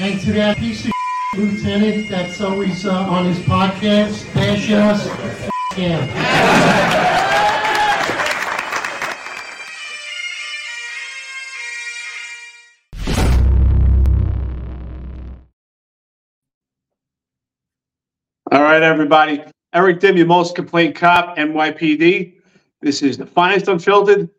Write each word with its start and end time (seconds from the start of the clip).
And 0.00 0.20
to 0.20 0.32
that 0.34 0.58
piece 0.58 0.84
of 0.86 0.92
lieutenant 1.36 2.08
that's 2.08 2.40
always 2.40 2.86
uh, 2.86 2.92
on 2.92 3.24
his 3.24 3.40
podcast, 3.40 4.32
bash 4.32 4.70
us. 4.70 5.08
All 18.52 18.62
right, 18.62 18.82
everybody. 18.82 19.42
Eric 19.74 19.98
Dym, 19.98 20.16
your 20.16 20.26
most 20.26 20.54
complaint 20.54 20.94
cop, 20.94 21.36
NYPD. 21.36 22.34
This 22.80 23.02
is 23.02 23.18
the 23.18 23.26
finest 23.26 23.66
unfiltered. 23.66 24.30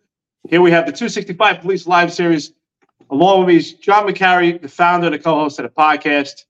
Here 0.47 0.61
we 0.61 0.71
have 0.71 0.85
the 0.85 0.93
265 0.93 1.59
Police 1.59 1.85
Live 1.85 2.13
Series. 2.13 2.53
Along 3.11 3.39
with 3.39 3.47
me 3.47 3.55
is 3.55 3.73
John 3.73 4.07
McCary, 4.07 4.61
the 4.61 4.67
founder 4.67 5.07
and 5.07 5.23
co-host 5.23 5.59
of 5.59 5.63
the 5.63 5.69
podcast. 5.69 6.45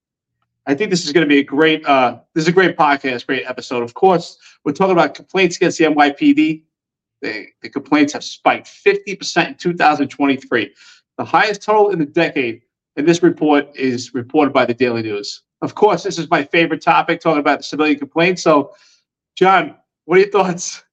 I 0.67 0.75
think 0.75 0.91
this 0.91 1.05
is 1.05 1.13
going 1.13 1.25
to 1.25 1.29
be 1.29 1.39
a 1.39 1.43
great. 1.43 1.85
Uh, 1.85 2.19
this 2.33 2.43
is 2.43 2.47
a 2.49 2.51
great 2.51 2.77
podcast, 2.77 3.25
great 3.25 3.45
episode. 3.47 3.81
Of 3.81 3.93
course, 3.93 4.37
we're 4.65 4.73
talking 4.73 4.91
about 4.91 5.15
complaints 5.15 5.55
against 5.55 5.77
the 5.77 5.85
NYPD. 5.85 6.63
The, 7.21 7.47
the 7.61 7.69
complaints 7.69 8.13
have 8.13 8.23
spiked 8.23 8.67
50% 8.67 9.47
in 9.47 9.55
2023, 9.55 10.73
the 11.17 11.25
highest 11.25 11.61
total 11.61 11.91
in 11.91 11.99
the 11.99 12.05
decade. 12.05 12.61
And 12.95 13.07
this 13.07 13.23
report 13.23 13.67
is 13.75 14.13
reported 14.13 14.53
by 14.53 14.65
the 14.65 14.73
Daily 14.73 15.01
News. 15.01 15.43
Of 15.61 15.75
course, 15.75 16.03
this 16.03 16.17
is 16.19 16.29
my 16.29 16.43
favorite 16.43 16.81
topic, 16.81 17.21
talking 17.21 17.39
about 17.39 17.59
the 17.59 17.63
civilian 17.63 17.99
complaints. 17.99 18.43
So, 18.43 18.73
John, 19.35 19.75
what 20.05 20.17
are 20.17 20.21
your 20.21 20.29
thoughts? 20.29 20.83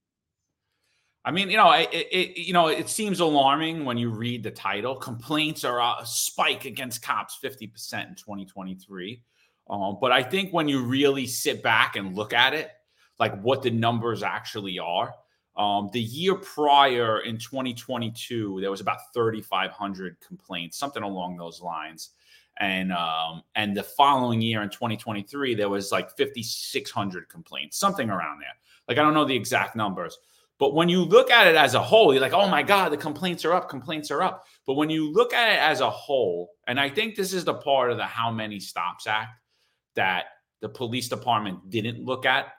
I 1.26 1.32
mean, 1.32 1.50
you 1.50 1.56
know, 1.56 1.72
it, 1.72 1.88
it, 1.92 2.38
you 2.38 2.52
know, 2.52 2.68
it 2.68 2.88
seems 2.88 3.18
alarming 3.18 3.84
when 3.84 3.98
you 3.98 4.10
read 4.10 4.44
the 4.44 4.50
title. 4.52 4.94
Complaints 4.94 5.64
are 5.64 5.80
a 5.80 6.06
spike 6.06 6.64
against 6.64 7.02
cops, 7.02 7.34
fifty 7.34 7.66
percent 7.66 8.08
in 8.08 8.14
2023. 8.14 9.20
Um, 9.68 9.98
but 10.00 10.12
I 10.12 10.22
think 10.22 10.52
when 10.52 10.68
you 10.68 10.82
really 10.84 11.26
sit 11.26 11.64
back 11.64 11.96
and 11.96 12.14
look 12.14 12.32
at 12.32 12.54
it, 12.54 12.70
like 13.18 13.38
what 13.42 13.62
the 13.62 13.70
numbers 13.70 14.22
actually 14.22 14.78
are, 14.78 15.12
um, 15.56 15.90
the 15.92 16.00
year 16.00 16.36
prior 16.36 17.18
in 17.20 17.38
2022, 17.38 18.60
there 18.60 18.70
was 18.70 18.80
about 18.80 18.98
3,500 19.12 20.18
complaints, 20.20 20.78
something 20.78 21.02
along 21.02 21.36
those 21.36 21.60
lines 21.60 22.10
and 22.58 22.92
um, 22.92 23.42
and 23.54 23.76
the 23.76 23.82
following 23.82 24.40
year 24.40 24.62
in 24.62 24.70
2023 24.70 25.54
there 25.54 25.68
was 25.68 25.92
like 25.92 26.10
5600 26.16 27.28
complaints 27.28 27.78
something 27.78 28.08
around 28.08 28.40
there 28.40 28.48
like 28.88 28.98
i 28.98 29.02
don't 29.02 29.14
know 29.14 29.24
the 29.24 29.36
exact 29.36 29.76
numbers 29.76 30.18
but 30.58 30.74
when 30.74 30.88
you 30.88 31.02
look 31.04 31.30
at 31.30 31.46
it 31.46 31.56
as 31.56 31.74
a 31.74 31.82
whole 31.82 32.12
you're 32.12 32.22
like 32.22 32.32
oh 32.32 32.48
my 32.48 32.62
god 32.62 32.90
the 32.90 32.96
complaints 32.96 33.44
are 33.44 33.52
up 33.52 33.68
complaints 33.68 34.10
are 34.10 34.22
up 34.22 34.46
but 34.66 34.74
when 34.74 34.90
you 34.90 35.10
look 35.12 35.32
at 35.32 35.52
it 35.52 35.58
as 35.58 35.80
a 35.80 35.90
whole 35.90 36.50
and 36.66 36.78
i 36.78 36.88
think 36.88 37.14
this 37.14 37.32
is 37.32 37.44
the 37.44 37.54
part 37.54 37.90
of 37.90 37.96
the 37.96 38.04
how 38.04 38.30
many 38.30 38.60
stops 38.60 39.06
act 39.06 39.40
that 39.94 40.24
the 40.60 40.68
police 40.68 41.08
department 41.08 41.70
didn't 41.70 42.04
look 42.04 42.26
at 42.26 42.52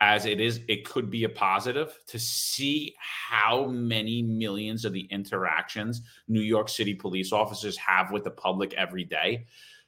as 0.00 0.26
it 0.26 0.40
is, 0.40 0.60
it 0.68 0.84
could 0.84 1.10
be 1.10 1.24
a 1.24 1.28
positive 1.28 1.98
to 2.06 2.18
see 2.18 2.94
how 3.00 3.66
many 3.66 4.22
millions 4.22 4.84
of 4.84 4.92
the 4.92 5.06
interactions 5.10 6.02
New 6.28 6.40
York 6.40 6.68
City 6.68 6.94
police 6.94 7.32
officers 7.32 7.76
have 7.76 8.12
with 8.12 8.22
the 8.24 8.30
public 8.30 8.74
every 8.74 9.04
day. 9.04 9.46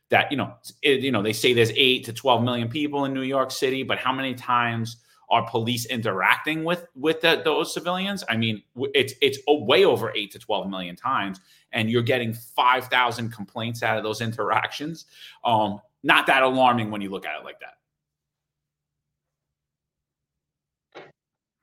That 0.09 0.33
you 0.33 0.37
know, 0.37 0.55
it, 0.83 1.01
you 1.01 1.13
know, 1.13 1.23
they 1.23 1.33
say 1.33 1.53
there's 1.53 1.71
eight 1.77 2.05
to 2.07 2.13
twelve 2.13 2.43
million 2.43 2.69
people 2.69 3.05
in 3.05 3.15
New 3.15 3.23
York 3.23 3.53
City, 3.53 3.85
but 3.85 3.99
how 3.99 4.13
many 4.13 4.35
times 4.35 4.97
are 5.31 5.49
police 5.49 5.87
interacting 5.87 6.65
with 6.65 6.87
with 6.95 7.21
the, 7.21 7.41
those 7.45 7.73
civilians? 7.73 8.25
I 8.29 8.37
mean, 8.37 8.63
it's 8.95 9.15
it's 9.23 9.39
way 9.47 9.85
over 9.85 10.13
eight 10.15 10.33
to 10.33 10.39
twelve 10.39 10.69
million 10.69 10.97
times, 10.97 11.41
and 11.73 11.91
you're 11.91 12.03
getting 12.03 12.35
five 12.35 12.87
thousand 12.87 13.33
complaints 13.33 13.83
out 13.83 13.97
of 13.97 14.05
those 14.05 14.21
interactions. 14.21 15.07
Um, 15.45 15.81
not 16.03 16.27
that 16.27 16.43
alarming 16.43 16.91
when 16.91 17.01
you 17.01 17.11
look 17.11 17.27
at 17.27 17.39
it 17.39 17.45
like 17.45 17.61
that. 17.61 17.75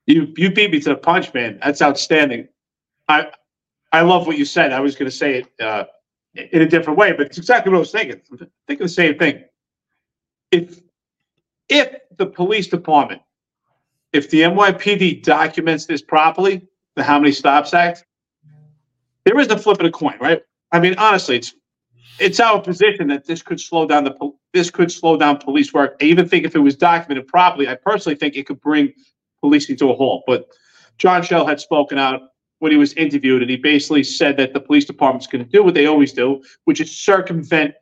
You 0.05 0.33
you 0.37 0.51
beat 0.51 0.71
me 0.71 0.79
to 0.79 0.89
the 0.89 0.95
punch, 0.95 1.33
man. 1.33 1.59
That's 1.61 1.81
outstanding. 1.81 2.47
I 3.09 3.31
I 3.91 4.01
love 4.01 4.27
what 4.27 4.37
you 4.37 4.45
said. 4.45 4.71
I 4.71 4.79
was 4.79 4.95
going 4.95 5.09
to 5.09 5.15
say 5.15 5.39
it 5.39 5.61
uh, 5.61 5.85
in 6.33 6.61
a 6.61 6.67
different 6.67 6.97
way, 6.97 7.11
but 7.11 7.27
it's 7.27 7.37
exactly 7.37 7.71
what 7.71 7.77
I 7.77 7.79
was 7.79 7.91
thinking. 7.91 8.21
I'm 8.31 8.49
thinking 8.67 8.85
the 8.85 8.89
same 8.89 9.17
thing. 9.17 9.43
If 10.51 10.79
if 11.67 11.95
the 12.17 12.25
police 12.25 12.67
department, 12.67 13.21
if 14.13 14.29
the 14.29 14.41
NYPD 14.41 15.23
documents 15.23 15.85
this 15.85 16.01
properly, 16.01 16.67
the 16.95 17.03
How 17.03 17.19
Many 17.19 17.31
Stops 17.31 17.73
Act, 17.73 18.05
there 19.25 19.39
is 19.39 19.47
the 19.47 19.57
flip 19.57 19.79
of 19.79 19.85
the 19.85 19.91
coin, 19.91 20.17
right? 20.19 20.41
I 20.71 20.79
mean, 20.79 20.95
honestly, 20.97 21.37
it's 21.37 21.53
it's 22.19 22.39
our 22.39 22.59
position 22.61 23.07
that 23.09 23.25
this 23.25 23.43
could 23.43 23.59
slow 23.59 23.85
down 23.85 24.03
the 24.03 24.31
this 24.53 24.71
could 24.71 24.91
slow 24.91 25.17
down 25.17 25.37
police 25.37 25.73
work. 25.73 25.97
I 26.01 26.05
even 26.05 26.27
think 26.27 26.45
if 26.45 26.55
it 26.55 26.59
was 26.59 26.75
documented 26.75 27.27
properly, 27.27 27.67
I 27.67 27.75
personally 27.75 28.15
think 28.15 28.35
it 28.35 28.47
could 28.47 28.61
bring 28.61 28.93
policing 29.41 29.77
to 29.77 29.91
a 29.91 29.95
halt. 29.95 30.23
But 30.25 30.47
John 30.97 31.21
Chell 31.21 31.45
had 31.45 31.59
spoken 31.59 31.97
out 31.97 32.21
when 32.59 32.71
he 32.71 32.77
was 32.77 32.93
interviewed, 32.93 33.41
and 33.41 33.51
he 33.51 33.57
basically 33.57 34.03
said 34.03 34.35
that 34.37 34.53
the 34.53 34.59
police 34.59 34.85
department's 34.85 35.27
going 35.27 35.45
to 35.45 35.51
do 35.51 35.63
what 35.63 35.75
they 35.75 35.85
always 35.85 36.11
do, 36.11 36.41
which 36.65 36.81
is 36.81 36.89
circumvent 36.89 37.75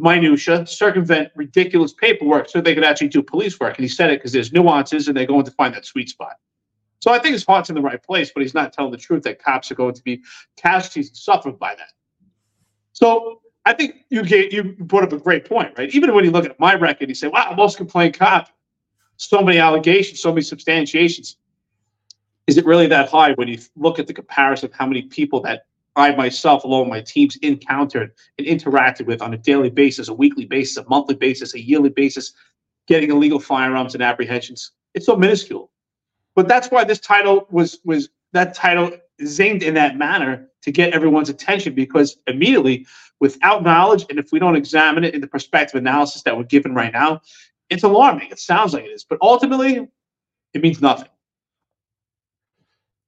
minutia, 0.00 0.66
circumvent 0.66 1.30
ridiculous 1.34 1.92
paperwork, 1.92 2.48
so 2.48 2.60
they 2.60 2.74
could 2.74 2.84
actually 2.84 3.08
do 3.08 3.22
police 3.22 3.58
work. 3.60 3.76
And 3.76 3.84
he 3.84 3.88
said 3.88 4.10
it 4.10 4.18
because 4.18 4.32
there's 4.32 4.52
nuances, 4.52 5.08
and 5.08 5.16
they're 5.16 5.26
going 5.26 5.44
to 5.44 5.50
find 5.52 5.74
that 5.74 5.86
sweet 5.86 6.08
spot. 6.08 6.34
So 7.00 7.12
I 7.12 7.18
think 7.18 7.32
his 7.32 7.44
heart's 7.44 7.70
in 7.70 7.74
the 7.74 7.80
right 7.80 8.02
place, 8.02 8.30
but 8.34 8.42
he's 8.42 8.54
not 8.54 8.72
telling 8.72 8.90
the 8.90 8.98
truth 8.98 9.22
that 9.22 9.42
cops 9.42 9.70
are 9.70 9.74
going 9.74 9.94
to 9.94 10.02
be 10.02 10.22
casualties 10.56 11.08
and 11.08 11.16
suffer 11.16 11.50
by 11.52 11.74
that. 11.74 11.92
So 12.92 13.40
I 13.64 13.72
think 13.72 14.04
you 14.10 14.22
get 14.22 14.52
you 14.52 14.74
brought 14.78 15.04
up 15.04 15.12
a 15.12 15.18
great 15.18 15.48
point, 15.48 15.72
right? 15.78 15.94
Even 15.94 16.14
when 16.14 16.24
you 16.24 16.30
look 16.30 16.44
at 16.44 16.58
my 16.60 16.74
record, 16.74 17.08
you 17.08 17.14
say, 17.14 17.28
"Wow, 17.28 17.54
most 17.56 17.76
complaint 17.76 18.18
cop." 18.18 18.50
so 19.20 19.42
many 19.42 19.58
allegations, 19.58 20.18
so 20.20 20.32
many 20.32 20.40
substantiations. 20.40 21.36
Is 22.46 22.56
it 22.56 22.64
really 22.64 22.86
that 22.86 23.10
high 23.10 23.32
when 23.32 23.48
you 23.48 23.58
look 23.76 23.98
at 23.98 24.06
the 24.06 24.14
comparison 24.14 24.70
of 24.70 24.74
how 24.74 24.86
many 24.86 25.02
people 25.02 25.42
that 25.42 25.66
I 25.96 26.14
myself, 26.14 26.64
along 26.64 26.82
with 26.82 26.90
my 26.90 27.00
teams, 27.00 27.36
encountered 27.42 28.12
and 28.38 28.46
interacted 28.46 29.06
with 29.06 29.22
on 29.22 29.34
a 29.34 29.38
daily 29.38 29.70
basis, 29.70 30.08
a 30.08 30.14
weekly 30.14 30.44
basis, 30.44 30.76
a 30.76 30.88
monthly 30.88 31.16
basis, 31.16 31.54
a 31.54 31.60
yearly 31.60 31.90
basis, 31.90 32.32
getting 32.86 33.10
illegal 33.10 33.40
firearms 33.40 33.94
and 33.94 34.02
apprehensions? 34.02 34.72
It's 34.94 35.06
so 35.06 35.16
minuscule. 35.16 35.70
But 36.34 36.48
that's 36.48 36.70
why 36.70 36.84
this 36.84 37.00
title 37.00 37.46
was 37.50 37.80
was 37.84 38.08
that 38.32 38.54
title 38.54 38.92
zinged 39.22 39.62
in 39.62 39.74
that 39.74 39.96
manner 39.96 40.48
to 40.62 40.70
get 40.70 40.92
everyone's 40.92 41.28
attention 41.28 41.74
because 41.74 42.18
immediately, 42.26 42.86
without 43.18 43.62
knowledge, 43.62 44.06
and 44.10 44.18
if 44.18 44.30
we 44.32 44.38
don't 44.38 44.56
examine 44.56 45.04
it 45.04 45.14
in 45.14 45.20
the 45.20 45.26
perspective 45.26 45.76
analysis 45.76 46.22
that 46.22 46.36
we're 46.36 46.44
given 46.44 46.74
right 46.74 46.92
now, 46.92 47.20
it's 47.68 47.82
alarming. 47.82 48.30
It 48.30 48.38
sounds 48.38 48.74
like 48.74 48.84
it 48.84 48.88
is, 48.88 49.04
but 49.04 49.18
ultimately, 49.22 49.88
it 50.54 50.62
means 50.62 50.80
nothing. 50.80 51.08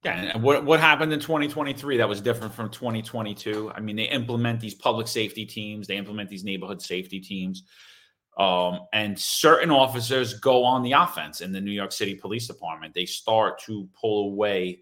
Yeah, 0.03 0.31
and 0.33 0.43
what 0.43 0.65
what 0.65 0.81
happened 0.81 1.13
in 1.13 1.19
2023 1.19 1.97
that 1.97 2.09
was 2.09 2.19
different 2.19 2.53
from 2.53 2.69
2022? 2.69 3.71
I 3.73 3.79
mean, 3.79 3.95
they 3.95 4.03
implement 4.03 4.59
these 4.59 4.75
public 4.75 5.07
safety 5.07 5.45
teams, 5.45 5.87
they 5.87 5.95
implement 5.95 6.29
these 6.29 6.43
neighborhood 6.43 6.81
safety 6.81 7.21
teams, 7.21 7.63
um, 8.37 8.81
and 8.91 9.17
certain 9.17 9.71
officers 9.71 10.33
go 10.33 10.63
on 10.63 10.83
the 10.83 10.91
offense 10.91 11.39
in 11.39 11.53
the 11.53 11.61
New 11.61 11.71
York 11.71 11.91
City 11.91 12.15
Police 12.15 12.47
Department. 12.47 12.93
They 12.93 13.05
start 13.05 13.59
to 13.61 13.87
pull 13.93 14.31
away 14.31 14.81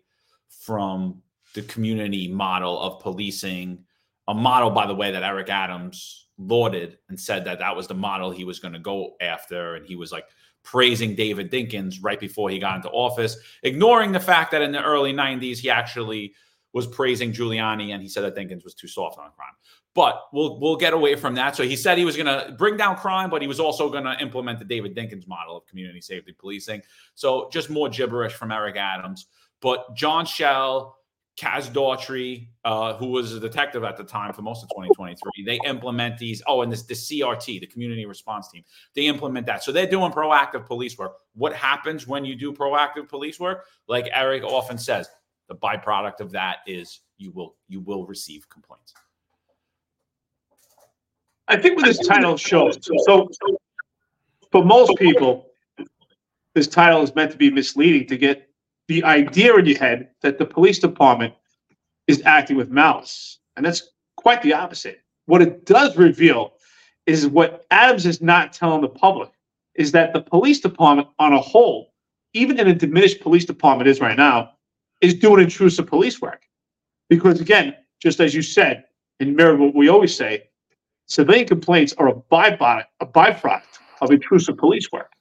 from 0.50 1.22
the 1.53 1.62
community 1.64 2.28
model 2.28 2.80
of 2.80 3.00
policing, 3.02 3.84
a 4.28 4.34
model, 4.34 4.70
by 4.70 4.88
the 4.88 4.96
way, 4.96 5.12
that 5.12 5.24
Eric 5.24 5.50
Adams 5.50 6.28
lauded 6.38 6.98
and 7.09 7.20
said 7.20 7.46
that 7.46 7.59
that 7.59 7.76
was 7.76 7.88
the 7.88 7.94
model 7.94 8.32
he 8.32 8.46
was 8.46 8.59
going 8.59 8.74
to 8.74 8.80
go 8.80 9.16
after. 9.22 9.76
And 9.76 9.86
he 9.86 9.96
was 9.96 10.12
like 10.12 10.26
praising 10.63 11.16
David 11.16 11.51
Dinkins 11.51 11.97
right 12.01 12.19
before 12.19 12.49
he 12.49 12.59
got 12.59 12.77
into 12.77 12.89
office, 12.89 13.38
ignoring 13.63 14.11
the 14.11 14.19
fact 14.19 14.52
that 14.52 14.61
in 14.61 14.72
the 14.72 14.84
early 14.84 15.13
90s, 15.13 15.58
he 15.58 15.69
actually 15.69 16.34
was 16.73 16.87
praising 16.87 17.34
Giuliani 17.34 17.93
and 17.93 18.02
he 18.02 18.08
said 18.08 18.23
that 18.23 18.35
Dinkins 18.35 18.63
was 18.63 18.73
too 18.73 18.87
soft 18.87 19.19
on 19.19 19.31
crime. 19.31 19.53
But 19.93 20.22
we'll 20.31 20.58
we'll 20.61 20.78
get 20.78 20.93
away 20.93 21.16
from 21.16 21.35
that. 21.35 21.55
So 21.55 21.63
he 21.63 21.75
said 21.75 21.97
he 21.97 22.05
was 22.05 22.16
going 22.16 22.28
to 22.28 22.53
bring 22.53 22.78
down 22.78 22.96
crime, 22.96 23.29
but 23.29 23.41
he 23.41 23.47
was 23.47 23.59
also 23.59 23.90
going 23.90 24.05
to 24.05 24.17
implement 24.22 24.59
the 24.59 24.66
David 24.66 24.96
Dinkins 24.96 25.28
model 25.28 25.58
of 25.58 25.66
community 25.66 25.99
safety 25.99 26.31
policing. 26.31 26.81
So 27.14 27.49
just 27.52 27.69
more 27.69 27.90
gibberish 27.90 28.34
from 28.34 28.53
Eric 28.53 28.78
Adams. 28.78 29.25
But 29.59 29.93
John 29.96 30.25
Chell, 30.25 30.97
Kaz 31.41 31.72
Daughtry, 31.72 32.49
uh, 32.64 32.93
who 32.93 33.08
was 33.08 33.34
a 33.34 33.40
detective 33.40 33.84
at 33.84 33.97
the 33.97 34.03
time 34.03 34.32
for 34.32 34.43
most 34.43 34.61
of 34.61 34.70
2023, 34.70 35.43
they 35.43 35.59
implement 35.67 36.20
these. 36.20 36.43
Oh, 36.46 36.61
and 36.61 36.72
this 36.72 36.84
the 36.84 36.93
CRT, 36.93 37.59
the 37.59 37.66
community 37.66 38.05
response 38.05 38.49
team, 38.49 38.64
they 38.93 39.08
implement 39.08 39.47
that. 39.47 39.64
So 39.64 39.72
they're 39.72 39.90
doing 39.90 40.11
proactive 40.11 40.67
police 40.67 40.99
work. 40.99 41.16
What 41.34 41.53
happens 41.53 42.05
when 42.05 42.26
you 42.26 42.35
do 42.35 42.53
proactive 42.53 43.09
police 43.09 43.40
work? 43.40 43.66
Like 43.88 44.08
Eric 44.14 44.43
often 44.43 44.78
says, 44.78 45.09
the 45.47 45.55
byproduct 45.55 46.20
of 46.20 46.32
that 46.32 46.58
is 46.67 46.99
you 47.17 47.32
will 47.32 47.55
you 47.67 47.79
will 47.79 48.05
receive 48.05 48.47
complaints. 48.47 48.93
I 51.47 51.58
think 51.58 51.76
what 51.76 51.85
this 51.85 52.05
title 52.08 52.38
shows. 52.38 52.78
So, 52.84 53.28
so 53.32 53.58
for 54.52 54.64
most 54.64 54.96
people, 54.97 55.47
this 56.53 56.67
title 56.67 57.02
is 57.02 57.16
meant 57.16 57.32
to 57.32 57.38
be 57.38 57.49
misleading 57.49 58.08
to 58.09 58.17
get 58.17 58.51
the 58.91 59.03
idea 59.05 59.55
in 59.55 59.66
your 59.66 59.78
head 59.78 60.09
that 60.22 60.38
the 60.38 60.46
police 60.46 60.78
department 60.78 61.34
is 62.08 62.22
acting 62.26 62.58
with 62.58 62.70
malice. 62.70 63.40
And 63.55 63.66
that's 63.66 63.91
quite 64.17 64.41
the 64.41 64.53
opposite. 64.53 64.99
What 65.28 65.41
it 65.41 65.66
does 65.66 65.96
reveal 65.96 66.53
is 67.05 67.26
what 67.26 67.66
Adams 67.72 68.05
is 68.05 68.22
not 68.22 68.52
telling 68.52 68.82
the 68.82 68.90
public 68.90 69.29
is 69.76 69.93
that 69.93 70.11
the 70.11 70.20
police 70.20 70.59
department 70.59 71.08
on 71.20 71.32
a 71.32 71.40
whole, 71.40 71.93
even 72.34 72.59
in 72.59 72.67
a 72.67 72.76
diminished 72.76 73.22
police 73.22 73.46
department 73.46 73.88
is 73.88 74.02
right 74.02 74.17
now, 74.17 74.52
is 74.99 75.14
doing 75.14 75.41
intrusive 75.41 75.88
police 75.88 76.22
work. 76.22 76.41
Because 77.09 77.40
again, 77.40 77.73
just 78.02 78.20
as 78.20 78.35
you 78.35 78.41
said, 78.41 78.84
and 79.22 79.38
mirror 79.38 79.55
what 79.55 79.73
we 79.73 79.88
always 79.88 80.14
say, 80.14 80.49
civilian 81.05 81.47
complaints 81.47 81.93
are 81.97 82.09
a 82.09 82.14
byproduct, 82.14 82.88
a 82.99 83.05
byproduct 83.05 83.79
of 84.02 84.11
intrusive 84.11 84.58
police 84.58 84.91
work. 84.91 85.14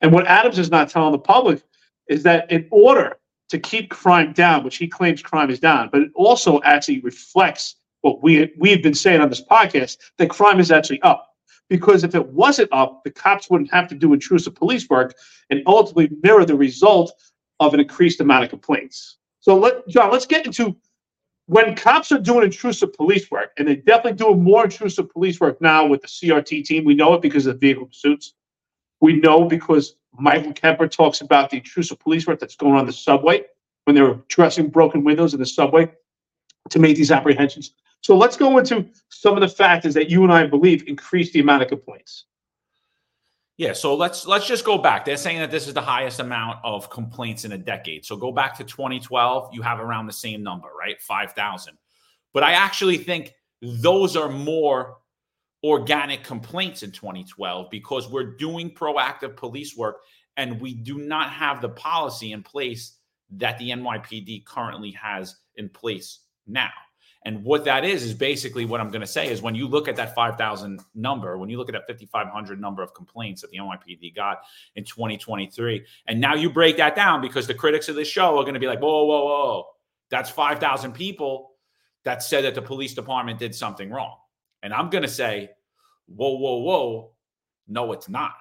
And 0.00 0.12
what 0.12 0.26
Adams 0.26 0.58
is 0.58 0.72
not 0.72 0.90
telling 0.90 1.12
the 1.12 1.18
public 1.18 1.62
is 2.08 2.22
that 2.24 2.50
in 2.50 2.66
order 2.70 3.16
to 3.48 3.58
keep 3.58 3.90
crime 3.90 4.32
down, 4.32 4.64
which 4.64 4.76
he 4.76 4.88
claims 4.88 5.22
crime 5.22 5.50
is 5.50 5.60
down, 5.60 5.88
but 5.92 6.02
it 6.02 6.10
also 6.14 6.60
actually 6.62 7.00
reflects 7.00 7.76
what 8.00 8.22
we 8.22 8.52
we've 8.58 8.82
been 8.82 8.94
saying 8.94 9.20
on 9.20 9.28
this 9.28 9.42
podcast 9.42 9.98
that 10.18 10.30
crime 10.30 10.60
is 10.60 10.70
actually 10.70 11.00
up. 11.02 11.34
Because 11.68 12.04
if 12.04 12.14
it 12.14 12.26
wasn't 12.28 12.72
up, 12.72 13.02
the 13.02 13.10
cops 13.10 13.50
wouldn't 13.50 13.72
have 13.72 13.88
to 13.88 13.96
do 13.96 14.12
intrusive 14.12 14.54
police 14.54 14.88
work 14.88 15.14
and 15.50 15.62
ultimately 15.66 16.16
mirror 16.22 16.44
the 16.44 16.54
result 16.54 17.12
of 17.58 17.74
an 17.74 17.80
increased 17.80 18.20
amount 18.20 18.44
of 18.44 18.50
complaints. 18.50 19.18
So 19.40 19.58
let 19.58 19.86
John, 19.88 20.12
let's 20.12 20.26
get 20.26 20.46
into 20.46 20.76
when 21.46 21.74
cops 21.76 22.10
are 22.10 22.18
doing 22.18 22.44
intrusive 22.44 22.92
police 22.92 23.30
work, 23.30 23.52
and 23.56 23.66
they're 23.66 23.76
definitely 23.76 24.14
doing 24.14 24.42
more 24.42 24.64
intrusive 24.64 25.10
police 25.10 25.40
work 25.40 25.60
now 25.60 25.86
with 25.86 26.02
the 26.02 26.08
CRT 26.08 26.64
team. 26.64 26.84
We 26.84 26.94
know 26.94 27.14
it 27.14 27.22
because 27.22 27.46
of 27.46 27.60
vehicle 27.60 27.86
pursuits. 27.86 28.34
We 29.00 29.14
know 29.14 29.44
because 29.44 29.94
Michael 30.18 30.52
Kemper 30.52 30.88
talks 30.88 31.20
about 31.20 31.50
the 31.50 31.58
intrusive 31.58 31.98
police 31.98 32.26
work 32.26 32.38
that's 32.38 32.56
going 32.56 32.74
on 32.74 32.86
the 32.86 32.92
subway 32.92 33.44
when 33.84 33.94
they're 33.94 34.12
addressing 34.12 34.68
broken 34.68 35.04
windows 35.04 35.34
in 35.34 35.40
the 35.40 35.46
subway 35.46 35.90
to 36.70 36.78
make 36.78 36.96
these 36.96 37.10
apprehensions. 37.10 37.72
So 38.02 38.16
let's 38.16 38.36
go 38.36 38.58
into 38.58 38.86
some 39.08 39.34
of 39.34 39.40
the 39.40 39.48
factors 39.48 39.94
that 39.94 40.10
you 40.10 40.22
and 40.22 40.32
I 40.32 40.46
believe 40.46 40.86
increase 40.86 41.32
the 41.32 41.40
amount 41.40 41.62
of 41.62 41.68
complaints. 41.68 42.24
Yeah, 43.58 43.72
so 43.72 43.94
let's 43.94 44.26
let's 44.26 44.46
just 44.46 44.66
go 44.66 44.76
back. 44.76 45.06
They're 45.06 45.16
saying 45.16 45.38
that 45.38 45.50
this 45.50 45.66
is 45.66 45.72
the 45.72 45.80
highest 45.80 46.20
amount 46.20 46.58
of 46.62 46.90
complaints 46.90 47.46
in 47.46 47.52
a 47.52 47.58
decade. 47.58 48.04
So 48.04 48.14
go 48.14 48.30
back 48.30 48.56
to 48.58 48.64
2012, 48.64 49.54
you 49.54 49.62
have 49.62 49.80
around 49.80 50.06
the 50.06 50.12
same 50.12 50.42
number, 50.42 50.68
right? 50.78 51.00
5,000. 51.00 51.78
But 52.34 52.42
I 52.42 52.52
actually 52.52 52.98
think 52.98 53.32
those 53.62 54.14
are 54.14 54.28
more 54.28 54.98
organic 55.66 56.22
complaints 56.22 56.84
in 56.84 56.92
2012 56.92 57.68
because 57.70 58.08
we're 58.08 58.36
doing 58.36 58.70
proactive 58.70 59.34
police 59.34 59.76
work 59.76 59.96
and 60.36 60.60
we 60.60 60.72
do 60.72 60.98
not 60.98 61.30
have 61.30 61.60
the 61.60 61.68
policy 61.68 62.30
in 62.30 62.42
place 62.42 62.98
that 63.30 63.58
the 63.58 63.70
NYPD 63.70 64.44
currently 64.44 64.92
has 64.92 65.34
in 65.56 65.68
place 65.68 66.20
now. 66.46 66.70
And 67.24 67.42
what 67.42 67.64
that 67.64 67.84
is 67.84 68.04
is 68.04 68.14
basically 68.14 68.64
what 68.64 68.80
I'm 68.80 68.90
going 68.90 69.00
to 69.00 69.06
say 69.08 69.28
is 69.28 69.42
when 69.42 69.56
you 69.56 69.66
look 69.66 69.88
at 69.88 69.96
that 69.96 70.14
5,000 70.14 70.80
number, 70.94 71.36
when 71.36 71.50
you 71.50 71.58
look 71.58 71.68
at 71.68 71.72
that 71.72 71.88
5,500 71.88 72.60
number 72.60 72.84
of 72.84 72.94
complaints 72.94 73.40
that 73.40 73.50
the 73.50 73.58
NYPD 73.58 74.14
got 74.14 74.42
in 74.76 74.84
2023, 74.84 75.84
and 76.06 76.20
now 76.20 76.36
you 76.36 76.48
break 76.48 76.76
that 76.76 76.94
down 76.94 77.20
because 77.20 77.48
the 77.48 77.54
critics 77.54 77.88
of 77.88 77.96
this 77.96 78.06
show 78.06 78.38
are 78.38 78.44
going 78.44 78.54
to 78.54 78.60
be 78.60 78.68
like, 78.68 78.78
whoa, 78.78 79.04
whoa, 79.04 79.24
whoa, 79.24 79.64
that's 80.08 80.30
5,000 80.30 80.92
people 80.92 81.56
that 82.04 82.22
said 82.22 82.44
that 82.44 82.54
the 82.54 82.62
police 82.62 82.94
department 82.94 83.40
did 83.40 83.52
something 83.52 83.90
wrong. 83.90 84.18
And 84.62 84.72
I'm 84.72 84.90
going 84.90 85.02
to 85.02 85.08
say, 85.08 85.50
whoa, 86.06 86.36
whoa, 86.36 86.58
whoa, 86.58 87.12
no, 87.68 87.92
it's 87.92 88.08
not. 88.08 88.34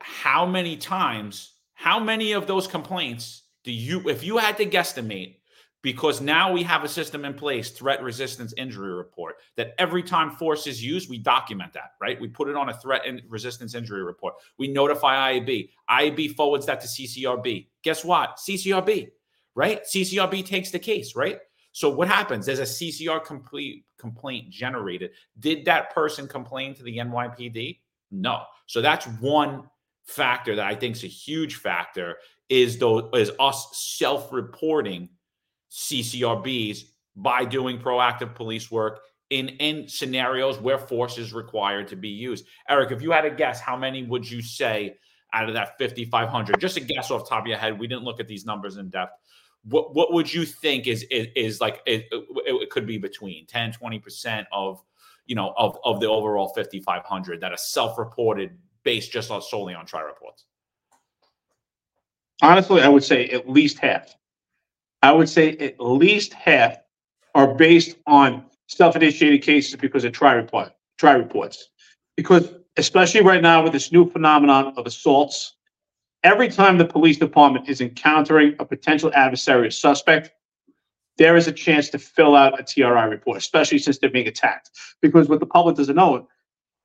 How 0.00 0.46
many 0.46 0.76
times, 0.76 1.54
how 1.74 1.98
many 1.98 2.32
of 2.32 2.46
those 2.46 2.66
complaints 2.66 3.44
do 3.64 3.72
you, 3.72 4.08
if 4.08 4.22
you 4.22 4.36
had 4.38 4.56
to 4.58 4.66
guesstimate, 4.66 5.36
because 5.82 6.20
now 6.20 6.52
we 6.52 6.62
have 6.62 6.84
a 6.84 6.88
system 6.88 7.24
in 7.24 7.34
place 7.34 7.70
threat 7.70 8.02
resistance 8.02 8.52
injury 8.56 8.92
report 8.92 9.36
that 9.56 9.74
every 9.78 10.02
time 10.02 10.30
force 10.32 10.66
is 10.66 10.84
used 10.84 11.08
we 11.08 11.18
document 11.18 11.72
that 11.72 11.92
right? 12.00 12.20
We 12.20 12.28
put 12.28 12.48
it 12.48 12.56
on 12.56 12.68
a 12.68 12.74
threat 12.74 13.02
and 13.06 13.22
resistance 13.28 13.74
injury 13.74 14.02
report. 14.02 14.34
We 14.58 14.68
notify 14.68 15.38
iab 15.38 15.70
iab 15.88 16.34
forwards 16.34 16.66
that 16.66 16.80
to 16.80 16.88
ccrb 16.88 17.68
guess 17.82 18.04
what? 18.04 18.38
Ccrb 18.38 19.08
right? 19.54 19.82
Ccrb 19.84 20.44
takes 20.44 20.70
the 20.70 20.78
case 20.78 21.14
right 21.14 21.38
so 21.72 21.88
what 21.88 22.08
happens 22.08 22.46
there's 22.46 22.58
a 22.58 22.62
ccr 22.62 23.24
complete 23.24 23.84
complaint 23.98 24.50
generated 24.50 25.10
did 25.40 25.64
that 25.64 25.94
person 25.94 26.26
complain 26.26 26.74
to 26.74 26.82
the 26.82 26.96
nypd 26.98 27.78
no 28.10 28.42
so 28.66 28.80
that's 28.80 29.06
one 29.20 29.64
factor 30.04 30.56
that 30.56 30.66
i 30.66 30.74
think 30.74 30.96
is 30.96 31.04
a 31.04 31.08
huge 31.08 31.56
factor 31.56 32.16
is 32.48 32.78
though 32.78 33.10
is 33.10 33.30
us 33.38 33.68
self-reporting 33.72 35.08
CCRBs 35.70 36.84
by 37.16 37.44
doing 37.44 37.78
proactive 37.78 38.34
police 38.34 38.70
work 38.70 39.00
in 39.30 39.48
in 39.48 39.88
scenarios 39.88 40.58
where 40.58 40.78
force 40.78 41.18
is 41.18 41.32
required 41.32 41.88
to 41.88 41.96
be 41.96 42.08
used. 42.08 42.46
Eric, 42.68 42.92
if 42.92 43.02
you 43.02 43.10
had 43.10 43.24
a 43.24 43.30
guess, 43.30 43.60
how 43.60 43.76
many 43.76 44.02
would 44.04 44.28
you 44.28 44.40
say 44.40 44.96
out 45.34 45.48
of 45.48 45.54
that 45.54 45.78
5500? 45.78 46.60
Just 46.60 46.76
a 46.76 46.80
guess 46.80 47.10
off 47.10 47.28
top 47.28 47.42
of 47.42 47.46
your 47.46 47.58
head. 47.58 47.78
We 47.78 47.86
didn't 47.86 48.04
look 48.04 48.20
at 48.20 48.28
these 48.28 48.46
numbers 48.46 48.76
in 48.76 48.88
depth. 48.88 49.12
What 49.64 49.94
what 49.94 50.12
would 50.12 50.32
you 50.32 50.44
think 50.44 50.86
is 50.86 51.02
is, 51.10 51.28
is 51.34 51.60
like 51.60 51.82
it, 51.86 52.06
it, 52.10 52.70
could 52.70 52.86
be 52.86 52.98
between 52.98 53.46
10 53.46 53.72
20% 53.72 54.46
of 54.52 54.82
you 55.26 55.34
know 55.34 55.52
of 55.56 55.78
of 55.84 56.00
the 56.00 56.08
overall 56.08 56.48
5500 56.54 57.40
that 57.40 57.52
are 57.52 57.56
self-reported 57.56 58.56
based 58.84 59.12
just 59.12 59.30
on 59.30 59.42
solely 59.42 59.74
on 59.74 59.84
tri 59.84 60.00
reports? 60.00 60.44
Honestly, 62.40 62.82
I 62.82 62.88
would 62.88 63.04
say 63.04 63.28
at 63.30 63.48
least 63.48 63.78
half. 63.78 64.14
I 65.02 65.12
would 65.12 65.28
say 65.28 65.56
at 65.58 65.80
least 65.80 66.32
half 66.32 66.76
are 67.34 67.54
based 67.54 67.96
on 68.06 68.44
self-initiated 68.68 69.42
cases 69.42 69.76
because 69.76 70.04
of 70.04 70.12
tri 70.12 70.32
report, 70.32 70.70
tri 70.98 71.12
reports. 71.12 71.70
Because 72.16 72.54
especially 72.76 73.22
right 73.22 73.42
now 73.42 73.62
with 73.62 73.72
this 73.72 73.92
new 73.92 74.08
phenomenon 74.08 74.72
of 74.76 74.86
assaults, 74.86 75.56
every 76.22 76.48
time 76.48 76.78
the 76.78 76.84
police 76.84 77.18
department 77.18 77.68
is 77.68 77.80
encountering 77.80 78.54
a 78.58 78.64
potential 78.64 79.10
adversary 79.14 79.68
or 79.68 79.70
suspect, 79.70 80.32
there 81.16 81.36
is 81.36 81.48
a 81.48 81.52
chance 81.52 81.88
to 81.90 81.98
fill 81.98 82.36
out 82.36 82.58
a 82.58 82.62
TRI 82.62 83.04
report, 83.04 83.38
especially 83.38 83.78
since 83.78 83.98
they're 83.98 84.10
being 84.10 84.28
attacked. 84.28 84.70
Because 85.02 85.28
what 85.28 85.40
the 85.40 85.46
public 85.46 85.76
doesn't 85.76 85.96
know 85.96 86.28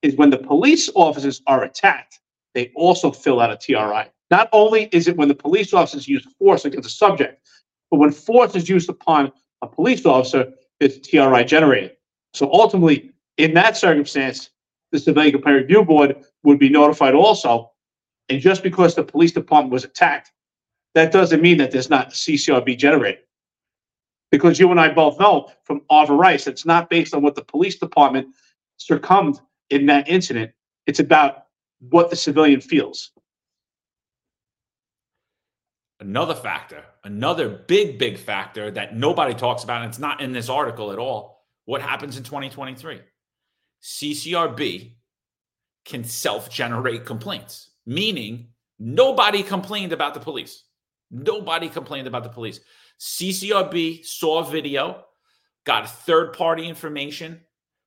is 0.01 0.15
when 0.15 0.31
the 0.31 0.38
police 0.38 0.89
officers 0.95 1.41
are 1.47 1.63
attacked, 1.63 2.19
they 2.53 2.71
also 2.75 3.12
fill 3.12 3.39
out 3.39 3.51
a 3.51 3.57
TRI. 3.57 4.09
Not 4.31 4.50
only 4.51 4.89
is 4.91 5.07
it 5.07 5.18
when 5.18 5.27
the 5.27 5.36
police 5.36 5.74
officers 5.74 6.07
use 6.07 6.25
force 6.39 6.65
against 6.65 6.88
a 6.88 6.91
subject, 6.91 7.48
but 7.91 7.98
when 7.98 8.12
force 8.12 8.55
is 8.55 8.67
used 8.67 8.89
upon 8.89 9.31
a 9.62 9.67
police 9.67 10.05
officer, 10.05 10.51
it's 10.79 11.07
TRI 11.07 11.43
generated. 11.43 11.96
So 12.34 12.51
ultimately, 12.51 13.12
in 13.38 13.53
that 13.53 13.77
circumstance, 13.77 14.50
the 14.91 15.00
Civilian 15.00 15.34
Complaint 15.34 15.62
Review 15.62 15.86
Board 15.86 16.24
would 16.43 16.60
be 16.60 16.69
notified 16.69 17.13
also. 17.13 17.72
And 18.30 18.39
just 18.39 18.63
because 18.63 18.96
the 18.96 19.03
police 19.03 19.32
department 19.32 19.74
was 19.74 19.84
attacked, 19.84 20.32
that 20.96 21.12
doesn't 21.12 21.42
mean 21.42 21.58
that 21.58 21.72
there's 21.72 21.89
not 21.89 22.12
CCRB 22.12 22.77
generated. 22.77 23.22
Because 24.32 24.60
you 24.60 24.72
and 24.72 24.80
I 24.80 24.89
both 24.89 25.20
know 25.20 25.51
from 25.63 25.82
Arva 25.89 26.13
Rice, 26.13 26.48
it's 26.48 26.65
not 26.65 26.89
based 26.89 27.13
on 27.13 27.22
what 27.22 27.36
the 27.36 27.44
police 27.44 27.77
department 27.77 28.27
succumbed 28.77 29.39
in 29.70 29.86
that 29.88 30.10
incident. 30.10 30.51
It's 30.88 31.00
about 31.00 31.46
what 31.89 32.10
the 32.10 32.15
civilian 32.15 32.62
feels. 32.62 33.12
Another 36.00 36.36
factor, 36.36 36.84
another 37.03 37.48
big, 37.48 37.98
big 37.98 38.18
factor 38.18 38.72
that 38.72 38.96
nobody 38.96 39.34
talks 39.34 39.63
about, 39.63 39.82
and 39.82 39.89
it's 39.89 40.00
not 40.00 40.22
in 40.22 40.32
this 40.34 40.50
article 40.50 40.92
at 40.92 41.00
all. 41.00 41.46
What 41.65 41.82
happens 41.82 42.18
in 42.18 42.24
2023? 42.24 43.00
CCRB 43.82 44.96
can 45.86 46.03
self 46.03 46.50
generate 46.50 47.06
complaints, 47.06 47.70
meaning 47.85 48.49
nobody 48.79 49.43
complained 49.43 49.93
about 49.93 50.13
the 50.13 50.19
police. 50.19 50.63
Nobody 51.11 51.69
complained 51.69 52.07
about 52.07 52.23
the 52.23 52.29
police. 52.29 52.59
CCRB 52.99 54.05
saw 54.05 54.39
a 54.39 54.49
video, 54.49 55.05
got 55.65 55.89
third 55.89 56.33
party 56.33 56.67
information, 56.67 57.41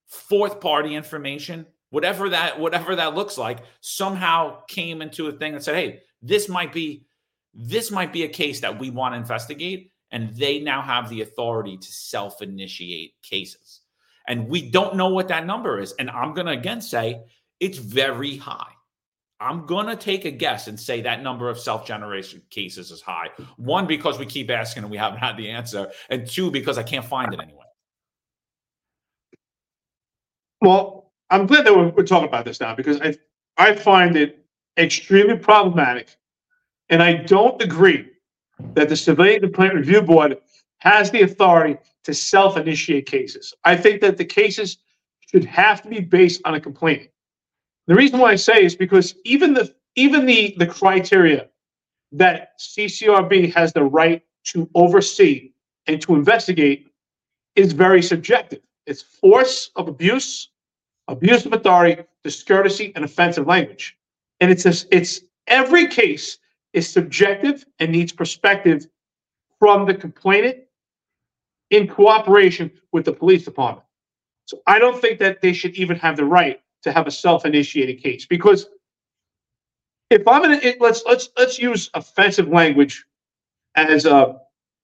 fourth 0.06 0.60
party 0.60 0.94
information, 0.94 1.66
whatever 1.90 2.28
that 2.28 2.58
whatever 2.60 2.96
that 2.96 3.14
looks 3.14 3.38
like, 3.38 3.60
somehow 3.80 4.60
came 4.68 5.02
into 5.02 5.28
a 5.28 5.32
thing 5.32 5.54
and 5.54 5.62
said, 5.62 5.74
"Hey, 5.74 6.00
this 6.22 6.48
might 6.48 6.72
be 6.72 7.06
this 7.54 7.90
might 7.90 8.12
be 8.12 8.24
a 8.24 8.28
case 8.28 8.60
that 8.60 8.78
we 8.78 8.90
want 8.90 9.14
to 9.14 9.18
investigate, 9.18 9.90
and 10.10 10.34
they 10.36 10.60
now 10.60 10.82
have 10.82 11.08
the 11.08 11.22
authority 11.22 11.76
to 11.76 11.92
self 11.92 12.42
initiate 12.42 13.14
cases. 13.22 13.80
And 14.28 14.48
we 14.48 14.70
don't 14.70 14.96
know 14.96 15.08
what 15.08 15.28
that 15.28 15.46
number 15.46 15.78
is. 15.80 15.92
And 15.98 16.10
I'm 16.10 16.34
going 16.34 16.46
to 16.46 16.52
again 16.52 16.80
say 16.80 17.22
it's 17.60 17.78
very 17.78 18.36
high. 18.36 18.72
I'm 19.38 19.66
going 19.66 19.86
to 19.86 19.96
take 19.96 20.24
a 20.24 20.30
guess 20.30 20.66
and 20.66 20.78
say 20.78 21.02
that 21.02 21.22
number 21.22 21.48
of 21.50 21.58
self 21.58 21.86
generation 21.86 22.42
cases 22.50 22.90
is 22.90 23.02
high. 23.02 23.28
One, 23.56 23.86
because 23.86 24.18
we 24.18 24.26
keep 24.26 24.50
asking 24.50 24.84
and 24.84 24.90
we 24.90 24.96
haven't 24.96 25.18
had 25.18 25.36
the 25.36 25.50
answer. 25.50 25.90
And 26.08 26.26
two, 26.26 26.50
because 26.50 26.78
I 26.78 26.82
can't 26.82 27.04
find 27.04 27.32
it 27.34 27.40
anywhere. 27.40 27.66
Well, 30.62 31.12
I'm 31.30 31.46
glad 31.46 31.66
that 31.66 31.76
we're, 31.76 31.88
we're 31.90 32.04
talking 32.04 32.28
about 32.28 32.44
this 32.44 32.60
now 32.60 32.74
because 32.74 33.00
I, 33.00 33.14
I 33.58 33.74
find 33.74 34.16
it 34.16 34.44
extremely 34.78 35.36
problematic 35.36 36.16
and 36.88 37.02
I 37.02 37.14
don't 37.14 37.60
agree 37.60 38.08
that 38.74 38.88
the 38.88 38.96
Civilian 38.96 39.40
Complaint 39.40 39.74
Review 39.74 40.02
Board 40.02 40.38
has 40.78 41.10
the 41.10 41.22
authority 41.22 41.78
to 42.04 42.14
self 42.14 42.56
initiate 42.56 43.06
cases. 43.06 43.52
I 43.64 43.76
think 43.76 44.00
that 44.00 44.16
the 44.16 44.24
cases 44.24 44.78
should 45.20 45.44
have 45.44 45.82
to 45.82 45.88
be 45.88 46.00
based 46.00 46.40
on 46.44 46.54
a 46.54 46.60
complaint. 46.60 47.08
The 47.86 47.94
reason 47.94 48.18
why 48.18 48.32
I 48.32 48.36
say 48.36 48.64
is 48.64 48.74
because 48.74 49.14
even 49.24 49.54
the 49.54 49.74
even 49.94 50.26
the 50.26 50.54
the 50.58 50.66
criteria 50.66 51.48
that 52.12 52.58
CCRB 52.58 53.54
has 53.54 53.72
the 53.72 53.84
right 53.84 54.22
to 54.44 54.68
oversee 54.74 55.52
and 55.86 56.00
to 56.02 56.14
investigate 56.14 56.88
is 57.54 57.72
very 57.72 58.02
subjective. 58.02 58.60
It's 58.86 59.02
force 59.02 59.70
of 59.76 59.88
abuse, 59.88 60.50
abuse 61.08 61.46
of 61.46 61.52
authority, 61.52 62.02
discourtesy, 62.22 62.92
and 62.94 63.04
offensive 63.04 63.46
language. 63.46 63.96
And 64.40 64.50
it's 64.50 64.66
a, 64.66 64.74
it's 64.94 65.22
every 65.46 65.86
case 65.88 66.38
is 66.72 66.88
subjective 66.88 67.64
and 67.80 67.90
needs 67.90 68.12
perspective 68.12 68.86
from 69.58 69.86
the 69.86 69.94
complainant 69.94 70.58
in 71.70 71.88
cooperation 71.88 72.70
with 72.92 73.04
the 73.04 73.12
police 73.12 73.44
department. 73.44 73.86
So 74.44 74.60
I 74.66 74.78
don't 74.78 75.00
think 75.00 75.18
that 75.18 75.40
they 75.40 75.52
should 75.52 75.74
even 75.74 75.96
have 75.96 76.16
the 76.16 76.24
right 76.24 76.60
to 76.82 76.92
have 76.92 77.06
a 77.06 77.10
self-initiated 77.10 78.02
case 78.02 78.26
because 78.26 78.68
if 80.10 80.26
I'm 80.28 80.42
gonna 80.42 80.60
it, 80.62 80.80
let's 80.80 81.02
let's 81.04 81.30
let's 81.36 81.58
use 81.58 81.90
offensive 81.94 82.48
language 82.48 83.04
as 83.74 84.06
a 84.06 84.38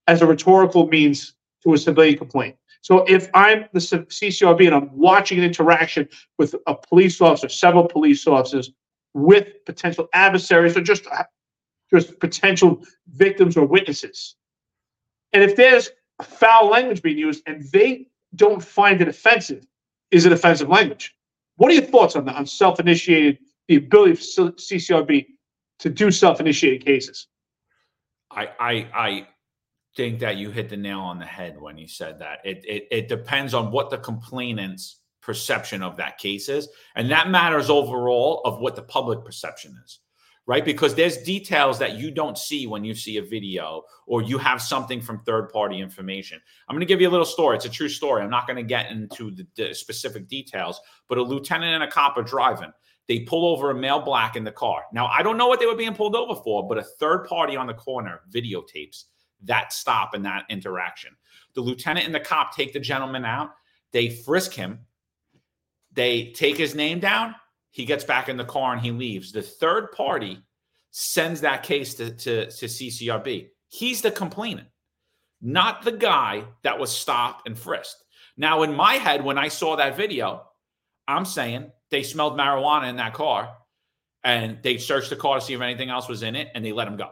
as 0.09 0.23
a 0.23 0.27
rhetorical 0.27 0.89
means 0.89 1.35
to 1.63 1.75
a 1.75 1.79
civilian 1.79 2.19
complaint. 2.19 2.57
So 2.81 3.05
if 3.05 3.31
I'm 3.33 3.67
the 3.73 3.79
CCRB 3.79 4.67
and 4.67 4.75
I'm 4.75 4.91
watching 4.97 5.39
an 5.39 5.45
interaction 5.45 6.09
with 6.39 6.57
a 6.67 6.75
police 6.75 7.21
officer, 7.21 7.49
several 7.49 7.87
police 7.87 8.27
officers 8.27 8.73
with 9.15 9.65
potential 9.65 10.09
adversaries 10.13 10.77
or 10.77 10.81
just 10.81 11.07
just 11.93 12.19
potential 12.19 12.83
victims 13.09 13.57
or 13.57 13.67
witnesses, 13.67 14.35
and 15.33 15.43
if 15.43 15.55
there's 15.55 15.91
foul 16.23 16.69
language 16.69 17.03
being 17.03 17.19
used 17.19 17.43
and 17.47 17.65
they 17.71 18.09
don't 18.35 18.63
find 18.63 19.01
it 19.01 19.09
offensive, 19.09 19.67
is 20.11 20.25
it 20.25 20.33
offensive 20.33 20.69
language? 20.69 21.15
What 21.57 21.71
are 21.71 21.75
your 21.75 21.85
thoughts 21.85 22.17
on 22.17 22.25
that? 22.27 22.37
On 22.37 22.47
self-initiated, 22.47 23.39
the 23.69 23.77
ability 23.77 24.13
of 24.13 24.19
CCRB 24.19 25.27
to 25.81 25.91
do 25.91 26.11
self-initiated 26.11 26.85
cases? 26.85 27.29
I 28.31 28.49
I 28.59 28.73
I 28.95 29.27
think 29.97 30.21
that 30.21 30.37
you 30.37 30.51
hit 30.51 30.69
the 30.69 30.77
nail 30.77 31.01
on 31.01 31.19
the 31.19 31.27
head 31.27 31.61
when 31.61 31.77
you 31.77 31.87
said 31.87 32.19
that. 32.21 32.41
It 32.45 32.65
it, 32.67 32.89
it 32.91 33.09
depends 33.09 33.55
on 33.55 33.71
what 33.71 33.91
the 33.91 33.99
complainant's 33.99 35.01
perception 35.21 35.83
of 35.83 35.97
that 35.97 36.19
case 36.19 36.49
is, 36.49 36.69
and 36.97 37.11
that 37.11 37.31
matters 37.31 37.71
overall 37.71 38.41
of 38.45 38.59
what 38.59 38.75
the 38.75 38.83
public 38.83 39.25
perception 39.25 39.77
is 39.85 40.01
right? 40.47 40.65
Because 40.65 40.95
there's 40.95 41.19
details 41.19 41.79
that 41.79 41.97
you 41.97 42.11
don't 42.11 42.37
see 42.37 42.67
when 42.67 42.85
you 42.85 42.95
see 42.95 43.17
a 43.19 43.23
video 43.23 43.83
or 44.07 44.23
you 44.23 44.39
have 44.39 44.61
something 44.61 45.01
from 45.01 45.21
third 45.21 45.49
party 45.51 45.81
information. 45.81 46.41
I'm 46.69 46.75
going 46.75 46.81
to 46.81 46.87
give 46.87 47.01
you 47.01 47.09
a 47.09 47.11
little 47.11 47.27
story. 47.27 47.57
It's 47.57 47.65
a 47.65 47.71
true 47.71 47.89
story. 47.89 48.23
I'm 48.23 48.31
not 48.31 48.47
going 48.47 48.57
to 48.57 48.63
get 48.63 48.91
into 48.91 49.31
the, 49.31 49.47
the, 49.57 49.75
specific 49.75 50.29
details, 50.29 50.81
but 51.09 51.19
a 51.19 51.23
lieutenant 51.23 51.75
and 51.75 51.85
a 51.85 51.91
cop 51.91 52.17
are 52.17 52.23
driving. 52.23 52.73
They 53.09 53.21
pull 53.21 53.47
over 53.47 53.71
a 53.71 53.75
male 53.75 54.01
black 54.01 54.37
in 54.37 54.45
the 54.45 54.53
car. 54.53 54.85
Now, 54.93 55.07
I 55.07 55.23
don't 55.23 55.37
know 55.37 55.47
what 55.47 55.61
they 55.61 55.67
were 55.67 55.77
being 55.77 55.95
pulled 55.95 56.17
over 56.17 56.41
for, 56.41 56.67
but 56.67 56.79
a 56.79 56.83
third 56.83 57.27
party 57.27 57.57
on 57.57 57.67
the 57.67 57.75
corner 57.75 58.21
videotapes 58.31 59.05
that 59.45 59.73
stop 59.73 60.15
and 60.15 60.25
that 60.25 60.45
interaction. 60.49 61.17
The 61.55 61.61
lieutenant 61.61 62.07
and 62.07 62.15
the 62.15 62.21
cop 62.21 62.55
take 62.55 62.73
the 62.73 62.81
gentleman 62.81 63.25
out. 63.25 63.51
They 63.93 64.09
frisk 64.09 64.53
him. 64.53 64.81
They 65.93 66.33
take 66.33 66.57
his 66.57 66.75
name 66.75 67.01
down 67.01 67.35
he 67.73 67.85
gets 67.85 68.05
back 68.05 68.29
in 68.29 68.37
the 68.37 68.45
car 68.45 68.73
and 68.73 68.81
he 68.81 68.93
leaves. 68.93 69.33
The 69.33 69.43
third 69.43 69.93
party 69.93 70.43
sends 70.93 71.41
that 71.41 71.63
case 71.63 71.95
to, 71.95 72.11
to, 72.11 72.47
to 72.51 72.67
CCRB. 72.67 73.49
He's 73.69 74.03
the 74.03 74.11
complainant, 74.11 74.69
not 75.41 75.83
the 75.83 75.93
guy 75.93 76.45
that 76.63 76.79
was 76.79 76.95
stopped 76.95 77.49
and 77.49 77.59
frisked. 77.59 78.05
Now, 78.37 78.63
in 78.63 78.75
my 78.75 78.95
head, 78.95 79.25
when 79.25 79.39
I 79.39 79.49
saw 79.49 79.77
that 79.77 79.97
video, 79.97 80.45
I'm 81.09 81.25
saying 81.25 81.73
they 81.91 82.03
smelled 82.03 82.39
marijuana 82.39 82.91
in 82.91 82.97
that 82.97 83.15
car 83.15 83.57
and 84.23 84.59
they 84.63 84.77
searched 84.77 85.11
the 85.11 85.17
car 85.17 85.41
to 85.41 85.45
see 85.45 85.55
if 85.55 85.61
anything 85.61 85.91
else 85.91 86.09
was 86.09 86.23
in 86.23 86.37
it 86.37 86.51
and 86.55 86.65
they 86.65 86.73
let 86.73 86.89
him 86.89 86.97
go. 86.97 87.11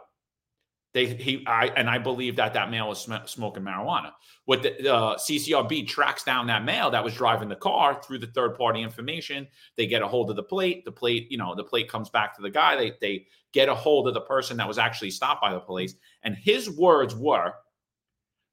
They 0.92 1.06
he 1.06 1.44
I 1.46 1.66
and 1.76 1.88
I 1.88 1.98
believe 1.98 2.36
that 2.36 2.52
that 2.54 2.70
male 2.70 2.88
was 2.88 3.00
sm- 3.02 3.24
smoking 3.26 3.62
marijuana. 3.62 4.12
What 4.46 4.62
the 4.62 4.92
uh, 4.92 5.16
CCRB 5.16 5.86
tracks 5.86 6.24
down 6.24 6.48
that 6.48 6.64
male 6.64 6.90
that 6.90 7.04
was 7.04 7.14
driving 7.14 7.48
the 7.48 7.56
car 7.56 8.02
through 8.02 8.18
the 8.18 8.26
third 8.26 8.56
party 8.56 8.82
information. 8.82 9.46
They 9.76 9.86
get 9.86 10.02
a 10.02 10.08
hold 10.08 10.30
of 10.30 10.36
the 10.36 10.42
plate. 10.42 10.84
The 10.84 10.90
plate, 10.90 11.30
you 11.30 11.38
know, 11.38 11.54
the 11.54 11.62
plate 11.62 11.88
comes 11.88 12.10
back 12.10 12.34
to 12.36 12.42
the 12.42 12.50
guy. 12.50 12.76
They 12.76 12.92
they 13.00 13.26
get 13.52 13.68
a 13.68 13.74
hold 13.74 14.08
of 14.08 14.14
the 14.14 14.20
person 14.22 14.56
that 14.56 14.66
was 14.66 14.78
actually 14.78 15.12
stopped 15.12 15.40
by 15.40 15.52
the 15.52 15.60
police. 15.60 15.94
And 16.24 16.34
his 16.34 16.68
words 16.68 17.14
were, 17.14 17.54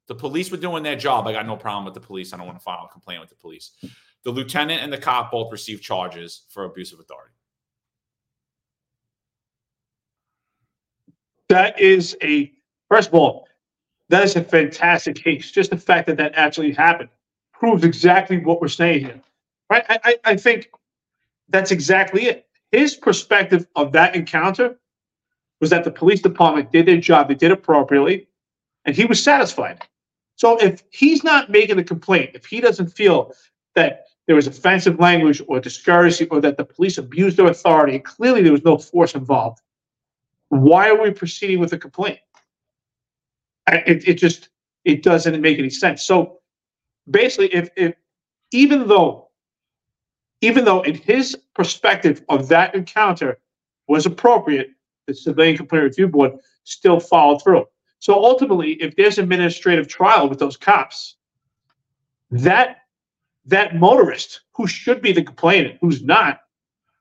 "The 0.06 0.14
police 0.14 0.50
were 0.52 0.58
doing 0.58 0.84
their 0.84 0.96
job. 0.96 1.26
I 1.26 1.32
got 1.32 1.46
no 1.46 1.56
problem 1.56 1.86
with 1.86 1.94
the 1.94 2.00
police. 2.00 2.32
I 2.32 2.36
don't 2.36 2.46
want 2.46 2.58
to 2.58 2.64
file 2.64 2.86
a 2.88 2.92
complaint 2.92 3.20
with 3.20 3.30
the 3.30 3.36
police." 3.36 3.72
The 4.22 4.30
lieutenant 4.30 4.82
and 4.82 4.92
the 4.92 4.98
cop 4.98 5.32
both 5.32 5.50
received 5.50 5.82
charges 5.82 6.42
for 6.50 6.64
abuse 6.64 6.92
of 6.92 7.00
authority. 7.00 7.34
That 11.48 11.78
is 11.80 12.16
a 12.22 12.52
first 12.88 13.08
of 13.08 13.14
all, 13.14 13.48
that 14.08 14.24
is 14.24 14.36
a 14.36 14.42
fantastic 14.42 15.16
case. 15.16 15.50
Just 15.50 15.70
the 15.70 15.76
fact 15.76 16.06
that 16.06 16.16
that 16.16 16.34
actually 16.34 16.72
happened 16.72 17.10
proves 17.52 17.84
exactly 17.84 18.38
what 18.38 18.60
we're 18.60 18.68
saying 18.68 19.04
here, 19.04 19.20
right? 19.70 19.84
I, 19.88 19.98
I, 20.04 20.16
I 20.24 20.36
think 20.36 20.70
that's 21.48 21.70
exactly 21.70 22.26
it. 22.26 22.46
His 22.72 22.94
perspective 22.94 23.66
of 23.76 23.92
that 23.92 24.14
encounter 24.14 24.78
was 25.60 25.70
that 25.70 25.84
the 25.84 25.90
police 25.90 26.20
department 26.20 26.70
did 26.70 26.86
their 26.86 26.98
job, 26.98 27.28
they 27.28 27.34
did 27.34 27.50
it 27.50 27.58
appropriately, 27.58 28.28
and 28.84 28.94
he 28.94 29.04
was 29.06 29.22
satisfied. 29.22 29.82
So 30.36 30.56
if 30.58 30.84
he's 30.90 31.24
not 31.24 31.50
making 31.50 31.78
a 31.78 31.84
complaint, 31.84 32.30
if 32.34 32.46
he 32.46 32.60
doesn't 32.60 32.88
feel 32.88 33.32
that 33.74 34.04
there 34.26 34.36
was 34.36 34.46
offensive 34.46 35.00
language 35.00 35.42
or 35.48 35.58
discouraging 35.58 36.28
or 36.30 36.40
that 36.42 36.56
the 36.56 36.64
police 36.64 36.98
abused 36.98 37.38
their 37.38 37.46
authority, 37.46 37.98
clearly 37.98 38.42
there 38.42 38.52
was 38.52 38.64
no 38.64 38.78
force 38.78 39.14
involved, 39.14 39.60
why 40.48 40.88
are 40.88 41.00
we 41.00 41.10
proceeding 41.10 41.58
with 41.58 41.72
a 41.72 41.78
complaint? 41.78 42.18
It, 43.70 44.08
it 44.08 44.14
just 44.14 44.48
it 44.84 45.02
doesn't 45.02 45.40
make 45.40 45.58
any 45.58 45.70
sense. 45.70 46.02
So 46.02 46.38
basically, 47.10 47.54
if, 47.54 47.68
if 47.76 47.94
even 48.50 48.88
though 48.88 49.28
even 50.40 50.64
though 50.64 50.82
in 50.82 50.94
his 50.94 51.36
perspective 51.54 52.22
of 52.28 52.48
that 52.48 52.74
encounter 52.74 53.38
was 53.88 54.06
appropriate, 54.06 54.70
the 55.06 55.14
civilian 55.14 55.56
complaint 55.56 55.84
review 55.84 56.08
board 56.08 56.32
still 56.64 57.00
followed 57.00 57.42
through. 57.42 57.64
So 57.98 58.14
ultimately, 58.24 58.74
if 58.74 58.94
there's 58.94 59.18
administrative 59.18 59.88
trial 59.88 60.28
with 60.28 60.38
those 60.38 60.56
cops, 60.56 61.16
that 62.30 62.82
that 63.46 63.74
motorist 63.74 64.42
who 64.54 64.66
should 64.66 65.00
be 65.02 65.12
the 65.12 65.22
complainant, 65.22 65.78
who's 65.80 66.04
not, 66.04 66.40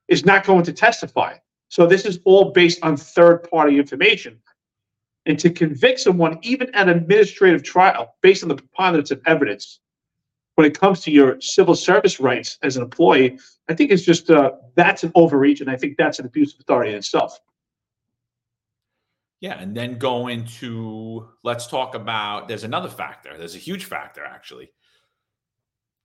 is 0.07 0.25
not 0.25 0.45
going 0.45 0.63
to 0.63 0.73
testify. 0.73 1.35
So 1.69 1.85
this 1.85 2.05
is 2.05 2.19
all 2.23 2.51
based 2.51 2.79
on 2.83 2.97
third 2.97 3.49
party 3.49 3.77
information. 3.77 4.39
And 5.25 5.37
to 5.39 5.49
convict 5.49 5.99
someone, 5.99 6.39
even 6.41 6.73
at 6.73 6.87
an 6.87 6.97
administrative 6.97 7.61
trial, 7.61 8.15
based 8.21 8.43
on 8.43 8.49
the 8.49 8.55
preponderance 8.55 9.11
of 9.11 9.21
evidence, 9.25 9.79
when 10.55 10.65
it 10.65 10.79
comes 10.79 11.01
to 11.01 11.11
your 11.11 11.39
civil 11.39 11.75
service 11.75 12.19
rights 12.19 12.57
as 12.63 12.77
an 12.77 12.83
employee, 12.83 13.37
I 13.69 13.75
think 13.75 13.91
it's 13.91 14.03
just 14.03 14.31
uh, 14.31 14.53
that's 14.75 15.03
an 15.03 15.11
overreach, 15.13 15.61
and 15.61 15.69
I 15.69 15.75
think 15.75 15.97
that's 15.97 16.17
an 16.17 16.25
abuse 16.25 16.53
of 16.53 16.61
authority 16.61 16.91
in 16.91 16.97
itself. 16.97 17.39
Yeah, 19.39 19.59
and 19.59 19.77
then 19.77 19.99
go 19.99 20.29
into 20.29 21.27
let's 21.43 21.67
talk 21.67 21.93
about. 21.93 22.47
There's 22.47 22.63
another 22.63 22.89
factor. 22.89 23.37
There's 23.37 23.53
a 23.53 23.59
huge 23.59 23.85
factor 23.85 24.23
actually. 24.23 24.71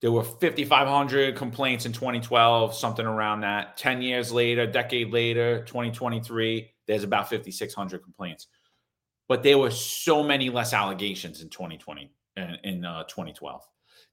There 0.03 0.11
were 0.11 0.25
5,500 0.25 1.37
complaints 1.37 1.87
in 1.87 1.93
2012, 1.93 2.75
something 2.75 3.07
around 3.07 3.43
that. 3.43 3.77
10 3.77 4.03
years 4.03 4.33
later, 4.33 4.67
decade 4.67 5.13
later, 5.13 5.65
2023, 5.65 6.71
there's 6.89 7.05
about 7.05 7.31
5,600 7.31 8.03
complaints. 8.03 8.49
But 9.29 9.45
there 9.45 9.59
were 9.59 9.71
so 9.71 10.25
many 10.25 10.51
less 10.51 10.75
allegations 10.75 11.41
in 11.41 11.49
2020 11.49 12.11
in, 12.37 12.59
in 12.65 12.85
uh, 12.85 13.05
2012. 13.05 13.63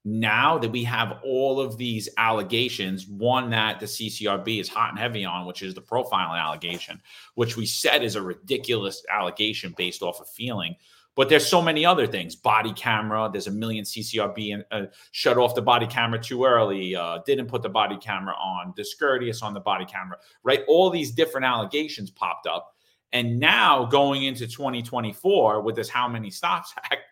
Now 0.04 0.58
that 0.58 0.70
we 0.70 0.84
have 0.84 1.18
all 1.24 1.60
of 1.60 1.76
these 1.76 2.08
allegations, 2.16 3.08
one 3.08 3.50
that 3.50 3.80
the 3.80 3.86
CCRB 3.86 4.60
is 4.60 4.68
hot 4.68 4.90
and 4.90 4.98
heavy 4.98 5.24
on, 5.24 5.44
which 5.44 5.60
is 5.60 5.74
the 5.74 5.82
profiling 5.82 6.40
allegation, 6.40 7.02
which 7.34 7.56
we 7.56 7.66
said 7.66 8.04
is 8.04 8.14
a 8.14 8.22
ridiculous 8.22 9.04
allegation 9.12 9.74
based 9.76 10.02
off 10.02 10.20
of 10.20 10.28
feeling 10.28 10.76
but 11.16 11.28
there's 11.28 11.46
so 11.46 11.60
many 11.60 11.84
other 11.84 12.06
things. 12.06 12.36
Body 12.36 12.72
camera. 12.72 13.28
There's 13.30 13.46
a 13.46 13.52
million 13.52 13.84
CCRB 13.84 14.54
and 14.54 14.64
uh, 14.70 14.86
shut 15.12 15.38
off 15.38 15.54
the 15.54 15.62
body 15.62 15.86
camera 15.86 16.22
too 16.22 16.44
early. 16.44 16.94
Uh, 16.94 17.18
didn't 17.26 17.46
put 17.46 17.62
the 17.62 17.68
body 17.68 17.98
camera 17.98 18.34
on. 18.34 18.72
Discourteous 18.76 19.42
on 19.42 19.52
the 19.52 19.60
body 19.60 19.84
camera. 19.84 20.16
Right. 20.42 20.60
All 20.68 20.90
these 20.90 21.10
different 21.10 21.46
allegations 21.46 22.10
popped 22.10 22.46
up, 22.46 22.74
and 23.12 23.40
now 23.40 23.84
going 23.86 24.24
into 24.24 24.46
2024 24.46 25.62
with 25.62 25.76
this 25.76 25.88
How 25.88 26.08
Many 26.08 26.30
Stops 26.30 26.72
Act, 26.90 27.02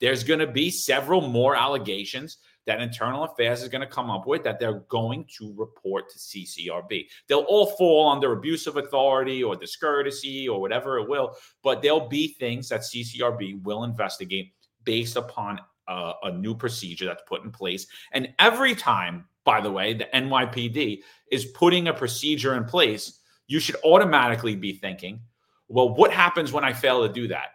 there's 0.00 0.22
going 0.22 0.40
to 0.40 0.46
be 0.46 0.70
several 0.70 1.20
more 1.20 1.56
allegations 1.56 2.38
that 2.68 2.80
Internal 2.80 3.24
Affairs 3.24 3.62
is 3.62 3.68
going 3.68 3.80
to 3.80 3.86
come 3.86 4.10
up 4.10 4.26
with 4.26 4.44
that 4.44 4.60
they're 4.60 4.84
going 4.88 5.24
to 5.38 5.52
report 5.56 6.08
to 6.10 6.18
CCRB. 6.18 7.06
They'll 7.26 7.40
all 7.40 7.66
fall 7.66 8.10
under 8.10 8.32
abuse 8.32 8.68
of 8.68 8.76
authority 8.76 9.42
or 9.42 9.56
discourtesy 9.56 10.48
or 10.48 10.60
whatever 10.60 10.98
it 10.98 11.08
will, 11.08 11.34
but 11.64 11.82
there'll 11.82 12.08
be 12.08 12.28
things 12.34 12.68
that 12.68 12.82
CCRB 12.82 13.62
will 13.64 13.84
investigate 13.84 14.52
based 14.84 15.16
upon 15.16 15.58
a, 15.88 16.12
a 16.24 16.32
new 16.32 16.54
procedure 16.54 17.06
that's 17.06 17.24
put 17.26 17.42
in 17.42 17.50
place. 17.50 17.86
And 18.12 18.28
every 18.38 18.74
time 18.74 19.24
by 19.48 19.62
the 19.62 19.72
way, 19.72 19.94
the 19.94 20.04
NYPD 20.12 21.00
is 21.32 21.46
putting 21.46 21.88
a 21.88 21.94
procedure 21.94 22.54
in 22.54 22.64
place, 22.64 23.20
you 23.46 23.58
should 23.58 23.76
automatically 23.82 24.54
be 24.54 24.74
thinking, 24.74 25.22
well, 25.68 25.94
what 25.94 26.12
happens 26.12 26.52
when 26.52 26.64
I 26.64 26.74
fail 26.74 27.06
to 27.06 27.10
do 27.10 27.28
that? 27.28 27.52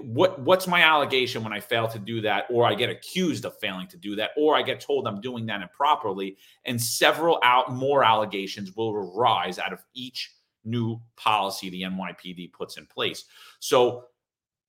What 0.00 0.40
what's 0.40 0.66
my 0.66 0.82
allegation 0.82 1.44
when 1.44 1.52
I 1.52 1.60
fail 1.60 1.86
to 1.88 1.98
do 1.98 2.20
that, 2.22 2.46
or 2.50 2.66
I 2.66 2.74
get 2.74 2.90
accused 2.90 3.44
of 3.44 3.56
failing 3.58 3.86
to 3.88 3.96
do 3.96 4.16
that, 4.16 4.30
or 4.36 4.56
I 4.56 4.62
get 4.62 4.80
told 4.80 5.06
I'm 5.06 5.20
doing 5.20 5.46
that 5.46 5.62
improperly, 5.62 6.36
and 6.64 6.80
several 6.80 7.38
out 7.42 7.72
more 7.72 8.02
allegations 8.02 8.74
will 8.74 8.90
arise 8.90 9.58
out 9.58 9.72
of 9.72 9.84
each 9.94 10.34
new 10.64 11.00
policy 11.16 11.70
the 11.70 11.82
NYPD 11.82 12.52
puts 12.52 12.76
in 12.76 12.86
place. 12.86 13.24
So 13.60 14.06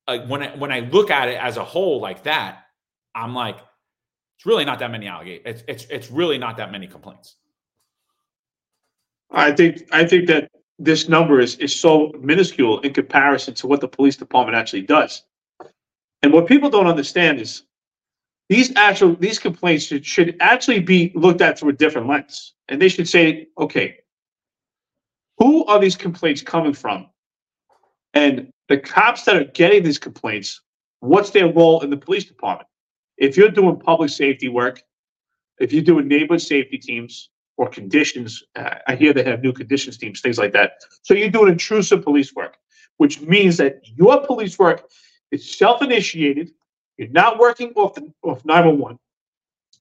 uh, 0.08 0.20
when 0.28 0.44
I, 0.44 0.56
when 0.56 0.72
I 0.72 0.82
look 0.82 1.10
at 1.10 1.28
it 1.28 1.40
as 1.40 1.58
a 1.58 1.64
whole 1.64 2.00
like 2.00 2.24
that, 2.24 2.66
I'm 3.16 3.34
like, 3.34 3.58
it's 4.38 4.46
really 4.46 4.66
not 4.66 4.80
that 4.80 4.92
many 4.92 5.08
allegations. 5.08 5.46
It's, 5.46 5.64
it's 5.68 5.86
it's 5.90 6.12
really 6.12 6.38
not 6.38 6.58
that 6.58 6.72
many 6.72 6.88
complaints. 6.88 7.36
I 9.32 9.52
think 9.52 9.88
I 9.92 10.06
think 10.06 10.28
that 10.28 10.52
this 10.80 11.08
number 11.08 11.40
is 11.40 11.56
is 11.56 11.74
so 11.76 12.12
minuscule 12.20 12.80
in 12.82 12.94
comparison 12.94 13.54
to 13.56 13.68
what 13.68 13.82
the 13.82 13.88
police 13.88 14.18
department 14.18 14.58
actually 14.58 14.82
does. 14.82 15.24
And 16.22 16.34
what 16.34 16.48
people 16.48 16.70
don't 16.70 16.88
understand 16.88 17.40
is 17.40 17.64
these 18.50 18.76
actual 18.76 19.16
these 19.16 19.40
complaints 19.40 19.86
should, 19.86 20.06
should 20.06 20.36
actually 20.40 20.80
be 20.80 21.12
looked 21.16 21.42
at 21.42 21.60
through 21.60 21.70
a 21.70 21.74
different 21.74 22.08
lens. 22.08 22.54
And 22.68 22.82
they 22.82 22.90
should 22.90 23.08
say, 23.08 23.48
okay, 23.58 23.98
who 25.38 25.66
are 25.66 25.80
these 25.80 25.96
complaints 25.96 26.42
coming 26.42 26.74
from? 26.74 27.08
And 28.14 28.50
the 28.70 28.78
cops 28.78 29.24
that 29.26 29.36
are 29.36 29.44
getting 29.46 29.84
these 29.84 30.00
complaints, 30.00 30.62
what's 31.00 31.30
their 31.30 31.52
role 31.52 31.82
in 31.82 31.90
the 31.90 31.98
police 31.98 32.26
department? 32.26 32.68
If 33.18 33.38
you're 33.38 33.50
doing 33.50 33.80
public 33.80 34.10
safety 34.10 34.50
work, 34.50 34.82
if 35.60 35.72
you're 35.72 35.84
doing 35.84 36.08
neighborhood 36.08 36.42
safety 36.42 36.78
teams 36.78 37.30
or 37.58 37.70
conditions, 37.70 38.44
uh, 38.56 38.76
I 38.88 38.96
hear 38.96 39.14
they 39.14 39.24
have 39.24 39.42
new 39.42 39.54
conditions 39.54 39.98
teams, 39.98 40.22
things 40.22 40.38
like 40.38 40.54
that. 40.54 40.74
So 41.04 41.14
you're 41.14 41.30
doing 41.30 41.52
intrusive 41.52 42.04
police 42.04 42.34
work, 42.36 42.58
which 42.98 43.22
means 43.22 43.58
that 43.58 43.82
your 43.96 44.26
police 44.26 44.60
work 44.60 44.90
is 45.32 45.58
self-initiated. 45.58 46.52
You're 46.98 47.10
not 47.10 47.40
working 47.40 47.72
off 47.76 47.96
the, 47.96 48.12
off 48.24 48.44
911. 48.46 49.00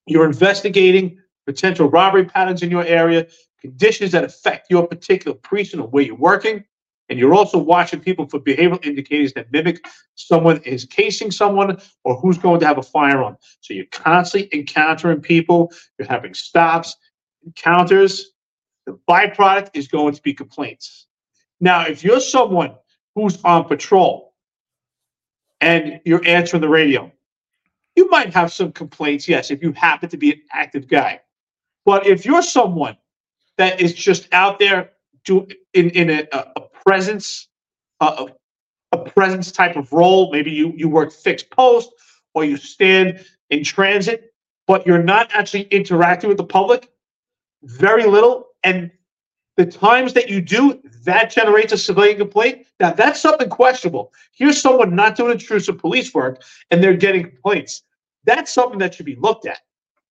You're 0.06 0.26
investigating 0.26 1.18
potential 1.46 1.88
robbery 1.88 2.24
patterns 2.24 2.62
in 2.62 2.70
your 2.70 2.84
area, 2.84 3.26
conditions 3.60 4.12
that 4.12 4.24
affect 4.24 4.70
your 4.70 4.86
particular 4.86 5.36
precinct 5.36 5.84
or 5.84 5.88
where 5.88 6.04
you're 6.04 6.16
working. 6.16 6.64
And 7.10 7.18
you're 7.18 7.34
also 7.34 7.58
watching 7.58 8.00
people 8.00 8.26
for 8.26 8.40
behavioral 8.40 8.84
indicators 8.84 9.34
that 9.34 9.52
mimic 9.52 9.86
someone 10.14 10.62
is 10.62 10.86
casing 10.86 11.30
someone 11.30 11.78
or 12.02 12.16
who's 12.16 12.38
going 12.38 12.60
to 12.60 12.66
have 12.66 12.78
a 12.78 12.82
firearm. 12.82 13.36
So 13.60 13.74
you're 13.74 13.84
constantly 13.92 14.58
encountering 14.58 15.20
people, 15.20 15.70
you're 15.98 16.08
having 16.08 16.32
stops, 16.32 16.96
encounters. 17.44 18.32
The 18.86 18.98
byproduct 19.08 19.70
is 19.74 19.88
going 19.88 20.14
to 20.14 20.22
be 20.22 20.34
complaints. 20.34 21.06
Now, 21.60 21.86
if 21.86 22.04
you're 22.04 22.20
someone 22.20 22.74
who's 23.14 23.42
on 23.44 23.64
patrol 23.64 24.34
and 25.60 26.00
you're 26.04 26.26
answering 26.26 26.60
the 26.60 26.68
radio, 26.68 27.10
you 27.96 28.10
might 28.10 28.34
have 28.34 28.52
some 28.52 28.72
complaints, 28.72 29.28
yes, 29.28 29.50
if 29.50 29.62
you 29.62 29.72
happen 29.72 30.08
to 30.10 30.16
be 30.16 30.32
an 30.32 30.42
active 30.52 30.88
guy. 30.88 31.20
But 31.84 32.06
if 32.06 32.26
you're 32.26 32.42
someone 32.42 32.96
that 33.56 33.80
is 33.80 33.94
just 33.94 34.32
out 34.32 34.58
there 34.58 34.90
do 35.24 35.46
in 35.72 35.90
in 35.90 36.10
a, 36.10 36.26
a 36.32 36.60
presence, 36.84 37.48
a, 38.00 38.26
a 38.92 38.98
presence 38.98 39.50
type 39.50 39.76
of 39.76 39.92
role. 39.92 40.30
Maybe 40.30 40.50
you 40.50 40.72
you 40.76 40.88
work 40.88 41.12
fixed 41.12 41.50
post 41.50 41.90
or 42.34 42.44
you 42.44 42.56
stand 42.56 43.24
in 43.50 43.64
transit, 43.64 44.34
but 44.66 44.86
you're 44.86 45.02
not 45.02 45.30
actually 45.32 45.62
interacting 45.62 46.28
with 46.28 46.38
the 46.38 46.44
public. 46.44 46.90
Very 47.64 48.04
little, 48.04 48.48
and 48.62 48.90
the 49.56 49.66
times 49.66 50.12
that 50.14 50.28
you 50.28 50.40
do, 50.40 50.80
that 51.04 51.30
generates 51.30 51.72
a 51.72 51.78
civilian 51.78 52.18
complaint. 52.18 52.66
Now 52.80 52.92
that's 52.92 53.20
something 53.20 53.48
questionable. 53.48 54.12
Here's 54.32 54.60
someone 54.60 54.94
not 54.94 55.16
doing 55.16 55.32
intrusive 55.32 55.78
police 55.78 56.12
work 56.12 56.42
and 56.70 56.82
they're 56.82 56.96
getting 56.96 57.24
complaints. 57.30 57.82
That's 58.24 58.52
something 58.52 58.78
that 58.78 58.94
should 58.94 59.06
be 59.06 59.16
looked 59.16 59.46
at. 59.46 59.60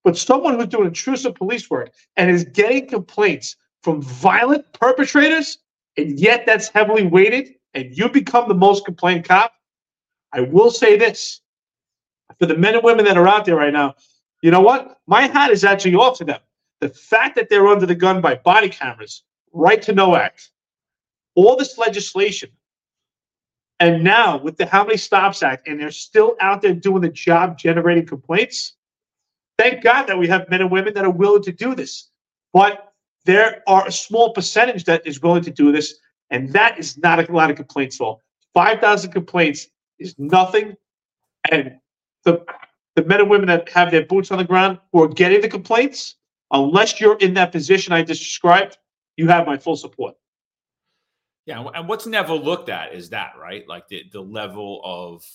But 0.04 0.18
someone 0.18 0.58
who's 0.58 0.68
doing 0.68 0.88
intrusive 0.88 1.36
police 1.36 1.70
work 1.70 1.94
and 2.16 2.30
is 2.30 2.44
getting 2.44 2.88
complaints 2.88 3.56
from 3.82 4.02
violent 4.02 4.72
perpetrators, 4.74 5.60
and 5.98 6.20
yet 6.20 6.46
that's 6.46 6.70
heavily 6.70 7.06
weighted, 7.06 7.56
and 7.74 7.98
you 7.98 8.10
become 8.10 8.48
the 8.48 8.56
most 8.56 8.86
complained 8.86 9.26
cop, 9.26 9.54
I 10.32 10.42
will 10.42 10.72
say 10.72 10.98
this 10.98 11.42
for 12.40 12.46
the 12.46 12.58
men 12.58 12.76
and 12.76 12.84
women 12.84 13.06
that 13.06 13.18
are 13.18 13.28
out 13.28 13.46
there 13.46 13.56
right 13.56 13.74
now, 13.74 13.96
you 14.42 14.52
know 14.52 14.62
what? 14.62 15.00
My 15.08 15.28
hat 15.28 15.52
is 15.52 15.64
actually 15.64 15.96
off 15.96 16.18
to 16.20 16.26
them. 16.26 16.40
The 16.84 16.90
fact 16.90 17.38
that 17.38 17.48
they're 17.48 17.70
under 17.70 17.86
the 17.86 17.96
gun 17.96 18.20
by 18.20 18.36
body 18.36 18.68
cameras, 18.68 19.24
right 19.54 19.82
to 19.84 19.94
know 19.94 20.18
act, 20.18 20.52
all 21.34 21.56
this 21.56 21.78
legislation, 21.78 22.50
and 23.80 24.04
now 24.04 24.36
with 24.36 24.58
the 24.58 24.66
How 24.66 24.84
Many 24.84 24.98
Stops 24.98 25.44
Act, 25.44 25.70
and 25.70 25.80
they're 25.80 25.92
still 25.92 26.36
out 26.42 26.62
there 26.62 26.74
doing 26.74 27.02
the 27.02 27.08
job 27.08 27.58
generating 27.58 28.06
complaints. 28.06 28.74
Thank 29.58 29.82
God 29.82 30.08
that 30.08 30.18
we 30.18 30.28
have 30.28 30.50
men 30.50 30.60
and 30.60 30.70
women 30.70 30.94
that 30.96 31.06
are 31.06 31.10
willing 31.10 31.44
to 31.44 31.54
do 31.54 31.74
this. 31.74 32.10
But 32.52 32.92
there 33.24 33.64
are 33.66 33.88
a 33.88 33.92
small 33.92 34.34
percentage 34.34 34.84
that 34.84 35.08
is 35.08 35.22
willing 35.22 35.44
to 35.44 35.52
do 35.52 35.72
this, 35.72 36.00
and 36.32 36.52
that 36.52 36.78
is 36.78 36.98
not 36.98 37.18
a 37.18 37.32
lot 37.32 37.50
of 37.50 37.56
complaints 37.56 38.02
at 38.02 38.04
all. 38.04 38.20
5,000 38.56 39.10
complaints 39.10 39.70
is 40.00 40.16
nothing. 40.20 40.76
And 41.50 41.78
the, 42.26 42.44
the 42.98 43.06
men 43.06 43.22
and 43.22 43.30
women 43.30 43.48
that 43.48 43.70
have 43.70 43.90
their 43.90 44.06
boots 44.06 44.32
on 44.32 44.38
the 44.38 44.44
ground 44.44 44.80
who 44.92 45.02
are 45.02 45.08
getting 45.08 45.40
the 45.40 45.48
complaints, 45.48 46.18
unless 46.54 47.02
you're 47.02 47.18
in 47.18 47.34
that 47.34 47.52
position 47.52 47.92
I 47.92 48.04
described, 48.04 48.78
you 49.18 49.28
have 49.28 49.46
my 49.46 49.58
full 49.58 49.76
support. 49.76 50.16
Yeah, 51.46 51.66
and 51.76 51.90
what's 51.90 52.06
never 52.06 52.34
looked 52.34 52.70
at 52.70 52.94
is 52.94 53.10
that, 53.10 53.34
right? 53.38 53.68
Like 53.68 53.88
the, 53.90 54.04
the 54.14 54.22
level 54.22 54.80
of 54.86 55.26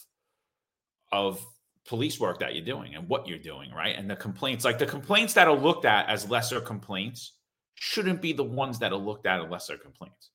of 1.12 1.44
police 1.86 2.20
work 2.20 2.38
that 2.38 2.54
you're 2.54 2.64
doing 2.64 2.94
and 2.94 3.08
what 3.08 3.26
you're 3.26 3.38
doing, 3.38 3.70
right? 3.72 3.96
And 3.96 4.08
the 4.08 4.16
complaints, 4.16 4.64
like 4.64 4.78
the 4.78 4.86
complaints 4.86 5.34
that 5.34 5.48
are 5.48 5.56
looked 5.56 5.84
at 5.84 6.08
as 6.08 6.28
lesser 6.30 6.60
complaints, 6.60 7.32
shouldn't 7.74 8.20
be 8.20 8.32
the 8.32 8.44
ones 8.44 8.78
that 8.78 8.92
are 8.92 8.98
looked 8.98 9.26
at 9.26 9.40
as 9.40 9.50
lesser 9.50 9.76
complaints. 9.76 10.30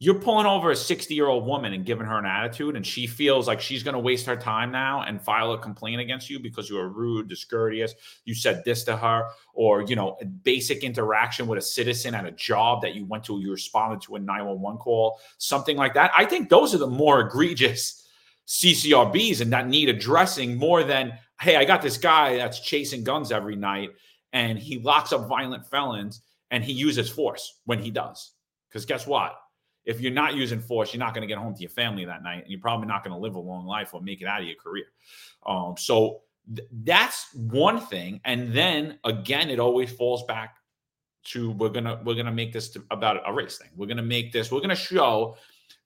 You're 0.00 0.20
pulling 0.20 0.46
over 0.46 0.70
a 0.70 0.76
60 0.76 1.12
year 1.12 1.26
old 1.26 1.44
woman 1.44 1.72
and 1.72 1.84
giving 1.84 2.06
her 2.06 2.18
an 2.18 2.24
attitude, 2.24 2.76
and 2.76 2.86
she 2.86 3.08
feels 3.08 3.48
like 3.48 3.60
she's 3.60 3.82
going 3.82 3.94
to 3.94 4.00
waste 4.00 4.26
her 4.26 4.36
time 4.36 4.70
now 4.70 5.02
and 5.02 5.20
file 5.20 5.52
a 5.52 5.58
complaint 5.58 6.00
against 6.00 6.30
you 6.30 6.38
because 6.38 6.70
you 6.70 6.76
were 6.76 6.88
rude, 6.88 7.28
discourteous, 7.28 7.94
you 8.24 8.32
said 8.32 8.62
this 8.64 8.84
to 8.84 8.96
her, 8.96 9.28
or 9.54 9.82
you 9.82 9.96
know, 9.96 10.16
basic 10.44 10.84
interaction 10.84 11.48
with 11.48 11.58
a 11.58 11.62
citizen 11.62 12.14
at 12.14 12.24
a 12.24 12.30
job 12.30 12.80
that 12.82 12.94
you 12.94 13.06
went 13.06 13.24
to, 13.24 13.40
you 13.40 13.50
responded 13.50 14.00
to 14.02 14.14
a 14.14 14.20
911 14.20 14.78
call, 14.78 15.18
something 15.38 15.76
like 15.76 15.94
that. 15.94 16.12
I 16.16 16.24
think 16.24 16.48
those 16.48 16.76
are 16.76 16.78
the 16.78 16.86
more 16.86 17.20
egregious 17.20 18.08
CCRBs 18.46 19.40
and 19.40 19.52
that 19.52 19.68
need 19.68 19.88
addressing 19.88 20.56
more 20.56 20.84
than, 20.84 21.12
hey, 21.40 21.56
I 21.56 21.64
got 21.64 21.82
this 21.82 21.98
guy 21.98 22.36
that's 22.36 22.60
chasing 22.60 23.02
guns 23.02 23.32
every 23.32 23.56
night 23.56 23.90
and 24.32 24.58
he 24.60 24.78
locks 24.78 25.12
up 25.12 25.28
violent 25.28 25.66
felons 25.66 26.22
and 26.52 26.62
he 26.62 26.72
uses 26.72 27.10
force 27.10 27.58
when 27.64 27.80
he 27.80 27.90
does. 27.90 28.32
Because 28.68 28.86
guess 28.86 29.06
what? 29.06 29.36
If 29.88 30.00
you're 30.00 30.12
not 30.12 30.34
using 30.34 30.60
force, 30.60 30.92
you're 30.92 31.00
not 31.00 31.14
going 31.14 31.22
to 31.22 31.26
get 31.26 31.38
home 31.38 31.54
to 31.54 31.60
your 31.60 31.70
family 31.70 32.04
that 32.04 32.22
night, 32.22 32.42
and 32.42 32.50
you're 32.50 32.60
probably 32.60 32.86
not 32.86 33.02
going 33.02 33.14
to 33.14 33.20
live 33.20 33.34
a 33.34 33.40
long 33.40 33.66
life 33.66 33.94
or 33.94 34.00
make 34.00 34.20
it 34.20 34.26
out 34.26 34.40
of 34.40 34.46
your 34.46 34.56
career. 34.56 34.84
Um, 35.46 35.74
so 35.76 36.20
th- 36.54 36.68
that's 36.84 37.34
one 37.34 37.80
thing. 37.80 38.20
And 38.24 38.52
then 38.52 38.98
again, 39.04 39.50
it 39.50 39.58
always 39.58 39.90
falls 39.90 40.24
back 40.24 40.58
to 41.24 41.50
we're 41.52 41.68
gonna 41.68 42.00
we're 42.04 42.14
gonna 42.14 42.32
make 42.32 42.52
this 42.52 42.70
to, 42.70 42.84
about 42.90 43.20
a 43.26 43.32
race 43.32 43.58
thing. 43.58 43.70
We're 43.76 43.86
gonna 43.86 44.02
make 44.02 44.32
this. 44.32 44.52
We're 44.52 44.60
gonna 44.60 44.76
show 44.76 45.36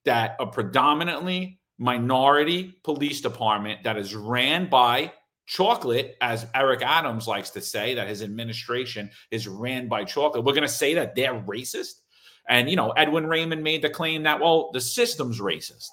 that 0.05 0.37
a 0.39 0.47
predominantly 0.47 1.61
minority 1.79 2.79
police 2.85 3.21
department 3.21 3.83
that 3.85 3.97
is 3.97 4.15
ran 4.15 4.69
by 4.69 5.13
chocolate, 5.47 6.17
as 6.21 6.47
Eric 6.55 6.83
Adams 6.83 7.27
likes 7.27 7.51
to 7.51 7.61
say, 7.61 7.95
that 7.95 8.09
his 8.09 8.23
administration 8.23 9.11
is 9.31 9.49
ran 9.49 9.89
by 9.89 10.05
chocolate. 10.05 10.45
We're 10.45 10.53
going 10.53 10.63
to 10.63 10.69
say 10.69 10.95
that 10.95 11.15
they're 11.15 11.35
racist. 11.35 12.01
And, 12.49 12.69
you 12.69 12.77
know, 12.77 12.91
Edwin 12.91 13.27
Raymond 13.27 13.63
made 13.63 13.83
the 13.83 13.91
claim 13.91 14.25
that, 14.25 14.41
well, 14.41 14.71
the 14.73 14.81
system's 14.81 15.41
racist. 15.41 15.89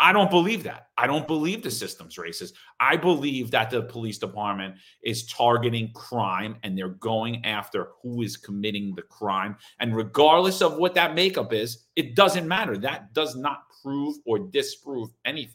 I 0.00 0.12
don't 0.12 0.30
believe 0.30 0.62
that. 0.62 0.86
I 0.96 1.08
don't 1.08 1.26
believe 1.26 1.62
the 1.62 1.70
system's 1.70 2.16
racist. 2.16 2.52
I 2.78 2.96
believe 2.96 3.50
that 3.50 3.70
the 3.70 3.82
police 3.82 4.18
department 4.18 4.76
is 5.02 5.26
targeting 5.26 5.92
crime 5.92 6.56
and 6.62 6.78
they're 6.78 6.90
going 6.90 7.44
after 7.44 7.88
who 8.02 8.22
is 8.22 8.36
committing 8.36 8.94
the 8.94 9.02
crime. 9.02 9.56
And 9.80 9.96
regardless 9.96 10.62
of 10.62 10.76
what 10.76 10.94
that 10.94 11.16
makeup 11.16 11.52
is, 11.52 11.86
it 11.96 12.14
doesn't 12.14 12.46
matter. 12.46 12.78
That 12.78 13.12
does 13.12 13.34
not 13.34 13.62
prove 13.82 14.16
or 14.24 14.38
disprove 14.38 15.10
anything. 15.24 15.54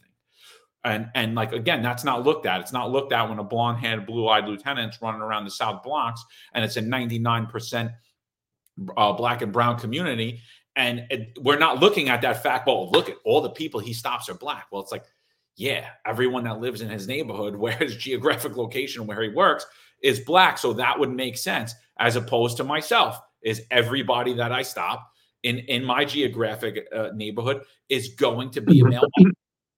And 0.84 1.08
and 1.14 1.34
like 1.34 1.52
again, 1.52 1.80
that's 1.80 2.04
not 2.04 2.24
looked 2.24 2.44
at. 2.44 2.60
It's 2.60 2.72
not 2.72 2.90
looked 2.90 3.14
at 3.14 3.26
when 3.26 3.38
a 3.38 3.44
blonde-haired, 3.44 4.04
blue-eyed 4.06 4.44
lieutenant's 4.44 5.00
running 5.00 5.22
around 5.22 5.46
the 5.46 5.50
South 5.50 5.82
Bronx 5.82 6.22
and 6.52 6.62
it's 6.62 6.76
a 6.76 6.82
99% 6.82 7.90
uh, 8.96 9.12
black 9.12 9.42
and 9.42 9.52
brown 9.52 9.78
community. 9.78 10.40
And 10.76 11.06
it, 11.10 11.38
we're 11.40 11.58
not 11.58 11.80
looking 11.80 12.08
at 12.08 12.22
that 12.22 12.42
fact. 12.42 12.66
Well, 12.66 12.90
look 12.90 13.08
at 13.08 13.16
all 13.24 13.40
the 13.40 13.50
people 13.50 13.80
he 13.80 13.92
stops 13.92 14.28
are 14.28 14.34
black. 14.34 14.66
Well, 14.72 14.82
it's 14.82 14.92
like, 14.92 15.04
yeah, 15.56 15.86
everyone 16.04 16.44
that 16.44 16.60
lives 16.60 16.80
in 16.80 16.88
his 16.88 17.06
neighborhood, 17.06 17.56
where 17.56 17.76
his 17.76 17.96
geographic 17.96 18.56
location, 18.56 19.06
where 19.06 19.22
he 19.22 19.28
works, 19.28 19.66
is 20.02 20.20
black. 20.20 20.58
So 20.58 20.72
that 20.74 20.98
would 20.98 21.10
make 21.10 21.36
sense 21.36 21.74
as 21.98 22.16
opposed 22.16 22.56
to 22.58 22.64
myself 22.64 23.20
is 23.42 23.62
everybody 23.70 24.32
that 24.34 24.52
I 24.52 24.62
stop 24.62 25.10
in, 25.42 25.58
in 25.58 25.84
my 25.84 26.04
geographic 26.04 26.88
uh, 26.94 27.10
neighborhood 27.14 27.62
is 27.88 28.14
going 28.14 28.50
to 28.50 28.60
be 28.60 28.80
a 28.80 28.84
male. 28.84 29.02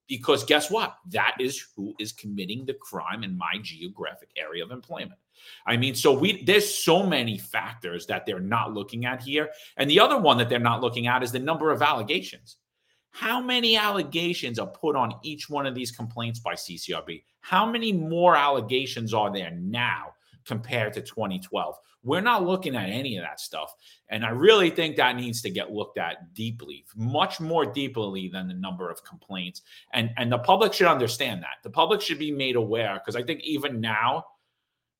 because 0.09 0.45
guess 0.45 0.71
what? 0.71 0.97
That 1.11 1.37
is 1.41 1.67
who 1.75 1.95
is 1.99 2.13
committing 2.13 2.65
the 2.65 2.75
crime 2.75 3.25
in 3.25 3.37
my 3.37 3.59
geographic 3.63 4.31
area 4.37 4.65
of 4.65 4.71
employment. 4.71 5.19
I 5.67 5.77
mean, 5.77 5.95
so 5.95 6.13
we 6.13 6.45
there's 6.45 6.73
so 6.73 7.05
many 7.05 7.39
factors 7.39 8.07
that 8.07 8.27
they're 8.27 8.41
not 8.41 8.75
looking 8.75 9.05
at 9.07 9.23
here. 9.23 9.51
And 9.77 9.91
the 9.91 10.01
other 10.01 10.19
one 10.19 10.39
that 10.39 10.49
they're 10.49 10.59
not 10.59 10.81
looking 10.81 11.07
at 11.07 11.23
is 11.23 11.33
the 11.33 11.39
number 11.39 11.71
of 11.71 11.83
allegations. 11.83 12.57
How 13.11 13.41
many 13.41 13.77
allegations 13.77 14.59
are 14.59 14.67
put 14.67 14.95
on 14.95 15.15
each 15.23 15.49
one 15.49 15.65
of 15.65 15.75
these 15.75 15.91
complaints 15.91 16.39
by 16.39 16.53
CCRB? 16.53 17.23
How 17.41 17.65
many 17.65 17.91
more 17.91 18.37
allegations 18.37 19.15
are 19.15 19.33
there 19.33 19.53
now 19.53 20.13
compared 20.45 20.93
to 20.93 21.01
2012? 21.01 21.77
We're 22.03 22.21
not 22.21 22.45
looking 22.45 22.77
at 22.77 22.89
any 22.89 23.17
of 23.17 23.25
that 23.25 23.41
stuff. 23.41 23.75
And 24.11 24.25
I 24.25 24.29
really 24.29 24.71
think 24.71 24.97
that 24.97 25.17
needs 25.17 25.43
to 25.43 25.51
get 25.51 25.73
looked 25.73 25.99
at 25.99 26.35
deeply, 26.35 26.85
much 26.95 27.41
more 27.41 27.67
deeply 27.67 28.29
than 28.29 28.47
the 28.47 28.55
number 28.55 28.91
of 28.91 29.03
complaints. 29.03 29.63
And 29.93 30.11
and 30.17 30.31
the 30.31 30.39
public 30.39 30.73
should 30.73 30.87
understand 30.87 31.43
that. 31.43 31.57
The 31.65 31.71
public 31.71 32.01
should 32.01 32.19
be 32.19 32.31
made 32.31 32.55
aware 32.55 32.95
because 32.95 33.17
I 33.17 33.25
think 33.25 33.41
even 33.41 33.81
now, 33.81 34.25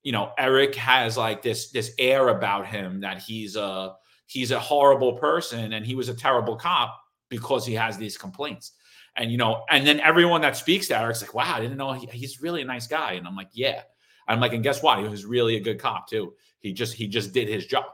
you 0.07 0.13
know, 0.13 0.31
Eric 0.37 0.73
has 0.75 1.17
like 1.17 1.41
this 1.41 1.69
this 1.69 1.91
air 1.99 2.29
about 2.29 2.65
him 2.65 3.01
that 3.01 3.17
he's 3.17 3.57
a 3.57 3.95
he's 4.25 4.51
a 4.51 4.59
horrible 4.59 5.11
person 5.17 5.73
and 5.73 5.85
he 5.85 5.95
was 5.95 6.07
a 6.07 6.13
terrible 6.13 6.55
cop 6.55 6.97
because 7.27 7.65
he 7.65 7.73
has 7.73 7.97
these 7.97 8.17
complaints. 8.17 8.71
And 9.17 9.29
you 9.29 9.37
know, 9.37 9.65
and 9.69 9.85
then 9.85 9.99
everyone 9.99 10.39
that 10.43 10.55
speaks 10.55 10.87
to 10.87 10.97
Eric's 10.97 11.21
like, 11.21 11.33
"Wow, 11.33 11.53
I 11.53 11.59
didn't 11.59 11.75
know 11.75 11.91
he, 11.91 12.05
he's 12.05 12.41
really 12.41 12.61
a 12.61 12.65
nice 12.65 12.87
guy." 12.87 13.15
And 13.15 13.27
I'm 13.27 13.35
like, 13.35 13.49
"Yeah." 13.51 13.81
I'm 14.29 14.39
like, 14.39 14.53
and 14.53 14.63
guess 14.63 14.81
what? 14.81 14.99
He 14.99 15.09
was 15.09 15.25
really 15.25 15.57
a 15.57 15.59
good 15.59 15.77
cop 15.77 16.09
too. 16.09 16.35
He 16.59 16.71
just 16.71 16.93
he 16.93 17.09
just 17.09 17.33
did 17.33 17.49
his 17.49 17.65
job. 17.65 17.87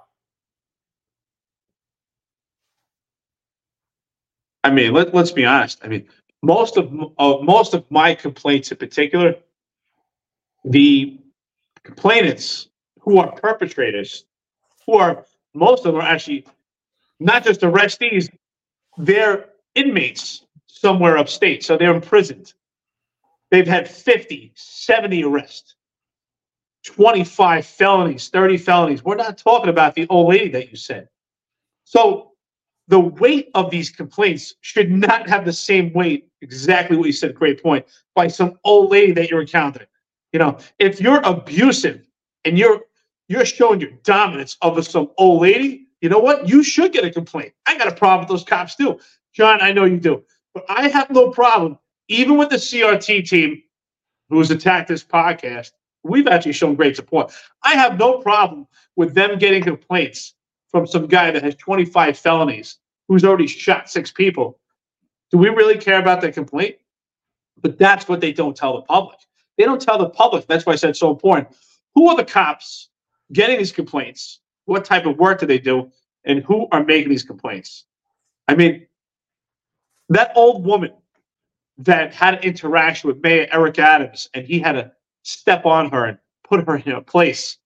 I 4.63 4.69
mean, 4.69 4.93
let, 4.93 5.15
let's 5.15 5.31
be 5.31 5.45
honest. 5.45 5.79
I 5.83 5.87
mean, 5.87 6.07
most 6.43 6.77
of 6.77 6.93
uh, 7.17 7.37
most 7.41 7.73
of 7.73 7.89
my 7.89 8.13
complaints, 8.13 8.71
in 8.71 8.77
particular, 8.77 9.33
the 10.63 11.19
complainants 11.83 12.69
who 12.99 13.17
are 13.19 13.31
perpetrators, 13.31 14.25
who 14.85 14.95
are 14.95 15.25
most 15.53 15.85
of 15.85 15.93
them 15.93 16.01
are 16.01 16.07
actually 16.07 16.45
not 17.19 17.43
just 17.43 17.61
arrestees, 17.61 18.29
they're 18.97 19.49
inmates 19.75 20.45
somewhere 20.67 21.17
upstate. 21.17 21.63
So 21.63 21.77
they're 21.77 21.93
imprisoned. 21.93 22.53
They've 23.51 23.67
had 23.67 23.87
50, 23.87 24.51
70 24.55 25.23
arrests, 25.23 25.75
25 26.85 27.65
felonies, 27.65 28.29
30 28.29 28.57
felonies. 28.57 29.03
We're 29.03 29.15
not 29.15 29.37
talking 29.37 29.69
about 29.69 29.95
the 29.95 30.07
old 30.09 30.29
lady 30.29 30.49
that 30.49 30.71
you 30.71 30.75
said. 30.75 31.07
So 31.83 32.31
the 32.87 32.99
weight 32.99 33.49
of 33.53 33.69
these 33.69 33.89
complaints 33.89 34.55
should 34.61 34.91
not 34.91 35.29
have 35.29 35.45
the 35.45 35.53
same 35.53 35.93
weight, 35.93 36.27
exactly 36.41 36.97
what 36.97 37.05
you 37.05 37.13
said, 37.13 37.35
great 37.35 37.61
point, 37.61 37.85
by 38.15 38.27
some 38.27 38.57
old 38.63 38.91
lady 38.91 39.11
that 39.13 39.29
you're 39.29 39.41
encountering. 39.41 39.87
You 40.33 40.39
know, 40.39 40.57
if 40.79 40.99
you're 40.99 41.21
abusive 41.23 42.05
and 42.43 42.57
you're 42.57 42.81
you're 43.29 43.45
showing 43.45 43.79
your 43.79 43.91
dominance 44.03 44.57
over 44.61 44.81
some 44.81 45.11
old 45.17 45.43
lady, 45.43 45.87
you 46.01 46.09
know 46.09 46.19
what? 46.19 46.49
You 46.49 46.63
should 46.63 46.91
get 46.91 47.05
a 47.05 47.11
complaint. 47.11 47.53
I 47.65 47.77
got 47.77 47.87
a 47.87 47.95
problem 47.95 48.21
with 48.21 48.29
those 48.29 48.43
cops 48.43 48.75
too. 48.75 48.99
John, 49.31 49.61
I 49.61 49.71
know 49.71 49.85
you 49.85 49.99
do. 49.99 50.23
But 50.53 50.65
I 50.67 50.89
have 50.89 51.09
no 51.09 51.29
problem, 51.29 51.79
even 52.09 52.37
with 52.37 52.49
the 52.49 52.57
CRT 52.57 53.27
team 53.27 53.63
who 54.29 54.39
has 54.39 54.51
attacked 54.51 54.87
this 54.87 55.03
podcast. 55.03 55.71
We've 56.03 56.27
actually 56.27 56.53
shown 56.53 56.75
great 56.75 56.97
support. 56.97 57.31
I 57.63 57.75
have 57.75 57.97
no 57.97 58.19
problem 58.19 58.67
with 58.97 59.13
them 59.13 59.39
getting 59.39 59.63
complaints 59.63 60.33
from 60.69 60.85
some 60.85 61.07
guy 61.07 61.31
that 61.31 61.43
has 61.43 61.55
25 61.55 62.17
felonies 62.17 62.79
who's 63.07 63.23
already 63.23 63.47
shot 63.47 63.89
six 63.89 64.11
people. 64.11 64.59
Do 65.31 65.37
we 65.37 65.49
really 65.49 65.77
care 65.77 65.99
about 65.99 66.19
that 66.21 66.33
complaint? 66.33 66.75
But 67.61 67.77
that's 67.77 68.09
what 68.09 68.19
they 68.19 68.33
don't 68.33 68.55
tell 68.55 68.75
the 68.75 68.81
public. 68.81 69.19
They 69.57 69.65
don't 69.65 69.81
tell 69.81 69.97
the 69.97 70.09
public. 70.09 70.47
That's 70.47 70.65
why 70.65 70.73
I 70.73 70.77
said 70.77 70.95
so 70.95 71.11
important. 71.11 71.55
Who 71.95 72.09
are 72.09 72.15
the 72.15 72.25
cops 72.25 72.89
getting 73.31 73.57
these 73.57 73.71
complaints? 73.71 74.39
What 74.65 74.85
type 74.85 75.05
of 75.05 75.17
work 75.17 75.39
do 75.39 75.45
they 75.45 75.59
do? 75.59 75.91
And 76.25 76.43
who 76.43 76.67
are 76.71 76.83
making 76.83 77.09
these 77.09 77.23
complaints? 77.23 77.85
I 78.47 78.55
mean, 78.55 78.87
that 80.09 80.31
old 80.35 80.65
woman 80.65 80.93
that 81.77 82.13
had 82.13 82.35
an 82.35 82.43
interaction 82.43 83.07
with 83.07 83.21
Mayor 83.21 83.47
Eric 83.51 83.79
Adams 83.79 84.29
and 84.33 84.45
he 84.45 84.59
had 84.59 84.73
to 84.73 84.91
step 85.23 85.65
on 85.65 85.89
her 85.91 86.05
and 86.05 86.17
put 86.43 86.65
her 86.65 86.77
in 86.77 86.91
a 86.91 87.01
place. 87.01 87.57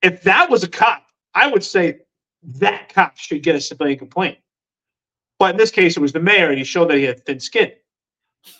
If 0.00 0.22
that 0.22 0.50
was 0.50 0.62
a 0.62 0.68
cop, 0.68 1.06
I 1.34 1.48
would 1.48 1.64
say 1.64 2.00
that 2.44 2.92
cop 2.92 3.16
should 3.16 3.42
get 3.42 3.56
a 3.56 3.60
civilian 3.60 3.98
complaint. 3.98 4.38
But 5.38 5.52
in 5.52 5.56
this 5.56 5.70
case, 5.70 5.96
it 5.96 6.00
was 6.00 6.12
the 6.12 6.20
mayor 6.20 6.50
and 6.50 6.58
he 6.58 6.64
showed 6.64 6.90
that 6.90 6.98
he 6.98 7.04
had 7.04 7.24
thin 7.24 7.40
skin. 7.40 7.72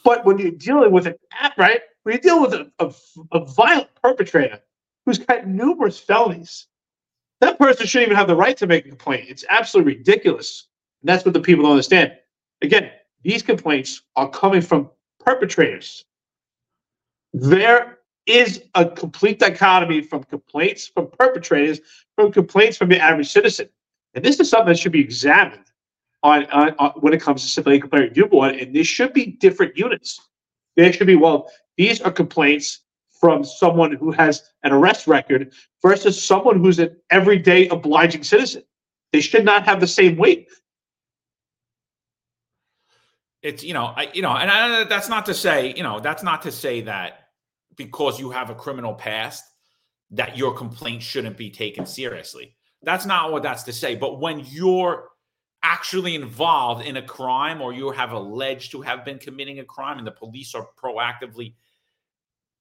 But 0.04 0.24
when 0.24 0.38
you're 0.38 0.50
dealing 0.52 0.92
with 0.92 1.06
an 1.06 1.14
app, 1.32 1.56
right, 1.58 1.80
when 2.02 2.14
you 2.14 2.20
deal 2.20 2.40
with 2.40 2.54
a, 2.54 2.70
a, 2.78 2.92
a 3.32 3.44
violent 3.44 3.88
perpetrator 4.02 4.60
who's 5.06 5.18
got 5.18 5.46
numerous 5.46 5.98
felonies, 5.98 6.66
that 7.40 7.58
person 7.58 7.86
shouldn't 7.86 8.08
even 8.08 8.16
have 8.16 8.28
the 8.28 8.36
right 8.36 8.56
to 8.56 8.66
make 8.66 8.86
a 8.86 8.88
complaint. 8.88 9.26
It's 9.28 9.44
absolutely 9.48 9.96
ridiculous. 9.96 10.68
And 11.00 11.08
that's 11.08 11.24
what 11.24 11.34
the 11.34 11.40
people 11.40 11.64
don't 11.64 11.72
understand. 11.72 12.12
Again, 12.62 12.90
these 13.22 13.42
complaints 13.42 14.02
are 14.16 14.28
coming 14.28 14.60
from 14.60 14.90
perpetrators. 15.20 16.04
There 17.32 17.98
is 18.26 18.62
a 18.74 18.88
complete 18.88 19.38
dichotomy 19.38 20.02
from 20.02 20.22
complaints 20.24 20.86
from 20.86 21.08
perpetrators, 21.08 21.80
from 22.14 22.30
complaints 22.30 22.76
from 22.76 22.88
the 22.88 23.00
average 23.00 23.30
citizen. 23.30 23.68
And 24.14 24.24
this 24.24 24.38
is 24.38 24.48
something 24.48 24.68
that 24.68 24.78
should 24.78 24.92
be 24.92 25.00
examined 25.00 25.64
on, 26.22 26.46
on, 26.46 26.74
on 26.78 26.90
when 27.00 27.12
it 27.12 27.20
comes 27.20 27.42
to 27.42 27.48
civilian 27.48 27.80
complaint 27.80 28.10
review 28.10 28.26
board. 28.26 28.54
And 28.54 28.74
there 28.74 28.84
should 28.84 29.12
be 29.12 29.26
different 29.26 29.76
units. 29.76 30.20
There 30.76 30.92
should 30.92 31.06
be, 31.06 31.16
well, 31.16 31.50
these 31.76 32.00
are 32.00 32.10
complaints 32.10 32.80
from 33.20 33.44
someone 33.44 33.92
who 33.92 34.10
has 34.10 34.42
an 34.64 34.72
arrest 34.72 35.06
record 35.06 35.52
versus 35.80 36.22
someone 36.22 36.58
who's 36.60 36.78
an 36.78 36.96
everyday 37.10 37.68
obliging 37.68 38.24
citizen. 38.24 38.62
They 39.12 39.20
should 39.20 39.44
not 39.44 39.64
have 39.64 39.80
the 39.80 39.86
same 39.86 40.16
weight 40.16 40.48
it's 43.42 43.64
you 43.64 43.74
know 43.74 43.86
I 43.96 44.08
you 44.14 44.22
know 44.22 44.30
and 44.30 44.50
I, 44.50 44.84
that's 44.84 45.08
not 45.08 45.26
to 45.26 45.34
say 45.34 45.74
you 45.76 45.82
know 45.82 46.00
that's 46.00 46.22
not 46.22 46.42
to 46.42 46.52
say 46.52 46.82
that 46.82 47.28
because 47.76 48.20
you 48.20 48.30
have 48.30 48.50
a 48.50 48.54
criminal 48.54 48.94
past 48.94 49.44
that 50.10 50.36
your 50.36 50.54
complaint 50.54 51.02
shouldn't 51.02 51.36
be 51.36 51.50
taken 51.50 51.86
seriously. 51.86 52.54
That's 52.82 53.06
not 53.06 53.32
what 53.32 53.42
that's 53.42 53.62
to 53.64 53.72
say. 53.72 53.94
But 53.94 54.20
when 54.20 54.40
you're 54.40 55.08
actually 55.62 56.14
involved 56.14 56.84
in 56.84 56.96
a 56.96 57.02
crime 57.02 57.60
or 57.60 57.72
you 57.72 57.90
have 57.90 58.12
alleged 58.12 58.72
to 58.72 58.80
have 58.82 59.04
been 59.04 59.18
committing 59.18 59.60
a 59.60 59.64
crime 59.64 59.98
and 59.98 60.06
the 60.06 60.12
police 60.12 60.54
are 60.54 60.68
proactively 60.82 61.54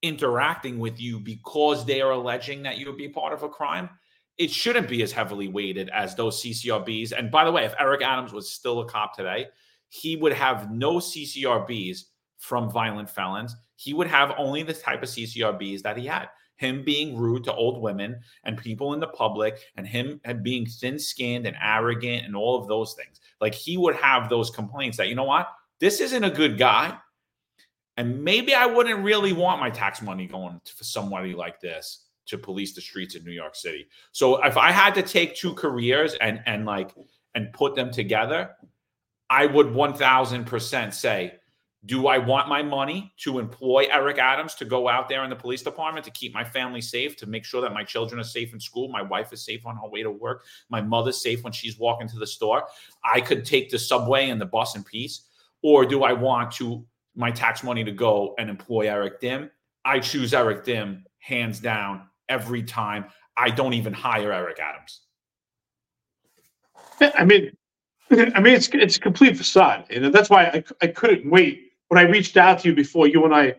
interacting 0.01 0.79
with 0.79 0.99
you 0.99 1.19
because 1.19 1.85
they 1.85 2.01
are 2.01 2.11
alleging 2.11 2.63
that 2.63 2.77
you 2.77 2.85
would 2.87 2.97
be 2.97 3.09
part 3.09 3.33
of 3.33 3.43
a 3.43 3.49
crime, 3.49 3.89
it 4.37 4.49
shouldn't 4.49 4.87
be 4.87 5.03
as 5.03 5.11
heavily 5.11 5.47
weighted 5.47 5.89
as 5.89 6.15
those 6.15 6.41
CCRBs. 6.41 7.11
And 7.11 7.29
by 7.29 7.45
the 7.45 7.51
way, 7.51 7.65
if 7.65 7.73
Eric 7.79 8.01
Adams 8.01 8.33
was 8.33 8.49
still 8.49 8.81
a 8.81 8.85
cop 8.87 9.15
today, 9.15 9.47
he 9.89 10.15
would 10.15 10.33
have 10.33 10.71
no 10.71 10.95
CCRBs 10.95 12.05
from 12.37 12.71
violent 12.71 13.09
felons. 13.09 13.55
He 13.75 13.93
would 13.93 14.07
have 14.07 14.33
only 14.37 14.63
the 14.63 14.73
type 14.73 15.03
of 15.03 15.09
CCRBs 15.09 15.81
that 15.83 15.97
he 15.97 16.07
had. 16.07 16.29
Him 16.61 16.83
being 16.83 17.17
rude 17.17 17.43
to 17.45 17.53
old 17.55 17.81
women 17.81 18.19
and 18.43 18.55
people 18.55 18.93
in 18.93 18.99
the 18.99 19.07
public, 19.07 19.57
and 19.77 19.87
him 19.87 20.21
being 20.43 20.67
thin 20.67 20.99
skinned 20.99 21.47
and 21.47 21.57
arrogant 21.59 22.23
and 22.23 22.35
all 22.35 22.55
of 22.61 22.67
those 22.67 22.93
things. 22.93 23.19
Like 23.39 23.55
he 23.55 23.77
would 23.77 23.95
have 23.95 24.29
those 24.29 24.51
complaints 24.51 24.97
that, 24.97 25.07
you 25.07 25.15
know 25.15 25.23
what, 25.23 25.47
this 25.79 25.99
isn't 25.99 26.23
a 26.23 26.29
good 26.29 26.59
guy. 26.59 26.95
And 27.97 28.23
maybe 28.23 28.53
I 28.53 28.67
wouldn't 28.67 29.03
really 29.03 29.33
want 29.33 29.59
my 29.59 29.71
tax 29.71 30.03
money 30.03 30.27
going 30.27 30.61
to 30.63 30.83
somebody 30.83 31.33
like 31.33 31.59
this 31.59 32.05
to 32.27 32.37
police 32.37 32.75
the 32.75 32.81
streets 32.81 33.15
in 33.15 33.25
New 33.25 33.31
York 33.31 33.55
City. 33.55 33.87
So 34.11 34.43
if 34.45 34.55
I 34.55 34.71
had 34.71 34.93
to 34.93 35.01
take 35.01 35.35
two 35.35 35.55
careers 35.55 36.13
and 36.21 36.41
and 36.45 36.67
like 36.67 36.93
and 37.33 37.51
put 37.53 37.73
them 37.73 37.91
together, 37.91 38.51
I 39.31 39.47
would 39.47 39.65
1000% 39.65 40.93
say, 40.93 41.33
do 41.85 42.07
I 42.07 42.19
want 42.19 42.47
my 42.47 42.61
money 42.61 43.11
to 43.21 43.39
employ 43.39 43.87
Eric 43.91 44.19
Adams 44.19 44.53
to 44.55 44.65
go 44.65 44.87
out 44.87 45.09
there 45.09 45.23
in 45.23 45.31
the 45.31 45.35
police 45.35 45.63
department 45.63 46.05
to 46.05 46.11
keep 46.11 46.31
my 46.31 46.43
family 46.43 46.81
safe, 46.81 47.15
to 47.17 47.25
make 47.25 47.43
sure 47.43 47.59
that 47.61 47.73
my 47.73 47.83
children 47.83 48.21
are 48.21 48.25
safe 48.25 48.53
in 48.53 48.59
school, 48.59 48.87
my 48.89 49.01
wife 49.01 49.33
is 49.33 49.43
safe 49.43 49.65
on 49.65 49.75
her 49.77 49.89
way 49.89 50.03
to 50.03 50.11
work, 50.11 50.45
my 50.69 50.79
mother's 50.79 51.21
safe 51.21 51.43
when 51.43 51.51
she's 51.51 51.79
walking 51.79 52.07
to 52.09 52.19
the 52.19 52.27
store? 52.27 52.67
I 53.03 53.19
could 53.19 53.45
take 53.45 53.71
the 53.71 53.79
subway 53.79 54.29
and 54.29 54.39
the 54.39 54.45
bus 54.45 54.75
in 54.75 54.83
peace. 54.83 55.27
Or 55.63 55.85
do 55.85 56.03
I 56.03 56.13
want 56.13 56.51
to 56.53 56.85
my 57.15 57.31
tax 57.31 57.63
money 57.63 57.83
to 57.83 57.91
go 57.91 58.35
and 58.37 58.49
employ 58.49 58.87
Eric 58.87 59.19
Dym? 59.19 59.49
I 59.83 59.99
choose 59.99 60.35
Eric 60.35 60.63
Dym 60.63 61.03
hands 61.17 61.59
down 61.59 62.03
every 62.29 62.61
time. 62.61 63.05
I 63.37 63.49
don't 63.49 63.73
even 63.73 63.93
hire 63.93 64.31
Eric 64.31 64.59
Adams. 64.59 65.01
I 67.17 67.25
mean, 67.25 67.51
I 68.11 68.39
mean, 68.39 68.53
it's 68.53 68.69
it's 68.69 68.97
a 68.97 68.99
complete 68.99 69.35
facade, 69.35 69.85
and 69.89 70.13
that's 70.13 70.29
why 70.29 70.45
I, 70.45 70.63
I 70.81 70.87
couldn't 70.87 71.29
wait 71.29 71.70
when 71.91 71.99
I 71.99 72.09
reached 72.09 72.37
out 72.37 72.59
to 72.59 72.69
you 72.69 72.73
before 72.73 73.05
you 73.05 73.25
and 73.25 73.35
I 73.35 73.55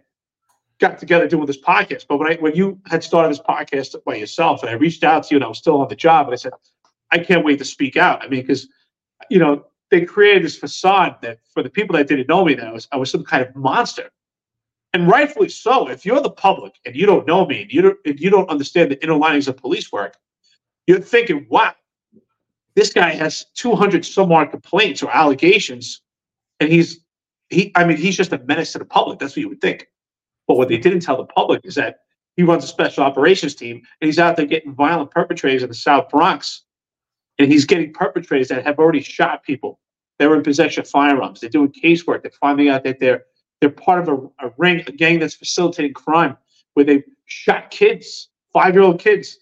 got 0.78 0.98
together 0.98 1.28
doing 1.28 1.44
this 1.44 1.60
podcast. 1.60 2.06
But 2.08 2.16
when 2.16 2.32
I 2.32 2.36
when 2.36 2.54
you 2.54 2.80
had 2.86 3.04
started 3.04 3.30
this 3.30 3.42
podcast 3.46 3.94
by 4.06 4.14
yourself, 4.14 4.62
and 4.62 4.70
I 4.70 4.72
reached 4.72 5.04
out 5.04 5.24
to 5.24 5.34
you, 5.34 5.36
and 5.36 5.44
I 5.44 5.48
was 5.48 5.58
still 5.58 5.78
on 5.82 5.88
the 5.88 5.94
job, 5.94 6.28
and 6.28 6.32
I 6.32 6.36
said, 6.36 6.52
I 7.10 7.18
can't 7.18 7.44
wait 7.44 7.58
to 7.58 7.66
speak 7.66 7.98
out. 7.98 8.24
I 8.24 8.28
mean, 8.28 8.40
because 8.40 8.68
you 9.28 9.38
know 9.38 9.66
they 9.90 10.06
created 10.06 10.44
this 10.44 10.56
facade 10.56 11.16
that 11.20 11.40
for 11.52 11.62
the 11.62 11.68
people 11.68 11.94
that 11.94 12.08
didn't 12.08 12.26
know 12.26 12.42
me, 12.42 12.54
that 12.54 12.66
I 12.66 12.72
was 12.72 12.88
I 12.90 12.96
was 12.96 13.10
some 13.10 13.22
kind 13.22 13.44
of 13.44 13.54
monster, 13.54 14.08
and 14.94 15.06
rightfully 15.06 15.50
so. 15.50 15.90
If 15.90 16.06
you're 16.06 16.22
the 16.22 16.30
public 16.30 16.72
and 16.86 16.96
you 16.96 17.04
don't 17.04 17.26
know 17.26 17.44
me, 17.44 17.60
and 17.60 17.70
you 17.70 17.82
don't 17.82 17.98
and 18.06 18.18
you 18.18 18.30
don't 18.30 18.48
understand 18.48 18.92
the 18.92 19.02
inner 19.04 19.16
linings 19.16 19.46
of 19.46 19.58
police 19.58 19.92
work, 19.92 20.16
you're 20.86 21.00
thinking, 21.00 21.46
wow, 21.50 21.74
this 22.76 22.94
guy 22.94 23.10
has 23.10 23.44
200 23.56 24.06
some 24.06 24.32
odd 24.32 24.50
complaints 24.50 25.02
or 25.02 25.10
allegations, 25.10 26.00
and 26.60 26.72
he's 26.72 27.02
he. 27.52 27.72
I 27.74 27.84
mean, 27.84 27.96
he's 27.96 28.16
just 28.16 28.32
a 28.32 28.38
menace 28.38 28.72
to 28.72 28.78
the 28.78 28.84
public. 28.84 29.18
That's 29.18 29.32
what 29.32 29.42
you 29.42 29.48
would 29.48 29.60
think. 29.60 29.88
But 30.46 30.56
what 30.56 30.68
they 30.68 30.76
hmm. 30.76 30.82
didn't 30.82 31.00
tell 31.00 31.16
the 31.16 31.24
public 31.24 31.62
is 31.64 31.74
that 31.76 32.00
he 32.36 32.42
runs 32.42 32.64
a 32.64 32.66
special 32.66 33.04
operations 33.04 33.54
team 33.54 33.82
and 34.00 34.06
he's 34.06 34.18
out 34.18 34.36
there 34.36 34.46
getting 34.46 34.74
violent 34.74 35.10
perpetrators 35.10 35.62
in 35.62 35.68
the 35.68 35.74
South 35.74 36.08
Bronx. 36.08 36.62
And 37.38 37.50
he's 37.50 37.64
getting 37.64 37.92
perpetrators 37.92 38.48
that 38.48 38.64
have 38.64 38.78
already 38.78 39.02
shot 39.02 39.42
people. 39.42 39.80
They're 40.18 40.34
in 40.34 40.42
possession 40.42 40.82
of 40.82 40.88
firearms. 40.88 41.40
They're 41.40 41.50
doing 41.50 41.72
casework. 41.72 42.22
They're 42.22 42.30
finding 42.40 42.68
out 42.68 42.84
that 42.84 43.00
they're 43.00 43.24
they're 43.60 43.70
part 43.70 44.00
of 44.00 44.08
a, 44.08 44.46
a 44.46 44.52
ring, 44.58 44.82
a 44.86 44.92
gang 44.92 45.20
that's 45.20 45.34
facilitating 45.34 45.94
crime 45.94 46.36
where 46.74 46.84
they 46.84 47.04
shot 47.26 47.70
kids, 47.70 48.28
five-year-old 48.52 48.98
kids. 48.98 49.38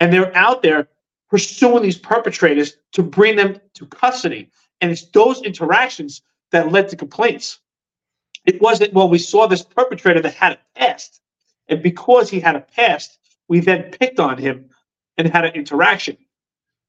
And 0.00 0.12
they're 0.12 0.36
out 0.36 0.62
there 0.62 0.88
pursuing 1.28 1.82
these 1.82 1.96
perpetrators 1.96 2.74
to 2.92 3.04
bring 3.04 3.36
them 3.36 3.60
to 3.74 3.86
custody. 3.86 4.50
And 4.80 4.90
it's 4.90 5.06
those 5.10 5.42
interactions 5.42 6.22
that 6.52 6.72
led 6.72 6.88
to 6.88 6.96
complaints. 6.96 7.60
It 8.46 8.60
wasn't, 8.60 8.92
well, 8.92 9.08
we 9.08 9.18
saw 9.18 9.46
this 9.46 9.62
perpetrator 9.62 10.20
that 10.22 10.34
had 10.34 10.52
a 10.52 10.78
past. 10.78 11.20
And 11.68 11.82
because 11.82 12.30
he 12.30 12.40
had 12.40 12.56
a 12.56 12.60
past, 12.60 13.18
we 13.48 13.60
then 13.60 13.90
picked 13.90 14.18
on 14.18 14.38
him 14.38 14.70
and 15.16 15.28
had 15.28 15.44
an 15.44 15.54
interaction. 15.54 16.16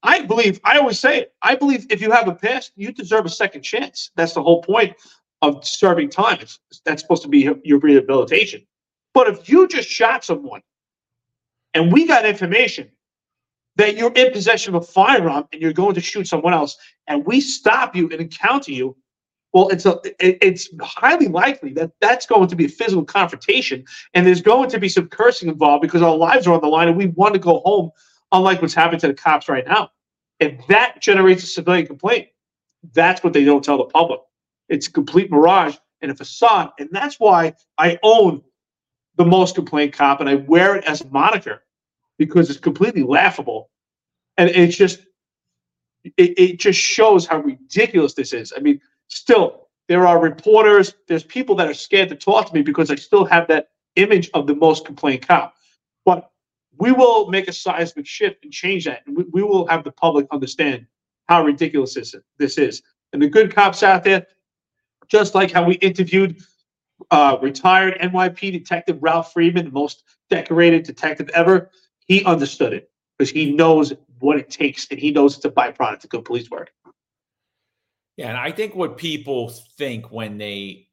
I 0.03 0.21
believe, 0.21 0.59
I 0.63 0.79
always 0.79 0.99
say 0.99 1.19
it, 1.19 1.33
I 1.41 1.55
believe 1.55 1.85
if 1.91 2.01
you 2.01 2.11
have 2.11 2.27
a 2.27 2.33
past, 2.33 2.71
you 2.75 2.91
deserve 2.91 3.25
a 3.25 3.29
second 3.29 3.61
chance. 3.61 4.09
That's 4.15 4.33
the 4.33 4.41
whole 4.41 4.63
point 4.63 4.95
of 5.41 5.65
serving 5.65 6.09
time. 6.09 6.39
It's, 6.41 6.59
that's 6.85 7.01
supposed 7.01 7.23
to 7.23 7.29
be 7.29 7.49
your 7.63 7.79
rehabilitation. 7.79 8.65
But 9.13 9.27
if 9.27 9.49
you 9.49 9.67
just 9.67 9.89
shot 9.89 10.23
someone 10.23 10.61
and 11.73 11.91
we 11.91 12.07
got 12.07 12.25
information 12.25 12.89
that 13.75 13.95
you're 13.95 14.13
in 14.13 14.31
possession 14.31 14.75
of 14.75 14.83
a 14.83 14.85
firearm 14.85 15.47
and 15.51 15.61
you're 15.61 15.73
going 15.73 15.95
to 15.95 16.01
shoot 16.01 16.27
someone 16.27 16.53
else, 16.53 16.77
and 17.07 17.25
we 17.25 17.41
stop 17.41 17.95
you 17.95 18.09
and 18.09 18.21
encounter 18.21 18.71
you, 18.71 18.95
well, 19.53 19.67
it's 19.69 19.85
a 19.85 19.99
it, 20.19 20.37
it's 20.41 20.69
highly 20.81 21.27
likely 21.27 21.73
that 21.73 21.91
that's 21.99 22.25
going 22.25 22.47
to 22.47 22.55
be 22.55 22.65
a 22.65 22.69
physical 22.69 23.03
confrontation, 23.03 23.83
and 24.13 24.25
there's 24.25 24.41
going 24.41 24.69
to 24.69 24.79
be 24.79 24.87
some 24.87 25.07
cursing 25.07 25.49
involved 25.49 25.81
because 25.81 26.01
our 26.01 26.15
lives 26.15 26.47
are 26.47 26.53
on 26.53 26.61
the 26.61 26.67
line, 26.67 26.87
and 26.87 26.97
we 26.97 27.07
want 27.07 27.33
to 27.33 27.39
go 27.39 27.59
home, 27.65 27.91
unlike 28.31 28.61
what's 28.61 28.73
happening 28.73 28.99
to 29.01 29.07
the 29.07 29.13
cops 29.13 29.49
right 29.49 29.67
now. 29.67 29.91
And 30.39 30.61
that 30.69 31.01
generates 31.01 31.43
a 31.43 31.47
civilian 31.47 31.85
complaint. 31.85 32.29
That's 32.93 33.23
what 33.23 33.33
they 33.33 33.43
don't 33.43 33.63
tell 33.63 33.77
the 33.77 33.85
public. 33.85 34.21
It's 34.69 34.87
a 34.87 34.91
complete 34.91 35.29
mirage 35.29 35.75
and 36.01 36.11
a 36.11 36.15
facade, 36.15 36.71
and 36.79 36.89
that's 36.91 37.19
why 37.19 37.53
I 37.77 37.99
own 38.03 38.41
the 39.17 39.25
most 39.25 39.55
complaint 39.55 39.93
cop, 39.93 40.21
and 40.21 40.29
I 40.29 40.35
wear 40.35 40.77
it 40.77 40.85
as 40.85 41.01
a 41.01 41.07
moniker 41.09 41.63
because 42.17 42.49
it's 42.49 42.59
completely 42.59 43.03
laughable, 43.03 43.69
and 44.37 44.49
it's 44.49 44.77
just 44.77 45.05
it, 46.03 46.39
it 46.39 46.59
just 46.59 46.79
shows 46.79 47.27
how 47.27 47.39
ridiculous 47.41 48.13
this 48.13 48.31
is. 48.31 48.53
I 48.55 48.61
mean 48.61 48.79
still 49.11 49.67
there 49.87 50.07
are 50.07 50.21
reporters, 50.21 50.95
there's 51.07 51.23
people 51.23 51.55
that 51.55 51.67
are 51.67 51.73
scared 51.73 52.09
to 52.09 52.15
talk 52.15 52.47
to 52.47 52.53
me 52.53 52.61
because 52.61 52.89
I 52.89 52.95
still 52.95 53.25
have 53.25 53.47
that 53.49 53.69
image 53.97 54.29
of 54.33 54.47
the 54.47 54.55
most 54.55 54.85
complained 54.85 55.27
cop. 55.27 55.53
But 56.05 56.31
we 56.77 56.91
will 56.91 57.27
make 57.27 57.47
a 57.47 57.53
seismic 57.53 58.07
shift 58.07 58.43
and 58.43 58.53
change 58.53 58.85
that. 58.85 59.01
And 59.05 59.17
we, 59.17 59.25
we 59.31 59.43
will 59.43 59.67
have 59.67 59.83
the 59.83 59.91
public 59.91 60.27
understand 60.31 60.87
how 61.27 61.43
ridiculous 61.43 61.93
this, 61.93 62.15
this 62.37 62.57
is. 62.57 62.81
And 63.11 63.21
the 63.21 63.27
good 63.27 63.53
cops 63.53 63.83
out 63.83 64.03
there, 64.03 64.25
just 65.09 65.35
like 65.35 65.51
how 65.51 65.65
we 65.65 65.75
interviewed 65.75 66.41
uh, 67.09 67.37
retired 67.41 67.99
NYP 67.99 68.51
detective 68.53 68.97
Ralph 69.01 69.33
Friedman, 69.33 69.65
the 69.65 69.71
most 69.71 70.03
decorated 70.29 70.83
detective 70.83 71.29
ever, 71.33 71.69
he 72.07 72.23
understood 72.23 72.71
it 72.73 72.89
because 73.17 73.29
he 73.29 73.51
knows 73.51 73.93
what 74.19 74.37
it 74.37 74.49
takes 74.49 74.87
and 74.89 74.99
he 74.99 75.11
knows 75.11 75.35
it's 75.35 75.45
a 75.45 75.49
byproduct 75.49 76.05
of 76.05 76.09
good 76.09 76.23
police 76.23 76.49
work. 76.49 76.71
Yeah, 78.17 78.29
and 78.29 78.37
I 78.37 78.51
think 78.51 78.75
what 78.75 78.97
people 78.97 79.49
think 79.77 80.11
when 80.11 80.37
they, 80.37 80.87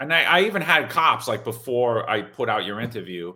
and 0.00 0.12
I, 0.12 0.22
I 0.24 0.40
even 0.42 0.62
had 0.62 0.90
cops 0.90 1.28
like 1.28 1.44
before 1.44 2.08
I 2.10 2.22
put 2.22 2.48
out 2.48 2.64
your 2.64 2.80
interview, 2.80 3.34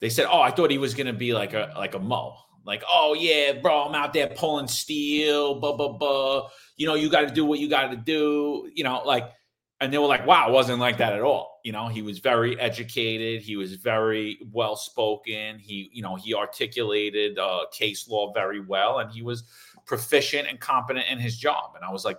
they 0.00 0.08
said, 0.10 0.26
"Oh, 0.30 0.40
I 0.40 0.50
thought 0.50 0.70
he 0.70 0.78
was 0.78 0.94
gonna 0.94 1.12
be 1.12 1.32
like 1.34 1.54
a 1.54 1.72
like 1.76 1.94
a 1.94 1.98
mo." 1.98 2.36
Like, 2.64 2.82
oh 2.88 3.14
yeah, 3.18 3.52
bro, 3.54 3.84
I'm 3.88 3.94
out 3.94 4.12
there 4.12 4.28
pulling 4.28 4.68
steel, 4.68 5.60
blah 5.60 5.76
blah 5.76 5.92
blah. 5.92 6.48
You 6.76 6.86
know, 6.86 6.94
you 6.94 7.10
got 7.10 7.22
to 7.28 7.34
do 7.34 7.44
what 7.44 7.58
you 7.58 7.68
got 7.68 7.90
to 7.90 7.96
do. 7.96 8.70
You 8.74 8.84
know, 8.84 9.02
like, 9.04 9.30
and 9.80 9.92
they 9.92 9.98
were 9.98 10.06
like, 10.06 10.26
"Wow, 10.26 10.48
it 10.50 10.52
wasn't 10.52 10.78
like 10.80 10.98
that 10.98 11.14
at 11.14 11.22
all." 11.22 11.60
You 11.64 11.72
know, 11.72 11.88
he 11.88 12.02
was 12.02 12.18
very 12.18 12.58
educated. 12.60 13.42
He 13.42 13.56
was 13.56 13.74
very 13.74 14.38
well 14.52 14.76
spoken. 14.76 15.58
He, 15.58 15.90
you 15.92 16.02
know, 16.02 16.16
he 16.16 16.34
articulated 16.34 17.38
uh, 17.38 17.66
case 17.72 18.08
law 18.08 18.32
very 18.34 18.60
well, 18.60 18.98
and 18.98 19.10
he 19.10 19.22
was 19.22 19.44
proficient 19.86 20.48
and 20.48 20.60
competent 20.60 21.06
in 21.10 21.18
his 21.18 21.38
job. 21.38 21.72
And 21.76 21.84
I 21.84 21.90
was 21.90 22.04
like, 22.04 22.18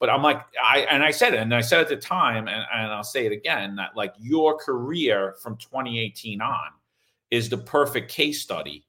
but 0.00 0.08
I'm 0.08 0.22
like, 0.22 0.42
I 0.64 0.80
and 0.90 1.04
I 1.04 1.10
said 1.10 1.34
it, 1.34 1.40
and 1.40 1.54
I 1.54 1.60
said 1.60 1.80
at 1.82 1.88
the 1.88 1.96
time, 1.96 2.48
and, 2.48 2.66
and 2.74 2.90
I'll 2.90 3.04
say 3.04 3.26
it 3.26 3.32
again, 3.32 3.76
that 3.76 3.94
like 3.94 4.14
your 4.18 4.56
career 4.56 5.36
from 5.42 5.56
2018 5.58 6.40
on 6.40 6.70
is 7.30 7.48
the 7.48 7.58
perfect 7.58 8.10
case 8.10 8.40
study 8.40 8.86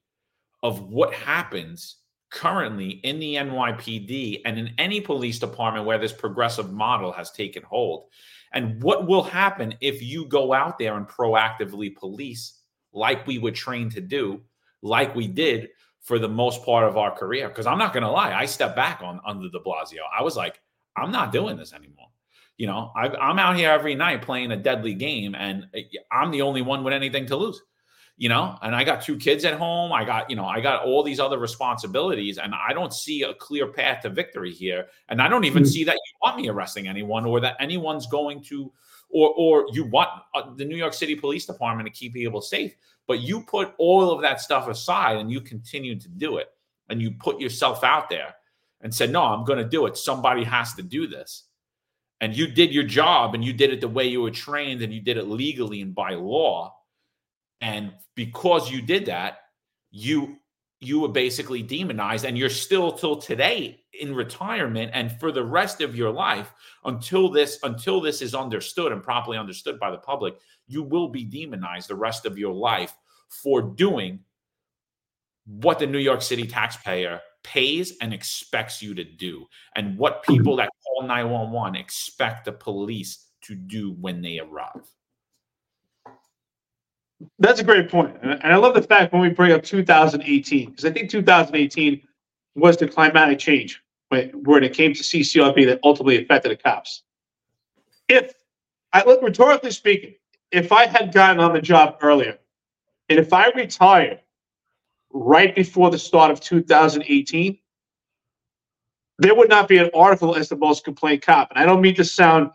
of 0.62 0.88
what 0.88 1.12
happens 1.12 1.96
currently 2.30 2.92
in 3.04 3.18
the 3.18 3.34
NYPD 3.34 4.40
and 4.46 4.58
in 4.58 4.72
any 4.78 5.00
police 5.00 5.38
department 5.38 5.84
where 5.84 5.98
this 5.98 6.12
progressive 6.12 6.72
model 6.72 7.12
has 7.12 7.30
taken 7.30 7.62
hold. 7.62 8.06
And 8.54 8.82
what 8.82 9.06
will 9.06 9.22
happen 9.22 9.74
if 9.80 10.02
you 10.02 10.24
go 10.24 10.54
out 10.54 10.78
there 10.78 10.96
and 10.96 11.06
proactively 11.06 11.94
police 11.94 12.60
like 12.92 13.26
we 13.26 13.38
were 13.38 13.50
trained 13.50 13.92
to 13.92 14.00
do, 14.00 14.40
like 14.80 15.14
we 15.14 15.26
did 15.26 15.68
for 16.00 16.18
the 16.18 16.28
most 16.28 16.64
part 16.64 16.88
of 16.88 16.96
our 16.96 17.10
career? 17.10 17.48
Because 17.48 17.66
I'm 17.66 17.78
not 17.78 17.92
going 17.92 18.02
to 18.02 18.10
lie, 18.10 18.32
I 18.32 18.46
stepped 18.46 18.76
back 18.76 19.02
on 19.02 19.20
under 19.26 19.50
de 19.50 19.58
Blasio. 19.60 20.00
I 20.18 20.22
was 20.22 20.36
like, 20.36 20.61
I'm 20.96 21.10
not 21.10 21.32
doing 21.32 21.56
this 21.56 21.72
anymore. 21.72 22.08
You 22.58 22.66
know, 22.66 22.92
I, 22.94 23.30
am 23.30 23.38
out 23.38 23.56
here 23.56 23.70
every 23.70 23.94
night 23.94 24.22
playing 24.22 24.52
a 24.52 24.56
deadly 24.56 24.94
game, 24.94 25.34
and 25.34 25.66
eh, 25.74 25.82
I'm 26.10 26.30
the 26.30 26.42
only 26.42 26.62
one 26.62 26.84
with 26.84 26.92
anything 26.92 27.26
to 27.26 27.36
lose. 27.36 27.60
You 28.18 28.28
know, 28.28 28.56
and 28.62 28.76
I 28.76 28.84
got 28.84 29.02
two 29.02 29.16
kids 29.16 29.44
at 29.44 29.54
home. 29.54 29.90
I 29.90 30.04
got, 30.04 30.28
you 30.30 30.36
know, 30.36 30.44
I 30.44 30.60
got 30.60 30.84
all 30.84 31.02
these 31.02 31.18
other 31.18 31.38
responsibilities, 31.38 32.38
and 32.38 32.54
I 32.54 32.72
don't 32.72 32.92
see 32.92 33.22
a 33.22 33.34
clear 33.34 33.66
path 33.66 34.02
to 34.02 34.10
victory 34.10 34.52
here. 34.52 34.86
And 35.08 35.20
I 35.20 35.28
don't 35.28 35.44
even 35.44 35.62
mm-hmm. 35.62 35.70
see 35.70 35.84
that 35.84 35.94
you 35.94 36.12
want 36.22 36.36
me 36.36 36.48
arresting 36.48 36.86
anyone, 36.86 37.24
or 37.24 37.40
that 37.40 37.56
anyone's 37.58 38.06
going 38.06 38.42
to, 38.44 38.70
or 39.08 39.30
or 39.36 39.66
you 39.72 39.86
want 39.86 40.10
uh, 40.34 40.54
the 40.54 40.64
New 40.64 40.76
York 40.76 40.92
City 40.92 41.16
Police 41.16 41.46
Department 41.46 41.86
to 41.88 41.92
keep 41.92 42.12
people 42.12 42.42
safe. 42.42 42.76
But 43.08 43.22
you 43.22 43.42
put 43.42 43.72
all 43.78 44.12
of 44.12 44.20
that 44.20 44.40
stuff 44.40 44.68
aside, 44.68 45.16
and 45.16 45.32
you 45.32 45.40
continue 45.40 45.98
to 45.98 46.08
do 46.08 46.36
it, 46.36 46.48
and 46.90 47.00
you 47.00 47.12
put 47.12 47.40
yourself 47.40 47.82
out 47.82 48.10
there 48.10 48.34
and 48.82 48.94
said, 48.94 49.10
No, 49.10 49.22
I'm 49.22 49.44
going 49.44 49.58
to 49.58 49.68
do 49.68 49.86
it. 49.86 49.96
Somebody 49.96 50.44
has 50.44 50.74
to 50.74 50.82
do 50.82 51.06
this. 51.06 51.44
And 52.20 52.36
you 52.36 52.46
did 52.46 52.72
your 52.72 52.84
job 52.84 53.34
and 53.34 53.44
you 53.44 53.52
did 53.52 53.72
it 53.72 53.80
the 53.80 53.88
way 53.88 54.06
you 54.06 54.22
were 54.22 54.30
trained 54.30 54.82
and 54.82 54.92
you 54.92 55.00
did 55.00 55.16
it 55.16 55.26
legally 55.26 55.80
and 55.80 55.94
by 55.94 56.14
law. 56.14 56.74
And 57.60 57.92
because 58.14 58.70
you 58.70 58.82
did 58.82 59.06
that, 59.06 59.38
you 59.90 60.36
you 60.80 60.98
were 60.98 61.08
basically 61.08 61.62
demonized 61.62 62.24
and 62.24 62.36
you're 62.36 62.48
still 62.48 62.90
till 62.92 63.16
today 63.16 63.80
in 64.00 64.14
retirement 64.14 64.90
and 64.94 65.12
for 65.20 65.30
the 65.30 65.44
rest 65.44 65.80
of 65.80 65.94
your 65.94 66.10
life 66.10 66.52
until 66.84 67.30
this 67.30 67.58
until 67.62 68.00
this 68.00 68.20
is 68.20 68.34
understood 68.34 68.90
and 68.90 69.02
properly 69.02 69.38
understood 69.38 69.78
by 69.78 69.90
the 69.92 69.98
public 69.98 70.34
you 70.66 70.82
will 70.82 71.08
be 71.08 71.22
demonized 71.24 71.88
the 71.88 71.94
rest 71.94 72.26
of 72.26 72.36
your 72.36 72.52
life 72.52 72.96
for 73.28 73.62
doing 73.62 74.18
what 75.46 75.78
the 75.78 75.86
New 75.86 75.98
York 75.98 76.22
City 76.22 76.46
taxpayer 76.46 77.20
pays 77.42 77.94
and 78.00 78.12
expects 78.12 78.82
you 78.82 78.94
to 78.94 79.04
do, 79.04 79.46
and 79.76 79.98
what 79.98 80.22
mm-hmm. 80.22 80.34
people 80.34 80.56
that 80.56 80.70
call 80.84 81.06
911 81.06 81.76
expect 81.76 82.44
the 82.44 82.52
police 82.52 83.26
to 83.42 83.54
do 83.54 83.92
when 83.92 84.22
they 84.22 84.38
arrive. 84.38 84.88
That's 87.38 87.60
a 87.60 87.64
great 87.64 87.88
point. 87.88 88.16
And 88.22 88.52
I 88.52 88.56
love 88.56 88.74
the 88.74 88.82
fact 88.82 89.12
when 89.12 89.22
we 89.22 89.28
bring 89.28 89.52
up 89.52 89.62
2018, 89.62 90.70
because 90.70 90.84
I 90.84 90.90
think 90.90 91.10
2018 91.10 92.02
was 92.54 92.76
the 92.76 92.88
climatic 92.88 93.38
change 93.38 93.80
when, 94.08 94.30
when 94.42 94.64
it 94.64 94.74
came 94.74 94.92
to 94.92 95.02
CCRB 95.02 95.66
that 95.66 95.80
ultimately 95.84 96.22
affected 96.22 96.50
the 96.50 96.56
cops. 96.56 97.02
If 98.08 98.34
I 98.92 99.04
look 99.04 99.22
rhetorically 99.22 99.70
speaking, 99.70 100.14
if 100.50 100.72
I 100.72 100.86
had 100.86 101.12
gotten 101.12 101.40
on 101.40 101.54
the 101.54 101.62
job 101.62 101.96
earlier, 102.02 102.38
and 103.08 103.18
if 103.18 103.32
I 103.32 103.50
retired 103.50 104.20
right 105.12 105.54
before 105.54 105.90
the 105.90 105.98
start 105.98 106.30
of 106.30 106.40
2018, 106.40 107.58
there 109.18 109.34
would 109.34 109.48
not 109.48 109.68
be 109.68 109.78
an 109.78 109.90
article 109.94 110.34
as 110.34 110.48
the 110.48 110.56
most 110.56 110.84
complained 110.84 111.22
cop. 111.22 111.50
And 111.50 111.58
I 111.58 111.66
don't 111.66 111.80
mean 111.80 111.94
to 111.96 112.04
sound 112.04 112.50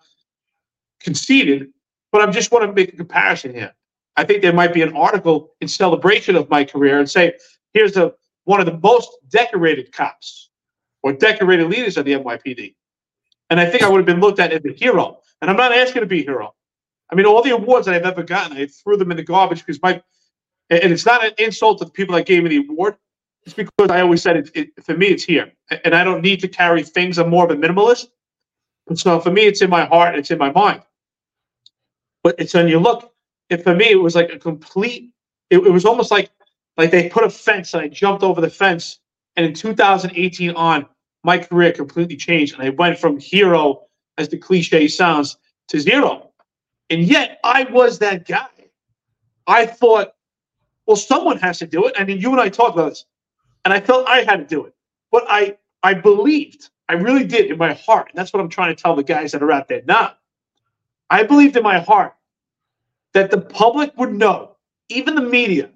conceited, 0.99 1.69
but 2.11 2.21
I 2.21 2.31
just 2.31 2.51
want 2.51 2.65
to 2.65 2.73
make 2.73 2.93
a 2.93 2.97
comparison 2.97 3.53
here. 3.53 3.73
I 4.15 4.23
think 4.23 4.41
there 4.41 4.53
might 4.53 4.73
be 4.73 4.81
an 4.81 4.95
article 4.95 5.53
in 5.61 5.67
celebration 5.67 6.35
of 6.35 6.49
my 6.49 6.65
career 6.65 6.99
and 6.99 7.09
say, 7.09 7.33
here's 7.73 7.95
a 7.97 8.13
one 8.45 8.61
of 8.61 8.65
the 8.65 8.77
most 8.77 9.09
decorated 9.29 9.91
cops 9.91 10.49
or 11.03 11.11
decorated 11.11 11.69
leaders 11.69 11.97
of 11.97 12.05
the 12.05 12.13
NYPD. 12.13 12.75
And 13.49 13.59
I 13.59 13.69
think 13.69 13.83
I 13.83 13.89
would 13.89 13.97
have 13.97 14.05
been 14.05 14.21
looked 14.21 14.39
at 14.39 14.53
as 14.53 14.63
a 14.65 14.71
hero. 14.71 15.19
And 15.41 15.51
I'm 15.51 15.57
not 15.57 15.73
asking 15.73 16.01
to 16.01 16.05
be 16.05 16.21
a 16.21 16.23
hero. 16.23 16.55
I 17.11 17.15
mean, 17.15 17.25
all 17.25 17.43
the 17.43 17.51
awards 17.51 17.85
that 17.85 17.95
I've 17.95 18.03
ever 18.03 18.23
gotten, 18.23 18.55
I 18.55 18.67
threw 18.67 18.97
them 18.97 19.11
in 19.11 19.17
the 19.17 19.23
garbage 19.23 19.59
because 19.59 19.81
my, 19.81 20.01
and 20.69 20.91
it's 20.91 21.05
not 21.05 21.25
an 21.25 21.31
insult 21.37 21.79
to 21.79 21.85
the 21.85 21.91
people 21.91 22.15
that 22.15 22.25
gave 22.25 22.43
me 22.43 22.49
the 22.49 22.67
award. 22.67 22.97
It's 23.45 23.53
because 23.53 23.89
I 23.89 24.01
always 24.01 24.21
said 24.21 24.37
it, 24.37 24.51
it 24.53 24.83
for 24.83 24.95
me, 24.95 25.07
it's 25.07 25.23
here. 25.23 25.51
And 25.85 25.95
I 25.95 26.03
don't 26.03 26.21
need 26.21 26.41
to 26.41 26.47
carry 26.47 26.83
things. 26.83 27.17
I'm 27.17 27.29
more 27.29 27.45
of 27.45 27.51
a 27.51 27.55
minimalist. 27.55 28.07
And 28.87 28.99
so 28.99 29.19
for 29.19 29.31
me, 29.31 29.43
it's 29.43 29.61
in 29.61 29.69
my 29.69 29.85
heart, 29.85 30.15
it's 30.15 30.31
in 30.31 30.37
my 30.37 30.51
mind. 30.51 30.81
But 32.23 32.35
it's 32.39 32.53
when 32.53 32.67
you 32.67 32.79
look, 32.79 33.13
it, 33.49 33.63
for 33.63 33.73
me, 33.73 33.91
it 33.91 34.01
was 34.01 34.15
like 34.15 34.31
a 34.31 34.39
complete, 34.39 35.11
it, 35.49 35.59
it 35.59 35.71
was 35.71 35.85
almost 35.85 36.11
like 36.11 36.29
like 36.77 36.91
they 36.91 37.09
put 37.09 37.23
a 37.23 37.29
fence 37.29 37.73
and 37.73 37.83
I 37.83 37.87
jumped 37.87 38.23
over 38.23 38.39
the 38.39 38.49
fence. 38.49 38.99
And 39.35 39.45
in 39.45 39.53
2018 39.53 40.51
on, 40.51 40.85
my 41.23 41.37
career 41.37 41.71
completely 41.71 42.15
changed. 42.15 42.53
And 42.53 42.63
I 42.63 42.69
went 42.69 42.97
from 42.99 43.19
hero, 43.19 43.87
as 44.17 44.29
the 44.29 44.37
cliche 44.37 44.87
sounds, 44.87 45.37
to 45.69 45.79
zero. 45.79 46.31
And 46.89 47.03
yet 47.03 47.39
I 47.43 47.63
was 47.63 47.99
that 47.99 48.27
guy. 48.27 48.47
I 49.47 49.65
thought, 49.65 50.13
well, 50.87 50.95
someone 50.95 51.37
has 51.39 51.59
to 51.59 51.67
do 51.67 51.85
it. 51.85 52.07
Mean, 52.07 52.19
you 52.19 52.31
and 52.31 52.39
I 52.39 52.49
talked 52.49 52.75
about 52.75 52.89
this. 52.89 53.05
And 53.65 53.73
I 53.73 53.81
felt 53.81 54.07
I 54.07 54.23
had 54.23 54.37
to 54.37 54.45
do 54.45 54.65
it. 54.65 54.73
But 55.11 55.25
I 55.27 55.57
I 55.83 55.93
believed, 55.93 56.69
I 56.89 56.93
really 56.93 57.25
did 57.25 57.51
in 57.51 57.57
my 57.57 57.73
heart. 57.73 58.09
And 58.09 58.17
that's 58.17 58.33
what 58.33 58.39
I'm 58.39 58.49
trying 58.49 58.75
to 58.75 58.81
tell 58.81 58.95
the 58.95 59.03
guys 59.03 59.33
that 59.33 59.43
are 59.43 59.51
out 59.51 59.67
there 59.67 59.83
now. 59.85 60.13
I 61.09 61.23
believed 61.23 61.55
in 61.55 61.63
my 61.63 61.79
heart 61.79 62.15
that 63.13 63.29
the 63.29 63.39
public 63.39 63.91
would 63.97 64.13
know, 64.13 64.55
even 64.89 65.15
the 65.15 65.21
media 65.21 65.69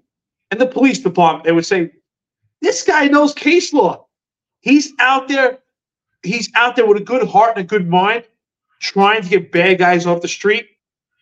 and 0.49 0.59
the 0.59 0.65
police 0.65 0.99
department, 0.99 1.43
they 1.45 1.51
would 1.51 1.65
say, 1.65 1.91
This 2.61 2.83
guy 2.83 3.07
knows 3.07 3.33
case 3.33 3.73
law. 3.73 4.07
He's 4.61 4.93
out 4.99 5.27
there, 5.27 5.59
he's 6.23 6.49
out 6.55 6.75
there 6.75 6.85
with 6.85 6.97
a 6.97 7.03
good 7.03 7.27
heart 7.27 7.57
and 7.57 7.65
a 7.65 7.67
good 7.67 7.87
mind, 7.87 8.25
trying 8.79 9.23
to 9.23 9.29
get 9.29 9.51
bad 9.51 9.79
guys 9.79 10.05
off 10.05 10.21
the 10.21 10.27
street. 10.27 10.69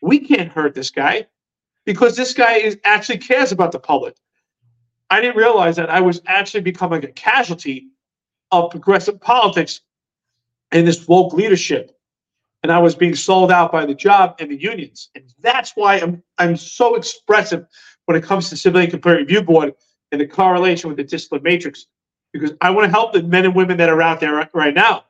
We 0.02 0.20
can't 0.20 0.52
hurt 0.52 0.76
this 0.76 0.92
guy 0.92 1.28
because 1.90 2.16
this 2.16 2.36
guy 2.36 2.54
is 2.54 2.78
actually 2.84 3.18
cares 3.18 3.52
about 3.52 3.72
the 3.72 3.80
public. 3.80 4.16
I 5.10 5.20
didn't 5.20 5.38
realize 5.38 5.76
that 5.78 5.90
I 5.90 6.00
was 6.02 6.22
actually 6.28 6.62
becoming 6.62 7.04
a 7.04 7.08
casualty 7.08 7.88
of 8.52 8.70
progressive 8.70 9.20
politics 9.20 9.82
and 10.72 10.88
this 10.88 11.08
woke 11.08 11.34
leadership. 11.34 11.98
And 12.62 12.72
I 12.72 12.78
was 12.78 12.94
being 12.94 13.16
sold 13.16 13.52
out 13.52 13.72
by 13.72 13.88
the 13.88 13.96
job 13.96 14.36
and 14.38 14.52
the 14.52 14.62
unions. 14.62 15.10
And 15.16 15.34
that's 15.40 15.72
why 15.74 15.96
I'm 15.96 16.22
I'm 16.38 16.58
so 16.58 16.94
expressive 16.94 17.66
when 18.06 18.16
it 18.16 18.24
comes 18.24 18.52
to 18.52 18.56
civilian 18.56 18.92
complaint 18.92 19.22
review 19.22 19.42
board 19.42 19.74
and 20.12 20.22
the 20.22 20.28
correlation 20.28 20.90
with 20.90 20.98
the 20.98 21.04
discipline 21.04 21.42
matrix, 21.42 21.88
because 22.34 22.52
I 22.62 22.70
want 22.70 22.86
to 22.86 22.92
help 22.92 23.14
the 23.14 23.24
men 23.24 23.46
and 23.46 23.56
women 23.56 23.78
that 23.78 23.90
are 23.90 24.00
out 24.00 24.20
there 24.20 24.36
right, 24.36 24.50
right 24.54 24.76
now. 24.76 25.06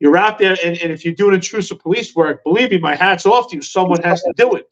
You're 0.00 0.18
out 0.18 0.38
there, 0.38 0.54
and, 0.62 0.76
and 0.76 0.92
if 0.92 1.02
you're 1.06 1.14
doing 1.14 1.34
intrusive 1.34 1.78
police 1.78 2.14
work, 2.14 2.44
believe 2.44 2.72
me, 2.72 2.78
my 2.78 2.94
hat's 2.94 3.24
off 3.24 3.48
to 3.50 3.56
you. 3.56 3.62
Someone 3.62 4.02
has 4.02 4.22
to 4.24 4.34
do 4.36 4.54
it. 4.54 4.70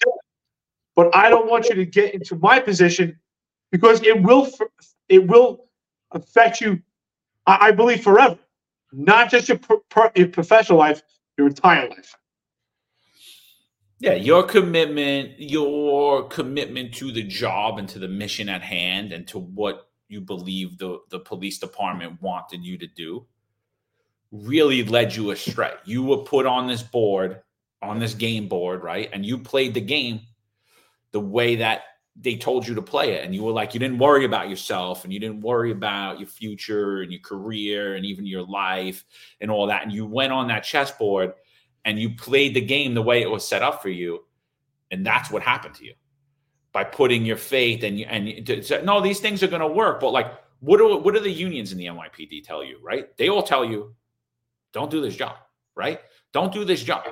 But 0.97 1.15
I 1.15 1.29
don't 1.29 1.49
want 1.49 1.69
you 1.69 1.77
to 1.77 1.85
get 1.85 2.15
into 2.15 2.37
my 2.37 2.59
position 2.59 3.19
because 3.71 4.03
it 4.03 4.21
will 4.23 4.51
it 5.09 5.27
will 5.27 5.67
affect 6.11 6.61
you. 6.61 6.83
I, 7.47 7.69
I 7.69 7.73
believe 7.73 8.03
forever, 8.03 8.39
not 8.93 9.31
just 9.31 9.49
your, 9.49 9.59
pro, 9.59 10.11
your 10.17 10.29
professional 10.29 10.79
life, 10.79 11.03
your 11.39 11.47
entire 11.47 11.89
life. 11.89 12.17
Yeah, 13.99 14.15
your 14.15 14.43
commitment, 14.43 15.39
your 15.39 16.29
commitment 16.29 16.93
to 16.95 17.13
the 17.13 17.23
job 17.23 17.79
and 17.79 17.89
to 17.91 17.99
the 17.99 18.09
mission 18.09 18.49
at 18.49 18.63
hand 18.63 19.13
and 19.13 19.27
to 19.29 19.39
what 19.39 19.89
you 20.09 20.21
believe 20.21 20.79
the, 20.79 20.99
the 21.11 21.19
police 21.19 21.59
department 21.59 22.21
wanted 22.21 22.65
you 22.65 22.79
to 22.79 22.87
do 22.87 23.27
really 24.33 24.85
led 24.85 25.15
you 25.15 25.31
astray. 25.31 25.73
You 25.85 26.03
were 26.03 26.19
put 26.19 26.47
on 26.47 26.67
this 26.67 26.83
board, 26.83 27.43
on 27.83 27.99
this 27.99 28.15
game 28.15 28.49
board, 28.49 28.83
right? 28.83 29.09
And 29.13 29.25
you 29.25 29.39
played 29.39 29.75
the 29.75 29.81
game 29.81 30.21
the 31.17 31.21
way 31.21 31.57
that 31.57 31.81
they 32.15 32.37
told 32.37 32.69
you 32.69 32.75
to 32.75 32.83
play 32.83 33.13
it. 33.13 33.25
And 33.25 33.35
you 33.35 33.43
were 33.43 33.53
like, 33.53 33.73
you 33.73 33.81
didn't 33.81 33.97
worry 33.97 34.27
about 34.27 34.51
yourself 34.51 35.05
and 35.05 35.13
you 35.15 35.19
didn't 35.19 35.41
worry 35.41 35.71
about 35.71 36.21
your 36.21 36.29
future 36.29 37.01
and 37.01 37.11
your 37.11 37.23
career 37.23 37.95
and 37.95 38.05
even 38.05 38.27
your 38.27 38.43
life 38.43 39.03
and 39.41 39.51
all 39.51 39.67
that. 39.69 39.83
And 39.83 39.91
you 39.91 40.05
went 40.05 40.31
on 40.31 40.49
that 40.49 40.63
chessboard 40.63 41.33
and 41.87 41.99
you 41.99 42.11
played 42.11 42.53
the 42.53 42.61
game 42.61 42.93
the 42.93 43.01
way 43.01 43.23
it 43.23 43.31
was 43.31 43.49
set 43.49 43.63
up 43.63 43.81
for 43.81 43.89
you, 43.89 44.25
and 44.91 45.07
that's 45.07 45.31
what 45.31 45.43
happened 45.43 45.75
to 45.77 45.87
you 45.87 45.95
by 46.73 46.85
putting 46.85 47.25
your 47.25 47.39
faith 47.39 47.83
and 47.83 47.99
you 47.99 48.05
and 48.11 48.29
you, 48.29 48.83
no, 48.83 49.01
these 49.01 49.21
things 49.21 49.43
are 49.43 49.47
going 49.47 49.63
to 49.63 49.69
work. 49.69 50.01
But 50.01 50.11
like, 50.11 50.27
what 50.61 50.77
do 50.77 50.99
what 50.99 51.15
do 51.15 51.21
the 51.21 51.31
unions 51.31 51.73
in 51.73 51.79
the 51.79 51.87
NYPD 51.87 52.45
tell 52.45 52.63
you? 52.63 52.79
Right? 52.83 53.17
They 53.17 53.31
all 53.31 53.43
tell 53.43 53.65
you, 53.65 53.95
don't 54.75 54.91
do 54.91 55.01
this 55.01 55.17
job. 55.17 55.37
Right? 55.75 56.01
Don't 56.33 56.53
do 56.53 56.65
this 56.65 56.83
job. 56.83 57.05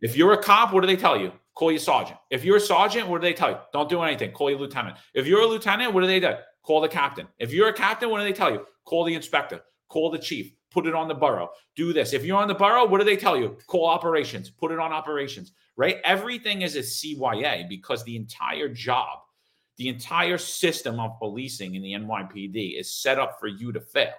If 0.00 0.16
you're 0.16 0.32
a 0.32 0.42
cop, 0.42 0.72
what 0.72 0.80
do 0.80 0.86
they 0.86 0.96
tell 0.96 1.20
you? 1.20 1.32
Call 1.54 1.70
your 1.70 1.80
sergeant. 1.80 2.18
If 2.30 2.44
you're 2.44 2.56
a 2.56 2.60
sergeant, 2.60 3.08
what 3.08 3.20
do 3.20 3.26
they 3.26 3.34
tell 3.34 3.50
you? 3.50 3.58
Don't 3.72 3.88
do 3.88 4.02
anything. 4.02 4.32
Call 4.32 4.50
your 4.50 4.58
lieutenant. 4.58 4.96
If 5.14 5.26
you're 5.26 5.42
a 5.42 5.46
lieutenant, 5.46 5.92
what 5.92 6.00
do 6.00 6.06
they 6.06 6.20
do? 6.20 6.32
Call 6.62 6.80
the 6.80 6.88
captain. 6.88 7.28
If 7.38 7.52
you're 7.52 7.68
a 7.68 7.72
captain, 7.72 8.08
what 8.10 8.18
do 8.18 8.24
they 8.24 8.32
tell 8.32 8.50
you? 8.50 8.64
Call 8.84 9.04
the 9.04 9.14
inspector. 9.14 9.60
Call 9.88 10.10
the 10.10 10.18
chief 10.18 10.52
put 10.72 10.86
it 10.86 10.94
on 10.94 11.08
the 11.08 11.14
borough. 11.14 11.50
Do 11.76 11.92
this. 11.92 12.12
If 12.12 12.24
you're 12.24 12.38
on 12.38 12.48
the 12.48 12.54
borough, 12.54 12.86
what 12.86 12.98
do 12.98 13.04
they 13.04 13.16
tell 13.16 13.36
you? 13.36 13.58
Call 13.66 13.86
operations, 13.86 14.50
put 14.50 14.72
it 14.72 14.78
on 14.78 14.92
operations, 14.92 15.52
right? 15.76 15.98
Everything 16.04 16.62
is 16.62 16.76
a 16.76 16.80
CYA 16.80 17.68
because 17.68 18.02
the 18.04 18.16
entire 18.16 18.68
job, 18.68 19.18
the 19.76 19.88
entire 19.88 20.38
system 20.38 20.98
of 20.98 21.18
policing 21.18 21.74
in 21.74 21.82
the 21.82 21.92
NYPD 21.92 22.78
is 22.80 22.94
set 22.94 23.18
up 23.18 23.38
for 23.38 23.48
you 23.48 23.72
to 23.72 23.80
fail. 23.80 24.12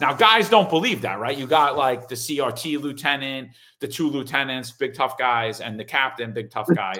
Now, 0.00 0.12
guys 0.12 0.48
don't 0.48 0.68
believe 0.68 1.02
that, 1.02 1.18
right? 1.18 1.36
You 1.36 1.46
got 1.46 1.76
like 1.76 2.08
the 2.08 2.14
CRT 2.14 2.80
lieutenant, 2.80 3.50
the 3.80 3.88
two 3.88 4.08
lieutenants, 4.08 4.72
big 4.72 4.94
tough 4.94 5.18
guys, 5.18 5.60
and 5.60 5.78
the 5.78 5.84
captain, 5.84 6.32
big 6.32 6.50
tough 6.50 6.68
guy. 6.74 6.94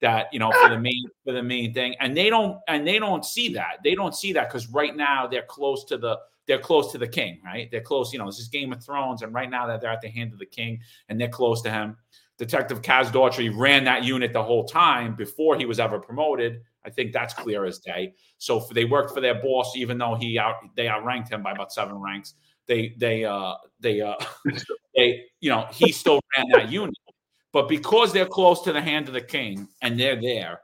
That 0.00 0.26
you 0.32 0.40
know 0.40 0.50
for 0.50 0.68
the 0.68 0.80
main 0.80 1.04
for 1.24 1.32
the 1.32 1.44
main 1.44 1.72
thing, 1.72 1.94
and 2.00 2.16
they 2.16 2.28
don't 2.28 2.58
and 2.66 2.84
they 2.84 2.98
don't 2.98 3.24
see 3.24 3.52
that. 3.54 3.76
They 3.84 3.94
don't 3.94 4.16
see 4.16 4.32
that 4.32 4.48
because 4.48 4.68
right 4.68 4.96
now 4.96 5.28
they're 5.28 5.42
close 5.42 5.84
to 5.84 5.96
the 5.96 6.18
they're 6.46 6.58
close 6.58 6.90
to 6.92 6.98
the 6.98 7.06
king, 7.06 7.40
right? 7.44 7.70
They're 7.70 7.82
close, 7.82 8.12
you 8.12 8.18
know, 8.18 8.26
this 8.26 8.40
is 8.40 8.48
Game 8.48 8.72
of 8.72 8.84
Thrones, 8.84 9.22
and 9.22 9.32
right 9.32 9.48
now 9.48 9.66
that 9.68 9.80
they're 9.80 9.92
at 9.92 10.00
the 10.00 10.10
hand 10.10 10.32
of 10.32 10.38
the 10.38 10.46
king 10.46 10.80
and 11.08 11.20
they're 11.20 11.28
close 11.28 11.62
to 11.62 11.70
him. 11.70 11.96
Detective 12.38 12.82
Kaz 12.82 13.06
Daughtry 13.06 13.56
ran 13.56 13.84
that 13.84 14.02
unit 14.02 14.32
the 14.32 14.42
whole 14.42 14.64
time 14.64 15.14
before 15.14 15.56
he 15.56 15.64
was 15.64 15.78
ever 15.78 16.00
promoted. 16.00 16.62
I 16.84 16.90
think 16.90 17.12
that's 17.12 17.34
clear 17.34 17.64
as 17.64 17.78
day. 17.78 18.14
So 18.38 18.60
for, 18.60 18.74
they 18.74 18.84
worked 18.84 19.14
for 19.14 19.20
their 19.20 19.40
boss, 19.40 19.76
even 19.76 19.98
though 19.98 20.14
he 20.14 20.38
out 20.38 20.56
they 20.76 20.88
outranked 20.88 21.30
him 21.30 21.42
by 21.42 21.52
about 21.52 21.72
seven 21.72 21.94
ranks. 21.94 22.34
They 22.66 22.94
they 22.98 23.24
uh 23.24 23.54
they 23.80 24.00
uh 24.00 24.16
they 24.96 25.24
you 25.40 25.50
know 25.50 25.66
he 25.70 25.92
still 25.92 26.20
ran 26.36 26.46
that 26.52 26.70
unit. 26.70 26.94
But 27.52 27.68
because 27.68 28.12
they're 28.12 28.26
close 28.26 28.62
to 28.62 28.72
the 28.72 28.80
hand 28.80 29.08
of 29.08 29.14
the 29.14 29.20
king 29.20 29.68
and 29.82 30.00
they're 30.00 30.20
there, 30.20 30.60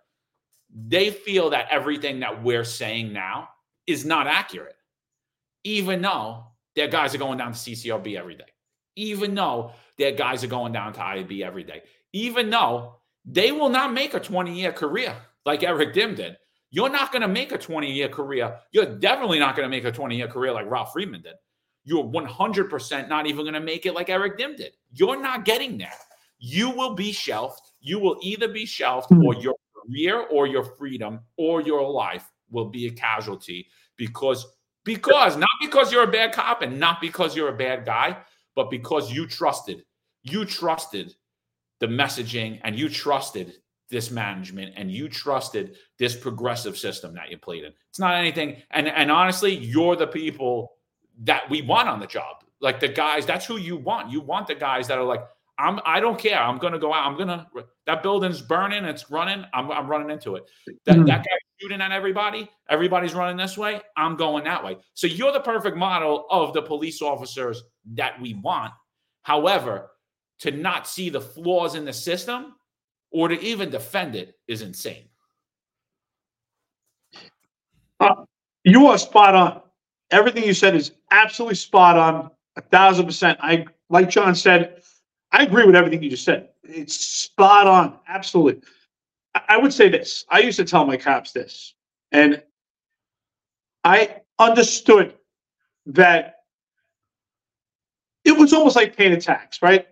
they 0.74 1.11
feel 1.11 1.50
that 1.50 1.68
everything 1.70 2.20
that 2.20 2.42
we're 2.42 2.64
saying 2.64 3.12
now 3.12 3.48
is 3.87 4.04
not 4.04 4.26
accurate 4.26 4.74
even 5.64 6.00
though 6.00 6.44
their 6.74 6.88
guys 6.88 7.14
are 7.14 7.18
going 7.18 7.38
down 7.38 7.52
to 7.52 7.59
CCRB 7.59 8.18
every 8.18 8.35
day, 8.35 8.46
even 8.96 9.35
though 9.35 9.72
their 9.96 10.12
guys 10.12 10.44
are 10.44 10.48
going 10.48 10.72
down 10.72 10.92
to 10.94 11.04
IB 11.04 11.42
every 11.42 11.64
day, 11.64 11.83
even 12.12 12.50
though 12.50 12.94
they 13.24 13.52
will 13.52 13.68
not 13.68 13.92
make 13.92 14.14
a 14.14 14.20
20 14.20 14.59
year 14.59 14.72
career 14.72 15.14
like 15.48 15.62
Eric 15.62 15.94
Dym 15.94 16.14
did. 16.14 16.37
You're 16.70 16.90
not 16.90 17.11
going 17.11 17.22
to 17.22 17.28
make 17.28 17.52
a 17.52 17.58
20 17.58 17.90
year 17.90 18.11
career. 18.11 18.54
You're 18.70 18.98
definitely 18.98 19.38
not 19.38 19.56
going 19.56 19.64
to 19.64 19.74
make 19.74 19.87
a 19.87 19.90
20 19.90 20.14
year 20.14 20.28
career 20.28 20.52
like 20.52 20.70
Ralph 20.70 20.92
Friedman 20.92 21.22
did. 21.22 21.37
You're 21.84 22.05
100% 22.05 23.09
not 23.09 23.26
even 23.26 23.44
going 23.44 23.55
to 23.55 23.61
make 23.61 23.86
it 23.86 23.94
like 23.94 24.11
Eric 24.11 24.36
Dym 24.36 24.57
did. 24.57 24.72
You're 24.92 25.20
not 25.20 25.46
getting 25.46 25.78
there. 25.78 25.99
You 26.38 26.68
will 26.68 26.94
be 26.94 27.12
shelved. 27.12 27.62
You 27.80 27.99
will 27.99 28.18
either 28.20 28.46
be 28.46 28.66
shelved 28.66 29.09
hmm. 29.09 29.24
or 29.24 29.34
your 29.36 29.55
career 29.74 30.26
or 30.30 30.46
your 30.46 30.64
freedom 30.64 31.20
or 31.38 31.62
your 31.62 31.82
life 31.90 32.30
will 32.51 32.68
be 32.68 32.86
a 32.86 32.90
casualty 32.90 33.66
because 33.96 34.46
because 34.84 35.38
not 35.38 35.49
because 35.62 35.90
you're 35.90 36.05
a 36.05 36.11
bad 36.11 36.32
cop 36.32 36.61
and 36.61 36.78
not 36.78 37.01
because 37.01 37.34
you're 37.34 37.49
a 37.49 37.57
bad 37.57 37.86
guy, 37.86 38.18
but 38.55 38.70
because 38.70 39.11
you 39.11 39.26
trusted, 39.26 39.82
you 40.22 40.44
trusted 40.44 41.14
the 41.80 41.86
messaging 41.86 42.61
and 42.64 42.78
you 42.78 42.90
trusted 42.90 43.55
this 43.91 44.11
management 44.11 44.74
and 44.76 44.91
you 44.91 45.09
trusted 45.09 45.76
this 45.99 46.14
progressive 46.16 46.76
system 46.76 47.14
that 47.14 47.30
you 47.30 47.39
played 47.39 47.64
in. 47.64 47.72
It's 47.89 47.99
not 47.99 48.14
anything. 48.14 48.62
And 48.70 48.89
and 48.89 49.11
honestly, 49.11 49.55
you're 49.55 49.97
the 49.97 50.07
people 50.07 50.72
that 51.20 51.49
we 51.51 51.62
want 51.62 51.89
on 51.89 52.01
the 52.01 52.07
job. 52.07 52.45
Like 52.61 52.80
the 52.80 52.89
guys, 52.89 53.24
that's 53.24 53.47
who 53.47 53.57
you 53.57 53.76
want. 53.76 54.11
You 54.11 54.20
want 54.20 54.47
the 54.47 54.55
guys 54.55 54.89
that 54.89 54.99
are 54.99 55.05
like, 55.05 55.24
I'm 55.59 55.80
I 55.84 56.01
don't 56.01 56.18
care. 56.18 56.39
I'm 56.39 56.59
gonna 56.59 56.78
go 56.78 56.93
out. 56.93 57.07
I'm 57.07 57.16
gonna 57.16 57.47
that 57.86 58.03
building's 58.03 58.41
burning, 58.41 58.84
it's 58.84 59.11
running. 59.11 59.45
I'm 59.55 59.70
I'm 59.70 59.89
running 59.89 60.11
into 60.11 60.36
it. 60.36 60.45
That 60.84 60.97
mm-hmm. 60.97 61.07
that 61.07 61.24
guy 61.24 61.36
shooting 61.61 61.80
at 61.80 61.91
everybody, 61.91 62.49
everybody's 62.68 63.14
running 63.14 63.36
this 63.36 63.59
way. 63.59 63.80
I'm 63.97 64.16
going 64.16 64.45
that 64.45 64.62
way. 64.62 64.76
So 64.95 65.07
you're 65.07 65.32
the 65.32 65.41
perfect 65.41 65.76
model 65.76 66.26
of 66.30 66.53
the 66.53 66.62
police 66.62 67.03
officers 67.03 67.62
that 67.95 68.20
we 68.20 68.34
want. 68.34 68.72
However, 69.22 69.91
to 70.41 70.51
not 70.53 70.86
see 70.86 71.11
the 71.11 71.20
flaws 71.20 71.74
in 71.74 71.84
the 71.84 71.93
system 71.93 72.55
or 73.11 73.28
to 73.28 73.40
even 73.40 73.70
defend 73.70 74.14
it 74.14 74.36
is 74.46 74.62
insane. 74.62 75.04
Uh, 78.00 78.24
you 78.64 78.86
are 78.86 78.98
spot 78.98 79.34
on. 79.34 79.62
Everything 80.11 80.44
you 80.44 80.54
said 80.54 80.74
is 80.74 80.92
absolutely 81.11 81.56
spot 81.56 81.96
on, 81.96 82.30
a 82.56 82.62
thousand 82.62 83.06
percent. 83.06 83.38
I 83.42 83.66
like 83.90 84.09
John 84.09 84.34
said, 84.34 84.82
I 85.32 85.42
agree 85.42 85.64
with 85.64 85.74
everything 85.74 86.02
you 86.02 86.11
just 86.11 86.24
said. 86.24 86.48
It's 86.62 86.94
spot 86.94 87.66
on, 87.66 87.98
absolutely. 88.09 88.62
I, 89.34 89.42
I 89.50 89.56
would 89.59 89.72
say 89.72 89.88
this. 89.88 90.24
I 90.30 90.40
used 90.40 90.59
to 90.59 90.64
tell 90.64 90.86
my 90.86 90.96
cops 90.96 91.32
this, 91.32 91.74
and 92.12 92.42
I 93.84 94.16
understood 94.38 95.14
that 95.86 96.36
it 98.24 98.36
was 98.36 98.52
almost 98.52 98.76
like 98.76 98.96
paying 98.96 99.12
a 99.12 99.20
tax, 99.20 99.62
right? 99.62 99.86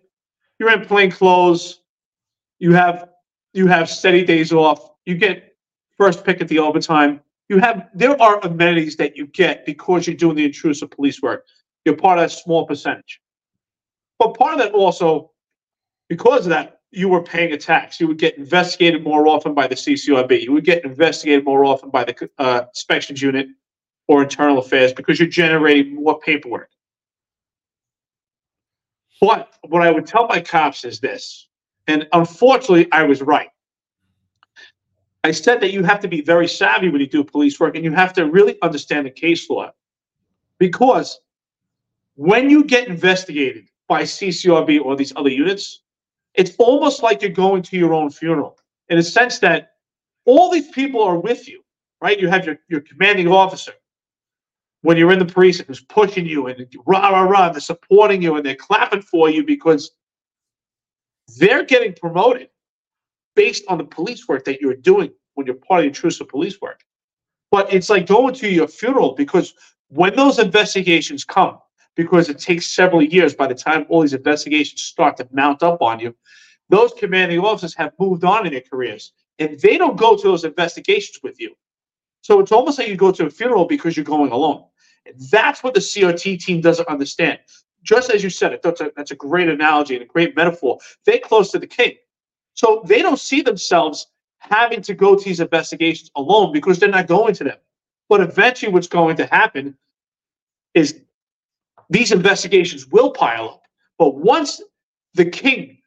You're 0.58 0.72
in 0.72 0.84
plain 0.86 1.10
clothes, 1.10 1.80
you 2.59 2.72
have 2.72 3.09
you 3.52 3.66
have 3.66 3.88
steady 3.88 4.24
days 4.24 4.52
off, 4.52 4.90
you 5.07 5.14
get 5.14 5.57
first 5.96 6.24
pick 6.24 6.40
at 6.40 6.48
the 6.48 6.59
overtime 6.59 7.20
you 7.48 7.59
have 7.59 7.88
there 7.94 8.20
are 8.20 8.44
amenities 8.44 8.96
that 8.96 9.16
you 9.16 9.26
get 9.28 9.64
because 9.66 10.07
you're 10.07 10.16
doing 10.16 10.36
the 10.36 10.44
intrusive 10.44 10.90
police 10.90 11.22
work. 11.22 11.46
You're 11.84 11.96
part 11.96 12.18
of 12.18 12.24
that 12.24 12.34
small 12.34 12.66
percentage. 12.66 13.20
But 14.18 14.36
part 14.36 14.54
of 14.54 14.59
that 14.59 14.72
also, 14.72 15.30
because 16.09 16.46
of 16.46 16.50
that, 16.50 16.80
you 16.90 17.09
were 17.09 17.22
paying 17.22 17.52
a 17.52 17.57
tax. 17.57 18.00
You 18.00 18.09
would 18.09 18.18
get 18.18 18.36
investigated 18.38 19.04
more 19.04 19.28
often 19.28 19.54
by 19.54 19.66
the 19.66 19.74
CCRB. 19.74 20.42
You 20.42 20.52
would 20.52 20.64
get 20.64 20.84
investigated 20.84 21.44
more 21.44 21.64
often 21.64 21.90
by 21.90 22.04
the 22.04 22.30
uh, 22.38 22.64
inspections 22.68 23.22
unit 23.22 23.48
or 24.09 24.22
internal 24.22 24.59
affairs 24.59 24.92
because 24.92 25.18
you're 25.20 25.28
generating 25.28 25.96
more 25.96 26.18
paperwork. 26.18 26.70
But 29.20 29.52
what 29.62 29.82
I 29.82 29.90
would 29.90 30.07
tell 30.07 30.26
my 30.26 30.40
cops 30.40 30.84
is 30.84 31.00
this, 31.00 31.48
and 31.87 32.09
unfortunately, 32.12 32.91
I 32.93 33.05
was 33.05 33.22
right. 33.22 33.49
I 35.24 35.32
said 35.32 35.61
that 35.61 35.72
you 35.72 35.82
have 35.82 36.01
to 36.01 36.09
be 36.09 36.20
very 36.20 36.47
savvy 36.47 36.89
when 36.89 37.01
you 37.01 37.07
do 37.07 37.24
police 37.24 37.59
work 37.59 37.74
and 37.74 37.84
you 37.84 37.93
have 37.93 38.12
to 38.14 38.26
really 38.26 38.57
understand 38.62 39.07
the 39.07 39.11
case 39.11 39.51
law. 39.51 39.72
Because 40.59 41.20
when 42.14 42.49
you 42.49 42.64
get 42.64 42.89
investigated 42.89 43.68
by 43.89 44.03
CCRB 44.03 44.80
or 44.80 44.97
these 44.97 45.12
other 45.16 45.30
units, 45.30 45.82
it's 46.34 46.53
almost 46.59 47.03
like 47.03 47.22
you're 47.22 47.30
going 47.30 47.62
to 47.62 47.76
your 47.76 47.93
own 47.93 48.11
funeral 48.11 48.59
in 48.89 48.99
a 48.99 49.03
sense 49.03 49.39
that 49.41 49.72
all 50.26 50.51
these 50.51 50.68
people 50.68 51.03
are 51.03 51.18
with 51.18 51.49
you, 51.49 51.62
right? 52.01 52.18
You 52.20 52.28
have 52.28 52.47
your, 52.47 52.59
your 52.68 52.80
commanding 52.80 53.28
officer 53.28 53.72
when 54.82 54.97
you're 54.97 55.12
in 55.12 55.18
the 55.18 55.24
precinct 55.24 55.68
who's 55.68 55.80
pushing 55.80 56.26
you 56.26 56.47
and 56.47 56.66
rah, 56.87 57.09
rah, 57.09 57.22
rah, 57.22 57.49
they're 57.49 57.61
supporting 57.61 58.22
you 58.22 58.37
and 58.37 58.47
they're 58.47 58.55
clapping 58.55 59.03
for 59.03 59.28
you 59.28 59.45
because 59.45 59.91
they're 61.39 61.64
getting 61.64 61.93
promoted 61.95 62.49
based 63.35 63.64
on 63.68 63.79
the 63.79 63.85
police 63.85 64.27
work 64.29 64.45
that 64.45 64.61
you're 64.61 64.74
doing 64.74 65.12
when 65.35 65.47
you're 65.47 65.57
part 65.57 65.81
of 65.81 65.85
the 65.85 65.89
intrusive 65.89 66.29
police 66.29 66.61
work. 66.61 66.81
But 67.51 67.72
it's 67.72 67.91
like 67.91 68.07
going 68.07 68.35
to 68.35 68.49
your 68.49 68.68
funeral 68.68 69.14
because 69.14 69.55
when 69.89 70.16
those 70.16 70.39
investigations 70.39 71.24
come, 71.24 71.59
because 71.95 72.29
it 72.29 72.39
takes 72.39 72.66
several 72.66 73.03
years 73.03 73.35
by 73.35 73.47
the 73.47 73.55
time 73.55 73.87
all 73.89 74.03
these 74.03 74.14
investigations 74.14 74.83
start 74.83 75.16
to 75.18 75.29
mount 75.33 75.62
up 75.62 75.81
on 75.81 76.01
you, 76.01 76.14
those 76.68 76.93
commanding 76.95 77.39
officers 77.41 77.74
have 77.74 77.93
moved 77.99 78.24
on 78.24 78.47
in 78.47 78.53
their 78.53 78.62
careers 78.62 79.12
and 79.39 79.59
they 79.61 79.79
don't 79.79 79.97
go 79.97 80.16
to 80.16 80.22
those 80.22 80.45
investigations 80.45 81.20
with 81.22 81.41
you. 81.41 81.55
So 82.22 82.41
it's 82.41 82.53
almost 82.53 82.79
like 82.79 82.89
you 82.89 82.97
go 82.97 83.12
to 83.12 83.27
a 83.27 83.31
funeral 83.31 83.66
because 83.66 83.97
you're 83.97 84.05
going 84.05 84.33
alone. 84.33 84.64
And 85.07 85.14
That's 85.31 85.62
what 85.62 85.74
the 85.74 85.81
CRT 85.81 86.41
team 86.41 86.61
doesn't 86.61 86.89
understand. 86.89 87.39
Just 87.87 88.11
as 88.11 88.22
you 88.22 88.30
said, 88.30 88.53
I 88.53 88.57
thought 88.57 88.80
that's 88.97 89.12
a 89.12 89.16
great 89.16 89.49
analogy 89.49 89.95
and 89.95 90.03
a 90.03 90.07
great 90.07 90.34
metaphor. 90.34 90.78
They're 91.05 91.20
close 91.20 91.53
to 91.53 91.59
the 91.59 91.68
king. 91.68 91.95
So 92.55 92.82
they 92.84 93.01
don't 93.01 93.18
see 93.18 93.43
themselves 93.43 94.09
having 94.39 94.82
to 94.82 94.95
go 94.95 95.14
to 95.14 95.24
these 95.24 95.41
investigations 95.41 96.11
alone 96.16 96.53
because 96.53 96.78
they're 96.78 96.89
not 96.89 97.07
going 97.07 97.34
to 97.34 97.45
them. 97.45 97.59
But 98.09 98.20
eventually, 98.20 98.72
what's 98.72 98.89
going 98.89 99.16
to 99.16 99.26
happen 99.26 99.76
is 100.74 101.01
these 101.89 102.11
investigations 102.11 102.89
will 102.89 103.12
pile 103.12 103.49
up. 103.49 103.62
But 103.99 104.16
once 104.16 104.61
the 105.14 105.24
king, 105.24 105.78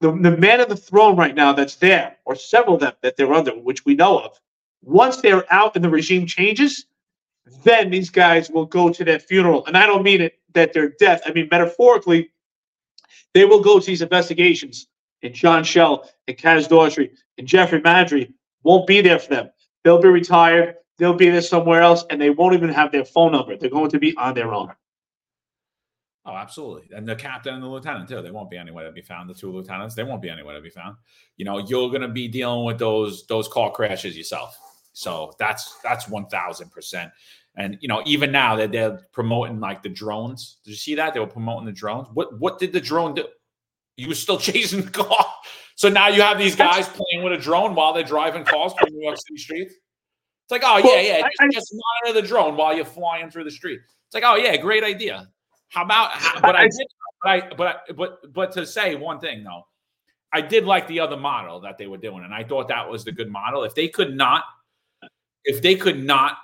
the, 0.00 0.10
the 0.10 0.36
man 0.36 0.60
of 0.60 0.68
the 0.68 0.76
throne 0.76 1.16
right 1.16 1.34
now 1.34 1.52
that's 1.52 1.76
there, 1.76 2.16
or 2.24 2.34
several 2.34 2.74
of 2.74 2.80
them 2.80 2.92
that 3.02 3.16
they're 3.16 3.32
under, 3.32 3.52
which 3.52 3.84
we 3.84 3.94
know 3.94 4.18
of, 4.18 4.38
once 4.82 5.18
they're 5.18 5.50
out 5.52 5.76
and 5.76 5.84
the 5.84 5.90
regime 5.90 6.26
changes, 6.26 6.86
then 7.64 7.90
these 7.90 8.10
guys 8.10 8.50
will 8.50 8.66
go 8.66 8.90
to 8.90 9.04
their 9.04 9.18
funeral. 9.18 9.64
And 9.66 9.76
I 9.76 9.86
don't 9.86 10.02
mean 10.02 10.20
it 10.20 10.38
that 10.54 10.72
they're 10.72 10.94
dead. 10.98 11.20
I 11.24 11.32
mean 11.32 11.48
metaphorically, 11.50 12.30
they 13.34 13.44
will 13.44 13.60
go 13.60 13.78
to 13.78 13.86
these 13.86 14.02
investigations 14.02 14.88
and 15.22 15.34
John 15.34 15.64
Chell 15.64 16.10
and 16.28 16.36
Kaz 16.36 16.68
Daughtry 16.68 17.10
and 17.38 17.46
Jeffrey 17.46 17.80
Maddrey 17.80 18.32
won't 18.62 18.86
be 18.86 19.00
there 19.00 19.18
for 19.18 19.28
them. 19.34 19.50
They'll 19.84 20.00
be 20.00 20.08
retired. 20.08 20.76
They'll 20.98 21.14
be 21.14 21.28
there 21.28 21.42
somewhere 21.42 21.82
else, 21.82 22.04
and 22.10 22.20
they 22.20 22.30
won't 22.30 22.54
even 22.54 22.70
have 22.70 22.90
their 22.90 23.04
phone 23.04 23.32
number. 23.32 23.56
They're 23.56 23.70
going 23.70 23.90
to 23.90 23.98
be 23.98 24.16
on 24.16 24.34
their 24.34 24.52
own. 24.52 24.72
Oh, 26.24 26.34
absolutely. 26.34 26.88
And 26.96 27.06
the 27.06 27.14
captain 27.14 27.54
and 27.54 27.62
the 27.62 27.68
lieutenant, 27.68 28.08
too. 28.08 28.20
They 28.20 28.30
won't 28.32 28.50
be 28.50 28.56
anywhere 28.56 28.84
to 28.86 28.92
be 28.92 29.02
found. 29.02 29.30
The 29.30 29.34
two 29.34 29.52
lieutenants, 29.52 29.94
they 29.94 30.02
won't 30.02 30.22
be 30.22 30.30
anywhere 30.30 30.56
to 30.56 30.62
be 30.62 30.70
found. 30.70 30.96
You 31.36 31.44
know, 31.44 31.58
you're 31.58 31.90
gonna 31.90 32.08
be 32.08 32.26
dealing 32.26 32.64
with 32.64 32.78
those 32.78 33.26
those 33.26 33.46
car 33.46 33.70
crashes 33.70 34.16
yourself. 34.16 34.58
So 34.96 35.30
that's 35.38 35.76
that's 35.82 36.08
one 36.08 36.24
thousand 36.28 36.70
percent. 36.70 37.12
And 37.58 37.76
you 37.82 37.88
know, 37.88 38.02
even 38.06 38.32
now 38.32 38.56
that 38.56 38.72
they're, 38.72 38.88
they're 38.88 39.00
promoting 39.12 39.60
like 39.60 39.82
the 39.82 39.90
drones. 39.90 40.56
Did 40.64 40.70
you 40.70 40.76
see 40.76 40.94
that? 40.94 41.12
They 41.12 41.20
were 41.20 41.26
promoting 41.26 41.66
the 41.66 41.72
drones. 41.72 42.08
What 42.14 42.40
what 42.40 42.58
did 42.58 42.72
the 42.72 42.80
drone 42.80 43.14
do? 43.14 43.26
You 43.98 44.08
were 44.08 44.14
still 44.14 44.38
chasing 44.50 44.80
the 44.80 44.90
car. 44.90 45.26
So 45.74 45.90
now 45.90 46.08
you 46.08 46.22
have 46.22 46.38
these 46.38 46.56
guys 46.56 46.88
playing 46.88 47.22
with 47.22 47.34
a 47.34 47.36
drone 47.36 47.74
while 47.74 47.92
they're 47.92 48.04
driving 48.04 48.42
cars 48.42 48.72
through 48.72 48.90
New 48.90 49.04
York 49.04 49.18
City 49.18 49.36
streets. 49.36 49.74
It's 49.74 50.50
like, 50.50 50.62
oh 50.64 50.78
yeah, 50.78 51.00
yeah, 51.00 51.28
just, 51.42 51.52
just 51.52 51.74
monitor 52.02 52.22
the 52.22 52.26
drone 52.26 52.56
while 52.56 52.74
you're 52.74 52.86
flying 52.86 53.28
through 53.30 53.44
the 53.44 53.50
street. 53.50 53.80
It's 54.06 54.14
like, 54.14 54.24
oh 54.24 54.36
yeah, 54.36 54.56
great 54.56 54.82
idea. 54.82 55.28
How 55.68 55.84
about? 55.84 56.12
But 56.40 56.56
I 56.56 56.62
did, 56.62 56.86
but 57.22 57.28
I, 57.28 57.54
but 57.54 57.82
but 57.94 58.32
but 58.32 58.52
to 58.52 58.64
say 58.64 58.94
one 58.94 59.20
thing 59.20 59.44
though, 59.44 59.66
I 60.32 60.40
did 60.40 60.64
like 60.64 60.86
the 60.88 61.00
other 61.00 61.18
model 61.18 61.60
that 61.60 61.76
they 61.76 61.86
were 61.86 61.98
doing, 61.98 62.24
and 62.24 62.32
I 62.32 62.44
thought 62.44 62.68
that 62.68 62.88
was 62.88 63.04
the 63.04 63.12
good 63.12 63.30
model. 63.30 63.62
If 63.64 63.74
they 63.74 63.88
could 63.88 64.16
not, 64.16 64.44
if 65.46 65.62
they 65.62 65.76
could 65.76 66.04
not 66.04 66.38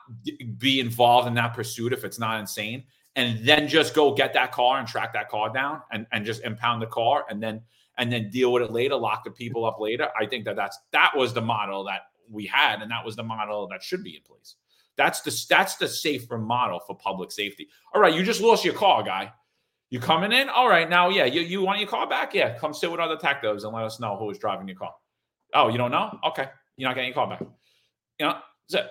be 0.59 0.81
involved 0.81 1.29
in 1.29 1.35
that 1.35 1.55
pursuit, 1.55 1.93
if 1.93 2.05
it's 2.05 2.19
not 2.19 2.41
insane, 2.41 2.85
and 3.17 3.45
then 3.47 3.69
just 3.69 3.95
go 3.95 4.15
get 4.15 4.33
that 4.33 4.53
car 4.53 4.79
and 4.79 4.89
track 4.89 5.13
that 5.13 5.29
car 5.29 5.53
down 5.53 5.83
and, 5.91 6.07
and 6.13 6.25
just 6.25 6.43
impound 6.45 6.81
the 6.81 6.87
car 6.87 7.27
and 7.29 7.43
then 7.43 7.61
and 7.99 8.11
then 8.11 8.31
deal 8.31 8.53
with 8.53 8.63
it 8.63 8.73
later, 8.73 8.97
lock 8.97 9.23
the 9.23 9.31
people 9.31 9.67
up 9.67 9.79
later. 9.79 10.09
I 10.19 10.25
think 10.25 10.47
that 10.47 10.57
that's 10.57 10.79
that 10.93 11.13
was 11.15 11.35
the 11.35 11.43
model 11.43 11.85
that 11.85 12.03
we 12.31 12.47
had, 12.47 12.81
and 12.81 12.91
that 12.91 13.05
was 13.05 13.17
the 13.17 13.23
model 13.23 13.69
that 13.69 13.83
should 13.83 14.03
be 14.03 14.17
in 14.17 14.23
place. 14.23 14.55
That's 14.97 15.21
the 15.21 15.47
that's 15.49 15.77
the 15.77 15.89
safer 15.89 16.39
model 16.39 16.81
for 16.87 16.97
public 16.97 17.33
safety. 17.33 17.69
All 17.95 18.01
right, 18.01 18.15
you 18.15 18.23
just 18.23 18.41
lost 18.41 18.65
your 18.65 18.75
car, 18.75 19.03
guy. 19.03 19.33
You 19.91 20.01
coming 20.01 20.33
in? 20.33 20.49
All 20.49 20.71
right, 20.71 20.89
now 20.89 21.11
yeah, 21.11 21.27
you, 21.27 21.43
you 21.43 21.61
want 21.61 21.81
your 21.81 21.89
car 21.89 22.09
back? 22.09 22.35
Yeah, 22.35 22.57
come 22.57 22.73
sit 22.73 22.91
with 22.91 23.01
our 23.01 23.09
detectives 23.09 23.65
and 23.65 23.75
let 23.75 23.85
us 23.85 24.01
know 24.01 24.17
who 24.17 24.27
was 24.27 24.39
driving 24.39 24.69
your 24.69 24.77
car. 24.77 24.95
Oh, 25.53 25.69
you 25.69 25.77
don't 25.77 25.91
know? 25.91 26.19
Okay, 26.29 26.49
you're 26.77 26.89
not 26.89 26.95
getting 26.95 27.09
your 27.09 27.15
car 27.15 27.29
back. 27.29 27.43
You 28.19 28.27
know, 28.27 28.39
it. 28.75 28.87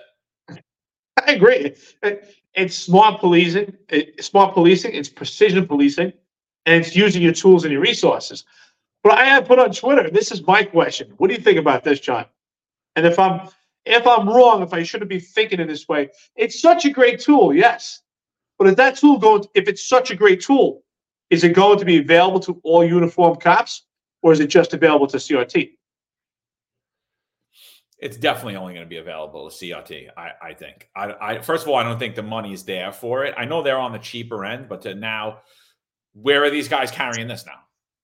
I 1.26 1.32
agree 1.32 1.74
it's 2.54 2.76
smart 2.76 3.20
policing. 3.20 3.76
It's 3.88 4.26
smart 4.26 4.54
policing. 4.54 4.92
It's 4.92 5.08
precision 5.08 5.66
policing, 5.66 6.12
and 6.66 6.84
it's 6.84 6.94
using 6.94 7.22
your 7.22 7.32
tools 7.32 7.64
and 7.64 7.72
your 7.72 7.80
resources. 7.80 8.44
But 9.02 9.18
I 9.18 9.40
put 9.40 9.58
on 9.58 9.72
Twitter. 9.72 10.10
This 10.10 10.30
is 10.30 10.46
my 10.46 10.62
question. 10.62 11.12
What 11.16 11.28
do 11.28 11.34
you 11.34 11.40
think 11.40 11.58
about 11.58 11.82
this, 11.82 12.00
John? 12.00 12.26
And 12.96 13.06
if 13.06 13.18
I'm 13.18 13.48
if 13.84 14.06
I'm 14.06 14.28
wrong, 14.28 14.62
if 14.62 14.72
I 14.72 14.82
shouldn't 14.82 15.10
be 15.10 15.18
thinking 15.18 15.58
in 15.58 15.66
this 15.66 15.88
way, 15.88 16.10
it's 16.36 16.60
such 16.60 16.84
a 16.84 16.90
great 16.90 17.18
tool, 17.18 17.52
yes. 17.52 18.02
But 18.58 18.68
is 18.68 18.76
that 18.76 18.96
tool 18.96 19.18
going? 19.18 19.44
If 19.54 19.66
it's 19.66 19.86
such 19.86 20.10
a 20.10 20.14
great 20.14 20.40
tool, 20.40 20.84
is 21.30 21.42
it 21.42 21.50
going 21.50 21.78
to 21.78 21.84
be 21.84 21.98
available 21.98 22.38
to 22.40 22.60
all 22.62 22.84
uniformed 22.84 23.40
cops, 23.40 23.86
or 24.22 24.32
is 24.32 24.40
it 24.40 24.48
just 24.48 24.72
available 24.72 25.08
to 25.08 25.16
CRT? 25.16 25.72
It's 28.02 28.16
definitely 28.16 28.56
only 28.56 28.74
going 28.74 28.84
to 28.84 28.90
be 28.90 28.96
available 28.96 29.48
to 29.48 29.56
CRT. 29.56 30.08
I, 30.16 30.32
I 30.42 30.54
think. 30.54 30.88
I, 30.96 31.14
I 31.20 31.38
first 31.40 31.62
of 31.62 31.68
all, 31.68 31.76
I 31.76 31.84
don't 31.84 32.00
think 32.00 32.16
the 32.16 32.22
money's 32.22 32.64
there 32.64 32.92
for 32.92 33.24
it. 33.24 33.32
I 33.38 33.44
know 33.44 33.62
they're 33.62 33.78
on 33.78 33.92
the 33.92 33.98
cheaper 34.00 34.44
end, 34.44 34.68
but 34.68 34.84
now, 34.98 35.38
where 36.12 36.42
are 36.42 36.50
these 36.50 36.68
guys 36.68 36.90
carrying 36.90 37.28
this 37.28 37.46
now? 37.46 37.60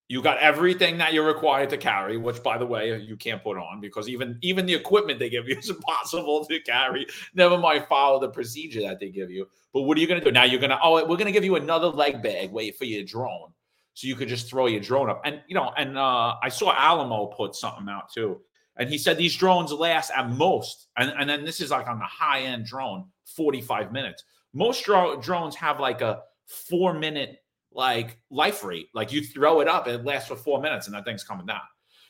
You 0.07 0.23
got 0.23 0.39
everything 0.39 0.99
that 0.99 1.13
you're 1.13 1.27
required 1.27 1.69
to 1.71 1.77
carry, 1.77 2.17
which, 2.17 2.43
by 2.45 2.57
the 2.57 2.65
way, 2.65 2.97
you 2.97 3.17
can't 3.17 3.43
put 3.43 3.59
on 3.59 3.81
because 3.81 4.09
even 4.09 4.39
even 4.41 4.67
the 4.67 4.75
equipment 4.75 5.19
they 5.19 5.29
give 5.29 5.49
you 5.49 5.57
is 5.59 5.69
impossible 5.69 6.47
to 6.47 6.61
carry. 6.61 7.05
Never 7.35 7.59
mind 7.59 7.87
follow 7.89 8.21
the 8.21 8.29
procedure 8.29 8.83
that 8.83 9.01
they 9.01 9.11
give 9.11 9.33
you. 9.33 9.49
But 9.75 9.83
what 9.83 9.99
are 9.99 10.01
you 10.01 10.07
going 10.07 10.21
to 10.21 10.25
do 10.25 10.31
now? 10.31 10.45
You're 10.45 10.61
going 10.61 10.71
to 10.71 10.79
oh, 10.81 10.95
we're 10.95 11.17
going 11.17 11.27
to 11.27 11.33
give 11.33 11.45
you 11.45 11.57
another 11.57 11.89
leg 11.89 12.23
bag. 12.23 12.53
Wait 12.53 12.79
for 12.79 12.85
your 12.85 13.03
drone, 13.03 13.53
so 13.95 14.07
you 14.07 14.15
could 14.15 14.29
just 14.29 14.49
throw 14.49 14.67
your 14.69 14.81
drone 14.81 15.11
up. 15.11 15.23
And 15.25 15.43
you 15.49 15.57
know, 15.57 15.73
and 15.77 15.99
uh, 15.99 16.37
I 16.41 16.51
saw 16.51 16.73
Alamo 16.73 17.27
put 17.27 17.57
something 17.57 17.89
out 17.89 18.13
too 18.13 18.41
and 18.79 18.89
he 18.89 18.97
said 18.97 19.19
these 19.19 19.37
drones 19.37 19.73
last 19.73 20.11
at 20.17 20.31
most, 20.31 20.87
and, 20.97 21.13
and 21.19 21.29
then 21.29 21.45
this 21.45 21.61
is 21.61 21.71
like 21.71 21.89
on 21.89 21.99
the 21.99 22.05
high 22.05 22.41
end 22.41 22.65
drone, 22.65 23.07
45 23.27 23.93
minutes. 23.93 24.25
Most 24.55 24.85
dro- 24.85 25.21
drones 25.21 25.55
have 25.57 25.79
like 25.81 26.01
a 26.01 26.23
four 26.47 26.95
minute 26.95 27.43
like 27.73 28.19
life 28.31 28.65
rate. 28.65 28.89
Like 28.95 29.13
you 29.13 29.23
throw 29.23 29.61
it 29.61 29.69
up, 29.69 29.87
it 29.87 30.05
lasts 30.05 30.29
for 30.29 30.37
four 30.37 30.61
minutes, 30.61 30.87
and 30.87 30.95
that 30.97 31.05
thing's 31.05 31.25
coming 31.25 31.47
down. 31.47 31.61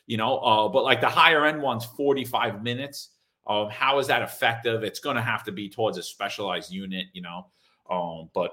you 0.07 0.17
know. 0.17 0.39
Uh, 0.39 0.67
but 0.67 0.83
like 0.83 0.99
the 1.01 1.07
higher 1.09 1.45
end 1.45 1.61
ones, 1.61 1.85
45 1.85 2.63
minutes. 2.63 3.09
Um, 3.47 3.69
how 3.69 3.99
is 3.99 4.07
that 4.07 4.21
effective? 4.21 4.83
It's 4.83 4.99
going 4.99 5.15
to 5.15 5.21
have 5.21 5.43
to 5.45 5.51
be 5.51 5.69
towards 5.69 5.97
a 5.97 6.03
specialized 6.03 6.71
unit, 6.71 7.07
you 7.13 7.21
know. 7.21 7.47
Um, 7.89 8.29
but 8.33 8.51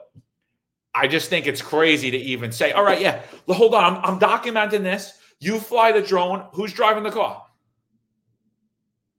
I 0.95 1.07
just 1.07 1.29
think 1.29 1.47
it's 1.47 1.61
crazy 1.61 2.11
to 2.11 2.17
even 2.17 2.53
say, 2.53 2.73
all 2.73 2.83
right, 2.85 3.01
yeah, 3.01 3.21
hold 3.49 3.75
on, 3.75 3.97
I'm, 3.97 4.05
I'm 4.05 4.19
documenting 4.21 4.83
this. 4.83 5.13
You 5.39 5.61
fly 5.61 5.93
the 5.93 6.01
drone. 6.01 6.47
Who's 6.53 6.73
driving 6.73 7.03
the 7.03 7.11
car? 7.11 7.43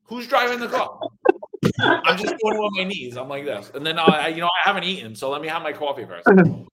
Who's 0.07 0.27
driving 0.27 0.59
the 0.59 0.67
car? 0.67 0.99
I'm 1.81 2.17
just 2.17 2.35
going 2.41 2.57
on 2.57 2.71
my 2.75 2.83
knees. 2.83 3.17
I'm 3.17 3.27
like 3.27 3.45
this, 3.45 3.71
and 3.73 3.85
then 3.85 3.99
I, 3.99 4.29
you 4.29 4.41
know, 4.41 4.47
I 4.47 4.67
haven't 4.67 4.83
eaten, 4.83 5.15
so 5.15 5.29
let 5.29 5.41
me 5.41 5.47
have 5.47 5.61
my 5.61 5.73
coffee 5.73 6.05
first. 6.05 6.27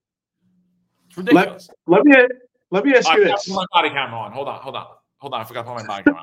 It's 1.16 1.18
ridiculous. 1.18 1.70
Let, 1.86 2.04
let 2.04 2.06
me 2.06 2.26
let 2.72 2.84
me 2.84 2.94
ask 2.96 3.08
you 3.12 3.24
this. 3.24 3.46
Put 3.46 3.54
my 3.54 3.66
body 3.70 3.90
camera 3.90 4.18
on. 4.18 4.32
Hold 4.32 4.48
on, 4.48 4.60
hold 4.60 4.74
on, 4.74 4.86
hold 5.18 5.32
on. 5.32 5.40
I 5.40 5.44
forgot 5.44 5.62
to 5.62 5.72
put 5.72 5.86
my 5.86 5.86
body 5.86 6.02
camera 6.02 6.22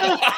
on. 0.00 0.32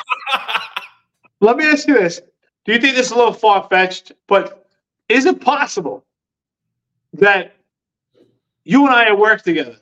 let 1.40 1.56
me 1.56 1.64
ask 1.64 1.86
you 1.86 1.94
this. 1.94 2.20
Do 2.64 2.72
you 2.72 2.80
think 2.80 2.96
this 2.96 3.06
is 3.06 3.12
a 3.12 3.14
little 3.14 3.32
far 3.32 3.68
fetched? 3.70 4.10
But 4.26 4.66
is 5.08 5.26
it 5.26 5.40
possible 5.40 6.04
that 7.12 7.54
you 8.64 8.84
and 8.84 8.94
I 8.94 9.04
have 9.10 9.18
worked 9.18 9.44
together? 9.44 9.76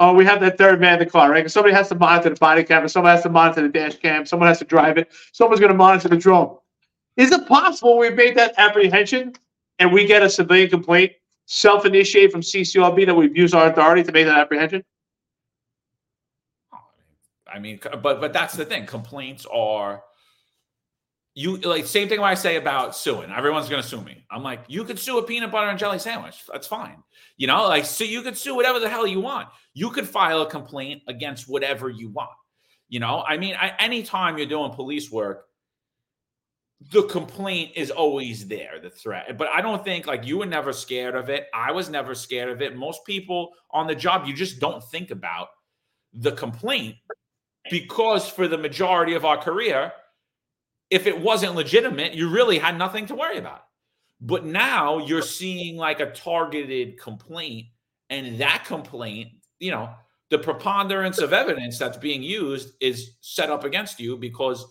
Oh, 0.00 0.12
we 0.12 0.24
have 0.24 0.40
that 0.40 0.58
third 0.58 0.80
man 0.80 0.94
in 0.94 0.98
the 1.00 1.06
car, 1.06 1.30
right? 1.30 1.48
Somebody 1.48 1.74
has 1.74 1.88
to 1.88 1.94
monitor 1.94 2.30
the 2.30 2.36
body 2.36 2.64
camera, 2.64 2.88
someone 2.88 3.12
has 3.12 3.22
to 3.22 3.28
monitor 3.28 3.62
the 3.62 3.68
dash 3.68 3.96
cam, 3.96 4.26
someone 4.26 4.48
has 4.48 4.58
to 4.58 4.64
drive 4.64 4.98
it, 4.98 5.12
someone's 5.32 5.60
going 5.60 5.70
to 5.70 5.78
monitor 5.78 6.08
the 6.08 6.16
drone. 6.16 6.56
Is 7.16 7.30
it 7.30 7.46
possible 7.46 7.96
we 7.96 8.10
made 8.10 8.36
that 8.36 8.54
apprehension 8.56 9.34
and 9.78 9.92
we 9.92 10.04
get 10.04 10.22
a 10.22 10.28
civilian 10.28 10.68
complaint 10.68 11.12
self-initiated 11.46 12.32
from 12.32 12.40
CCRB 12.40 13.06
that 13.06 13.14
we've 13.14 13.36
used 13.36 13.54
our 13.54 13.70
authority 13.70 14.02
to 14.02 14.10
make 14.10 14.26
that 14.26 14.38
apprehension? 14.38 14.84
I 17.46 17.60
mean, 17.60 17.78
but 18.02 18.20
but 18.20 18.32
that's 18.32 18.54
the 18.54 18.64
thing. 18.64 18.84
Complaints 18.84 19.46
are 19.46 20.02
you 21.34 21.56
like 21.58 21.86
same 21.86 22.08
thing 22.08 22.20
when 22.20 22.30
I 22.30 22.34
say 22.34 22.56
about 22.56 22.94
suing. 22.94 23.30
Everyone's 23.30 23.68
gonna 23.68 23.82
sue 23.82 24.00
me. 24.00 24.24
I'm 24.30 24.42
like, 24.42 24.64
you 24.68 24.84
could 24.84 24.98
sue 24.98 25.18
a 25.18 25.22
peanut 25.22 25.50
butter 25.50 25.68
and 25.68 25.78
jelly 25.78 25.98
sandwich. 25.98 26.44
That's 26.50 26.66
fine. 26.66 27.02
You 27.36 27.48
know, 27.48 27.66
like 27.66 27.84
so 27.84 28.04
you 28.04 28.22
could 28.22 28.38
sue 28.38 28.54
whatever 28.54 28.78
the 28.78 28.88
hell 28.88 29.06
you 29.06 29.20
want. 29.20 29.48
You 29.72 29.90
could 29.90 30.08
file 30.08 30.42
a 30.42 30.50
complaint 30.50 31.02
against 31.08 31.48
whatever 31.48 31.90
you 31.90 32.08
want. 32.08 32.30
You 32.88 33.00
know, 33.00 33.24
I 33.26 33.36
mean, 33.36 33.56
I, 33.60 33.74
anytime 33.80 34.38
you're 34.38 34.46
doing 34.46 34.70
police 34.70 35.10
work, 35.10 35.46
the 36.92 37.02
complaint 37.04 37.72
is 37.74 37.90
always 37.90 38.46
there, 38.46 38.78
the 38.80 38.90
threat. 38.90 39.36
But 39.36 39.48
I 39.48 39.60
don't 39.60 39.82
think 39.82 40.06
like 40.06 40.24
you 40.24 40.38
were 40.38 40.46
never 40.46 40.72
scared 40.72 41.16
of 41.16 41.30
it. 41.30 41.46
I 41.52 41.72
was 41.72 41.88
never 41.88 42.14
scared 42.14 42.50
of 42.50 42.62
it. 42.62 42.76
Most 42.76 43.04
people 43.04 43.52
on 43.70 43.88
the 43.88 43.94
job, 43.96 44.26
you 44.26 44.34
just 44.34 44.60
don't 44.60 44.84
think 44.84 45.10
about 45.10 45.48
the 46.12 46.32
complaint 46.32 46.96
because 47.70 48.28
for 48.28 48.46
the 48.46 48.58
majority 48.58 49.14
of 49.14 49.24
our 49.24 49.38
career, 49.38 49.92
if 50.94 51.08
it 51.08 51.20
wasn't 51.20 51.56
legitimate, 51.56 52.14
you 52.14 52.28
really 52.28 52.56
had 52.56 52.78
nothing 52.78 53.04
to 53.06 53.16
worry 53.16 53.36
about. 53.36 53.64
But 54.20 54.44
now 54.44 54.98
you're 54.98 55.22
seeing 55.22 55.76
like 55.76 55.98
a 55.98 56.12
targeted 56.12 57.00
complaint, 57.00 57.66
and 58.10 58.38
that 58.38 58.64
complaint, 58.64 59.32
you 59.58 59.72
know, 59.72 59.90
the 60.30 60.38
preponderance 60.38 61.18
of 61.18 61.32
evidence 61.32 61.80
that's 61.80 61.98
being 61.98 62.22
used 62.22 62.74
is 62.80 63.16
set 63.20 63.50
up 63.50 63.64
against 63.64 63.98
you 63.98 64.16
because 64.16 64.64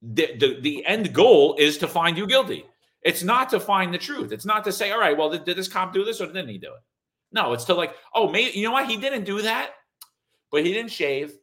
the, 0.00 0.34
the, 0.38 0.60
the 0.62 0.86
end 0.86 1.12
goal 1.12 1.56
is 1.58 1.76
to 1.76 1.86
find 1.86 2.16
you 2.16 2.26
guilty. 2.26 2.64
It's 3.02 3.22
not 3.22 3.50
to 3.50 3.60
find 3.60 3.92
the 3.92 3.98
truth. 3.98 4.32
It's 4.32 4.46
not 4.46 4.64
to 4.64 4.72
say, 4.72 4.92
all 4.92 4.98
right, 4.98 5.16
well, 5.16 5.28
did, 5.28 5.44
did 5.44 5.58
this 5.58 5.68
cop 5.68 5.92
do 5.92 6.04
this 6.04 6.22
or 6.22 6.26
didn't 6.26 6.48
he 6.48 6.58
do 6.58 6.68
it? 6.68 6.80
No, 7.32 7.52
it's 7.52 7.64
to 7.64 7.74
like, 7.74 7.94
oh, 8.14 8.30
maybe 8.30 8.58
you 8.58 8.64
know 8.64 8.72
what? 8.72 8.88
He 8.88 8.96
didn't 8.96 9.24
do 9.24 9.42
that, 9.42 9.72
but 10.50 10.64
he 10.64 10.72
didn't 10.72 10.90
shave. 10.90 11.34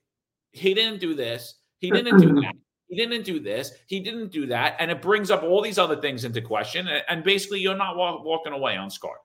He 0.54 0.74
didn't 0.74 1.00
do 1.00 1.14
this. 1.14 1.54
He 1.78 1.92
didn't 1.92 2.20
do 2.20 2.42
that. 2.42 2.56
He 2.88 2.96
didn't 2.96 3.24
do 3.24 3.40
this. 3.40 3.72
He 3.88 4.00
didn't 4.00 4.32
do 4.32 4.46
that. 4.48 4.76
And 4.80 4.92
it 4.92 5.02
brings 5.02 5.32
up 5.32 5.44
all 5.44 5.62
these 5.62 5.80
other 5.80 6.00
things 6.00 6.24
into 6.24 6.42
question. 6.42 6.88
And 7.10 7.24
basically, 7.24 7.60
you're 7.60 7.76
not 7.76 7.98
walk, 7.98 8.24
walking 8.24 8.54
away 8.54 8.76
unscarred, 8.76 9.18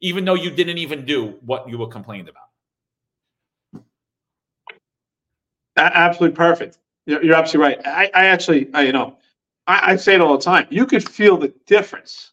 even 0.00 0.24
though 0.24 0.34
you 0.34 0.50
didn't 0.50 0.78
even 0.78 1.04
do 1.04 1.38
what 1.42 1.68
you 1.68 1.78
were 1.78 1.86
complained 1.86 2.28
about. 2.28 2.44
Absolutely 5.76 6.36
perfect. 6.36 6.78
You're, 7.06 7.34
absolutely 7.34 7.76
right. 7.76 7.86
I, 7.86 8.10
I 8.14 8.26
actually, 8.26 8.68
I, 8.74 8.82
you 8.82 8.92
know, 8.92 9.16
I, 9.66 9.92
I 9.92 9.96
say 9.96 10.14
it 10.14 10.20
all 10.20 10.36
the 10.36 10.44
time. 10.44 10.66
You 10.70 10.84
could 10.84 11.08
feel 11.08 11.36
the 11.36 11.54
difference. 11.66 12.32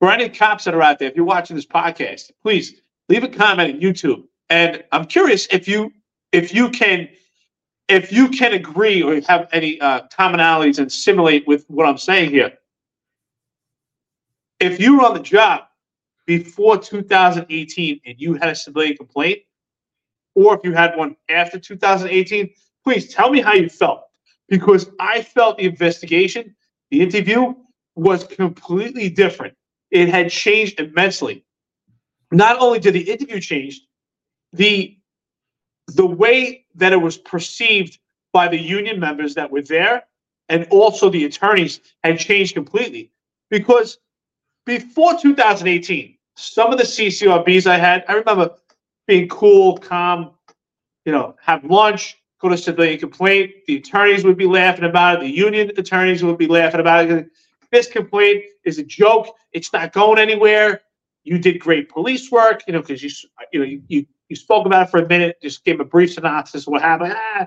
For 0.00 0.10
any 0.10 0.28
cops 0.28 0.64
that 0.64 0.74
are 0.74 0.82
out 0.82 0.98
there, 0.98 1.08
if 1.08 1.16
you're 1.16 1.24
watching 1.24 1.56
this 1.56 1.64
podcast, 1.64 2.30
please 2.42 2.82
leave 3.08 3.24
a 3.24 3.28
comment 3.28 3.74
on 3.74 3.80
YouTube. 3.80 4.24
And 4.50 4.84
I'm 4.92 5.06
curious 5.06 5.46
if 5.50 5.66
you 5.66 5.92
if 6.32 6.52
you 6.52 6.68
can 6.68 7.08
if 7.88 8.12
you 8.12 8.28
can 8.28 8.52
agree 8.52 9.02
or 9.02 9.20
have 9.28 9.48
any 9.52 9.80
uh, 9.80 10.02
commonalities 10.08 10.78
and 10.78 10.90
simulate 10.90 11.46
with 11.46 11.64
what 11.68 11.86
I'm 11.86 11.98
saying 11.98 12.30
here. 12.30 12.52
If 14.58 14.80
you 14.80 14.98
were 14.98 15.04
on 15.04 15.14
the 15.14 15.20
job 15.20 15.62
before 16.26 16.78
2018 16.78 18.00
and 18.04 18.14
you 18.18 18.34
had 18.34 18.48
a 18.48 18.54
civilian 18.54 18.96
complaint, 18.96 19.40
or 20.34 20.56
if 20.56 20.64
you 20.64 20.72
had 20.72 20.96
one 20.96 21.16
after 21.28 21.58
2018, 21.58 22.50
please 22.82 23.12
tell 23.12 23.30
me 23.30 23.40
how 23.40 23.54
you 23.54 23.68
felt 23.68 24.02
because 24.48 24.90
I 24.98 25.22
felt 25.22 25.58
the 25.58 25.64
investigation, 25.64 26.54
the 26.90 27.02
interview 27.02 27.54
was 27.94 28.24
completely 28.24 29.08
different. 29.08 29.54
It 29.90 30.08
had 30.08 30.30
changed 30.30 30.80
immensely. 30.80 31.44
Not 32.32 32.58
only 32.58 32.80
did 32.80 32.94
the 32.94 33.10
interview 33.10 33.40
change, 33.40 33.80
the 34.52 34.95
the 35.88 36.06
way 36.06 36.64
that 36.74 36.92
it 36.92 37.00
was 37.00 37.16
perceived 37.16 37.98
by 38.32 38.48
the 38.48 38.58
union 38.58 39.00
members 39.00 39.34
that 39.34 39.50
were 39.50 39.62
there 39.62 40.04
and 40.48 40.66
also 40.70 41.08
the 41.08 41.24
attorneys 41.24 41.80
had 42.04 42.18
changed 42.18 42.54
completely. 42.54 43.10
Because 43.50 43.98
before 44.66 45.16
2018 45.18 46.18
some 46.34 46.70
of 46.70 46.76
the 46.76 46.84
ccrbs 46.84 47.66
i 47.66 47.78
had 47.78 48.04
i 48.08 48.12
remember 48.12 48.50
being 49.06 49.28
cool 49.28 49.78
calm 49.78 50.32
you 51.06 51.12
know 51.12 51.34
have 51.40 51.64
lunch 51.64 52.16
go 52.40 52.48
to 52.48 52.58
civilian 52.58 52.98
complaint 52.98 53.52
the 53.66 53.76
attorneys 53.76 54.24
would 54.24 54.36
be 54.36 54.44
laughing 54.44 54.84
about 54.84 55.16
it 55.16 55.20
the 55.20 55.30
union 55.30 55.70
attorneys 55.78 56.22
would 56.22 56.36
be 56.36 56.46
laughing 56.46 56.80
about 56.80 57.08
it. 57.10 57.28
This 57.72 57.88
complaint 57.88 58.44
is 58.64 58.78
a 58.78 58.84
joke. 58.84 59.34
It's 59.52 59.72
not 59.72 59.92
going 59.92 60.20
anywhere. 60.20 60.82
You 61.24 61.36
did 61.38 61.58
great 61.58 61.88
police 61.88 62.30
work 62.30 62.62
you 62.66 62.72
know 62.74 62.80
because 62.80 63.02
you 63.02 63.10
you 63.52 63.60
know 63.60 63.66
you, 63.66 63.82
you 63.88 64.06
you 64.28 64.36
spoke 64.36 64.66
about 64.66 64.88
it 64.88 64.90
for 64.90 65.00
a 65.00 65.08
minute, 65.08 65.36
just 65.42 65.64
gave 65.64 65.80
a 65.80 65.84
brief 65.84 66.14
synopsis 66.14 66.66
of 66.66 66.72
what 66.72 66.82
happened. 66.82 67.14
Ah, 67.16 67.46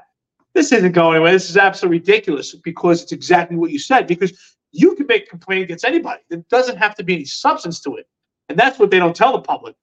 this 0.53 0.71
isn't 0.71 0.93
going 0.93 1.15
anywhere. 1.15 1.33
This 1.33 1.49
is 1.49 1.57
absolutely 1.57 1.99
ridiculous 1.99 2.55
because 2.55 3.03
it's 3.03 3.11
exactly 3.11 3.57
what 3.57 3.71
you 3.71 3.79
said. 3.79 4.07
Because 4.07 4.57
you 4.71 4.95
can 4.95 5.07
make 5.07 5.27
a 5.27 5.29
complaint 5.29 5.63
against 5.63 5.85
anybody. 5.85 6.21
There 6.29 6.43
doesn't 6.49 6.77
have 6.77 6.95
to 6.95 7.03
be 7.03 7.15
any 7.15 7.25
substance 7.25 7.79
to 7.81 7.95
it. 7.95 8.07
And 8.47 8.57
that's 8.57 8.79
what 8.79 8.91
they 8.91 8.99
don't 8.99 9.15
tell 9.15 9.33
the 9.33 9.41
public. 9.41 9.75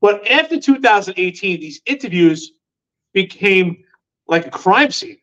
But 0.00 0.26
after 0.30 0.58
2018, 0.58 1.60
these 1.60 1.80
interviews 1.84 2.52
became 3.12 3.84
like 4.26 4.46
a 4.46 4.50
crime 4.50 4.90
scene, 4.90 5.18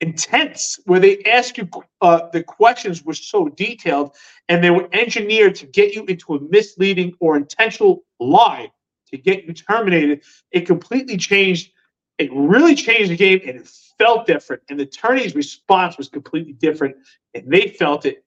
intense, 0.00 0.78
where 0.84 1.00
they 1.00 1.22
ask 1.22 1.56
you, 1.56 1.68
uh, 2.02 2.28
the 2.32 2.42
questions 2.42 3.04
were 3.04 3.14
so 3.14 3.48
detailed 3.48 4.14
and 4.48 4.62
they 4.62 4.70
were 4.70 4.88
engineered 4.92 5.54
to 5.54 5.66
get 5.66 5.94
you 5.94 6.04
into 6.06 6.34
a 6.34 6.40
misleading 6.50 7.14
or 7.20 7.36
intentional 7.36 8.04
lie 8.20 8.70
to 9.10 9.18
get 9.18 9.44
you 9.44 9.52
terminated, 9.52 10.22
it 10.50 10.66
completely 10.66 11.16
changed. 11.16 11.72
It 12.18 12.30
really 12.32 12.74
changed 12.74 13.10
the 13.10 13.16
game 13.16 13.40
and 13.46 13.60
it 13.60 13.68
felt 13.98 14.26
different. 14.26 14.62
And 14.68 14.78
the 14.78 14.84
attorney's 14.84 15.34
response 15.34 15.98
was 15.98 16.08
completely 16.08 16.52
different. 16.52 16.96
And 17.34 17.50
they 17.50 17.68
felt 17.68 18.06
it. 18.06 18.24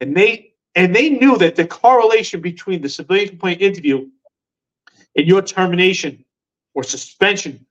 And 0.00 0.16
they 0.16 0.52
and 0.74 0.94
they 0.94 1.08
knew 1.08 1.38
that 1.38 1.56
the 1.56 1.66
correlation 1.66 2.40
between 2.42 2.82
the 2.82 2.88
civilian 2.88 3.30
complaint 3.30 3.62
interview 3.62 4.08
and 5.16 5.26
your 5.26 5.40
termination 5.40 6.24
or 6.74 6.82
suspension 6.82 7.64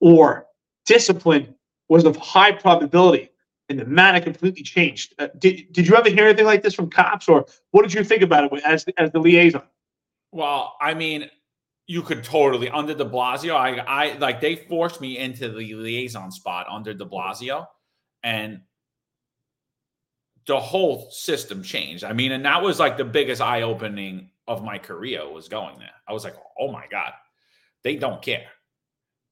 or 0.00 0.46
discipline 0.84 1.54
was 1.88 2.04
of 2.04 2.16
high 2.16 2.50
probability 2.50 3.30
and 3.68 3.78
the 3.78 3.84
manner 3.84 4.20
completely 4.20 4.62
changed. 4.62 5.14
Uh, 5.18 5.28
did, 5.38 5.72
did 5.72 5.86
you 5.86 5.94
ever 5.94 6.10
hear 6.10 6.24
anything 6.26 6.46
like 6.46 6.62
this 6.62 6.74
from 6.74 6.90
cops 6.90 7.28
or 7.28 7.46
what 7.70 7.82
did 7.82 7.94
you 7.94 8.02
think 8.02 8.22
about 8.22 8.52
it 8.52 8.62
as, 8.64 8.84
as 8.96 9.12
the 9.12 9.20
liaison? 9.20 9.62
Well, 10.32 10.74
I 10.80 10.94
mean, 10.94 11.30
you 11.88 12.02
could 12.02 12.22
totally 12.22 12.68
under 12.68 12.94
De 12.94 13.04
Blasio. 13.04 13.56
I, 13.56 13.78
I 13.78 14.18
like 14.18 14.40
they 14.40 14.54
forced 14.56 15.00
me 15.00 15.18
into 15.18 15.48
the 15.48 15.74
liaison 15.74 16.30
spot 16.30 16.66
under 16.70 16.92
De 16.92 17.04
Blasio, 17.04 17.66
and 18.22 18.60
the 20.46 20.60
whole 20.60 21.10
system 21.10 21.62
changed. 21.62 22.04
I 22.04 22.12
mean, 22.12 22.32
and 22.32 22.44
that 22.44 22.62
was 22.62 22.78
like 22.78 22.98
the 22.98 23.04
biggest 23.04 23.40
eye 23.40 23.62
opening 23.62 24.30
of 24.46 24.62
my 24.62 24.78
career 24.78 25.28
was 25.30 25.48
going 25.48 25.78
there. 25.78 25.88
I 26.06 26.12
was 26.12 26.24
like, 26.24 26.36
oh 26.60 26.70
my 26.70 26.84
god, 26.90 27.12
they 27.82 27.96
don't 27.96 28.22
care. 28.22 28.46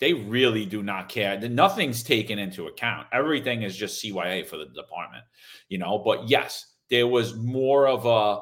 They 0.01 0.15
really 0.15 0.65
do 0.65 0.83
not 0.83 1.11
care. 1.11 1.39
Nothing's 1.39 2.03
taken 2.03 2.39
into 2.39 2.67
account. 2.67 3.07
Everything 3.13 3.63
is 3.63 3.77
just 3.77 4.03
CYA 4.03 4.47
for 4.47 4.57
the 4.57 4.67
department, 4.67 5.25
you 5.69 5.79
know. 5.79 5.99
But 5.99 6.29
yes, 6.29 6.75
there 6.89 7.07
was 7.07 7.35
more 7.37 7.87
of 7.87 8.07
a 8.07 8.41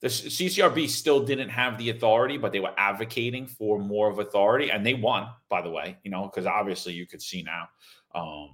the 0.00 0.08
CCRB 0.08 0.88
still 0.88 1.24
didn't 1.24 1.48
have 1.48 1.76
the 1.78 1.90
authority, 1.90 2.36
but 2.36 2.52
they 2.52 2.60
were 2.60 2.74
advocating 2.76 3.46
for 3.46 3.78
more 3.78 4.10
of 4.10 4.18
authority, 4.18 4.70
and 4.70 4.84
they 4.86 4.94
won, 4.94 5.28
by 5.48 5.60
the 5.62 5.70
way. 5.70 5.98
You 6.04 6.10
know, 6.10 6.24
because 6.24 6.46
obviously 6.46 6.92
you 6.92 7.06
could 7.06 7.22
see 7.22 7.42
now. 7.42 7.68
um, 8.14 8.50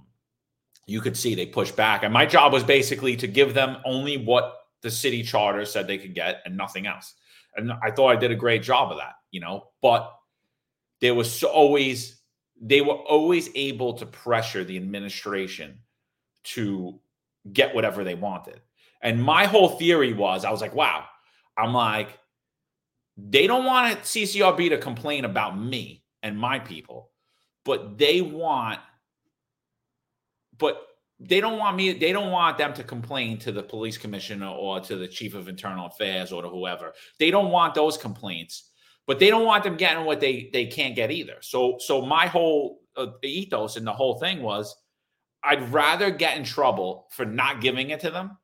you 0.87 1.01
could 1.01 1.17
see 1.17 1.35
they 1.35 1.45
pushed 1.45 1.75
back. 1.75 2.03
And 2.03 2.13
my 2.13 2.25
job 2.25 2.53
was 2.53 2.63
basically 2.63 3.15
to 3.17 3.27
give 3.27 3.53
them 3.53 3.77
only 3.85 4.17
what 4.17 4.59
the 4.81 4.91
city 4.91 5.23
charter 5.23 5.65
said 5.65 5.87
they 5.87 5.97
could 5.97 6.13
get 6.13 6.41
and 6.45 6.55
nothing 6.55 6.85
else. 6.85 7.15
And 7.55 7.71
I 7.83 7.91
thought 7.91 8.15
I 8.15 8.15
did 8.17 8.31
a 8.31 8.35
great 8.35 8.61
job 8.61 8.91
of 8.91 8.97
that, 8.97 9.13
you 9.31 9.39
know, 9.39 9.69
but 9.81 10.13
there 11.01 11.15
was 11.15 11.43
always, 11.43 12.21
they 12.61 12.81
were 12.81 12.93
always 12.93 13.49
able 13.55 13.93
to 13.93 14.05
pressure 14.05 14.63
the 14.63 14.77
administration 14.77 15.79
to 16.43 16.99
get 17.51 17.73
whatever 17.73 18.03
they 18.03 18.15
wanted. 18.15 18.61
And 19.01 19.21
my 19.21 19.45
whole 19.45 19.69
theory 19.69 20.13
was 20.13 20.45
I 20.45 20.51
was 20.51 20.61
like, 20.61 20.75
wow, 20.75 21.05
I'm 21.57 21.73
like, 21.73 22.19
they 23.17 23.47
don't 23.47 23.65
want 23.65 23.99
CCRB 24.01 24.69
to 24.69 24.77
complain 24.77 25.25
about 25.25 25.57
me 25.59 26.03
and 26.21 26.37
my 26.37 26.59
people, 26.59 27.11
but 27.63 27.97
they 27.97 28.21
want 28.21 28.79
but 30.57 30.81
they 31.19 31.39
don't 31.39 31.57
want 31.57 31.77
me 31.77 31.93
they 31.93 32.11
don't 32.11 32.31
want 32.31 32.57
them 32.57 32.73
to 32.73 32.83
complain 32.83 33.37
to 33.39 33.51
the 33.51 33.63
police 33.63 33.97
commissioner 33.97 34.47
or 34.47 34.79
to 34.81 34.97
the 34.97 35.07
chief 35.07 35.33
of 35.33 35.47
internal 35.47 35.87
affairs 35.87 36.31
or 36.31 36.41
to 36.41 36.49
whoever. 36.49 36.93
They 37.19 37.31
don't 37.31 37.51
want 37.51 37.73
those 37.73 37.97
complaints 37.97 38.71
but 39.07 39.19
they 39.19 39.29
don't 39.29 39.45
want 39.45 39.63
them 39.63 39.77
getting 39.77 40.05
what 40.05 40.19
they 40.19 40.49
they 40.51 40.65
can't 40.65 40.95
get 40.95 41.11
either. 41.11 41.37
So 41.41 41.77
so 41.79 42.01
my 42.01 42.27
whole 42.27 42.81
uh, 42.97 43.07
ethos 43.23 43.77
and 43.77 43.85
the 43.85 43.93
whole 43.93 44.17
thing 44.19 44.41
was 44.41 44.75
i'd 45.43 45.71
rather 45.71 46.09
get 46.09 46.37
in 46.37 46.43
trouble 46.43 47.07
for 47.11 47.25
not 47.25 47.61
giving 47.61 47.89
it 47.89 47.99
to 47.99 48.09
them 48.09 48.37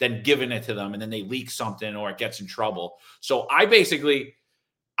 than 0.00 0.22
giving 0.22 0.50
it 0.50 0.64
to 0.64 0.74
them 0.74 0.92
and 0.92 1.00
then 1.00 1.10
they 1.10 1.22
leak 1.22 1.50
something 1.50 1.94
or 1.94 2.10
it 2.10 2.18
gets 2.18 2.40
in 2.40 2.46
trouble 2.46 2.96
so 3.20 3.46
i 3.50 3.64
basically 3.64 4.34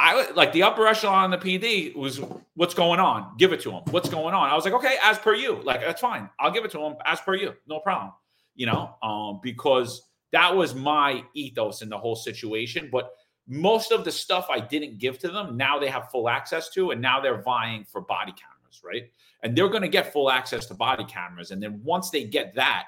I 0.02 0.30
like 0.30 0.54
the 0.54 0.62
upper 0.62 0.86
echelon 0.86 1.24
on 1.24 1.30
the 1.30 1.36
PD 1.36 1.94
was 1.94 2.22
what's 2.54 2.72
going 2.72 3.00
on? 3.00 3.36
Give 3.36 3.52
it 3.52 3.60
to 3.60 3.70
them. 3.70 3.82
What's 3.90 4.08
going 4.08 4.34
on? 4.34 4.48
I 4.48 4.54
was 4.54 4.64
like, 4.64 4.72
okay, 4.72 4.96
as 5.04 5.18
per 5.18 5.34
you. 5.34 5.60
Like, 5.62 5.82
that's 5.82 6.00
fine. 6.00 6.30
I'll 6.38 6.50
give 6.50 6.64
it 6.64 6.70
to 6.70 6.78
them 6.78 6.96
as 7.04 7.20
per 7.20 7.34
you. 7.34 7.52
No 7.68 7.80
problem. 7.80 8.14
You 8.54 8.64
know, 8.64 8.96
um, 9.02 9.40
because 9.42 10.08
that 10.32 10.56
was 10.56 10.74
my 10.74 11.22
ethos 11.34 11.82
in 11.82 11.90
the 11.90 11.98
whole 11.98 12.16
situation. 12.16 12.88
But 12.90 13.12
most 13.46 13.92
of 13.92 14.06
the 14.06 14.10
stuff 14.10 14.46
I 14.50 14.60
didn't 14.60 14.98
give 14.98 15.18
to 15.18 15.28
them, 15.28 15.58
now 15.58 15.78
they 15.78 15.88
have 15.88 16.10
full 16.10 16.30
access 16.30 16.70
to, 16.70 16.92
and 16.92 17.02
now 17.02 17.20
they're 17.20 17.42
vying 17.42 17.84
for 17.84 18.00
body 18.00 18.32
cameras, 18.32 18.80
right? 18.82 19.10
And 19.42 19.54
they're 19.54 19.68
going 19.68 19.82
to 19.82 19.88
get 19.88 20.14
full 20.14 20.30
access 20.30 20.64
to 20.66 20.74
body 20.74 21.04
cameras. 21.04 21.50
And 21.50 21.62
then 21.62 21.78
once 21.84 22.08
they 22.08 22.24
get 22.24 22.54
that, 22.54 22.84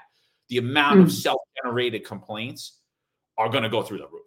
the 0.49 0.57
amount 0.57 0.97
mm. 0.97 1.03
of 1.03 1.07
hmm. 1.07 1.13
self-generated 1.13 2.05
complaints 2.05 2.79
are 3.37 3.49
going 3.49 3.63
to 3.63 3.69
go 3.69 3.81
through 3.81 3.97
the 3.97 4.07
roof 4.07 4.23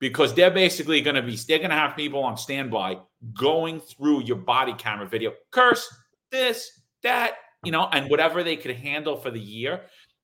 because 0.00 0.34
they're 0.34 0.50
basically 0.50 1.00
going 1.00 1.16
to 1.16 1.22
be 1.22 1.36
they're 1.46 1.58
going 1.58 1.70
to 1.70 1.76
have 1.76 1.94
people 1.94 2.22
on 2.24 2.36
standby 2.36 2.98
going 3.34 3.80
through 3.80 4.22
your 4.22 4.36
body 4.36 4.72
camera 4.74 5.06
video 5.06 5.32
curse 5.52 5.86
this 6.32 6.70
that 7.02 7.34
you 7.64 7.70
know 7.70 7.88
and 7.92 8.10
whatever 8.10 8.42
they 8.42 8.56
could 8.56 8.74
handle 8.74 9.16
for 9.16 9.30
the 9.30 9.40
year 9.40 9.82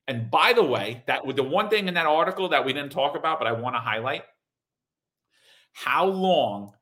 and 0.08 0.30
by 0.30 0.52
the 0.52 0.62
way 0.62 1.02
that 1.06 1.24
with 1.24 1.36
the 1.36 1.42
one 1.42 1.68
thing 1.68 1.86
in 1.86 1.94
that 1.94 2.06
article 2.06 2.48
that 2.48 2.64
we 2.64 2.72
didn't 2.72 2.92
talk 2.92 3.16
about 3.16 3.38
but 3.38 3.46
i 3.46 3.52
want 3.52 3.76
to 3.76 3.80
highlight 3.80 4.22
how 5.72 6.06
long 6.06 6.72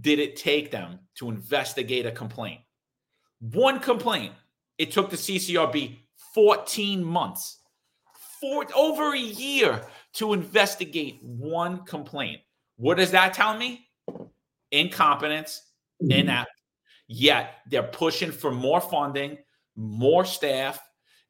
did 0.00 0.18
it 0.18 0.36
take 0.36 0.70
them 0.70 0.98
to 1.14 1.28
investigate 1.28 2.06
a 2.06 2.10
complaint 2.10 2.60
one 3.40 3.78
complaint 3.78 4.32
it 4.78 4.90
took 4.90 5.10
the 5.10 5.16
ccrb 5.16 5.98
14 6.34 7.04
months 7.04 7.57
for 8.40 8.64
over 8.74 9.14
a 9.14 9.18
year 9.18 9.82
to 10.14 10.32
investigate 10.32 11.22
one 11.22 11.84
complaint. 11.84 12.40
What 12.76 12.96
does 12.96 13.10
that 13.10 13.34
tell 13.34 13.56
me? 13.56 13.88
Incompetence, 14.70 15.62
mm-hmm. 16.02 16.12
inept. 16.12 16.50
Yet 17.08 17.54
they're 17.70 17.82
pushing 17.82 18.30
for 18.30 18.50
more 18.50 18.80
funding, 18.80 19.38
more 19.76 20.24
staff, 20.24 20.80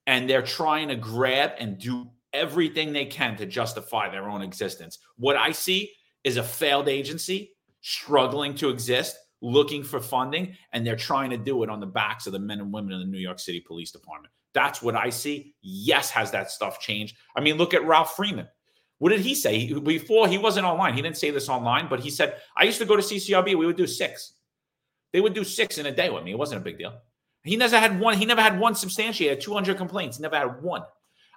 and 0.07 0.29
they're 0.29 0.43
trying 0.43 0.89
to 0.89 0.97
grab 0.97 1.53
and 1.59 1.79
do 1.79 2.09
everything 2.33 2.93
they 2.93 3.07
can 3.07 3.37
to 3.37 3.47
justify 3.47 4.11
their 4.11 4.29
own 4.29 4.43
existence. 4.43 4.99
What 5.17 5.37
I 5.37 5.53
see 5.53 5.93
is 6.25 6.37
a 6.37 6.43
failed 6.43 6.89
agency 6.89 7.53
struggling 7.81 8.55
to 8.57 8.69
exist, 8.69 9.17
looking 9.41 9.83
for 9.83 10.01
funding, 10.01 10.57
and 10.73 10.87
they're 10.87 10.97
trying 10.97 11.31
to 11.31 11.37
do 11.37 11.63
it 11.63 11.71
on 11.71 11.81
the 11.81 11.87
backs 11.87 12.27
of 12.27 12.33
the 12.33 12.39
men 12.39 12.61
and 12.61 12.73
women 12.73 12.93
in 12.93 12.99
the 13.01 13.07
New 13.07 13.19
York 13.19 13.39
City 13.39 13.61
Police 13.61 13.93
Department. 13.93 14.33
That's 14.55 14.83
what 14.83 14.95
I 14.95 15.11
see. 15.11 15.55
Yes, 15.63 16.11
has 16.11 16.31
that 16.33 16.51
stuff 16.51 16.81
changed? 16.81 17.17
I 17.37 17.41
mean, 17.41 17.57
look 17.57 17.75
at 17.75 17.85
Ralph 17.85 18.17
Friedman. 18.17 18.49
What 18.99 19.11
did 19.11 19.21
he 19.21 19.35
say? 19.35 19.73
Before 19.73 20.27
he 20.27 20.39
wasn't 20.39 20.67
online. 20.67 20.95
He 20.95 21.03
didn't 21.03 21.19
say 21.19 21.31
this 21.31 21.49
online, 21.49 21.89
but 21.89 22.01
he 22.01 22.11
said, 22.11 22.37
I 22.57 22.65
used 22.65 22.79
to 22.79 22.85
go 22.85 22.97
to 22.97 23.03
CCRB. 23.03 23.57
We 23.57 23.67
would 23.67 23.77
do 23.77 23.87
six. 23.87 24.33
They 25.13 25.21
would 25.21 25.35
do 25.35 25.45
six 25.45 25.79
in 25.79 25.87
a 25.87 25.93
day 25.93 26.11
with 26.11 26.25
me. 26.25 26.33
It 26.33 26.39
wasn't 26.39 26.61
a 26.61 26.65
big 26.65 26.79
deal. 26.79 26.95
He 27.45 27.57
never 27.57 27.79
had 27.79 28.01
one. 28.01 28.19
He 28.19 28.27
never 28.27 28.43
had 28.43 28.59
one 28.59 28.75
substantiated. 28.75 29.41
200 29.41 29.77
complaints. 29.77 30.17
He 30.17 30.23
never 30.23 30.37
had 30.37 30.63
one. 30.63 30.83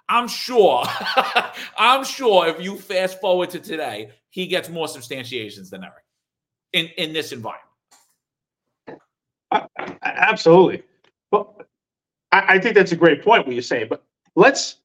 I'm 0.08 0.28
sure. 0.28 0.84
I'm 1.78 2.04
sure 2.04 2.48
if 2.48 2.60
you 2.60 2.76
fast 2.76 3.20
forward 3.20 3.50
to 3.50 3.60
today, 3.60 4.10
he 4.30 4.46
gets 4.46 4.68
more 4.68 4.88
substantiations 4.88 5.70
than 5.70 5.84
ever 5.84 6.02
in 6.72 6.86
in 6.98 7.12
this 7.12 7.32
environment. 7.32 7.68
Absolutely. 10.02 10.82
I, 12.32 12.54
I 12.54 12.58
think 12.58 12.74
that's 12.74 12.92
a 12.92 12.96
great 12.96 13.22
point. 13.22 13.46
What 13.46 13.54
you 13.54 13.62
say, 13.62 13.84
but 13.84 14.04
let's 14.34 14.76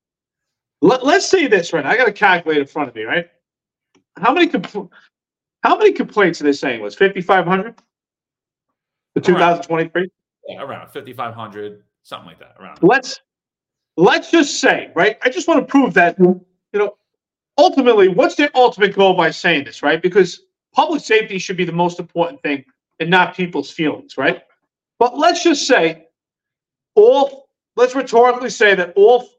let, 0.82 1.04
us 1.04 1.28
say 1.28 1.48
this 1.48 1.74
right. 1.74 1.84
Now. 1.84 1.92
I 1.92 1.98
got 1.98 2.08
a 2.08 2.14
calculator 2.14 2.62
in 2.62 2.68
front 2.68 2.90
of 2.90 2.96
me, 2.96 3.04
right? 3.04 3.30
How 4.18 4.34
many 4.34 4.48
compl- 4.48 4.90
how 5.64 5.78
many 5.78 5.92
complaints 5.92 6.42
are 6.42 6.44
they 6.44 6.54
saying 6.54 6.82
was 6.82 6.96
fifty 6.96 7.22
five 7.22 7.46
hundred? 7.46 7.76
The 9.16 9.22
two 9.22 9.36
thousand 9.36 9.64
twenty 9.64 9.90
three. 9.90 10.10
Yeah, 10.48 10.62
around 10.62 10.90
fifty 10.92 11.14
five 11.14 11.34
hundred, 11.34 11.84
something 12.04 12.28
like 12.28 12.40
that. 12.40 12.56
Around. 12.60 12.80
Let's 12.82 13.20
let's 13.96 14.30
just 14.32 14.60
say, 14.60 14.92
right? 14.96 15.18
I 15.24 15.30
just 15.30 15.48
want 15.48 15.60
to 15.60 15.66
prove 15.66 15.94
that 15.96 16.18
you 16.20 16.46
know 16.74 16.98
ultimately, 17.58 18.08
what's 18.08 18.36
their 18.36 18.52
ultimate 18.56 18.96
goal 18.96 19.14
by 19.16 19.32
saying 19.32 19.66
this, 19.66 19.82
right? 19.82 20.02
Because 20.02 20.42
public 20.74 21.02
safety 21.04 21.40
should 21.40 21.58
be 21.58 21.66
the 21.66 21.72
most 21.72 22.00
important 22.00 22.42
thing 22.44 22.64
and 23.00 23.10
not 23.10 23.36
people's 23.36 23.72
feelings, 23.72 24.18
right? 24.18 24.44
But 25.00 25.18
let's 25.18 25.44
just 25.44 25.68
say 25.68 26.07
all 26.98 27.48
let's 27.76 27.96
rhetorically 27.96 28.50
say 28.50 28.76
that 28.76 28.92
all 28.96 29.30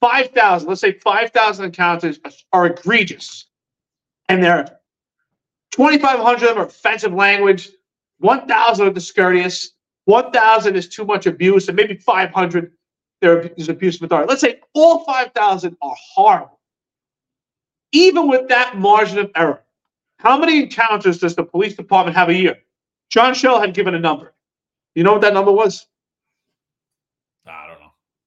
5,000, 0.00 0.68
let's 0.68 0.80
say 0.80 0.92
5,000 0.92 1.64
encounters 1.64 2.20
are 2.52 2.66
egregious 2.66 3.46
and 4.28 4.42
there 4.42 4.58
are 4.58 4.78
2,500 5.72 6.34
of 6.34 6.54
them 6.54 6.58
are 6.58 6.66
offensive 6.66 7.12
language, 7.12 7.70
1,000 8.18 8.86
are 8.86 8.90
discourteous, 8.90 9.72
1,000 10.04 10.76
is 10.76 10.88
too 10.88 11.04
much 11.04 11.26
abuse, 11.26 11.68
and 11.68 11.76
maybe 11.76 11.96
500 11.96 12.72
there 13.20 13.40
is 13.56 13.68
abuse 13.68 13.96
of 13.96 14.02
authority. 14.02 14.28
Let's 14.28 14.40
say 14.40 14.60
all 14.72 15.04
5,000 15.04 15.76
are 15.82 15.96
horrible. 16.14 16.60
Even 17.92 18.28
with 18.28 18.48
that 18.48 18.78
margin 18.78 19.18
of 19.18 19.30
error, 19.34 19.62
how 20.18 20.38
many 20.38 20.62
encounters 20.62 21.18
does 21.18 21.34
the 21.34 21.44
police 21.44 21.74
department 21.74 22.16
have 22.16 22.28
a 22.28 22.34
year? 22.34 22.58
John 23.10 23.34
Chell 23.34 23.60
had 23.60 23.74
given 23.74 23.94
a 23.94 23.98
number. 23.98 24.34
You 24.94 25.02
know 25.02 25.12
what 25.12 25.22
that 25.22 25.34
number 25.34 25.52
was? 25.52 25.86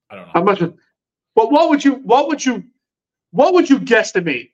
I 0.09 0.15
don't 0.15 0.25
know. 0.25 0.31
I 0.33 0.39
don't 0.39 0.45
know. 0.45 0.61
How 0.61 0.65
much? 0.65 0.73
But 1.35 1.51
what 1.51 1.69
would 1.69 1.85
you 1.85 1.95
what 1.95 2.27
would 2.27 2.45
you 2.45 2.63
what 3.31 3.53
would 3.53 3.69
you 3.69 3.79
guesstimate 3.79 4.51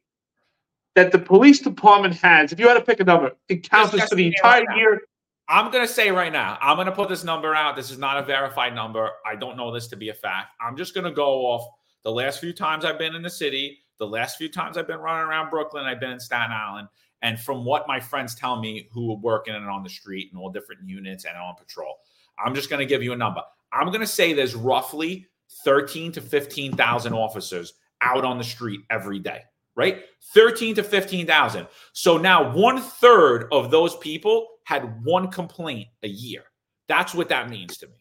that 0.95 1.11
the 1.11 1.19
police 1.19 1.59
department 1.59 2.15
has 2.15 2.51
if 2.51 2.59
you 2.59 2.67
had 2.67 2.75
to 2.75 2.81
pick 2.81 2.99
a 2.99 3.03
number 3.03 3.31
encounters 3.49 4.07
for 4.07 4.15
the 4.15 4.27
entire 4.27 4.63
right 4.63 4.77
year? 4.77 5.01
I'm 5.47 5.71
gonna 5.71 5.87
say 5.87 6.11
right 6.11 6.33
now, 6.33 6.57
I'm 6.61 6.77
gonna 6.77 6.91
put 6.91 7.09
this 7.09 7.23
number 7.23 7.53
out. 7.53 7.75
This 7.75 7.91
is 7.91 7.97
not 7.97 8.17
a 8.17 8.23
verified 8.23 8.73
number. 8.73 9.11
I 9.25 9.35
don't 9.35 9.57
know 9.57 9.71
this 9.71 9.87
to 9.87 9.95
be 9.95 10.09
a 10.09 10.13
fact. 10.13 10.49
I'm 10.59 10.75
just 10.75 10.95
gonna 10.95 11.11
go 11.11 11.45
off 11.45 11.67
the 12.03 12.11
last 12.11 12.39
few 12.39 12.53
times 12.53 12.83
I've 12.83 12.97
been 12.97 13.15
in 13.15 13.21
the 13.21 13.29
city, 13.29 13.79
the 13.99 14.07
last 14.07 14.37
few 14.37 14.49
times 14.49 14.77
I've 14.77 14.87
been 14.87 14.99
running 14.99 15.27
around 15.27 15.49
Brooklyn, 15.49 15.85
I've 15.85 15.99
been 15.99 16.11
in 16.11 16.19
Staten 16.19 16.51
Island, 16.51 16.87
and 17.21 17.39
from 17.39 17.63
what 17.63 17.87
my 17.87 17.99
friends 17.99 18.33
tell 18.33 18.59
me 18.59 18.87
who 18.91 19.11
are 19.11 19.17
working 19.17 19.53
and 19.53 19.67
on 19.67 19.83
the 19.83 19.89
street 19.89 20.29
and 20.31 20.41
all 20.41 20.51
different 20.51 20.87
units 20.87 21.25
and 21.25 21.37
on 21.37 21.55
patrol, 21.55 21.95
I'm 22.43 22.55
just 22.55 22.69
gonna 22.69 22.85
give 22.85 23.03
you 23.03 23.13
a 23.13 23.17
number. 23.17 23.41
I'm 23.71 23.91
gonna 23.91 24.07
say 24.07 24.33
there's 24.33 24.55
roughly 24.55 25.27
13 25.63 26.11
to 26.13 26.21
15,000 26.21 27.13
officers 27.13 27.73
out 28.01 28.25
on 28.25 28.37
the 28.37 28.43
street 28.43 28.81
every 28.89 29.19
day, 29.19 29.41
right? 29.75 30.03
13 30.33 30.75
to 30.75 30.83
15,000. 30.83 31.67
So 31.93 32.17
now 32.17 32.55
one 32.55 32.81
third 32.81 33.47
of 33.51 33.71
those 33.71 33.95
people 33.97 34.47
had 34.63 35.03
one 35.03 35.31
complaint 35.31 35.87
a 36.03 36.07
year. 36.07 36.43
That's 36.87 37.13
what 37.13 37.29
that 37.29 37.49
means 37.49 37.77
to 37.77 37.87
me, 37.87 37.93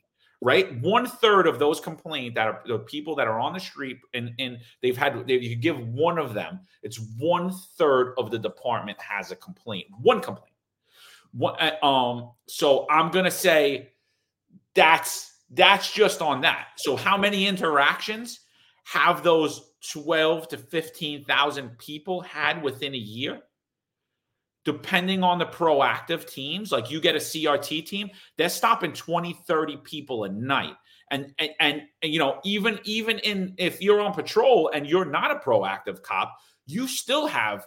right? 0.42 0.80
One 0.80 1.06
third 1.06 1.46
of 1.46 1.58
those 1.58 1.80
complaints 1.80 2.34
that 2.34 2.48
are 2.48 2.62
the 2.66 2.78
people 2.80 3.14
that 3.16 3.28
are 3.28 3.38
on 3.38 3.52
the 3.52 3.60
street 3.60 3.98
and, 4.12 4.32
and 4.38 4.58
they've 4.82 4.96
had, 4.96 5.26
they, 5.26 5.38
you 5.38 5.56
give 5.56 5.78
one 5.88 6.18
of 6.18 6.34
them, 6.34 6.60
it's 6.82 7.00
one 7.18 7.52
third 7.78 8.14
of 8.18 8.30
the 8.30 8.38
department 8.38 9.00
has 9.00 9.30
a 9.30 9.36
complaint, 9.36 9.86
one 10.00 10.20
complaint. 10.20 10.50
One, 11.32 11.56
uh, 11.58 11.84
um, 11.84 12.30
so 12.46 12.86
I'm 12.88 13.10
going 13.10 13.24
to 13.24 13.30
say 13.30 13.92
that's 14.74 15.33
that's 15.54 15.92
just 15.92 16.20
on 16.20 16.40
that. 16.42 16.68
So 16.76 16.96
how 16.96 17.16
many 17.16 17.46
interactions 17.46 18.40
have 18.84 19.22
those 19.22 19.72
12 19.92 20.48
to 20.48 20.58
15,000 20.58 21.78
people 21.78 22.20
had 22.22 22.62
within 22.62 22.94
a 22.94 22.98
year? 22.98 23.40
Depending 24.64 25.22
on 25.22 25.38
the 25.38 25.46
proactive 25.46 26.26
teams, 26.26 26.72
like 26.72 26.90
you 26.90 27.00
get 27.00 27.14
a 27.14 27.18
CRT 27.18 27.84
team, 27.84 28.10
they're 28.38 28.48
stopping 28.48 28.92
20, 28.92 29.34
30 29.46 29.76
people 29.78 30.24
a 30.24 30.28
night. 30.28 30.74
And, 31.10 31.34
and 31.38 31.50
and 31.60 31.82
and 32.02 32.12
you 32.12 32.18
know, 32.18 32.40
even 32.44 32.80
even 32.84 33.18
in 33.18 33.54
if 33.58 33.82
you're 33.82 34.00
on 34.00 34.14
patrol 34.14 34.70
and 34.72 34.86
you're 34.86 35.04
not 35.04 35.30
a 35.30 35.34
proactive 35.34 36.02
cop, 36.02 36.34
you 36.66 36.88
still 36.88 37.26
have 37.26 37.66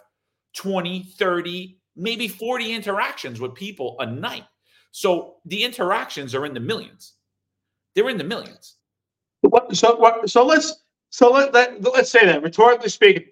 20, 0.56 1.04
30, 1.04 1.78
maybe 1.94 2.26
40 2.26 2.72
interactions 2.72 3.40
with 3.40 3.54
people 3.54 3.96
a 4.00 4.06
night. 4.06 4.44
So 4.90 5.36
the 5.44 5.62
interactions 5.62 6.34
are 6.34 6.44
in 6.44 6.52
the 6.52 6.60
millions. 6.60 7.14
They're 7.94 8.08
in 8.08 8.18
the 8.18 8.24
millions. 8.24 8.76
What, 9.42 9.74
so 9.76 9.96
what, 9.96 10.28
so 10.28 10.44
let's 10.44 10.82
so 11.10 11.30
let, 11.30 11.52
let 11.54 11.82
let's 11.82 12.10
say 12.10 12.24
that 12.26 12.42
rhetorically 12.42 12.88
speaking, 12.88 13.24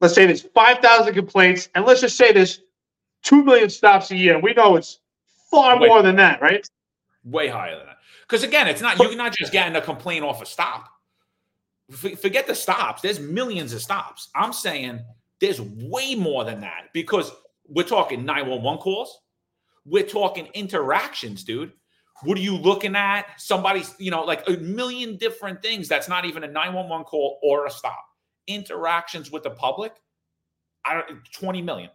let's 0.00 0.14
say 0.14 0.26
there's 0.26 0.42
five 0.42 0.78
thousand 0.78 1.14
complaints, 1.14 1.68
and 1.74 1.84
let's 1.84 2.00
just 2.00 2.16
say 2.16 2.32
there's 2.32 2.60
two 3.22 3.44
million 3.44 3.70
stops 3.70 4.10
a 4.10 4.16
year. 4.16 4.38
We 4.38 4.52
know 4.54 4.76
it's 4.76 4.98
far 5.50 5.78
Wait. 5.80 5.88
more 5.88 6.02
than 6.02 6.16
that, 6.16 6.40
right? 6.40 6.66
Way 7.24 7.48
higher 7.48 7.76
than 7.76 7.86
that. 7.86 7.98
Because 8.22 8.42
again, 8.42 8.66
it's 8.66 8.82
not 8.82 8.98
you're 8.98 9.14
not 9.16 9.34
just 9.34 9.52
getting 9.52 9.76
a 9.76 9.80
complaint 9.80 10.24
off 10.24 10.42
a 10.42 10.46
stop. 10.46 10.88
F- 11.92 12.18
forget 12.20 12.46
the 12.46 12.54
stops. 12.54 13.02
There's 13.02 13.20
millions 13.20 13.72
of 13.72 13.82
stops. 13.82 14.28
I'm 14.34 14.52
saying 14.52 15.00
there's 15.40 15.60
way 15.60 16.14
more 16.14 16.44
than 16.44 16.60
that 16.60 16.88
because 16.92 17.32
we're 17.68 17.84
talking 17.84 18.24
911 18.24 18.80
calls. 18.80 19.20
We're 19.84 20.06
talking 20.06 20.46
interactions, 20.54 21.42
dude. 21.42 21.72
What 22.24 22.38
are 22.38 22.42
you 22.42 22.56
looking 22.56 22.94
at? 22.94 23.26
Somebody's, 23.40 23.94
you 23.98 24.10
know, 24.10 24.22
like 24.22 24.48
a 24.48 24.52
million 24.58 25.16
different 25.16 25.62
things. 25.62 25.88
That's 25.88 26.08
not 26.08 26.24
even 26.24 26.44
a 26.44 26.48
911 26.48 27.04
call 27.04 27.38
or 27.42 27.66
a 27.66 27.70
stop. 27.70 28.04
Interactions 28.46 29.30
with 29.30 29.42
the 29.42 29.50
public, 29.50 29.92
I 30.84 30.94
don't 30.94 31.20
20 31.32 31.62
million 31.62 31.90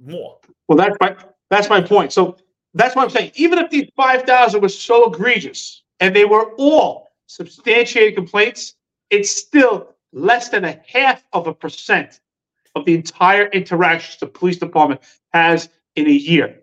more. 0.00 0.38
Well, 0.66 0.78
that's 0.78 0.96
my 1.00 1.16
that's 1.50 1.68
my 1.68 1.80
point. 1.80 2.12
So 2.12 2.36
that's 2.74 2.94
what 2.94 3.02
I'm 3.02 3.10
saying. 3.10 3.32
Even 3.34 3.58
if 3.58 3.70
these 3.70 3.88
five 3.96 4.22
thousand 4.22 4.60
was 4.60 4.78
so 4.78 5.12
egregious 5.12 5.82
and 6.00 6.14
they 6.14 6.24
were 6.24 6.52
all 6.58 7.08
substantiated 7.26 8.14
complaints, 8.14 8.74
it's 9.10 9.30
still 9.30 9.94
less 10.12 10.48
than 10.48 10.64
a 10.64 10.80
half 10.86 11.24
of 11.32 11.46
a 11.46 11.54
percent 11.54 12.20
of 12.74 12.84
the 12.84 12.94
entire 12.94 13.46
interactions 13.48 14.18
the 14.20 14.26
police 14.26 14.58
department 14.58 15.00
has 15.32 15.68
in 15.96 16.06
a 16.06 16.10
year. 16.10 16.60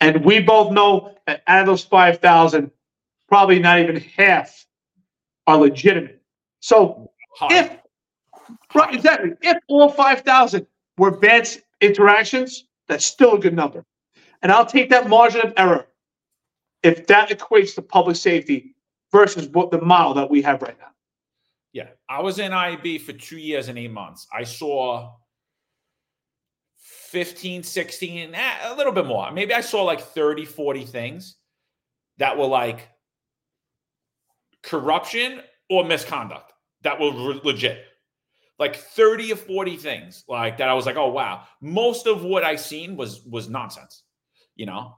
And 0.00 0.24
we 0.24 0.40
both 0.40 0.72
know 0.72 1.14
that 1.26 1.42
out 1.46 1.60
of 1.60 1.66
those 1.66 1.84
five 1.84 2.18
thousand, 2.18 2.70
probably 3.28 3.58
not 3.58 3.80
even 3.80 3.96
half 3.96 4.66
are 5.46 5.58
legitimate. 5.58 6.22
So 6.60 7.10
if 7.42 7.76
right, 8.74 8.94
exactly, 8.94 9.32
if 9.42 9.58
all 9.68 9.88
five 9.88 10.20
thousand 10.20 10.66
were 10.96 11.10
bad 11.10 11.48
interactions, 11.80 12.64
that's 12.86 13.04
still 13.04 13.34
a 13.34 13.38
good 13.38 13.54
number. 13.54 13.84
And 14.42 14.52
I'll 14.52 14.66
take 14.66 14.90
that 14.90 15.08
margin 15.08 15.40
of 15.40 15.52
error 15.56 15.86
if 16.82 17.06
that 17.08 17.30
equates 17.30 17.74
to 17.74 17.82
public 17.82 18.16
safety 18.16 18.74
versus 19.10 19.48
what 19.48 19.70
the 19.70 19.80
model 19.80 20.14
that 20.14 20.30
we 20.30 20.42
have 20.42 20.62
right 20.62 20.78
now. 20.78 20.86
Yeah, 21.72 21.88
I 22.08 22.22
was 22.22 22.38
in 22.38 22.52
IB 22.52 22.98
for 22.98 23.12
two 23.12 23.38
years 23.38 23.68
and 23.68 23.78
eight 23.78 23.90
months. 23.90 24.26
I 24.32 24.44
saw 24.44 25.12
15, 27.08 27.62
16, 27.62 28.34
eh, 28.34 28.52
a 28.64 28.74
little 28.74 28.92
bit 28.92 29.06
more. 29.06 29.32
Maybe 29.32 29.54
I 29.54 29.62
saw 29.62 29.82
like 29.82 30.00
30, 30.00 30.44
40 30.44 30.84
things 30.84 31.36
that 32.18 32.36
were 32.36 32.46
like 32.46 32.90
corruption 34.62 35.40
or 35.70 35.84
misconduct 35.84 36.52
that 36.82 37.00
were 37.00 37.10
re- 37.12 37.40
legit. 37.42 37.82
Like 38.58 38.76
30 38.76 39.32
or 39.32 39.36
40 39.36 39.76
things 39.78 40.24
like 40.28 40.58
that 40.58 40.68
I 40.68 40.74
was 40.74 40.84
like, 40.84 40.96
"Oh 40.96 41.10
wow." 41.10 41.44
Most 41.62 42.06
of 42.06 42.24
what 42.24 42.44
I 42.44 42.56
seen 42.56 42.94
was 42.94 43.22
was 43.22 43.48
nonsense. 43.48 44.02
You 44.54 44.66
know? 44.66 44.97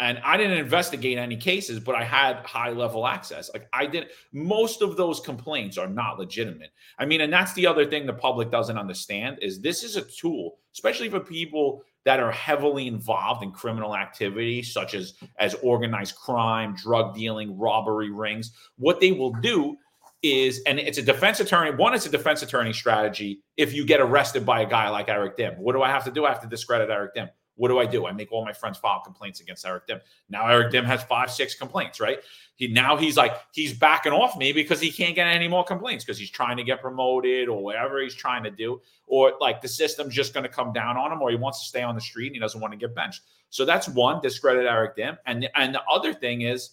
And 0.00 0.18
I 0.24 0.38
didn't 0.38 0.56
investigate 0.56 1.18
any 1.18 1.36
cases, 1.36 1.78
but 1.78 1.94
I 1.94 2.02
had 2.02 2.36
high 2.46 2.70
level 2.70 3.06
access. 3.06 3.50
Like 3.52 3.68
I 3.74 3.84
did 3.84 4.06
most 4.32 4.80
of 4.80 4.96
those 4.96 5.20
complaints 5.20 5.76
are 5.76 5.86
not 5.86 6.18
legitimate. 6.18 6.70
I 6.98 7.04
mean, 7.04 7.20
and 7.20 7.30
that's 7.30 7.52
the 7.52 7.66
other 7.66 7.84
thing 7.84 8.06
the 8.06 8.14
public 8.14 8.50
doesn't 8.50 8.78
understand 8.78 9.38
is 9.42 9.60
this 9.60 9.84
is 9.84 9.96
a 9.96 10.02
tool, 10.02 10.56
especially 10.72 11.10
for 11.10 11.20
people 11.20 11.82
that 12.06 12.18
are 12.18 12.32
heavily 12.32 12.86
involved 12.86 13.42
in 13.42 13.52
criminal 13.52 13.94
activity 13.94 14.62
such 14.62 14.94
as 14.94 15.14
as 15.38 15.52
organized 15.56 16.16
crime, 16.16 16.74
drug 16.74 17.14
dealing, 17.14 17.58
robbery 17.58 18.10
rings. 18.10 18.52
What 18.78 19.00
they 19.00 19.12
will 19.12 19.32
do 19.42 19.76
is 20.22 20.62
and 20.66 20.78
it's 20.78 20.96
a 20.96 21.02
defense 21.02 21.40
attorney, 21.40 21.72
one 21.72 21.92
it's 21.92 22.06
a 22.06 22.10
defense 22.10 22.42
attorney 22.42 22.72
strategy 22.72 23.42
if 23.58 23.74
you 23.74 23.84
get 23.84 24.00
arrested 24.00 24.46
by 24.46 24.62
a 24.62 24.66
guy 24.66 24.88
like 24.88 25.10
Eric 25.10 25.36
Dym. 25.36 25.54
What 25.58 25.74
do 25.74 25.82
I 25.82 25.88
have 25.88 26.04
to 26.04 26.10
do? 26.10 26.24
I 26.24 26.30
have 26.30 26.40
to 26.40 26.48
discredit 26.48 26.88
Eric 26.88 27.14
Dym. 27.14 27.28
What 27.56 27.68
do 27.68 27.78
I 27.78 27.84
do? 27.84 28.06
I 28.06 28.12
make 28.12 28.32
all 28.32 28.44
my 28.44 28.52
friends 28.52 28.78
file 28.78 29.02
complaints 29.04 29.40
against 29.40 29.66
Eric 29.66 29.86
Dym. 29.86 30.00
Now 30.28 30.48
Eric 30.48 30.72
Dym 30.72 30.84
has 30.84 31.02
five, 31.02 31.30
six 31.30 31.54
complaints, 31.54 32.00
right? 32.00 32.20
He 32.56 32.68
now 32.68 32.96
he's 32.96 33.16
like 33.16 33.32
he's 33.52 33.72
backing 33.72 34.12
off 34.12 34.36
me 34.36 34.52
because 34.52 34.80
he 34.80 34.90
can't 34.90 35.14
get 35.14 35.26
any 35.26 35.48
more 35.48 35.64
complaints 35.64 36.04
because 36.04 36.18
he's 36.18 36.30
trying 36.30 36.56
to 36.56 36.64
get 36.64 36.80
promoted 36.80 37.48
or 37.48 37.62
whatever 37.62 38.00
he's 38.00 38.14
trying 38.14 38.42
to 38.44 38.50
do, 38.50 38.80
or 39.06 39.34
like 39.40 39.60
the 39.60 39.68
system's 39.68 40.14
just 40.14 40.32
going 40.32 40.44
to 40.44 40.48
come 40.48 40.72
down 40.72 40.96
on 40.96 41.12
him, 41.12 41.20
or 41.20 41.30
he 41.30 41.36
wants 41.36 41.60
to 41.60 41.68
stay 41.68 41.82
on 41.82 41.94
the 41.94 42.00
street 42.00 42.28
and 42.28 42.36
he 42.36 42.40
doesn't 42.40 42.60
want 42.60 42.72
to 42.72 42.78
get 42.78 42.94
benched. 42.94 43.22
So 43.50 43.64
that's 43.64 43.88
one 43.88 44.20
discredit 44.22 44.64
Eric 44.64 44.96
Dym, 44.96 45.18
and 45.26 45.48
and 45.54 45.74
the 45.74 45.82
other 45.90 46.14
thing 46.14 46.42
is, 46.42 46.70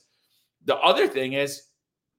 the 0.66 0.78
other 0.78 1.08
thing 1.08 1.34
is, 1.34 1.64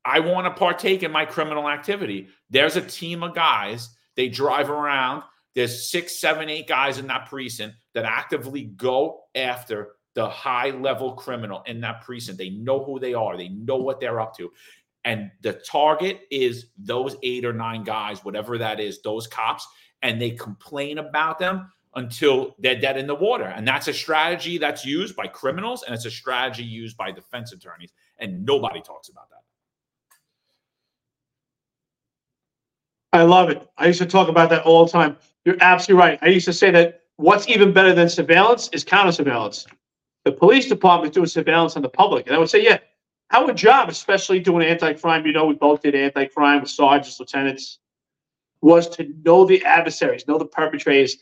I 0.04 0.20
want 0.20 0.46
to 0.46 0.58
partake 0.58 1.02
in 1.02 1.10
my 1.10 1.24
criminal 1.24 1.68
activity. 1.68 2.28
There's 2.50 2.76
a 2.76 2.82
team 2.82 3.22
of 3.22 3.34
guys. 3.34 3.90
They 4.14 4.28
drive 4.28 4.68
around. 4.70 5.22
There's 5.54 5.90
six, 5.90 6.20
seven, 6.20 6.48
eight 6.48 6.68
guys 6.68 6.98
in 6.98 7.06
that 7.08 7.28
precinct 7.28 7.76
that 7.98 8.04
actively 8.04 8.62
go 8.62 9.24
after 9.34 9.96
the 10.14 10.28
high 10.28 10.70
level 10.70 11.14
criminal 11.14 11.64
in 11.66 11.80
that 11.80 12.00
precinct. 12.02 12.38
They 12.38 12.50
know 12.50 12.84
who 12.84 13.00
they 13.00 13.12
are, 13.12 13.36
they 13.36 13.48
know 13.48 13.74
what 13.74 13.98
they're 13.98 14.20
up 14.20 14.36
to. 14.36 14.52
And 15.04 15.32
the 15.42 15.54
target 15.54 16.20
is 16.30 16.66
those 16.78 17.16
eight 17.24 17.44
or 17.44 17.52
nine 17.52 17.82
guys, 17.82 18.24
whatever 18.24 18.56
that 18.58 18.78
is, 18.78 19.02
those 19.02 19.26
cops, 19.26 19.66
and 20.02 20.22
they 20.22 20.30
complain 20.30 20.98
about 20.98 21.40
them 21.40 21.72
until 21.96 22.54
they're 22.60 22.80
dead 22.80 22.96
in 22.96 23.08
the 23.08 23.14
water. 23.16 23.46
And 23.46 23.66
that's 23.66 23.88
a 23.88 23.92
strategy 23.92 24.58
that's 24.58 24.84
used 24.84 25.16
by 25.16 25.26
criminals 25.26 25.82
and 25.82 25.92
it's 25.92 26.04
a 26.04 26.10
strategy 26.10 26.62
used 26.62 26.96
by 26.96 27.10
defense 27.10 27.52
attorneys. 27.52 27.92
And 28.18 28.44
nobody 28.44 28.80
talks 28.80 29.08
about 29.08 29.28
that. 29.30 29.42
I 33.12 33.22
love 33.22 33.50
it. 33.50 33.68
I 33.76 33.88
used 33.88 33.98
to 33.98 34.06
talk 34.06 34.28
about 34.28 34.50
that 34.50 34.62
all 34.62 34.84
the 34.84 34.92
time. 34.92 35.16
You're 35.44 35.56
absolutely 35.60 36.00
right. 36.00 36.18
I 36.22 36.28
used 36.28 36.44
to 36.44 36.52
say 36.52 36.70
that 36.70 36.97
what's 37.18 37.48
even 37.48 37.72
better 37.72 37.92
than 37.92 38.08
surveillance 38.08 38.70
is 38.72 38.84
counter 38.84 39.12
surveillance. 39.12 39.66
The 40.24 40.32
police 40.32 40.68
department 40.68 41.12
doing 41.12 41.26
surveillance 41.26 41.76
on 41.76 41.82
the 41.82 41.88
public. 41.88 42.26
And 42.26 42.34
I 42.34 42.38
would 42.38 42.48
say, 42.48 42.62
yeah, 42.64 42.78
our 43.32 43.52
job, 43.52 43.88
especially 43.88 44.40
doing 44.40 44.66
anti-crime, 44.66 45.26
you 45.26 45.32
know, 45.32 45.44
we 45.44 45.54
both 45.54 45.82
did 45.82 45.94
anti-crime 45.94 46.60
with 46.60 46.70
sergeants, 46.70 47.20
lieutenants, 47.20 47.80
was 48.62 48.88
to 48.90 49.12
know 49.24 49.44
the 49.44 49.64
adversaries, 49.64 50.26
know 50.26 50.38
the 50.38 50.46
perpetrators, 50.46 51.16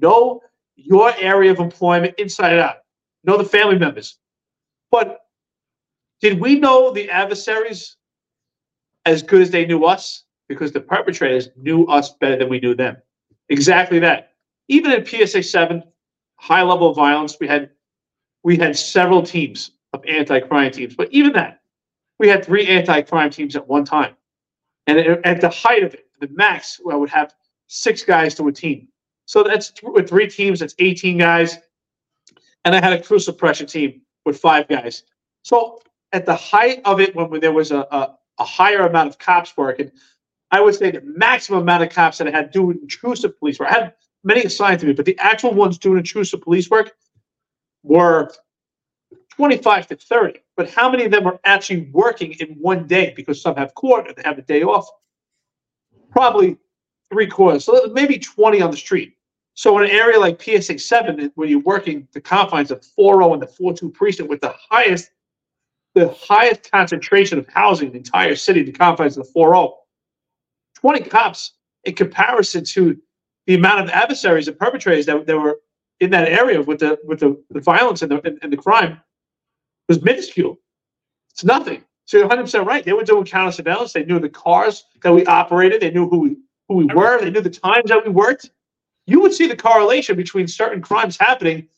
know 0.00 0.40
your 0.76 1.12
area 1.18 1.50
of 1.50 1.58
employment 1.58 2.14
inside 2.18 2.52
and 2.52 2.60
out, 2.60 2.76
know 3.24 3.36
the 3.36 3.44
family 3.44 3.78
members. 3.78 4.18
But 4.90 5.20
did 6.20 6.40
we 6.40 6.58
know 6.58 6.92
the 6.92 7.10
adversaries 7.10 7.96
as 9.06 9.22
good 9.22 9.42
as 9.42 9.50
they 9.50 9.66
knew 9.66 9.84
us? 9.84 10.24
Because 10.48 10.72
the 10.72 10.80
perpetrators 10.80 11.50
knew 11.56 11.86
us 11.86 12.14
better 12.20 12.36
than 12.36 12.48
we 12.48 12.58
knew 12.58 12.74
them. 12.74 12.96
Exactly 13.48 13.98
that. 14.00 14.27
Even 14.68 14.92
in 14.92 15.04
PSA 15.04 15.42
seven, 15.42 15.82
high 16.36 16.62
level 16.62 16.90
of 16.90 16.96
violence, 16.96 17.36
we 17.40 17.48
had 17.48 17.70
we 18.44 18.56
had 18.56 18.76
several 18.76 19.22
teams 19.22 19.72
of 19.92 20.04
anti-crime 20.06 20.70
teams, 20.70 20.94
but 20.94 21.08
even 21.10 21.32
that, 21.32 21.60
we 22.18 22.28
had 22.28 22.44
three 22.44 22.66
anti-crime 22.66 23.30
teams 23.30 23.56
at 23.56 23.66
one 23.66 23.84
time. 23.84 24.14
And 24.86 24.98
at 24.98 25.26
at 25.26 25.40
the 25.40 25.48
height 25.48 25.82
of 25.82 25.94
it, 25.94 26.06
the 26.20 26.28
max, 26.28 26.80
I 26.90 26.96
would 26.96 27.10
have 27.10 27.34
six 27.66 28.04
guys 28.04 28.34
to 28.36 28.48
a 28.48 28.52
team. 28.52 28.88
So 29.26 29.42
that's 29.42 29.70
th- 29.70 29.92
with 29.92 30.08
three 30.08 30.28
teams, 30.28 30.60
that's 30.60 30.74
18 30.78 31.18
guys. 31.18 31.58
And 32.64 32.74
I 32.74 32.80
had 32.80 32.92
a 32.92 33.02
crew 33.02 33.18
suppression 33.18 33.66
team 33.66 34.02
with 34.24 34.38
five 34.38 34.68
guys. 34.68 35.04
So 35.42 35.80
at 36.12 36.26
the 36.26 36.34
height 36.34 36.80
of 36.84 37.00
it, 37.00 37.14
when, 37.14 37.30
when 37.30 37.40
there 37.40 37.52
was 37.52 37.70
a, 37.70 37.80
a, 37.90 38.16
a 38.38 38.44
higher 38.44 38.86
amount 38.86 39.10
of 39.10 39.18
cops 39.18 39.56
working, 39.56 39.90
I 40.50 40.60
would 40.60 40.74
say 40.74 40.90
the 40.90 41.02
maximum 41.02 41.60
amount 41.60 41.82
of 41.82 41.90
cops 41.90 42.18
that 42.18 42.28
I 42.28 42.30
had 42.30 42.50
doing 42.50 42.78
intrusive 42.80 43.38
police 43.38 43.58
work. 43.58 43.70
I 43.70 43.74
had 43.74 43.94
many 44.24 44.42
assigned 44.42 44.80
to 44.80 44.86
me, 44.86 44.92
but 44.92 45.04
the 45.04 45.18
actual 45.18 45.54
ones 45.54 45.78
doing 45.78 45.98
intrusive 45.98 46.42
police 46.42 46.68
work 46.70 46.92
were 47.82 48.30
25 49.30 49.86
to 49.88 49.96
30. 49.96 50.40
But 50.56 50.70
how 50.70 50.90
many 50.90 51.04
of 51.04 51.12
them 51.12 51.26
are 51.26 51.38
actually 51.44 51.90
working 51.92 52.32
in 52.32 52.56
one 52.60 52.86
day 52.86 53.12
because 53.14 53.40
some 53.40 53.56
have 53.56 53.74
court 53.74 54.08
and 54.08 54.16
they 54.16 54.22
have 54.24 54.38
a 54.38 54.42
day 54.42 54.62
off? 54.62 54.88
Probably 56.10 56.58
three 57.10 57.28
quarters. 57.28 57.64
So 57.64 57.90
maybe 57.92 58.18
20 58.18 58.60
on 58.60 58.70
the 58.70 58.76
street. 58.76 59.14
So 59.54 59.76
in 59.78 59.84
an 59.84 59.90
area 59.90 60.18
like 60.18 60.40
PSA 60.40 60.78
7, 60.78 61.32
where 61.34 61.48
you're 61.48 61.60
working 61.60 62.06
the 62.12 62.20
confines 62.20 62.70
of 62.70 62.80
4-0 62.98 63.34
and 63.34 63.42
the 63.42 63.46
4-2 63.46 63.92
precinct 63.92 64.30
with 64.30 64.40
the 64.40 64.54
highest 64.70 65.10
the 65.94 66.14
highest 66.20 66.70
concentration 66.70 67.38
of 67.38 67.48
housing 67.48 67.88
in 67.88 67.92
the 67.92 67.98
entire 67.98 68.36
city, 68.36 68.62
the 68.62 68.70
confines 68.70 69.16
of 69.16 69.26
the 69.26 69.32
4-0, 69.32 69.72
20 70.76 71.00
cops 71.08 71.54
in 71.84 71.94
comparison 71.94 72.62
to 72.62 72.96
the 73.48 73.54
amount 73.54 73.80
of 73.80 73.88
adversaries 73.88 74.46
and 74.46 74.58
perpetrators 74.58 75.06
that, 75.06 75.26
that 75.26 75.36
were 75.36 75.58
in 76.00 76.10
that 76.10 76.28
area 76.28 76.62
with 76.62 76.80
the 76.80 76.98
with 77.02 77.18
the, 77.20 77.42
the 77.50 77.60
violence 77.60 78.02
and 78.02 78.12
the 78.12 78.24
and, 78.24 78.38
and 78.42 78.52
the 78.52 78.56
crime 78.56 79.00
was 79.88 80.00
minuscule. 80.02 80.58
It's 81.30 81.42
nothing. 81.42 81.82
So 82.04 82.18
you're 82.18 82.26
100 82.26 82.42
percent 82.42 82.66
right. 82.66 82.84
They 82.84 82.92
were 82.92 83.04
doing 83.04 83.24
counter 83.24 83.50
surveillance. 83.50 83.94
They 83.94 84.04
knew 84.04 84.20
the 84.20 84.28
cars 84.28 84.84
that 85.02 85.12
we 85.12 85.24
operated. 85.24 85.80
They 85.80 85.90
knew 85.90 86.08
who 86.08 86.18
we 86.18 86.36
who 86.68 86.74
we 86.76 86.84
were. 86.94 87.18
They 87.20 87.30
knew 87.30 87.40
the 87.40 87.50
times 87.50 87.88
that 87.88 88.04
we 88.04 88.12
worked. 88.12 88.50
You 89.06 89.20
would 89.22 89.32
see 89.32 89.46
the 89.46 89.56
correlation 89.56 90.14
between 90.14 90.46
certain 90.46 90.82
crimes 90.82 91.16
happening 91.18 91.68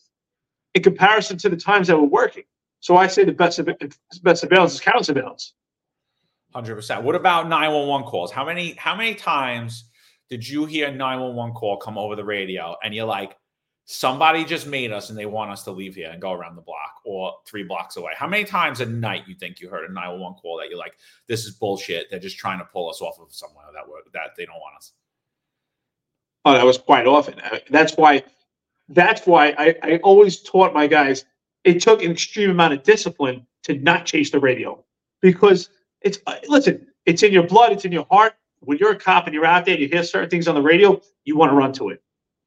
in 0.74 0.82
comparison 0.82 1.38
to 1.38 1.48
the 1.48 1.56
times 1.56 1.86
that 1.86 1.96
we're 1.96 2.08
working. 2.08 2.44
So 2.80 2.96
I 2.96 3.06
say 3.06 3.22
the 3.22 3.32
best 3.32 3.60
best 4.24 4.40
surveillance 4.40 4.74
is 4.74 4.80
counter 4.80 5.04
surveillance. 5.04 5.54
Hundred 6.52 6.74
percent. 6.74 7.04
What 7.04 7.14
about 7.14 7.48
nine 7.48 7.72
one 7.72 7.86
one 7.86 8.02
calls? 8.02 8.32
How 8.32 8.44
many 8.44 8.72
how 8.72 8.96
many 8.96 9.14
times 9.14 9.84
did 10.30 10.48
you 10.48 10.64
hear 10.64 10.88
a 10.88 10.92
nine 10.92 11.20
one 11.20 11.34
one 11.34 11.52
call 11.52 11.76
come 11.76 11.98
over 11.98 12.16
the 12.16 12.24
radio 12.24 12.76
and 12.82 12.94
you're 12.94 13.04
like, 13.04 13.36
somebody 13.84 14.44
just 14.44 14.68
made 14.68 14.92
us 14.92 15.10
and 15.10 15.18
they 15.18 15.26
want 15.26 15.50
us 15.50 15.64
to 15.64 15.70
leave 15.72 15.96
here 15.96 16.10
and 16.10 16.22
go 16.22 16.30
around 16.30 16.54
the 16.54 16.62
block 16.62 17.00
or 17.04 17.34
three 17.46 17.64
blocks 17.64 17.96
away? 17.96 18.12
How 18.16 18.28
many 18.28 18.44
times 18.44 18.80
a 18.80 18.86
night 18.86 19.24
you 19.26 19.34
think 19.34 19.60
you 19.60 19.68
heard 19.68 19.90
a 19.90 19.92
nine 19.92 20.10
one 20.12 20.20
one 20.20 20.34
call 20.34 20.56
that 20.58 20.68
you're 20.68 20.78
like, 20.78 20.94
this 21.26 21.44
is 21.44 21.50
bullshit? 21.50 22.08
They're 22.08 22.20
just 22.20 22.38
trying 22.38 22.60
to 22.60 22.64
pull 22.66 22.88
us 22.88 23.00
off 23.00 23.18
of 23.20 23.32
somewhere 23.32 23.66
that 23.74 23.86
we 23.86 23.94
that 24.12 24.30
they 24.36 24.46
don't 24.46 24.60
want 24.60 24.76
us. 24.76 24.92
Oh, 26.44 26.52
that 26.52 26.64
was 26.64 26.78
quite 26.78 27.06
often. 27.06 27.34
That's 27.68 27.96
why. 27.96 28.22
That's 28.92 29.24
why 29.24 29.54
I, 29.56 29.76
I 29.82 29.96
always 29.98 30.42
taught 30.42 30.74
my 30.74 30.86
guys. 30.86 31.24
It 31.62 31.80
took 31.80 32.02
an 32.02 32.10
extreme 32.10 32.50
amount 32.50 32.72
of 32.72 32.82
discipline 32.82 33.46
to 33.64 33.74
not 33.74 34.04
chase 34.04 34.30
the 34.30 34.40
radio 34.40 34.84
because 35.20 35.70
it's 36.00 36.18
uh, 36.26 36.36
listen, 36.48 36.86
it's 37.06 37.22
in 37.22 37.32
your 37.32 37.46
blood, 37.46 37.72
it's 37.72 37.84
in 37.84 37.92
your 37.92 38.06
heart. 38.10 38.34
When 38.60 38.78
you're 38.78 38.92
a 38.92 38.96
cop 38.96 39.26
and 39.26 39.34
you're 39.34 39.46
out 39.46 39.64
there, 39.64 39.74
and 39.74 39.82
you 39.82 39.88
hear 39.88 40.04
certain 40.04 40.30
things 40.30 40.46
on 40.46 40.54
the 40.54 40.62
radio, 40.62 41.00
you 41.24 41.36
want 41.36 41.50
to 41.50 41.56
run 41.56 41.72
to 41.74 41.88
it. 41.88 42.02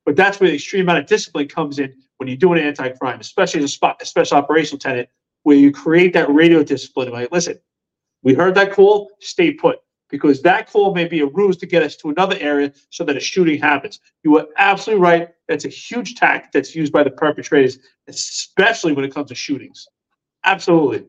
But 0.05 0.16
that's 0.16 0.39
where 0.39 0.49
the 0.49 0.55
extreme 0.55 0.84
amount 0.84 0.99
of 0.99 1.05
discipline 1.07 1.47
comes 1.47 1.80
in 1.80 1.93
when 2.18 2.28
you're 2.28 2.38
doing 2.38 2.59
anti-crime, 2.61 3.20
especially 3.20 3.59
as 3.59 3.66
a, 3.66 3.74
spot, 3.74 4.01
a 4.01 4.05
special 4.05 4.38
operational 4.38 4.80
tenant, 4.80 5.09
where 5.43 5.57
you 5.57 5.72
create 5.72 6.14
that 6.14 6.30
radio 6.30 6.64
discipline. 6.64 7.11
Like, 7.11 7.32
listen, 7.32 7.59
we 8.22 8.34
heard 8.34 8.55
that 8.55 8.74
call, 8.74 9.09
stay 9.20 9.51
put, 9.51 9.80
because 10.09 10.41
that 10.43 10.70
call 10.70 10.93
may 10.93 11.05
be 11.05 11.22
a 11.22 11.26
ruse 11.26 11.57
to 11.57 11.66
get 11.66 11.82
us 11.82 11.95
to 11.97 12.09
another 12.09 12.38
area 12.39 12.72
so 12.89 13.03
that 13.03 13.18
a 13.18 13.20
shooting 13.20 13.59
happens. 13.59 13.99
You 14.24 14.38
are 14.38 14.45
absolutely 14.57 15.01
right. 15.01 15.30
That's 15.47 15.66
a 15.66 15.70
huge 15.70 16.16
tactic 16.16 16.51
that's 16.51 16.76
used 16.76 16.93
by 16.93 17.03
the 17.03 17.11
perpetrators, 17.11 17.80
especially 18.07 18.93
when 18.93 19.03
it 19.03 19.14
comes 19.14 19.30
to 19.30 19.36
shootings. 19.36 19.88
Absolutely. 20.45 21.07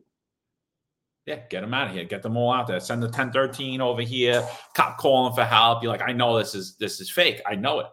Yeah, 1.25 1.39
get 1.49 1.61
them 1.61 1.73
out 1.73 1.87
of 1.87 1.93
here. 1.93 2.03
Get 2.03 2.21
them 2.21 2.37
all 2.37 2.51
out 2.51 2.67
there. 2.67 2.79
Send 2.79 3.01
the 3.01 3.07
1013 3.07 3.81
over 3.81 4.01
here. 4.01 4.47
Cop 4.75 4.97
calling 4.97 5.33
for 5.33 5.43
help. 5.43 5.81
You're 5.81 5.91
like, 5.91 6.07
I 6.07 6.13
know 6.13 6.37
this 6.37 6.53
is 6.53 6.75
this 6.75 7.01
is 7.01 7.09
fake. 7.09 7.41
I 7.45 7.55
know 7.55 7.79
it. 7.79 7.87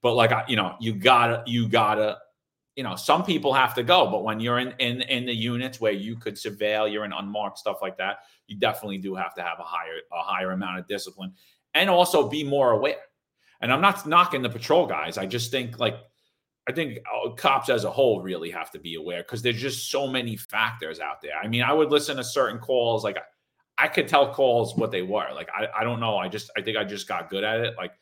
But 0.00 0.14
like, 0.14 0.30
you 0.48 0.56
know, 0.56 0.74
you 0.80 0.94
gotta, 0.94 1.42
you 1.46 1.68
gotta, 1.68 2.18
you 2.76 2.84
know, 2.84 2.96
some 2.96 3.24
people 3.24 3.52
have 3.52 3.74
to 3.74 3.82
go. 3.82 4.10
But 4.10 4.24
when 4.24 4.40
you're 4.40 4.58
in 4.58 4.72
in 4.78 5.02
in 5.02 5.26
the 5.26 5.34
units 5.34 5.80
where 5.80 5.92
you 5.92 6.16
could 6.16 6.34
surveil, 6.34 6.90
you're 6.90 7.04
in 7.04 7.12
unmarked 7.12 7.58
stuff 7.58 7.78
like 7.82 7.98
that. 7.98 8.20
You 8.46 8.56
definitely 8.56 8.98
do 8.98 9.14
have 9.16 9.34
to 9.34 9.42
have 9.42 9.58
a 9.58 9.64
higher 9.64 9.98
a 10.12 10.22
higher 10.22 10.52
amount 10.52 10.78
of 10.78 10.86
discipline, 10.86 11.34
and 11.74 11.90
also 11.90 12.28
be 12.28 12.42
more 12.42 12.70
aware. 12.70 12.96
And 13.60 13.72
I'm 13.72 13.80
not 13.80 14.06
knocking 14.06 14.40
the 14.40 14.48
patrol 14.48 14.86
guys. 14.86 15.18
I 15.18 15.26
just 15.26 15.50
think 15.50 15.78
like 15.78 15.96
I 16.68 16.72
think 16.72 16.98
uh, 16.98 17.30
cops 17.30 17.70
as 17.70 17.84
a 17.84 17.90
whole 17.90 18.20
really 18.20 18.50
have 18.50 18.70
to 18.72 18.78
be 18.78 18.96
aware 18.96 19.22
because 19.22 19.40
there's 19.40 19.60
just 19.60 19.90
so 19.90 20.06
many 20.06 20.36
factors 20.36 21.00
out 21.00 21.22
there. 21.22 21.32
I 21.42 21.48
mean, 21.48 21.62
I 21.62 21.72
would 21.72 21.90
listen 21.90 22.18
to 22.18 22.24
certain 22.24 22.58
calls, 22.58 23.04
like 23.04 23.16
I 23.78 23.88
could 23.88 24.06
tell 24.06 24.34
calls 24.34 24.76
what 24.76 24.90
they 24.90 25.02
were. 25.02 25.28
Like 25.34 25.48
I, 25.56 25.66
I 25.80 25.84
don't 25.84 25.98
know. 25.98 26.18
I 26.18 26.28
just 26.28 26.50
I 26.56 26.62
think 26.62 26.76
I 26.76 26.84
just 26.84 27.08
got 27.08 27.30
good 27.30 27.42
at 27.42 27.60
it. 27.60 27.74
Like 27.78 27.92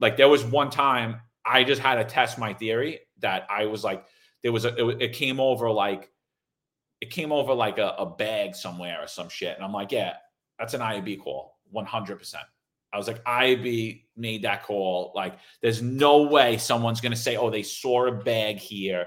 like 0.00 0.18
there 0.18 0.28
was 0.28 0.44
one 0.44 0.68
time 0.68 1.20
I 1.46 1.64
just 1.64 1.80
had 1.80 1.94
to 1.94 2.04
test 2.04 2.38
my 2.38 2.52
theory 2.52 3.00
that 3.20 3.46
I 3.48 3.66
was 3.66 3.82
like 3.84 4.04
there 4.42 4.52
was 4.52 4.66
a 4.66 4.90
it, 4.90 5.02
it 5.02 5.12
came 5.14 5.40
over 5.40 5.70
like 5.70 6.10
it 7.00 7.10
came 7.10 7.32
over 7.32 7.54
like 7.54 7.78
a, 7.78 7.94
a 7.98 8.06
bag 8.06 8.54
somewhere 8.54 8.98
or 9.00 9.06
some 9.06 9.28
shit, 9.28 9.54
and 9.56 9.64
I'm 9.64 9.72
like, 9.72 9.92
yeah, 9.92 10.14
that's 10.58 10.74
an 10.74 10.80
IAB 10.80 11.20
call, 11.20 11.58
100. 11.70 12.26
I 12.94 12.96
was 12.96 13.08
like, 13.08 13.20
IB 13.26 14.06
made 14.16 14.42
that 14.42 14.62
call. 14.62 15.12
Like, 15.16 15.36
there's 15.60 15.82
no 15.82 16.22
way 16.22 16.56
someone's 16.58 17.00
going 17.00 17.12
to 17.12 17.18
say, 17.18 17.36
oh, 17.36 17.50
they 17.50 17.64
saw 17.64 18.06
a 18.06 18.12
bag 18.12 18.58
here 18.58 19.06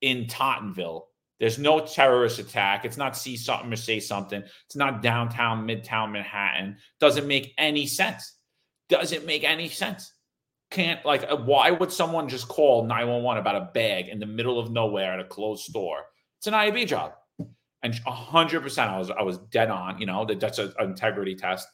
in 0.00 0.24
Tottenville. 0.24 1.02
There's 1.38 1.58
no 1.58 1.80
terrorist 1.80 2.38
attack. 2.38 2.86
It's 2.86 2.96
not 2.96 3.14
see 3.14 3.36
something 3.36 3.70
or 3.70 3.76
say 3.76 4.00
something. 4.00 4.42
It's 4.64 4.76
not 4.76 5.02
downtown, 5.02 5.66
midtown 5.68 6.12
Manhattan. 6.12 6.78
Doesn't 6.98 7.26
make 7.26 7.52
any 7.58 7.86
sense. 7.86 8.38
Doesn't 8.88 9.26
make 9.26 9.44
any 9.44 9.68
sense. 9.68 10.12
Can't, 10.70 11.04
like, 11.04 11.30
uh, 11.30 11.36
why 11.36 11.70
would 11.72 11.92
someone 11.92 12.28
just 12.28 12.48
call 12.48 12.86
911 12.86 13.38
about 13.38 13.54
a 13.54 13.70
bag 13.74 14.08
in 14.08 14.18
the 14.18 14.26
middle 14.26 14.58
of 14.58 14.70
nowhere 14.70 15.12
at 15.12 15.20
a 15.20 15.24
closed 15.24 15.64
store? 15.64 16.06
It's 16.38 16.46
an 16.46 16.54
IAB 16.54 16.86
job. 16.86 17.12
And 17.82 17.94
100% 17.94 18.78
I 18.88 18.98
was 18.98 19.10
I 19.10 19.22
was 19.22 19.38
dead 19.38 19.70
on, 19.70 20.00
you 20.00 20.06
know, 20.06 20.24
that 20.24 20.40
that's 20.40 20.58
an 20.58 20.72
integrity 20.80 21.36
test. 21.36 21.68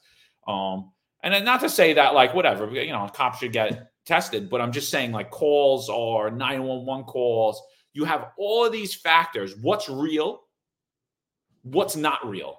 Um, 0.46 0.90
and 1.23 1.45
not 1.45 1.61
to 1.61 1.68
say 1.68 1.93
that 1.95 2.14
like 2.14 2.35
whatever, 2.35 2.68
you 2.70 2.93
know, 2.93 3.09
cops 3.09 3.39
should 3.39 3.53
get 3.53 3.91
tested, 4.07 4.51
but 4.51 4.61
I'm 4.61 4.73
just 4.73 4.91
saying 4.91 5.12
like 5.12 5.31
calls 5.31 5.89
or 5.89 6.31
911 6.31 7.05
calls, 7.05 7.62
you 7.93 8.05
have 8.05 8.33
all 8.39 8.66
of 8.66 8.73
these 8.73 8.95
factors. 8.95 9.55
What's 9.61 9.89
real? 9.89 10.43
What's 11.62 11.95
not 11.95 12.29
real? 12.29 12.59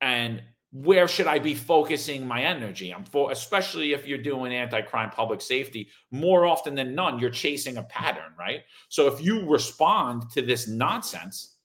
And 0.00 0.42
where 0.72 1.08
should 1.08 1.26
I 1.26 1.38
be 1.38 1.54
focusing 1.54 2.26
my 2.26 2.42
energy? 2.42 2.92
I'm 2.92 3.04
for 3.04 3.32
especially 3.32 3.92
if 3.94 4.06
you're 4.06 4.18
doing 4.18 4.52
anti-crime 4.52 5.10
public 5.10 5.40
safety, 5.40 5.88
more 6.10 6.44
often 6.44 6.74
than 6.74 6.94
none, 6.94 7.18
you're 7.18 7.30
chasing 7.30 7.78
a 7.78 7.82
pattern, 7.84 8.32
right? 8.38 8.60
So 8.88 9.06
if 9.06 9.24
you 9.24 9.48
respond 9.48 10.30
to 10.32 10.42
this 10.42 10.68
nonsense, 10.68 11.55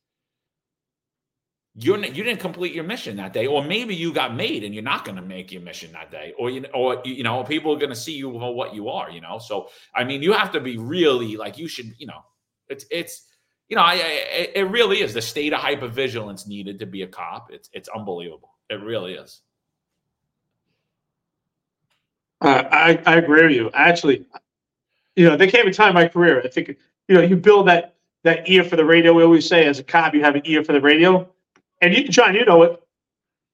you're 1.75 1.97
you 2.03 2.23
didn't 2.23 2.41
complete 2.41 2.73
your 2.73 2.83
mission 2.83 3.15
that 3.17 3.31
day, 3.31 3.47
or 3.47 3.63
maybe 3.63 3.95
you 3.95 4.11
got 4.11 4.35
made 4.35 4.63
and 4.63 4.73
you're 4.73 4.83
not 4.83 5.05
going 5.05 5.15
to 5.15 5.21
make 5.21 5.51
your 5.51 5.61
mission 5.61 5.91
that 5.93 6.11
day, 6.11 6.33
or 6.37 6.49
you 6.49 6.65
or 6.73 7.01
you 7.05 7.23
know 7.23 7.43
people 7.43 7.73
are 7.73 7.77
going 7.77 7.89
to 7.89 7.95
see 7.95 8.13
you 8.13 8.31
for 8.31 8.53
what 8.53 8.75
you 8.75 8.89
are, 8.89 9.09
you 9.09 9.21
know. 9.21 9.39
So 9.39 9.69
I 9.95 10.03
mean, 10.03 10.21
you 10.21 10.33
have 10.33 10.51
to 10.51 10.59
be 10.59 10.77
really 10.77 11.37
like 11.37 11.57
you 11.57 11.69
should, 11.69 11.93
you 11.97 12.07
know, 12.07 12.25
it's 12.67 12.85
it's 12.91 13.25
you 13.69 13.77
know, 13.77 13.83
I, 13.83 13.93
I 13.93 14.49
it 14.53 14.69
really 14.69 15.01
is 15.01 15.13
the 15.13 15.21
state 15.21 15.53
of 15.53 15.61
hypervigilance 15.61 16.45
needed 16.45 16.79
to 16.79 16.85
be 16.85 17.03
a 17.03 17.07
cop. 17.07 17.51
It's 17.53 17.69
it's 17.71 17.87
unbelievable. 17.87 18.51
It 18.69 18.81
really 18.81 19.13
is. 19.13 19.39
Uh, 22.41 22.63
I 22.69 23.01
I 23.05 23.15
agree 23.15 23.43
with 23.43 23.51
you. 23.51 23.71
Actually, 23.73 24.25
you 25.15 25.29
know, 25.29 25.37
there 25.37 25.47
came 25.47 25.65
a 25.67 25.73
time 25.73 25.89
in 25.89 25.95
my 25.95 26.09
career. 26.09 26.41
I 26.43 26.49
think 26.49 26.75
you 27.07 27.15
know 27.15 27.21
you 27.21 27.37
build 27.37 27.69
that 27.69 27.95
that 28.23 28.49
ear 28.49 28.65
for 28.65 28.75
the 28.75 28.83
radio. 28.83 29.13
We 29.13 29.23
always 29.23 29.47
say 29.47 29.65
as 29.67 29.79
a 29.79 29.83
cop, 29.85 30.13
you 30.13 30.21
have 30.21 30.35
an 30.35 30.41
ear 30.43 30.65
for 30.65 30.73
the 30.73 30.81
radio 30.81 31.29
and 31.81 31.93
you, 31.93 32.07
John, 32.07 32.35
you 32.35 32.45
know 32.45 32.63
it. 32.63 32.81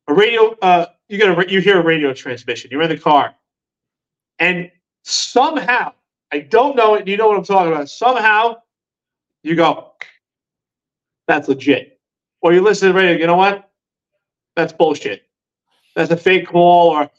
A 0.08 0.14
radio, 0.14 0.56
uh, 0.62 0.88
you 1.10 1.18
get 1.18 1.38
a, 1.38 1.52
you 1.52 1.60
hear 1.62 1.80
a 1.80 1.84
radio 1.84 2.14
transmission. 2.14 2.70
You're 2.72 2.82
in 2.82 2.90
the 2.90 2.98
car, 2.98 3.36
and 4.40 4.72
somehow, 5.04 5.94
I 6.32 6.40
don't 6.40 6.76
know 6.76 6.96
it. 6.96 7.08
You 7.08 7.18
know 7.18 7.28
what 7.28 7.38
I'm 7.38 7.44
talking 7.44 7.72
about. 7.72 7.90
Somehow, 7.90 8.58
you 9.44 9.56
go, 9.56 9.92
that's 11.28 11.48
legit. 11.48 12.00
Or 12.42 12.54
you 12.54 12.62
listen 12.62 12.88
to 12.88 12.94
the 12.94 13.00
radio. 13.00 13.18
You 13.18 13.28
know 13.28 13.36
what? 13.36 13.70
That's 14.56 14.72
bullshit. 14.72 15.24
That's 15.96 16.12
a 16.12 16.18
fake 16.18 16.48
call, 16.48 16.90
or 16.90 17.10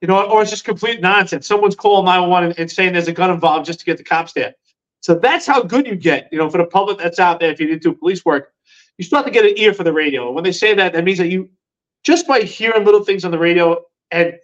you 0.00 0.08
know, 0.08 0.22
or 0.28 0.42
it's 0.42 0.50
just 0.50 0.64
complete 0.64 1.00
nonsense. 1.00 1.46
Someone's 1.46 1.74
calling 1.74 2.04
911 2.04 2.54
and, 2.58 2.70
saying 2.70 2.92
there's 2.92 3.08
a 3.08 3.12
gun 3.12 3.30
involved 3.30 3.66
just 3.66 3.80
to 3.80 3.84
get 3.84 3.96
the 3.96 4.04
cops 4.04 4.32
there. 4.32 4.54
So 5.00 5.14
that's 5.14 5.46
how 5.46 5.62
good 5.62 5.86
you 5.86 5.94
get, 5.94 6.28
you 6.32 6.38
know, 6.38 6.50
for 6.50 6.58
the 6.58 6.66
public 6.66 6.98
that's 6.98 7.18
out 7.18 7.40
there. 7.40 7.50
If 7.50 7.60
you 7.60 7.66
didn't 7.66 7.82
do 7.82 7.94
police 7.94 8.24
work, 8.24 8.52
you 8.98 9.04
start 9.04 9.26
to 9.26 9.32
get 9.32 9.44
an 9.44 9.58
ear 9.58 9.74
for 9.74 9.84
the 9.84 9.92
radio. 9.92 10.30
When 10.30 10.44
they 10.44 10.52
say 10.52 10.74
that, 10.74 10.92
that 10.92 11.04
means 11.04 11.18
that 11.18 11.28
you 11.28 11.50
just 12.04 12.26
by 12.26 12.40
hearing 12.40 12.84
little 12.84 13.04
things 13.04 13.24
on 13.24 13.30
the 13.30 13.38
radio 13.38 13.82
and 14.10 14.34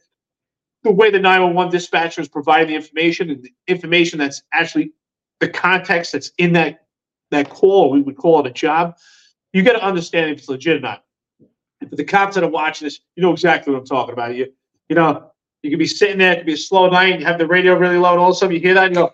the 0.82 0.90
way 0.90 1.10
the 1.10 1.18
911 1.18 1.72
dispatchers 1.72 2.30
provide 2.30 2.68
the 2.68 2.74
information 2.74 3.30
and 3.30 3.42
the 3.42 3.52
information 3.68 4.18
that's 4.18 4.42
actually 4.52 4.92
the 5.40 5.48
context 5.48 6.12
that's 6.12 6.32
in 6.38 6.52
that 6.54 6.80
that 7.30 7.48
call, 7.48 7.90
we 7.90 8.02
would 8.02 8.16
call 8.16 8.40
it 8.40 8.46
a 8.46 8.52
job. 8.52 8.96
You 9.52 9.62
got 9.62 9.72
to 9.72 9.82
understand 9.84 10.30
if 10.30 10.38
it's 10.38 10.48
legit 10.48 10.76
or 10.76 10.80
not. 10.80 11.04
If 11.80 11.90
the 11.90 12.04
cops 12.04 12.34
that 12.34 12.44
are 12.44 12.50
watching 12.50 12.86
this, 12.86 13.00
you 13.16 13.22
know 13.22 13.32
exactly 13.32 13.72
what 13.72 13.80
I'm 13.80 13.86
talking 13.86 14.12
about. 14.12 14.34
You, 14.34 14.52
you 14.88 14.96
know, 14.96 15.30
you 15.62 15.70
could 15.70 15.78
be 15.78 15.86
sitting 15.86 16.18
there, 16.18 16.32
it 16.32 16.36
could 16.38 16.46
be 16.46 16.52
a 16.52 16.58
slow 16.58 16.90
night, 16.90 17.20
you 17.20 17.26
have 17.26 17.38
the 17.38 17.46
radio 17.46 17.74
really 17.74 17.96
low, 17.96 18.10
and 18.10 18.20
all 18.20 18.30
of 18.30 18.36
a 18.36 18.38
sudden 18.38 18.54
you 18.54 18.60
hear 18.60 18.74
that 18.74 18.86
and 18.86 18.94
you 18.94 19.02
go, 19.02 19.12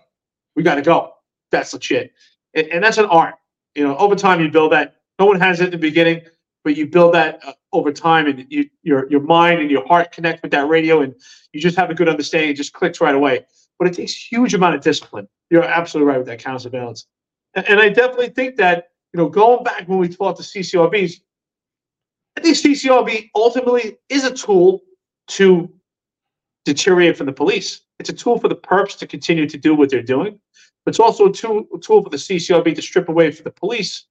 "We 0.57 0.63
got 0.63 0.75
to 0.75 0.83
go." 0.83 1.13
That's 1.51 1.73
legit, 1.73 2.13
and, 2.55 2.67
and 2.69 2.85
that's 2.85 2.99
an 2.99 3.07
art. 3.07 3.37
You 3.75 3.87
know, 3.87 3.97
over 3.97 4.15
time 4.17 4.41
you 4.41 4.51
build 4.51 4.73
that 4.73 4.97
no 5.19 5.27
one 5.27 5.41
has 5.41 5.61
it 5.61 5.67
in 5.67 5.71
the 5.71 5.79
beginning, 5.79 6.23
but 6.65 6.77
you 6.77 6.87
build 6.87 7.15
that 7.15 7.41
uh, 7.47 7.53
over 7.73 7.93
time, 7.93 8.27
and 8.27 8.47
you, 8.49 8.69
your 8.83 9.11
your 9.11 9.21
mind 9.21 9.61
and 9.61 9.71
your 9.71 9.87
heart 9.87 10.13
connect 10.13 10.43
with 10.43 10.53
that 10.53 10.69
radio, 10.69 11.03
and 11.03 11.15
you 11.53 11.61
just 11.61 11.77
have 11.77 11.91
a 11.91 11.95
good 11.95 12.09
understanding. 12.09 12.51
It 12.51 12.55
just 12.55 12.73
clicks 12.73 13.01
right 13.01 13.15
away. 13.15 13.47
But 13.79 13.89
it 13.89 13.95
takes 13.95 14.15
huge 14.15 14.55
amount 14.55 14.75
of 14.75 14.81
discipline. 14.83 15.29
You're 15.51 15.65
absolutely 15.65 16.11
right 16.11 16.19
with 16.19 16.27
that 16.27 16.41
counter 16.41 16.59
surveillance, 16.61 17.07
and, 17.55 17.69
and 17.69 17.81
I 17.81 17.89
definitely 17.89 18.31
think 18.31 18.57
that 18.57 18.91
you 19.13 19.19
know 19.19 19.29
going 19.29 19.65
back 19.65 19.89
when 19.89 19.99
we 19.99 20.09
talked 20.09 20.39
to 20.39 20.45
CCRBs, 20.45 21.21
I 22.37 22.41
think 22.41 22.57
CCRB 22.57 23.31
ultimately 23.35 23.99
is 24.09 24.25
a 24.25 24.35
tool 24.35 24.83
to 25.29 25.73
deteriorate 26.65 27.17
from 27.17 27.27
the 27.27 27.33
police. 27.33 27.83
It's 27.99 28.11
a 28.11 28.13
tool 28.13 28.39
for 28.39 28.49
the 28.49 28.57
perps 28.57 28.97
to 28.99 29.07
continue 29.07 29.49
to 29.49 29.57
do 29.57 29.75
what 29.75 29.91
they're 29.91 30.03
doing. 30.03 30.39
But 30.85 30.91
it's 30.91 31.01
also 31.01 31.27
a 31.27 31.33
tool, 31.33 31.67
a 31.75 31.79
tool 31.79 32.03
for 32.03 32.11
the 32.11 32.17
CCRB 32.17 32.75
to 32.75 32.83
strip 32.83 33.09
away 33.09 33.31
from 33.31 33.45
the 33.45 33.51
police 33.51 34.07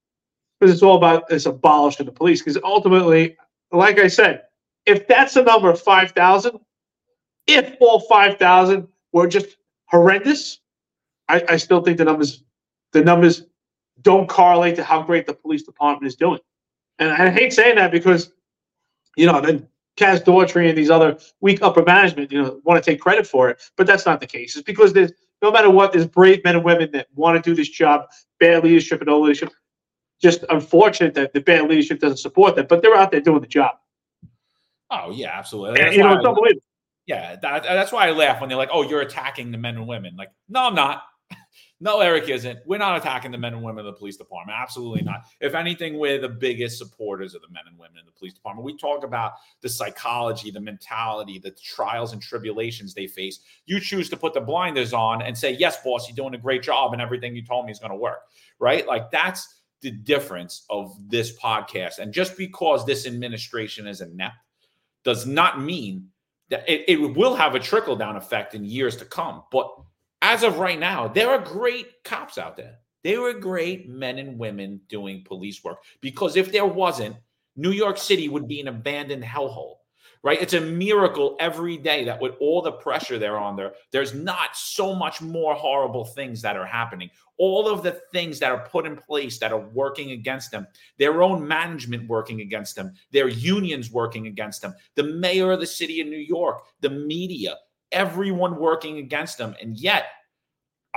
because 0.60 0.74
it's 0.74 0.84
all 0.84 0.98
about 0.98 1.28
this 1.28 1.46
abolishing 1.46 2.06
the 2.06 2.12
police. 2.12 2.42
Because 2.42 2.62
ultimately, 2.64 3.38
like 3.72 4.00
I 4.00 4.08
said, 4.08 4.44
if 4.86 5.08
that's 5.08 5.36
a 5.36 5.44
number 5.44 5.70
of 5.70 5.80
5,000, 5.80 6.60
if 7.48 7.76
all 7.80 8.00
5,000 8.02 8.88
were 9.14 9.28
just 9.28 9.58
horrendous, 9.86 10.60
I, 11.30 11.44
I 11.50 11.58
still 11.58 11.82
think 11.82 11.98
the 11.98 12.06
numbers, 12.06 12.44
the 12.94 13.04
numbers 13.04 13.44
don't 14.02 14.28
correlate 14.28 14.76
to 14.78 14.84
how 14.84 15.02
great 15.02 15.26
the 15.26 15.34
police 15.34 15.64
department 15.64 16.08
is 16.08 16.16
doing. 16.16 16.40
And 17.00 17.12
I 17.12 17.30
hate 17.30 17.54
saying 17.54 17.76
that 17.76 17.92
because, 17.92 18.32
you 19.16 19.26
know, 19.26 19.42
then 19.42 19.68
Kaz 19.98 20.24
Daughtry 20.24 20.70
and 20.70 20.78
these 20.78 20.90
other 20.90 21.18
weak 21.42 21.62
upper 21.62 21.84
management, 21.84 22.32
you 22.32 22.42
know, 22.42 22.62
want 22.64 22.82
to 22.84 22.92
take 22.92 23.02
credit 23.02 23.28
for 23.28 23.50
it, 23.50 23.62
but 23.76 23.88
that's 23.88 24.06
not 24.06 24.20
the 24.20 24.28
case. 24.28 24.56
It's 24.56 24.64
because 24.64 24.94
there's 24.94 25.12
no 25.42 25.52
matter 25.52 25.70
what, 25.70 25.92
there's 25.92 26.08
brave 26.08 26.44
men 26.44 26.56
and 26.56 26.66
women 26.66 26.92
that 26.92 27.08
want 27.14 27.44
to 27.44 27.50
do 27.50 27.56
this 27.56 27.70
job, 27.70 28.06
bad 28.40 28.64
leadership 28.64 29.02
and 29.02 29.08
no 29.08 29.20
leadership. 29.20 29.52
Just 30.22 30.44
unfortunate 30.50 31.14
that 31.14 31.34
the 31.34 31.42
bad 31.42 31.70
leadership 31.70 32.00
doesn't 32.00 32.18
support 32.18 32.56
that, 32.56 32.68
but 32.68 32.82
they're 32.82 32.96
out 32.96 33.12
there 33.12 33.22
doing 33.22 33.42
the 33.42 33.48
job. 33.48 33.76
Oh 34.90 35.12
yeah, 35.12 35.38
absolutely. 35.38 35.82
And, 35.82 35.94
you 35.94 36.02
know, 36.02 36.14
it's 36.14 36.26
unbelievable. 36.26 36.62
Yeah, 37.06 37.38
that, 37.42 37.64
that's 37.64 37.92
why 37.92 38.08
I 38.08 38.12
laugh 38.12 38.42
when 38.42 38.50
they're 38.50 38.58
like, 38.58 38.70
"Oh, 38.72 38.84
you're 38.84 39.02
attacking 39.02 39.52
the 39.52 39.58
men 39.58 39.76
and 39.76 39.88
women." 39.88 40.16
Like, 40.18 40.30
no, 40.50 40.66
I'm 40.66 40.76
not. 40.76 41.04
No, 41.80 42.00
Eric 42.00 42.28
isn't. 42.28 42.62
We're 42.66 42.80
not 42.80 42.98
attacking 42.98 43.30
the 43.30 43.38
men 43.38 43.54
and 43.54 43.62
women 43.62 43.86
of 43.86 43.94
the 43.94 44.00
police 44.00 44.18
department. 44.18 44.58
Absolutely 44.60 45.04
not. 45.04 45.26
If 45.40 45.54
anything, 45.54 46.00
we're 46.00 46.20
the 46.20 46.28
biggest 46.28 46.80
supporters 46.80 47.36
of 47.36 47.44
the 47.44 47.50
men 47.50 47.66
and 47.68 47.78
women 47.78 48.00
in 48.00 48.06
the 48.08 48.12
police 48.12 48.34
department. 48.34 48.66
We 48.66 48.76
talk 48.76 49.04
about 49.04 49.34
the 49.62 49.70
psychology, 49.70 50.50
the 50.50 50.60
mentality, 50.60 51.38
the 51.38 51.52
trials 51.52 52.14
and 52.14 52.22
tribulations 52.22 52.96
they 52.96 53.06
face. 53.06 53.42
You 53.68 53.80
choose 53.80 54.10
to 54.10 54.18
put 54.18 54.34
the 54.34 54.42
blinders 54.42 54.92
on 54.92 55.22
and 55.22 55.38
say, 55.38 55.52
Yes, 55.52 55.84
boss, 55.84 56.10
you're 56.10 56.16
doing 56.16 56.34
a 56.34 56.42
great 56.42 56.64
job, 56.64 56.94
and 56.94 57.02
everything 57.02 57.36
you 57.36 57.46
told 57.46 57.68
me 57.68 57.72
is 57.72 57.78
going 57.78 57.92
to 57.92 57.98
work. 57.98 58.22
Right? 58.58 58.88
Like 58.88 59.12
that's 59.12 59.57
the 59.82 59.92
difference 59.92 60.66
of 60.70 60.96
this 61.08 61.38
podcast. 61.38 62.00
And 62.00 62.14
just 62.14 62.38
because 62.38 62.86
this 62.86 63.06
administration 63.06 63.88
is 63.88 64.02
inept 64.02 64.36
does 65.04 65.26
not 65.26 65.62
mean 65.62 66.10
that 66.50 66.68
it, 66.68 66.86
it 66.88 67.16
will 67.16 67.36
have 67.36 67.56
a 67.56 67.60
trickle 67.60 67.96
down 67.96 68.16
effect 68.16 68.56
in 68.56 68.64
years 68.64 68.96
to 68.98 69.06
come. 69.06 69.44
But 69.52 69.72
as 70.22 70.44
of 70.44 70.60
right 70.60 70.80
now, 70.80 71.08
there 71.08 71.30
are 71.30 71.40
great 71.40 72.04
cops 72.04 72.38
out 72.38 72.58
there. 72.58 72.76
There 73.04 73.22
are 73.28 73.34
great 73.34 73.88
men 73.88 74.18
and 74.18 74.40
women 74.40 74.82
doing 74.90 75.24
police 75.24 75.64
work 75.64 75.78
because 76.02 76.36
if 76.36 76.52
there 76.52 76.66
wasn't, 76.66 77.16
New 77.56 77.72
York 77.72 77.98
City 77.98 78.30
would 78.30 78.48
be 78.48 78.60
an 78.60 78.68
abandoned 78.68 79.24
hellhole 79.24 79.76
right? 80.24 80.42
It's 80.42 80.54
a 80.54 80.62
miracle 80.62 81.36
every 81.40 81.78
day 81.78 82.06
that 82.06 82.22
with 82.22 82.36
all 82.40 82.62
the 82.62 82.72
pressure 82.72 83.18
they're 83.18 83.38
on 83.38 83.56
there, 83.56 83.74
there's 83.92 84.14
not 84.14 84.56
so 84.56 84.94
much 84.94 85.22
more 85.22 85.54
horrible 85.54 86.06
things 86.06 86.42
that 86.42 86.58
are 86.58 86.66
happening. 86.66 87.10
All 87.38 87.68
of 87.68 87.84
the 87.84 88.02
things 88.12 88.40
that 88.40 88.52
are 88.52 88.68
put 88.68 88.86
in 88.86 88.98
place 88.98 89.38
that 89.40 89.52
are 89.52 89.68
working 89.70 90.12
against 90.12 90.52
them, 90.52 90.68
their 90.98 91.22
own 91.22 91.48
management 91.48 92.08
working 92.10 92.42
against 92.42 92.76
them, 92.76 92.94
their 93.12 93.28
unions 93.28 93.92
working 93.92 94.28
against 94.28 94.62
them, 94.62 94.74
the 94.96 95.04
mayor 95.04 95.52
of 95.52 95.60
the 95.60 95.68
city 95.68 96.02
of 96.02 96.08
New 96.08 96.18
York, 96.18 96.64
the 96.82 96.90
media, 96.90 97.56
everyone 97.92 98.58
working 98.58 98.98
against 98.98 99.38
them. 99.38 99.56
And 99.62 99.78
yet, 99.78 100.06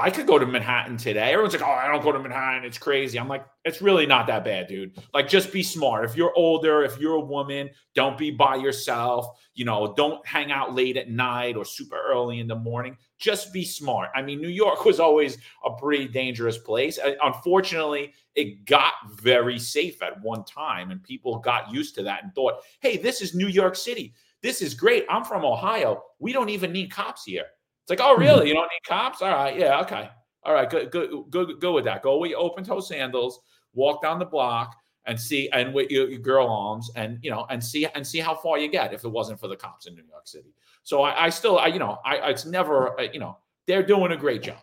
I 0.00 0.10
could 0.10 0.26
go 0.26 0.38
to 0.38 0.46
Manhattan 0.46 0.96
today. 0.96 1.32
Everyone's 1.32 1.52
like, 1.52 1.62
oh, 1.62 1.70
I 1.70 1.86
don't 1.86 2.02
go 2.02 2.10
to 2.10 2.18
Manhattan. 2.18 2.64
It's 2.64 2.78
crazy. 2.78 3.18
I'm 3.18 3.28
like, 3.28 3.44
it's 3.64 3.82
really 3.82 4.06
not 4.06 4.26
that 4.28 4.44
bad, 4.44 4.66
dude. 4.66 4.98
Like, 5.12 5.28
just 5.28 5.52
be 5.52 5.62
smart. 5.62 6.04
If 6.04 6.16
you're 6.16 6.32
older, 6.34 6.82
if 6.82 6.98
you're 6.98 7.14
a 7.14 7.20
woman, 7.20 7.70
don't 7.94 8.16
be 8.16 8.30
by 8.30 8.56
yourself. 8.56 9.26
You 9.54 9.66
know, 9.66 9.94
don't 9.96 10.26
hang 10.26 10.50
out 10.50 10.74
late 10.74 10.96
at 10.96 11.10
night 11.10 11.56
or 11.56 11.64
super 11.64 12.00
early 12.00 12.40
in 12.40 12.48
the 12.48 12.56
morning. 12.56 12.96
Just 13.18 13.52
be 13.52 13.64
smart. 13.64 14.10
I 14.14 14.22
mean, 14.22 14.40
New 14.40 14.48
York 14.48 14.84
was 14.84 14.98
always 14.98 15.36
a 15.64 15.70
pretty 15.70 16.08
dangerous 16.08 16.56
place. 16.56 16.98
Uh, 16.98 17.12
unfortunately, 17.22 18.14
it 18.34 18.64
got 18.64 18.94
very 19.20 19.58
safe 19.58 20.02
at 20.02 20.20
one 20.22 20.44
time, 20.44 20.90
and 20.90 21.02
people 21.02 21.38
got 21.38 21.72
used 21.72 21.94
to 21.96 22.02
that 22.04 22.24
and 22.24 22.34
thought, 22.34 22.62
hey, 22.80 22.96
this 22.96 23.20
is 23.20 23.34
New 23.34 23.48
York 23.48 23.76
City. 23.76 24.14
This 24.42 24.62
is 24.62 24.72
great. 24.72 25.04
I'm 25.10 25.24
from 25.24 25.44
Ohio. 25.44 26.02
We 26.18 26.32
don't 26.32 26.48
even 26.48 26.72
need 26.72 26.90
cops 26.90 27.24
here. 27.24 27.44
It's 27.90 27.98
like, 28.00 28.08
oh, 28.08 28.12
mm-hmm. 28.12 28.22
really? 28.22 28.48
You 28.48 28.54
don't 28.54 28.70
need 28.70 28.86
cops? 28.86 29.20
All 29.20 29.30
right, 29.30 29.58
yeah, 29.58 29.80
okay, 29.80 30.10
all 30.44 30.54
right, 30.54 30.70
good, 30.70 30.92
good, 30.92 31.10
good, 31.30 31.60
good 31.60 31.72
with 31.72 31.84
that. 31.86 32.02
Go 32.02 32.18
with 32.18 32.30
your 32.30 32.38
open 32.38 32.62
toe 32.62 32.80
sandals, 32.80 33.40
walk 33.74 34.00
down 34.00 34.20
the 34.20 34.24
block, 34.24 34.76
and 35.06 35.18
see, 35.18 35.48
and 35.50 35.74
with 35.74 35.90
your, 35.90 36.08
your, 36.08 36.20
girl 36.20 36.46
arms, 36.46 36.90
and 36.94 37.18
you 37.20 37.32
know, 37.32 37.46
and 37.50 37.62
see, 37.62 37.86
and 37.86 38.06
see 38.06 38.20
how 38.20 38.34
far 38.34 38.58
you 38.58 38.68
get. 38.68 38.94
If 38.94 39.04
it 39.04 39.08
wasn't 39.08 39.40
for 39.40 39.48
the 39.48 39.56
cops 39.56 39.86
in 39.86 39.96
New 39.96 40.04
York 40.08 40.28
City, 40.28 40.54
so 40.84 41.02
I, 41.02 41.24
I 41.26 41.30
still, 41.30 41.58
I, 41.58 41.66
you 41.66 41.80
know, 41.80 41.98
I, 42.04 42.30
it's 42.30 42.46
never, 42.46 42.98
uh, 43.00 43.08
you 43.12 43.18
know, 43.18 43.38
they're 43.66 43.82
doing 43.82 44.12
a 44.12 44.16
great 44.16 44.42
job. 44.42 44.58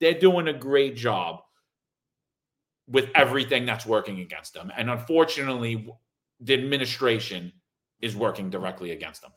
They're 0.00 0.18
doing 0.18 0.48
a 0.48 0.54
great 0.54 0.96
job 0.96 1.42
with 2.88 3.10
everything 3.14 3.66
that's 3.66 3.84
working 3.84 4.20
against 4.20 4.54
them, 4.54 4.72
and 4.74 4.88
unfortunately, 4.88 5.86
the 6.40 6.54
administration 6.54 7.52
is 8.00 8.16
working 8.16 8.48
directly 8.48 8.92
against 8.92 9.20
them 9.20 9.32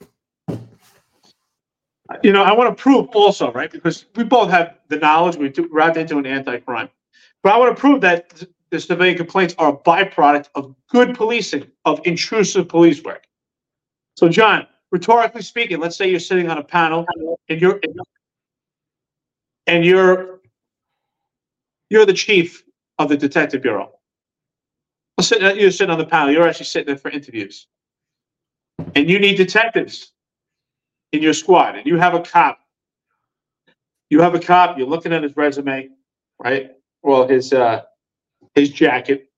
you 2.22 2.32
know, 2.32 2.44
I 2.44 2.52
want 2.54 2.76
to 2.76 2.82
prove 2.82 3.08
also, 3.10 3.52
right? 3.54 3.72
Because 3.72 4.06
we 4.16 4.24
both 4.24 4.50
have 4.50 4.78
the 4.90 4.98
knowledge. 4.98 5.38
We 5.38 5.50
do, 5.50 5.70
we're 5.72 5.82
out 5.82 5.94
there 5.94 6.06
doing 6.06 6.26
anti-crime, 6.26 6.90
but 7.42 7.54
I 7.54 7.58
want 7.58 7.76
to 7.76 7.80
prove 7.80 8.02
that 8.02 8.44
the 8.72 8.80
civilian 8.80 9.16
complaints 9.16 9.56
are 9.58 9.70
a 9.70 9.78
byproduct 9.78 10.50
of 10.56 10.76
good 10.90 11.16
policing, 11.16 11.68
of 11.86 12.02
intrusive 12.06 12.68
police 12.68 13.04
work. 13.04 13.26
So, 14.18 14.28
John, 14.30 14.68
rhetorically 14.92 15.42
speaking, 15.42 15.80
let's 15.80 15.96
say 15.96 16.10
you're 16.10 16.20
sitting 16.20 16.50
on 16.50 16.58
a 16.58 16.64
panel 16.64 17.06
and 17.50 17.62
you're 17.62 17.80
and 19.68 19.86
you're 19.86 20.42
you're 21.90 22.06
the 22.06 22.14
chief 22.14 22.64
of 23.00 23.10
the 23.10 23.18
detective 23.18 23.62
bureau. 23.62 23.92
You're 25.32 25.72
sitting 25.72 25.92
on 25.92 26.00
the 26.00 26.06
panel. 26.06 26.32
You're 26.32 26.48
actually 26.48 26.66
sitting 26.66 26.88
there 26.88 26.98
for 26.98 27.12
interviews, 27.12 27.68
and 28.96 29.10
you 29.10 29.20
need 29.20 29.38
detectives 29.38 30.12
in 31.14 31.22
your 31.22 31.34
squad 31.34 31.78
and 31.78 31.86
you 31.86 31.98
have 31.98 32.16
a 32.16 32.20
cop, 32.20 32.60
you 34.10 34.20
have 34.20 34.36
a 34.36 34.40
cop, 34.40 34.78
you're 34.78 34.88
looking 34.88 35.14
at 35.14 35.24
his 35.24 35.38
resume, 35.38 35.90
right? 36.40 36.72
Well, 37.04 37.28
his 37.28 37.54
uh 37.54 37.84
his 38.56 38.70
jacket. 38.70 39.30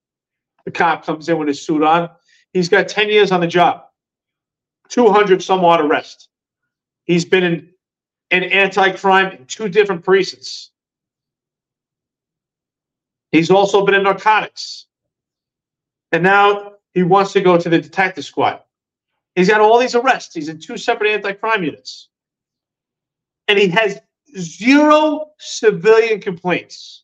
The 0.66 0.72
cop 0.72 1.06
comes 1.06 1.30
in 1.30 1.38
with 1.38 1.48
his 1.48 1.62
suit 1.62 1.84
on. 1.84 2.10
He's 2.54 2.70
got 2.70 2.88
10 2.88 3.10
years 3.10 3.32
on 3.32 3.42
the 3.42 3.48
job, 3.48 3.84
200 4.90 5.44
some 5.44 5.64
odd 5.64 5.82
arrests. 5.82 6.30
He's 7.04 7.24
been 7.24 7.44
in, 7.44 7.70
in 8.32 8.44
anti 8.46 8.92
crime 8.94 9.32
in 9.34 9.46
two 9.46 9.70
different 9.70 10.04
precincts. 10.04 10.72
He's 13.32 13.52
also 13.52 13.86
been 13.86 13.94
in 13.94 14.04
narcotics. 14.04 14.88
And 16.12 16.24
now 16.24 16.74
he 16.94 17.04
wants 17.04 17.34
to 17.34 17.42
go 17.42 17.58
to 17.58 17.70
the 17.70 17.80
detective 17.80 18.24
squad. 18.24 18.62
He's 19.36 19.50
got 19.50 19.62
all 19.62 19.78
these 19.78 19.96
arrests. 19.96 20.34
He's 20.34 20.50
in 20.50 20.60
two 20.60 20.78
separate 20.78 21.12
anti-crime 21.12 21.64
units. 21.64 22.10
And 23.48 23.60
he 23.60 23.68
has 23.68 24.00
zero 24.38 25.32
civilian 25.38 26.22
complaints. 26.22 27.04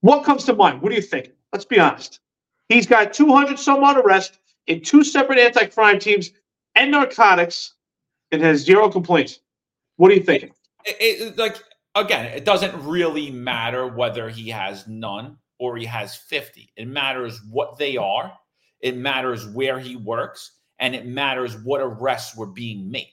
What 0.00 0.24
comes 0.24 0.44
to 0.44 0.54
mind? 0.54 0.82
What 0.82 0.90
do 0.90 0.96
you 0.96 1.02
think? 1.02 1.30
Let's 1.52 1.64
be 1.64 1.78
honest. 1.78 2.20
He's 2.68 2.86
got 2.86 3.12
200 3.12 3.58
some 3.58 3.82
odd 3.84 3.98
arrests 3.98 4.38
in 4.66 4.82
two 4.82 5.04
separate 5.04 5.38
anti-crime 5.38 5.98
teams 5.98 6.30
and 6.74 6.90
narcotics 6.90 7.74
and 8.32 8.42
has 8.42 8.60
zero 8.60 8.88
complaints. 8.88 9.40
What 9.96 10.10
are 10.10 10.14
you 10.14 10.22
thinking? 10.22 10.50
It, 10.84 10.96
it, 11.00 11.38
like 11.38 11.56
again, 11.94 12.26
it 12.26 12.44
doesn't 12.44 12.74
really 12.84 13.30
matter 13.30 13.86
whether 13.86 14.28
he 14.28 14.48
has 14.50 14.86
none 14.86 15.36
or 15.58 15.76
he 15.76 15.84
has 15.84 16.16
50. 16.16 16.72
It 16.76 16.88
matters 16.88 17.40
what 17.50 17.76
they 17.76 17.96
are 17.96 18.32
it 18.80 18.96
matters 18.96 19.46
where 19.46 19.78
he 19.78 19.96
works, 19.96 20.52
and 20.78 20.94
it 20.94 21.06
matters 21.06 21.56
what 21.56 21.80
arrests 21.80 22.36
were 22.36 22.46
being 22.46 22.90
made. 22.90 23.12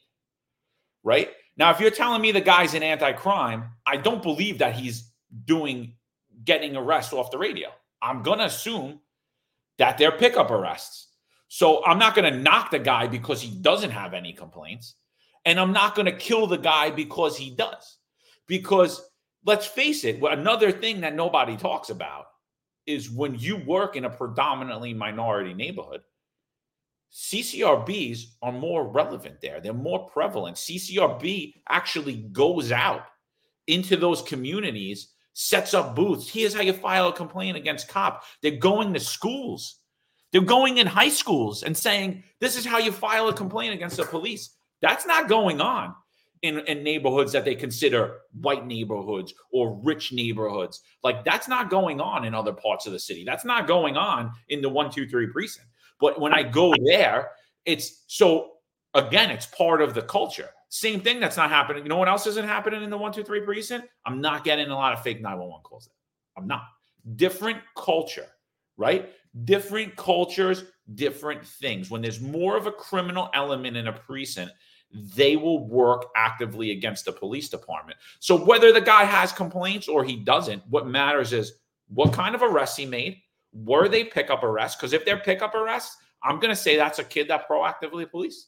Right? 1.03 1.29
Now, 1.57 1.71
if 1.71 1.79
you're 1.79 1.91
telling 1.91 2.21
me 2.21 2.31
the 2.31 2.41
guy's 2.41 2.73
an 2.73 2.83
anti 2.83 3.11
crime, 3.13 3.69
I 3.85 3.97
don't 3.97 4.21
believe 4.21 4.59
that 4.59 4.75
he's 4.75 5.11
doing 5.45 5.93
getting 6.43 6.75
arrests 6.75 7.13
off 7.13 7.31
the 7.31 7.37
radio. 7.37 7.69
I'm 8.01 8.21
going 8.23 8.39
to 8.39 8.45
assume 8.45 8.99
that 9.77 9.97
they're 9.97 10.11
pickup 10.11 10.51
arrests. 10.51 11.07
So 11.47 11.83
I'm 11.85 11.97
not 11.97 12.15
going 12.15 12.31
to 12.31 12.39
knock 12.39 12.71
the 12.71 12.79
guy 12.79 13.07
because 13.07 13.41
he 13.41 13.51
doesn't 13.61 13.91
have 13.91 14.13
any 14.13 14.33
complaints. 14.33 14.95
And 15.45 15.59
I'm 15.59 15.71
not 15.71 15.95
going 15.95 16.05
to 16.05 16.11
kill 16.11 16.45
the 16.45 16.57
guy 16.57 16.89
because 16.89 17.37
he 17.37 17.51
does. 17.51 17.97
Because 18.47 19.01
let's 19.45 19.65
face 19.65 20.03
it, 20.03 20.21
another 20.21 20.71
thing 20.71 21.01
that 21.01 21.15
nobody 21.15 21.55
talks 21.55 21.89
about 21.89 22.25
is 22.87 23.11
when 23.11 23.37
you 23.37 23.57
work 23.57 23.95
in 23.95 24.05
a 24.05 24.09
predominantly 24.09 24.93
minority 24.93 25.53
neighborhood, 25.53 26.01
CCRBs 27.13 28.23
are 28.41 28.51
more 28.51 28.87
relevant 28.87 29.41
there. 29.41 29.59
They're 29.59 29.73
more 29.73 30.09
prevalent. 30.09 30.57
CCRB 30.57 31.61
actually 31.69 32.15
goes 32.31 32.71
out 32.71 33.05
into 33.67 33.97
those 33.97 34.21
communities, 34.21 35.09
sets 35.33 35.73
up 35.73 35.95
booths. 35.95 36.29
Here's 36.29 36.53
how 36.53 36.61
you 36.61 36.73
file 36.73 37.09
a 37.09 37.13
complaint 37.13 37.57
against 37.57 37.87
cop. 37.87 38.23
They're 38.41 38.51
going 38.57 38.93
to 38.93 38.99
schools. 38.99 39.79
They're 40.31 40.41
going 40.41 40.77
in 40.77 40.87
high 40.87 41.09
schools 41.09 41.63
and 41.63 41.75
saying, 41.75 42.23
this 42.39 42.57
is 42.57 42.65
how 42.65 42.79
you 42.79 42.91
file 42.91 43.29
a 43.29 43.33
complaint 43.33 43.73
against 43.73 43.97
the 43.97 44.03
police. 44.03 44.55
That's 44.81 45.05
not 45.05 45.29
going 45.29 45.61
on 45.61 45.95
in, 46.41 46.59
in 46.59 46.83
neighborhoods 46.83 47.31
that 47.31 47.45
they 47.45 47.55
consider 47.55 48.19
white 48.39 48.65
neighborhoods 48.65 49.33
or 49.51 49.79
rich 49.83 50.11
neighborhoods. 50.11 50.81
Like 51.03 51.23
that's 51.23 51.47
not 51.47 51.69
going 51.69 51.99
on 51.99 52.25
in 52.25 52.33
other 52.33 52.53
parts 52.53 52.85
of 52.85 52.93
the 52.93 52.99
city. 52.99 53.23
That's 53.23 53.45
not 53.45 53.67
going 53.67 53.97
on 53.97 54.31
in 54.49 54.61
the 54.61 54.69
one, 54.69 54.91
two, 54.91 55.07
three 55.07 55.27
precinct. 55.27 55.67
But 55.99 56.19
when 56.19 56.33
I 56.33 56.43
go 56.43 56.73
there, 56.85 57.31
it's 57.65 58.03
so 58.07 58.51
again, 58.93 59.31
it's 59.31 59.45
part 59.45 59.81
of 59.81 59.93
the 59.93 60.01
culture. 60.01 60.49
Same 60.69 60.99
thing 60.99 61.19
that's 61.19 61.37
not 61.37 61.49
happening. 61.49 61.83
You 61.83 61.89
know 61.89 61.97
what 61.97 62.09
else 62.09 62.27
isn't 62.27 62.45
happening 62.45 62.83
in 62.83 62.89
the 62.89 62.97
one, 62.97 63.13
two, 63.13 63.23
three 63.23 63.41
precinct? 63.41 63.87
I'm 64.05 64.19
not 64.19 64.43
getting 64.43 64.67
a 64.67 64.75
lot 64.75 64.93
of 64.93 65.01
fake 65.01 65.21
911 65.21 65.63
calls. 65.63 65.89
I'm 66.37 66.47
not. 66.47 66.63
Different 67.15 67.59
culture, 67.75 68.27
right? 68.75 69.09
Different 69.45 69.95
cultures, 69.95 70.65
different 70.95 71.45
things. 71.45 71.89
When 71.89 72.01
there's 72.01 72.19
more 72.19 72.57
of 72.57 72.67
a 72.67 72.71
criminal 72.71 73.29
element 73.33 73.77
in 73.77 73.87
a 73.87 73.93
precinct, 73.93 74.51
they 74.91 75.35
will 75.35 75.67
work 75.67 76.05
actively 76.15 76.71
against 76.71 77.05
the 77.05 77.11
police 77.11 77.49
department. 77.49 77.97
So 78.19 78.35
whether 78.35 78.71
the 78.71 78.81
guy 78.81 79.03
has 79.03 79.31
complaints 79.31 79.87
or 79.87 80.03
he 80.03 80.15
doesn't, 80.15 80.63
what 80.69 80.87
matters 80.87 81.33
is 81.33 81.53
what 81.87 82.13
kind 82.13 82.35
of 82.35 82.43
arrests 82.43 82.77
he 82.77 82.85
made. 82.85 83.17
Were 83.53 83.87
they 83.87 84.03
pickup 84.03 84.43
arrests? 84.43 84.77
Because 84.77 84.93
if 84.93 85.05
they're 85.05 85.17
pickup 85.17 85.55
arrests, 85.55 85.97
I'm 86.23 86.39
going 86.39 86.49
to 86.49 86.55
say 86.55 86.75
that's 86.75 86.99
a 86.99 87.03
kid 87.03 87.29
that 87.29 87.47
proactively 87.49 88.09
police. 88.09 88.47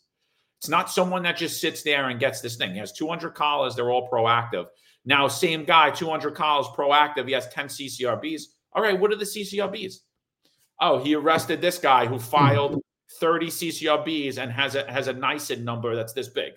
It's 0.59 0.69
not 0.69 0.91
someone 0.91 1.23
that 1.23 1.37
just 1.37 1.61
sits 1.61 1.83
there 1.83 2.09
and 2.09 2.19
gets 2.19 2.41
this 2.41 2.57
thing. 2.57 2.73
He 2.73 2.79
has 2.79 2.91
200 2.91 3.33
collars. 3.33 3.75
They're 3.75 3.91
all 3.91 4.09
proactive. 4.09 4.65
Now, 5.05 5.27
same 5.27 5.63
guy, 5.63 5.89
200 5.89 6.35
collars, 6.35 6.67
proactive. 6.67 7.27
He 7.27 7.33
has 7.33 7.47
10 7.47 7.67
CCRBs. 7.67 8.43
All 8.73 8.83
right, 8.83 8.99
what 8.99 9.11
are 9.11 9.15
the 9.15 9.25
CCRBs? 9.25 9.95
Oh, 10.81 10.99
he 10.99 11.15
arrested 11.15 11.61
this 11.61 11.77
guy 11.77 12.05
who 12.05 12.19
filed 12.19 12.81
30 13.19 13.47
CCRBs 13.47 14.37
and 14.37 14.51
has 14.51 14.75
a 14.75 14.89
has 14.91 15.07
a 15.07 15.13
NYSID 15.13 15.63
number 15.63 15.95
that's 15.95 16.13
this 16.13 16.27
big. 16.27 16.53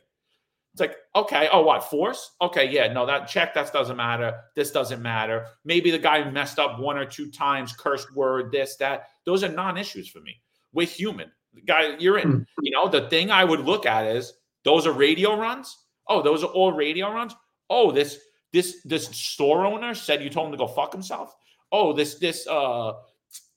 It's 0.72 0.80
like, 0.80 0.96
okay, 1.14 1.50
oh, 1.52 1.62
what, 1.62 1.84
force? 1.84 2.30
Okay, 2.40 2.70
yeah, 2.70 2.90
no, 2.90 3.04
that 3.04 3.28
check, 3.28 3.52
that 3.54 3.70
doesn't 3.74 3.96
matter. 3.96 4.40
This 4.56 4.70
doesn't 4.70 5.02
matter. 5.02 5.46
Maybe 5.66 5.90
the 5.90 5.98
guy 5.98 6.28
messed 6.30 6.58
up 6.58 6.80
one 6.80 6.96
or 6.96 7.04
two 7.04 7.30
times, 7.30 7.74
cursed 7.74 8.14
word, 8.16 8.50
this, 8.50 8.76
that. 8.76 9.08
Those 9.26 9.44
are 9.44 9.50
non 9.50 9.76
issues 9.76 10.08
for 10.08 10.20
me. 10.20 10.40
We're 10.72 10.86
human. 10.86 11.30
Guy, 11.66 11.96
you're 11.98 12.18
in. 12.18 12.30
Hmm. 12.30 12.42
You 12.62 12.70
know, 12.70 12.88
the 12.88 13.08
thing 13.10 13.30
I 13.30 13.44
would 13.44 13.60
look 13.60 13.84
at 13.84 14.06
is 14.06 14.32
those 14.64 14.86
are 14.86 14.92
radio 14.92 15.36
runs. 15.36 15.76
Oh, 16.08 16.22
those 16.22 16.42
are 16.42 16.50
all 16.50 16.72
radio 16.72 17.12
runs. 17.12 17.34
Oh, 17.68 17.90
this 17.92 18.18
this 18.52 18.82
this 18.84 19.06
store 19.08 19.66
owner 19.66 19.94
said 19.94 20.22
you 20.22 20.30
told 20.30 20.46
him 20.46 20.52
to 20.52 20.58
go 20.58 20.66
fuck 20.66 20.92
himself. 20.92 21.34
Oh, 21.70 21.92
this 21.92 22.14
this 22.14 22.46
uh 22.46 22.94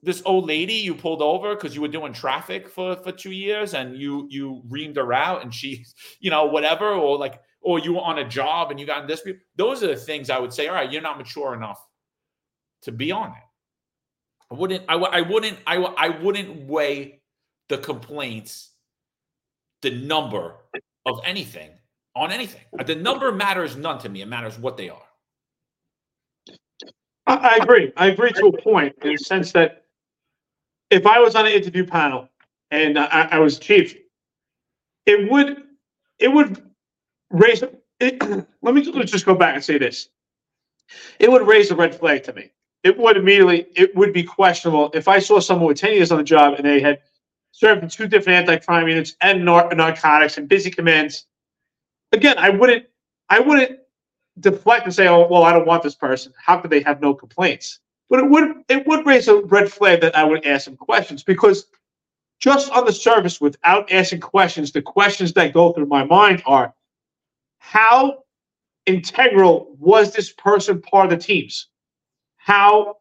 this 0.05 0.21
old 0.25 0.47
lady 0.47 0.75
you 0.75 0.93
pulled 0.93 1.21
over 1.21 1.55
because 1.55 1.75
you 1.75 1.81
were 1.81 1.87
doing 1.87 2.13
traffic 2.13 2.69
for 2.69 2.95
for 2.95 3.11
two 3.11 3.31
years 3.31 3.73
and 3.73 3.97
you 3.97 4.27
you 4.29 4.61
reamed 4.69 4.95
her 4.95 5.11
out 5.11 5.43
and 5.43 5.53
she 5.53 5.85
you 6.19 6.29
know 6.29 6.45
whatever 6.45 6.89
or 6.89 7.17
like 7.17 7.41
or 7.61 7.79
you 7.79 7.93
were 7.93 8.01
on 8.01 8.19
a 8.19 8.27
job 8.27 8.71
and 8.71 8.79
you 8.79 8.85
got 8.85 9.01
in 9.01 9.07
dispute 9.07 9.37
those 9.55 9.83
are 9.83 9.87
the 9.87 9.95
things 9.95 10.29
i 10.29 10.39
would 10.39 10.53
say 10.53 10.67
all 10.67 10.75
right 10.75 10.91
you're 10.91 11.01
not 11.01 11.17
mature 11.17 11.53
enough 11.53 11.83
to 12.83 12.91
be 12.91 13.11
on 13.11 13.29
it. 13.29 14.51
I 14.51 14.55
wouldn't 14.55 14.85
i, 14.87 14.93
I 14.93 15.21
wouldn't 15.21 15.57
I, 15.65 15.77
I 15.77 16.09
wouldn't 16.09 16.67
weigh 16.67 17.21
the 17.67 17.79
complaints 17.79 18.71
the 19.81 19.91
number 19.91 20.55
of 21.05 21.19
anything 21.23 21.71
on 22.15 22.31
anything. 22.31 22.61
The 22.85 22.95
number 22.95 23.31
matters 23.31 23.75
none 23.75 23.99
to 23.99 24.09
me 24.09 24.21
it 24.21 24.27
matters 24.27 24.57
what 24.57 24.77
they 24.77 24.89
are. 24.89 25.01
I 27.27 27.57
agree. 27.61 27.91
I 27.97 28.07
agree 28.07 28.31
to 28.33 28.47
a 28.47 28.61
point 28.61 28.95
in 29.01 29.11
the 29.11 29.17
sense 29.17 29.51
that 29.53 29.84
if 30.95 31.05
I 31.05 31.19
was 31.19 31.35
on 31.35 31.45
an 31.45 31.51
interview 31.51 31.85
panel 31.85 32.29
and 32.71 32.97
I, 32.97 33.27
I 33.31 33.39
was 33.39 33.59
chief, 33.59 33.97
it 35.05 35.29
would 35.29 35.63
it 36.19 36.29
would 36.29 36.63
raise. 37.29 37.63
It, 37.99 38.21
let 38.61 38.73
me 38.73 38.83
let's 38.91 39.11
just 39.11 39.25
go 39.25 39.35
back 39.35 39.55
and 39.55 39.63
say 39.63 39.77
this. 39.77 40.09
It 41.19 41.29
would 41.29 41.45
raise 41.45 41.69
a 41.69 41.75
red 41.75 41.93
flag 41.93 42.23
to 42.23 42.33
me. 42.33 42.51
It 42.83 42.97
would 42.97 43.17
immediately. 43.17 43.67
It 43.75 43.93
would 43.95 44.13
be 44.13 44.23
questionable 44.23 44.89
if 44.93 45.07
I 45.07 45.19
saw 45.19 45.39
someone 45.39 45.67
with 45.67 45.77
ten 45.77 45.93
years 45.93 46.11
on 46.11 46.17
the 46.17 46.23
job 46.23 46.53
and 46.53 46.65
they 46.65 46.79
had 46.79 47.01
served 47.51 47.83
in 47.83 47.89
two 47.89 48.07
different 48.07 48.49
anti-crime 48.49 48.87
units 48.87 49.15
and 49.21 49.43
nar- 49.43 49.73
narcotics 49.75 50.37
and 50.37 50.47
busy 50.47 50.71
commands. 50.71 51.25
Again, 52.13 52.37
I 52.37 52.49
wouldn't. 52.49 52.85
I 53.29 53.39
wouldn't 53.39 53.79
deflect 54.39 54.85
and 54.85 54.93
say, 54.93 55.07
"Oh, 55.07 55.27
well, 55.27 55.43
I 55.43 55.51
don't 55.51 55.67
want 55.67 55.83
this 55.83 55.95
person." 55.95 56.31
How 56.37 56.57
could 56.57 56.71
they 56.71 56.81
have 56.81 57.01
no 57.01 57.13
complaints? 57.13 57.79
But 58.09 58.19
it 58.19 58.29
would 58.29 58.63
it 58.69 58.87
would 58.87 59.05
raise 59.05 59.27
a 59.27 59.41
red 59.41 59.71
flag 59.71 60.01
that 60.01 60.15
I 60.15 60.23
would 60.23 60.45
ask 60.45 60.65
some 60.65 60.77
questions 60.77 61.23
because 61.23 61.65
just 62.39 62.71
on 62.71 62.85
the 62.85 62.93
surface, 62.93 63.41
without 63.41 63.91
asking 63.91 64.19
questions, 64.19 64.71
the 64.71 64.81
questions 64.81 65.33
that 65.33 65.53
go 65.53 65.71
through 65.71 65.87
my 65.87 66.03
mind 66.03 66.43
are 66.45 66.73
how 67.57 68.23
integral 68.85 69.75
was 69.79 70.13
this 70.13 70.31
person 70.33 70.81
part 70.81 71.11
of 71.11 71.19
the 71.19 71.25
teams? 71.25 71.67
How 72.37 72.97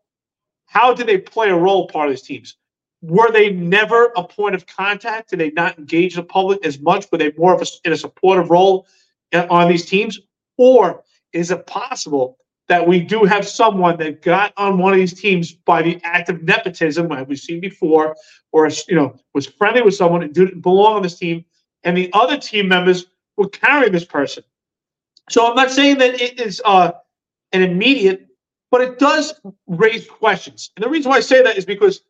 how 0.67 0.95
did 0.95 1.07
they 1.07 1.19
play 1.19 1.51
a 1.51 1.57
role 1.57 1.87
part 1.87 2.09
of 2.09 2.13
these 2.13 2.23
teams? 2.23 2.57
Were 3.03 3.31
they 3.31 3.51
never 3.51 4.13
a 4.17 4.25
point 4.25 4.55
of 4.55 4.67
contact? 4.67 5.31
Did 5.31 5.41
they 5.41 5.51
not 5.51 5.79
engage 5.79 6.15
the 6.15 6.23
public 6.23 6.65
as 6.65 6.81
much? 6.81 7.07
Were 7.13 7.19
they 7.19 7.33
more 7.37 7.55
of 7.55 7.61
a, 7.61 7.67
in 7.85 7.93
a 7.93 7.97
supportive 7.97 8.51
role 8.51 8.87
uh, 9.35 9.47
on 9.51 9.69
these 9.69 9.85
teams? 9.85 10.19
Or 10.57 11.05
is 11.33 11.51
it 11.51 11.67
possible 11.67 12.39
that 12.69 12.87
we 12.87 13.01
do 13.01 13.25
have 13.25 13.47
someone 13.47 13.99
that 13.99 14.23
got 14.23 14.53
on 14.57 14.79
one 14.79 14.93
of 14.93 14.99
these 14.99 15.13
teams 15.13 15.53
by 15.53 15.83
the 15.83 16.01
act 16.03 16.29
of 16.29 16.43
nepotism, 16.43 17.13
as 17.13 17.27
we've 17.27 17.39
seen 17.39 17.61
before, 17.61 18.17
or 18.53 18.69
you 18.89 18.97
know, 18.97 19.15
was 19.35 19.47
friendly 19.47 19.83
with 19.83 19.95
someone 19.95 20.23
and 20.23 20.33
didn't 20.33 20.61
belong 20.61 20.97
on 20.97 21.03
this 21.03 21.19
team, 21.19 21.45
and 21.83 21.97
the 21.97 22.11
other 22.13 22.39
team 22.39 22.69
members 22.69 23.07
were 23.37 23.49
carrying 23.49 23.93
this 23.93 24.05
person. 24.05 24.43
So 25.31 25.47
I'm 25.47 25.57
not 25.57 25.71
saying 25.71 25.99
that 25.99 26.21
it 26.21 26.41
is 26.41 26.63
uh, 26.65 26.93
an 27.53 27.63
immediate, 27.63 28.29
but 28.71 28.81
it 28.81 28.99
does 28.99 29.35
raise 29.67 30.07
questions. 30.09 30.71
And 30.77 30.85
the 30.85 30.89
reason 30.89 31.11
why 31.11 31.17
I 31.17 31.21
say 31.21 31.43
that 31.43 31.57
is 31.57 31.65
because 31.65 32.01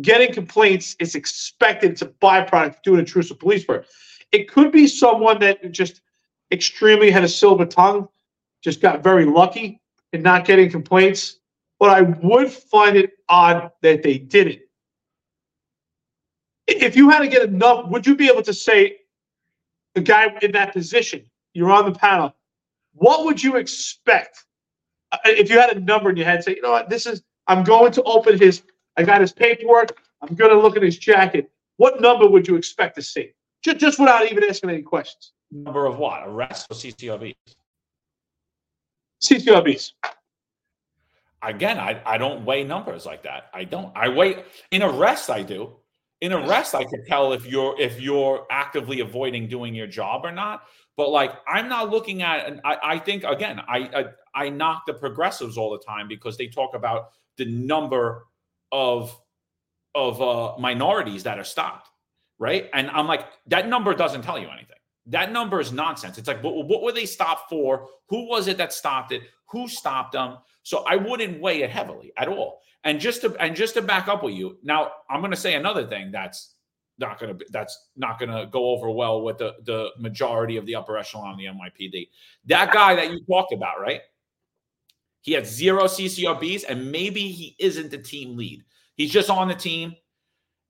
getting 0.00 0.32
complaints 0.32 0.96
is 1.00 1.14
expected. 1.14 2.00
A 2.02 2.06
byproduct 2.06 2.76
of 2.76 2.82
doing 2.82 3.00
intrusive 3.00 3.38
police 3.38 3.66
work. 3.66 3.86
It 4.32 4.50
could 4.50 4.70
be 4.70 4.86
someone 4.86 5.40
that 5.40 5.72
just 5.72 6.02
extremely 6.52 7.10
had 7.10 7.24
a 7.24 7.28
silver 7.28 7.66
tongue, 7.66 8.08
just 8.62 8.80
got 8.80 9.02
very 9.02 9.24
lucky, 9.24 9.80
and 10.12 10.22
not 10.22 10.44
getting 10.44 10.70
complaints, 10.70 11.38
but 11.78 11.90
I 11.90 12.02
would 12.02 12.50
find 12.50 12.96
it 12.96 13.12
odd 13.28 13.70
that 13.82 14.02
they 14.02 14.18
didn't. 14.18 14.60
If 16.66 16.96
you 16.96 17.08
had 17.10 17.20
to 17.20 17.28
get 17.28 17.42
enough, 17.42 17.88
would 17.88 18.06
you 18.06 18.14
be 18.14 18.28
able 18.28 18.42
to 18.42 18.52
say, 18.52 18.98
the 19.94 20.00
guy 20.00 20.36
in 20.42 20.52
that 20.52 20.72
position, 20.72 21.24
you're 21.54 21.70
on 21.70 21.90
the 21.90 21.98
panel, 21.98 22.34
what 22.92 23.24
would 23.24 23.42
you 23.42 23.56
expect 23.56 24.44
uh, 25.12 25.18
if 25.24 25.50
you 25.50 25.58
had 25.58 25.74
a 25.76 25.80
number 25.80 26.10
in 26.10 26.16
your 26.16 26.26
head? 26.26 26.44
Say, 26.44 26.56
you 26.56 26.62
know 26.62 26.72
what, 26.72 26.90
this 26.90 27.06
is, 27.06 27.22
I'm 27.46 27.64
going 27.64 27.92
to 27.92 28.02
open 28.02 28.38
his, 28.38 28.62
I 28.96 29.02
got 29.02 29.20
his 29.20 29.32
paperwork, 29.32 29.98
I'm 30.22 30.34
going 30.34 30.50
to 30.50 30.60
look 30.60 30.76
at 30.76 30.82
his 30.82 30.98
jacket. 30.98 31.50
What 31.76 32.00
number 32.00 32.28
would 32.28 32.46
you 32.46 32.56
expect 32.56 32.96
to 32.96 33.02
see? 33.02 33.30
Just, 33.62 33.78
just 33.78 33.98
without 33.98 34.30
even 34.30 34.44
asking 34.44 34.70
any 34.70 34.82
questions. 34.82 35.32
Number 35.50 35.86
of 35.86 35.98
what? 35.98 36.22
Arrests 36.26 36.66
or 36.70 36.74
CCRBs? 36.74 37.34
CCRBs. 39.22 39.92
Again, 41.42 41.78
I, 41.78 42.00
I 42.04 42.18
don't 42.18 42.44
weigh 42.44 42.64
numbers 42.64 43.06
like 43.06 43.22
that. 43.22 43.44
I 43.54 43.64
don't. 43.64 43.96
I 43.96 44.08
weigh 44.08 44.42
in 44.70 44.82
arrest. 44.82 45.30
I 45.30 45.42
do. 45.42 45.76
In 46.20 46.32
arrest, 46.32 46.74
I 46.74 46.82
can 46.82 47.04
tell 47.04 47.32
if 47.32 47.46
you're 47.46 47.80
if 47.80 48.00
you're 48.00 48.44
actively 48.50 49.00
avoiding 49.00 49.46
doing 49.46 49.72
your 49.72 49.86
job 49.86 50.24
or 50.24 50.32
not. 50.32 50.64
But 50.96 51.10
like, 51.10 51.32
I'm 51.46 51.68
not 51.68 51.90
looking 51.90 52.22
at. 52.22 52.46
And 52.46 52.60
I, 52.64 52.78
I 52.82 52.98
think 52.98 53.22
again, 53.22 53.60
I, 53.68 53.78
I 53.94 54.04
I 54.34 54.48
knock 54.48 54.84
the 54.86 54.94
progressives 54.94 55.56
all 55.56 55.70
the 55.70 55.78
time 55.78 56.08
because 56.08 56.36
they 56.36 56.48
talk 56.48 56.74
about 56.74 57.10
the 57.36 57.44
number 57.44 58.26
of 58.72 59.16
of 59.94 60.20
uh, 60.20 60.58
minorities 60.58 61.22
that 61.22 61.38
are 61.38 61.44
stopped, 61.44 61.88
right? 62.40 62.68
And 62.72 62.90
I'm 62.90 63.06
like, 63.06 63.26
that 63.46 63.68
number 63.68 63.94
doesn't 63.94 64.22
tell 64.22 64.38
you 64.38 64.48
anything. 64.48 64.77
That 65.08 65.32
number 65.32 65.60
is 65.60 65.72
nonsense. 65.72 66.18
It's 66.18 66.28
like, 66.28 66.42
what, 66.42 66.66
what 66.66 66.82
were 66.82 66.92
they 66.92 67.06
stopped 67.06 67.48
for? 67.48 67.88
Who 68.08 68.28
was 68.28 68.46
it 68.46 68.58
that 68.58 68.72
stopped 68.72 69.12
it? 69.12 69.22
Who 69.50 69.66
stopped 69.66 70.12
them? 70.12 70.38
So 70.62 70.84
I 70.86 70.96
wouldn't 70.96 71.40
weigh 71.40 71.62
it 71.62 71.70
heavily 71.70 72.12
at 72.16 72.28
all. 72.28 72.60
And 72.84 73.00
just 73.00 73.22
to 73.22 73.34
and 73.40 73.56
just 73.56 73.74
to 73.74 73.82
back 73.82 74.08
up 74.08 74.22
with 74.22 74.34
you, 74.34 74.58
now 74.62 74.92
I'm 75.10 75.20
going 75.20 75.32
to 75.32 75.36
say 75.36 75.54
another 75.54 75.86
thing 75.86 76.10
that's 76.12 76.54
not 76.98 77.18
going 77.18 77.36
to 77.36 77.46
that's 77.50 77.88
not 77.96 78.18
going 78.18 78.30
to 78.30 78.46
go 78.46 78.70
over 78.70 78.90
well 78.90 79.22
with 79.22 79.38
the 79.38 79.54
the 79.64 79.90
majority 79.98 80.56
of 80.56 80.66
the 80.66 80.74
upper 80.74 80.96
echelon 80.96 81.32
of 81.32 81.38
the 81.38 81.46
NYPD. 81.46 82.08
That 82.46 82.72
guy 82.72 82.94
that 82.94 83.10
you 83.10 83.20
talked 83.24 83.52
about, 83.52 83.80
right? 83.80 84.00
He 85.22 85.32
had 85.32 85.46
zero 85.46 85.84
CCRBs, 85.84 86.64
and 86.68 86.92
maybe 86.92 87.28
he 87.28 87.56
isn't 87.58 87.90
the 87.90 87.98
team 87.98 88.36
lead. 88.36 88.62
He's 88.94 89.10
just 89.10 89.30
on 89.30 89.48
the 89.48 89.54
team, 89.54 89.94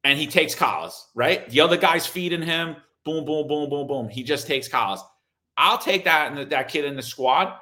and 0.05 0.19
he 0.19 0.27
takes 0.27 0.55
collars, 0.55 1.09
right? 1.15 1.49
The 1.51 1.61
other 1.61 1.77
guy's 1.77 2.07
feeding 2.07 2.43
him 2.43 2.77
boom, 3.05 3.25
boom, 3.25 3.47
boom, 3.49 3.71
boom, 3.71 3.87
boom. 3.87 4.09
He 4.09 4.23
just 4.23 4.47
takes 4.47 4.69
collars. 4.69 5.01
I'll 5.57 5.79
take 5.79 6.05
that 6.05 6.33
and 6.33 6.51
that 6.51 6.69
kid 6.69 6.85
in 6.85 6.97
the 6.97 7.03
squad 7.03 7.55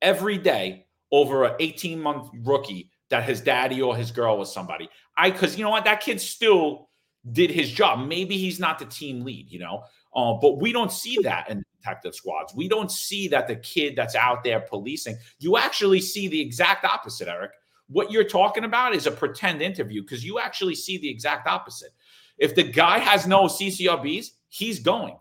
every 0.00 0.38
day 0.38 0.86
over 1.12 1.44
an 1.44 1.54
18 1.60 2.00
month 2.00 2.30
rookie 2.42 2.90
that 3.10 3.24
his 3.24 3.40
daddy 3.40 3.82
or 3.82 3.96
his 3.96 4.10
girl 4.10 4.38
was 4.38 4.52
somebody. 4.52 4.88
I 5.16 5.30
because 5.30 5.56
you 5.56 5.64
know 5.64 5.70
what 5.70 5.84
that 5.84 6.00
kid 6.00 6.20
still 6.20 6.88
did 7.32 7.50
his 7.50 7.70
job. 7.70 8.06
Maybe 8.06 8.36
he's 8.36 8.58
not 8.58 8.78
the 8.78 8.86
team 8.86 9.24
lead, 9.24 9.50
you 9.50 9.58
know, 9.58 9.84
uh, 10.14 10.34
but 10.34 10.60
we 10.60 10.72
don't 10.72 10.92
see 10.92 11.18
that 11.22 11.50
in 11.50 11.62
detective 11.78 12.14
squads. 12.14 12.54
We 12.54 12.68
don't 12.68 12.90
see 12.90 13.28
that 13.28 13.46
the 13.46 13.56
kid 13.56 13.94
that's 13.96 14.14
out 14.14 14.44
there 14.44 14.60
policing. 14.60 15.16
You 15.38 15.56
actually 15.56 16.00
see 16.00 16.28
the 16.28 16.40
exact 16.40 16.84
opposite, 16.84 17.28
Eric. 17.28 17.52
What 17.88 18.10
you're 18.10 18.24
talking 18.24 18.64
about 18.64 18.94
is 18.94 19.06
a 19.06 19.10
pretend 19.10 19.60
interview 19.60 20.02
because 20.02 20.24
you 20.24 20.38
actually 20.38 20.74
see 20.74 20.96
the 20.98 21.08
exact 21.08 21.46
opposite 21.46 21.90
If 22.38 22.54
the 22.54 22.62
guy 22.62 22.98
has 22.98 23.26
no 23.26 23.44
CCRBs, 23.44 24.28
he's 24.54 24.78
going. 24.78 25.16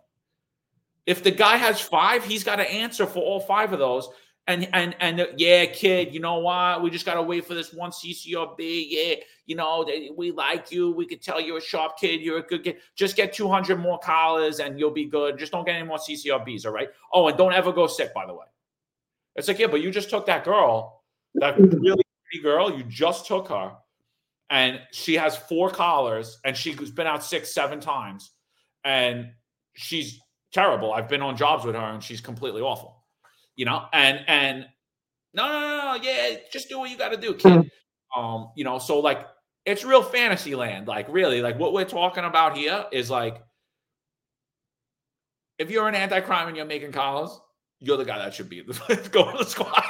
If 1.08 1.24
the 1.24 1.32
guy 1.32 1.58
has 1.58 1.82
five, 1.82 2.24
he's 2.24 2.44
got 2.44 2.58
to 2.58 2.72
answer 2.72 3.08
for 3.08 3.20
all 3.20 3.40
five 3.40 3.74
of 3.74 3.80
those. 3.80 4.08
And 4.46 4.68
and 4.74 4.94
and 5.00 5.26
yeah, 5.38 5.66
kid, 5.66 6.14
you 6.14 6.20
know 6.20 6.40
what? 6.40 6.84
We 6.84 6.90
just 6.90 7.06
gotta 7.06 7.22
wait 7.22 7.46
for 7.46 7.54
this 7.54 7.72
one 7.74 7.92
CCRB. 7.92 8.88
Yeah, 8.90 9.16
you 9.46 9.56
know 9.56 9.88
we 10.18 10.32
like 10.32 10.70
you. 10.70 10.92
We 10.92 11.06
could 11.06 11.22
tell 11.22 11.40
you're 11.40 11.60
a 11.60 11.62
sharp 11.62 11.98
kid. 11.98 12.20
You're 12.20 12.40
a 12.40 12.42
good 12.42 12.62
kid. 12.62 12.78
Just 12.94 13.16
get 13.16 13.32
200 13.32 13.80
more 13.80 14.00
collars 14.00 14.60
and 14.60 14.78
you'll 14.78 14.92
be 14.92 15.06
good. 15.06 15.40
Just 15.40 15.54
don't 15.54 15.66
get 15.66 15.76
any 15.76 15.88
more 15.88 15.98
CCRBs. 15.98 16.66
All 16.66 16.74
right. 16.74 16.90
Oh, 17.14 17.30
and 17.30 17.38
don't 17.38 17.54
ever 17.54 17.72
go 17.72 17.88
sick. 17.88 18.14
By 18.14 18.26
the 18.26 18.34
way, 18.34 18.46
it's 19.38 19.48
like 19.48 19.60
yeah, 19.60 19.68
but 19.68 19.82
you 19.82 19.92
just 19.92 20.10
took 20.10 20.26
that 20.26 20.44
girl, 20.44 21.04
that 21.36 21.58
really 21.58 22.04
pretty 22.30 22.44
girl. 22.44 22.78
You 22.78 22.84
just 22.84 23.26
took 23.26 23.48
her, 23.48 23.72
and 24.50 24.82
she 24.92 25.16
has 25.16 25.38
four 25.38 25.70
collars, 25.70 26.40
and 26.44 26.56
she's 26.56 26.92
been 26.92 27.08
out 27.08 27.24
six, 27.24 27.54
seven 27.54 27.80
times, 27.80 28.32
and 28.84 29.32
she's 29.74 30.20
terrible. 30.54 30.94
I've 30.94 31.10
been 31.10 31.22
on 31.22 31.38
jobs 31.38 31.66
with 31.66 31.76
her, 31.76 31.82
and 31.82 32.04
she's 32.04 32.22
completely 32.22 32.62
awful 32.62 33.04
you 33.56 33.66
know, 33.66 33.86
and 33.94 34.20
and 34.28 34.66
no, 35.34 35.48
no, 35.48 35.60
no, 35.60 35.78
no, 35.78 36.00
yeah, 36.02 36.38
just 36.52 36.70
do 36.70 36.80
what 36.80 36.90
you 36.90 36.98
got 36.98 37.10
to 37.10 37.18
do, 37.18 37.34
kid. 37.34 37.52
Mm-hmm. 37.52 38.20
Um, 38.20 38.52
you 38.56 38.64
know, 38.64 38.80
so 38.80 39.00
like 39.00 39.28
it's 39.66 39.84
real 39.84 40.04
fantasy 40.04 40.56
land. 40.56 40.88
Like 40.88 41.08
really, 41.10 41.42
like 41.42 41.60
what 41.60 41.74
we're 41.74 41.86
talking 41.86 42.24
about 42.24 42.58
here 42.58 42.86
is 42.92 43.10
like 43.10 43.42
if 45.60 45.70
you're 45.70 45.88
an 45.88 45.96
anti-crime 45.96 46.48
and 46.48 46.58
you're 46.58 46.66
making 46.66 46.92
calls, 46.92 47.40
you're 47.80 47.98
the 47.98 48.06
guy 48.06 48.18
that 48.18 48.34
should 48.34 48.50
be 48.50 48.64
go 49.12 49.32
to 49.32 49.38
the 49.38 49.46
squad. 49.46 49.84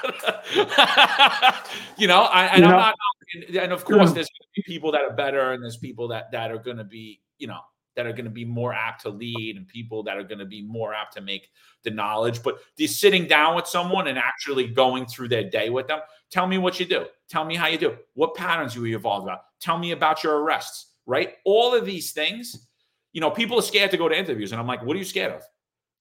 you 1.98 2.08
know, 2.08 2.24
I, 2.24 2.46
and 2.48 2.64
you 2.64 2.70
I'm 2.70 2.78
not, 2.78 2.96
and 3.64 3.72
of 3.72 3.86
course, 3.86 4.12
there's 4.12 4.30
people 4.66 4.92
that 4.92 5.02
are 5.02 5.14
better, 5.14 5.54
and 5.54 5.64
there's 5.64 5.78
people 5.78 6.10
that 6.10 6.32
that 6.32 6.52
are 6.52 6.60
going 6.60 6.78
to 6.78 6.84
be, 6.84 7.22
you 7.38 7.48
know, 7.48 7.60
that 7.96 8.06
are 8.06 8.12
going 8.12 8.26
to 8.26 8.32
be 8.32 8.46
more 8.46 8.74
apt 8.74 9.02
to 9.04 9.10
lead 9.10 9.58
and 9.58 9.68
people 9.68 10.04
that 10.04 10.18
are 10.18 10.24
going 10.24 10.40
to 10.40 10.46
be 10.46 10.62
more 10.62 10.94
apt 10.94 11.14
to 11.14 11.22
make 11.22 11.50
the 11.84 11.92
knowledge. 11.92 12.42
But 12.42 12.60
the 12.78 12.88
sitting 12.88 13.28
down 13.28 13.56
with 13.56 13.68
someone 13.68 14.08
and 14.08 14.18
actually 14.18 14.68
going 14.68 15.06
through 15.06 15.30
their 15.30 15.50
day 15.50 15.70
with 15.70 15.88
them, 15.88 16.00
tell 16.30 16.48
me 16.48 16.58
what 16.58 16.80
you 16.80 16.86
do. 16.86 17.06
Tell 17.30 17.46
me 17.46 17.56
how 17.56 17.68
you 17.68 17.78
do. 17.78 17.98
What 18.14 18.36
patterns 18.36 18.76
you 18.76 18.86
evolved 18.86 19.28
about. 19.28 19.42
Tell 19.60 19.78
me 19.78 19.92
about 19.92 20.24
your 20.24 20.42
arrests, 20.42 20.94
right? 21.06 21.36
All 21.46 21.74
of 21.74 21.86
these 21.86 22.12
things, 22.12 22.68
you 23.12 23.22
know, 23.22 23.32
people 23.32 23.60
are 23.60 23.64
scared 23.64 23.92
to 23.92 23.98
go 23.98 24.10
to 24.10 24.18
interviews. 24.18 24.52
And 24.52 24.62
I'm 24.62 24.68
like, 24.68 24.84
what 24.84 24.96
are 24.96 25.00
you 25.00 25.06
scared 25.06 25.34
of? 25.34 25.44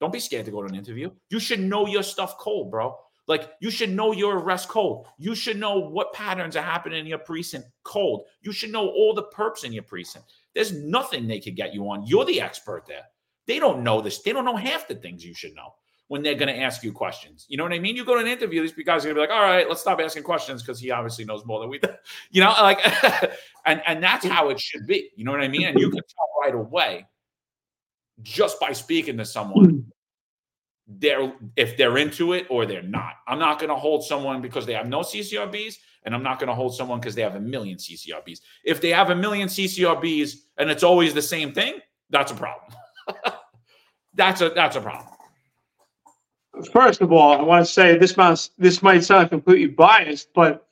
Don't 0.00 0.12
be 0.12 0.20
scared 0.20 0.46
to 0.46 0.50
go 0.50 0.62
to 0.62 0.68
an 0.68 0.74
interview. 0.74 1.10
You 1.30 1.38
should 1.38 1.60
know 1.60 1.86
your 1.86 2.02
stuff 2.02 2.36
cold, 2.38 2.70
bro. 2.70 2.96
Like 3.28 3.52
you 3.60 3.70
should 3.70 3.90
know 3.90 4.12
your 4.12 4.38
arrest 4.38 4.68
cold. 4.68 5.06
You 5.18 5.34
should 5.34 5.58
know 5.58 5.78
what 5.78 6.12
patterns 6.12 6.56
are 6.56 6.62
happening 6.62 6.98
in 6.98 7.06
your 7.06 7.18
precinct 7.18 7.68
cold. 7.84 8.24
You 8.40 8.52
should 8.52 8.72
know 8.72 8.88
all 8.88 9.14
the 9.14 9.22
perps 9.34 9.64
in 9.64 9.72
your 9.72 9.84
precinct. 9.84 10.32
There's 10.54 10.72
nothing 10.72 11.26
they 11.26 11.40
could 11.40 11.56
get 11.56 11.74
you 11.74 11.88
on. 11.88 12.06
You're 12.06 12.24
the 12.24 12.40
expert 12.40 12.84
there. 12.86 13.04
They 13.46 13.58
don't 13.58 13.82
know 13.82 14.00
this. 14.00 14.20
They 14.22 14.32
don't 14.32 14.44
know 14.44 14.56
half 14.56 14.86
the 14.86 14.94
things 14.94 15.24
you 15.24 15.34
should 15.34 15.54
know 15.54 15.74
when 16.08 16.22
they're 16.22 16.34
going 16.34 16.54
to 16.54 16.60
ask 16.60 16.82
you 16.82 16.92
questions. 16.92 17.46
You 17.48 17.56
know 17.56 17.62
what 17.64 17.72
I 17.72 17.78
mean? 17.78 17.96
You 17.96 18.04
go 18.04 18.14
to 18.14 18.20
an 18.20 18.26
interview, 18.26 18.60
these 18.60 18.72
guys 18.84 19.04
are 19.04 19.08
going 19.12 19.14
to 19.14 19.14
be 19.14 19.20
like, 19.20 19.30
all 19.30 19.42
right, 19.42 19.66
let's 19.68 19.80
stop 19.80 19.98
asking 20.00 20.24
questions 20.24 20.62
because 20.62 20.78
he 20.78 20.90
obviously 20.90 21.24
knows 21.24 21.44
more 21.46 21.60
than 21.60 21.70
we 21.70 21.78
do. 21.78 21.88
You 22.30 22.42
know, 22.42 22.54
like, 22.60 22.80
and, 23.66 23.82
and 23.86 24.02
that's 24.02 24.26
how 24.26 24.50
it 24.50 24.60
should 24.60 24.86
be. 24.86 25.10
You 25.16 25.24
know 25.24 25.32
what 25.32 25.42
I 25.42 25.48
mean? 25.48 25.64
And 25.64 25.78
you 25.78 25.90
can 25.90 26.00
tell 26.00 26.28
right 26.42 26.54
away 26.54 27.06
just 28.22 28.60
by 28.60 28.72
speaking 28.72 29.16
to 29.18 29.24
someone 29.24 29.86
they're 30.98 31.32
if 31.56 31.76
they're 31.76 31.98
into 31.98 32.32
it 32.32 32.46
or 32.50 32.66
they're 32.66 32.82
not. 32.82 33.14
I'm 33.26 33.38
not 33.38 33.58
going 33.58 33.70
to 33.70 33.76
hold 33.76 34.04
someone 34.04 34.42
because 34.42 34.66
they 34.66 34.74
have 34.74 34.88
no 34.88 35.00
CCRBs 35.00 35.76
and 36.04 36.14
I'm 36.14 36.22
not 36.22 36.38
going 36.38 36.48
to 36.48 36.54
hold 36.54 36.74
someone 36.74 37.00
because 37.00 37.14
they 37.14 37.22
have 37.22 37.36
a 37.36 37.40
million 37.40 37.78
CCRBs. 37.78 38.40
If 38.64 38.80
they 38.80 38.90
have 38.90 39.10
a 39.10 39.14
million 39.14 39.48
CCRBs 39.48 40.34
and 40.58 40.70
it's 40.70 40.82
always 40.82 41.14
the 41.14 41.22
same 41.22 41.52
thing, 41.52 41.74
that's 42.10 42.32
a 42.32 42.34
problem. 42.34 42.72
that's 44.14 44.40
a 44.40 44.50
that's 44.50 44.76
a 44.76 44.80
problem. 44.80 45.08
First 46.72 47.00
of 47.00 47.12
all, 47.12 47.32
I 47.32 47.42
want 47.42 47.64
to 47.66 47.72
say 47.72 47.96
this 47.96 48.16
might 48.16 48.48
this 48.58 48.82
might 48.82 49.04
sound 49.04 49.30
completely 49.30 49.68
biased, 49.68 50.28
but 50.34 50.68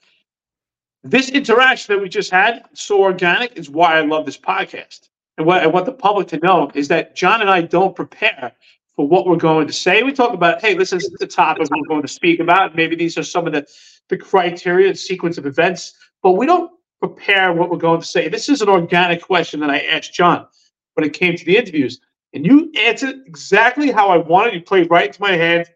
this 1.02 1.31
interaction 1.31 1.94
that 1.94 2.02
we 2.02 2.09
just 2.09 2.31
had, 2.31 2.65
so 2.74 3.02
organic, 3.02 3.57
is 3.57 3.70
why 3.70 3.97
I 3.97 4.02
love 4.02 4.27
this 4.27 4.36
podcast. 4.36 5.09
And 5.39 5.47
what 5.47 5.62
I 5.62 5.66
want 5.66 5.86
the 5.86 5.93
public 5.93 6.28
to 6.28 6.39
know 6.39 6.70
is 6.74 6.89
that 6.89 7.16
John 7.16 7.40
and 7.40 7.48
I 7.48 7.62
don't 7.62 7.97
prepare 7.97 8.52
for 8.94 9.09
what 9.09 9.27
we're 9.27 9.36
going 9.36 9.66
to 9.66 9.73
say. 9.73 10.02
We 10.02 10.12
talk 10.12 10.35
about, 10.35 10.61
hey, 10.61 10.74
this 10.74 10.93
is 10.93 11.09
the 11.19 11.27
topic 11.27 11.66
we're 11.70 11.89
going 11.89 12.02
to 12.02 12.09
speak 12.09 12.40
about. 12.40 12.77
Maybe 12.77 12.97
these 12.97 13.16
are 13.16 13.23
some 13.23 13.47
of 13.47 13.55
the 13.55 13.66
the 14.11 14.19
criteria 14.19 14.89
and 14.89 14.99
sequence 14.99 15.39
of 15.39 15.47
events, 15.47 15.95
but 16.23 16.32
we 16.32 16.45
don't 16.45 16.70
prepare 17.01 17.53
what 17.53 17.70
we're 17.70 17.78
going 17.78 18.01
to 18.01 18.07
say. 18.07 18.28
This 18.28 18.49
is 18.49 18.61
an 18.61 18.69
organic 18.69 19.23
question 19.23 19.61
that 19.61 19.70
I 19.70 19.78
asked 19.81 20.12
John 20.12 20.47
when 20.95 21.07
it 21.07 21.15
came 21.15 21.37
to 21.37 21.45
the 21.45 21.57
interviews. 21.57 22.01
And 22.35 22.45
you 22.45 22.70
answered 22.78 23.23
exactly 23.27 23.91
how 23.91 24.09
I 24.09 24.19
wanted. 24.19 24.55
You 24.55 24.61
played 24.61 24.91
right 24.91 25.07
into 25.07 25.23
my 25.23 25.32
hand. 25.32 25.66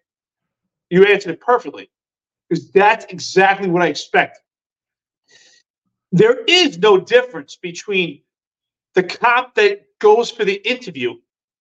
You 0.91 1.05
answered 1.05 1.33
it 1.33 1.41
perfectly 1.41 1.91
because 2.49 2.71
that's 2.71 3.07
exactly 3.07 3.69
what 3.69 3.83
I 3.83 3.87
expect. 3.87 4.41
There 6.13 6.45
is 6.45 6.79
no 6.79 6.99
difference 6.99 7.57
between 7.57 8.21
the 8.95 9.03
cop 9.03 9.55
that 9.57 9.87
goes 9.99 10.31
for 10.31 10.45
the 10.45 10.61
interview 10.69 11.15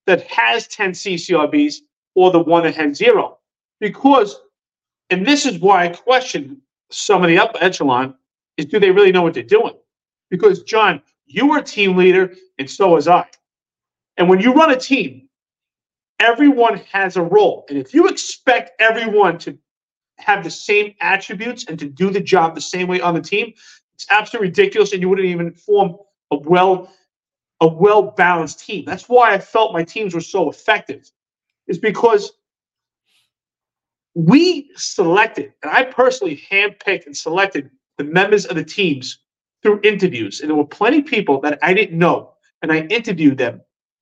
that 0.06 0.28
has 0.28 0.68
10 0.68 0.92
CCRBs 0.92 1.78
or 2.14 2.32
the 2.32 2.40
one 2.40 2.64
that 2.64 2.76
has 2.76 2.98
zero. 2.98 3.40
Because, 3.80 4.40
and 5.10 5.26
this 5.26 5.46
is 5.46 5.60
why 5.60 5.86
I 5.86 5.90
question 5.90 6.62
some 6.90 7.24
of 7.24 7.30
the 7.30 7.38
upper 7.38 7.58
echelon 7.62 8.16
is 8.58 8.66
do 8.66 8.80
they 8.80 8.92
really 8.92 9.12
know 9.12 9.24
what 9.24 9.34
they're 9.34 9.44
doing? 9.44 9.74
Because 10.30 10.64
John, 10.64 11.02
you 11.26 11.48
were 11.48 11.60
a 11.60 11.64
team 11.64 11.96
leader, 11.98 12.34
and 12.58 12.70
so 12.70 12.90
was 12.90 13.08
I. 13.08 13.26
And 14.18 14.30
when 14.30 14.40
you 14.40 14.54
run 14.54 14.72
a 14.72 14.80
team, 14.80 15.28
everyone 16.20 16.78
has 16.92 17.18
a 17.18 17.22
role. 17.22 17.66
And 17.70 17.78
if 17.78 17.94
you 17.94 18.08
expect 18.08 18.80
everyone 18.80 19.38
to 19.40 19.58
have 20.18 20.44
the 20.44 20.52
same 20.52 20.94
attributes 21.02 21.66
and 21.68 21.78
to 21.80 21.88
do 21.90 22.10
the 22.10 22.20
job 22.22 22.56
the 22.56 22.62
same 22.62 22.88
way 22.88 23.02
on 23.02 23.14
the 23.14 23.22
team, 23.22 23.54
it's 23.96 24.06
absolutely 24.10 24.50
ridiculous, 24.50 24.94
and 24.94 25.02
you 25.02 25.10
wouldn't 25.10 25.28
even 25.28 25.54
form 25.54 25.98
a 26.32 26.38
well 26.38 26.92
a 27.62 27.68
well 27.68 28.02
balanced 28.04 28.60
team. 28.60 28.84
That's 28.86 29.08
why 29.08 29.34
I 29.34 29.40
felt 29.40 29.74
my 29.74 29.84
teams 29.84 30.14
were 30.14 30.22
so 30.22 30.50
effective, 30.50 31.10
is 31.68 31.78
because 31.78 32.32
we 34.16 34.70
selected, 34.76 35.54
and 35.64 35.72
I 35.72 35.84
personally 35.84 36.42
handpicked 36.52 37.06
and 37.06 37.16
selected 37.16 37.70
the 37.98 38.04
members 38.04 38.46
of 38.46 38.56
the 38.56 38.64
teams 38.64 39.20
through 39.62 39.80
interviews. 39.84 40.42
And 40.42 40.50
there 40.50 40.58
were 40.58 40.66
plenty 40.66 41.00
of 41.00 41.06
people 41.06 41.40
that 41.42 41.58
I 41.62 41.74
didn't 41.74 41.98
know, 41.98 42.34
and 42.62 42.72
I 42.72 42.82
interviewed 42.82 43.38
them. 43.38 43.62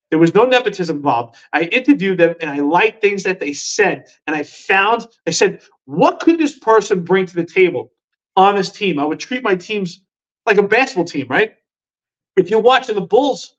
There 0.10 0.20
was 0.20 0.36
no 0.36 0.44
nepotism 0.44 0.98
involved. 0.98 1.38
I 1.54 1.64
interviewed 1.64 2.18
them 2.18 2.36
and 2.42 2.50
I 2.50 2.58
liked 2.58 3.02
things 3.02 3.24
that 3.24 3.40
they 3.40 3.54
said. 3.54 4.08
And 4.28 4.36
I 4.36 4.44
found, 4.44 5.08
I 5.26 5.32
said, 5.32 5.62
what 5.86 6.20
could 6.20 6.38
this 6.38 6.60
person 6.60 7.02
bring 7.04 7.26
to 7.26 7.34
the 7.34 7.46
table 7.46 7.94
on 8.36 8.56
this 8.56 8.70
team? 8.70 9.00
I 9.00 9.06
would 9.06 9.22
treat 9.22 9.42
my 9.42 9.56
teams 9.56 10.02
like 10.46 10.58
a 10.58 10.64
basketball 10.64 11.06
team, 11.06 11.28
right? 11.30 11.56
If 12.36 12.50
you're 12.50 12.60
watching 12.60 12.96
the 12.96 13.02
Bulls, 13.02 13.56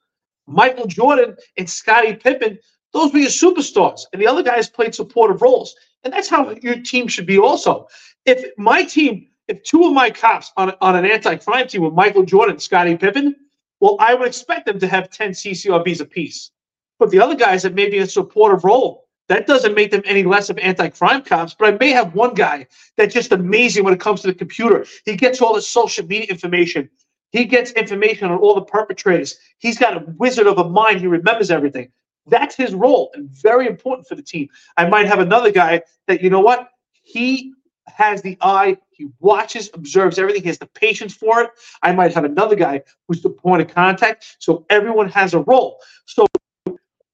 Michael 0.46 0.86
Jordan 0.86 1.36
and 1.56 1.68
Scottie 1.68 2.14
Pippen, 2.14 2.58
those 2.92 3.14
were 3.14 3.20
your 3.20 3.30
superstars. 3.30 4.02
And 4.12 4.20
the 4.20 4.26
other 4.26 4.42
guys 4.42 4.68
played 4.68 4.94
supportive 4.94 5.40
roles. 5.40 5.74
And 6.04 6.12
that's 6.12 6.28
how 6.28 6.50
your 6.62 6.80
team 6.80 7.08
should 7.08 7.26
be 7.26 7.38
also. 7.38 7.88
If 8.26 8.56
my 8.58 8.82
team, 8.82 9.28
if 9.48 9.62
two 9.62 9.84
of 9.84 9.92
my 9.92 10.10
cops 10.10 10.52
on, 10.56 10.72
on 10.80 10.96
an 10.96 11.04
anti-crime 11.04 11.68
team 11.68 11.82
were 11.82 11.90
Michael 11.90 12.24
Jordan 12.24 12.58
Scottie 12.58 12.96
Pippen, 12.96 13.36
well, 13.80 13.96
I 13.98 14.14
would 14.14 14.28
expect 14.28 14.66
them 14.66 14.78
to 14.78 14.86
have 14.86 15.10
10 15.10 15.30
CCRBs 15.30 16.00
apiece. 16.00 16.50
But 16.98 17.10
the 17.10 17.20
other 17.20 17.34
guys 17.34 17.62
that 17.62 17.74
may 17.74 17.88
be 17.88 17.98
a 17.98 18.06
supportive 18.06 18.64
role, 18.64 19.08
that 19.28 19.46
doesn't 19.46 19.74
make 19.74 19.90
them 19.90 20.02
any 20.04 20.22
less 20.22 20.50
of 20.50 20.58
anti-crime 20.58 21.22
cops. 21.22 21.54
But 21.54 21.74
I 21.74 21.78
may 21.78 21.90
have 21.90 22.14
one 22.14 22.34
guy 22.34 22.66
that's 22.96 23.14
just 23.14 23.32
amazing 23.32 23.82
when 23.84 23.94
it 23.94 24.00
comes 24.00 24.20
to 24.20 24.28
the 24.28 24.34
computer. 24.34 24.86
He 25.04 25.16
gets 25.16 25.40
all 25.40 25.54
the 25.54 25.62
social 25.62 26.06
media 26.06 26.28
information. 26.28 26.88
He 27.30 27.44
gets 27.44 27.72
information 27.72 28.30
on 28.30 28.38
all 28.38 28.54
the 28.54 28.62
perpetrators. 28.62 29.38
He's 29.58 29.78
got 29.78 29.96
a 29.96 30.04
wizard 30.18 30.46
of 30.46 30.58
a 30.58 30.68
mind. 30.68 31.00
He 31.00 31.06
remembers 31.06 31.50
everything. 31.50 31.90
That's 32.26 32.54
his 32.54 32.74
role 32.74 33.10
and 33.14 33.28
very 33.28 33.66
important 33.66 34.06
for 34.06 34.14
the 34.14 34.22
team. 34.22 34.48
I 34.76 34.88
might 34.88 35.06
have 35.06 35.18
another 35.18 35.50
guy 35.50 35.82
that, 36.06 36.22
you 36.22 36.30
know 36.30 36.40
what? 36.40 36.70
He 37.02 37.52
has 37.88 38.22
the 38.22 38.38
eye, 38.40 38.76
he 38.90 39.08
watches, 39.18 39.70
observes 39.74 40.18
everything, 40.18 40.42
he 40.42 40.48
has 40.48 40.58
the 40.58 40.66
patience 40.66 41.14
for 41.14 41.42
it. 41.42 41.50
I 41.82 41.92
might 41.92 42.14
have 42.14 42.24
another 42.24 42.54
guy 42.54 42.82
who's 43.08 43.22
the 43.22 43.30
point 43.30 43.62
of 43.62 43.68
contact. 43.68 44.36
So 44.38 44.64
everyone 44.70 45.08
has 45.10 45.34
a 45.34 45.40
role. 45.40 45.78
So, 46.06 46.26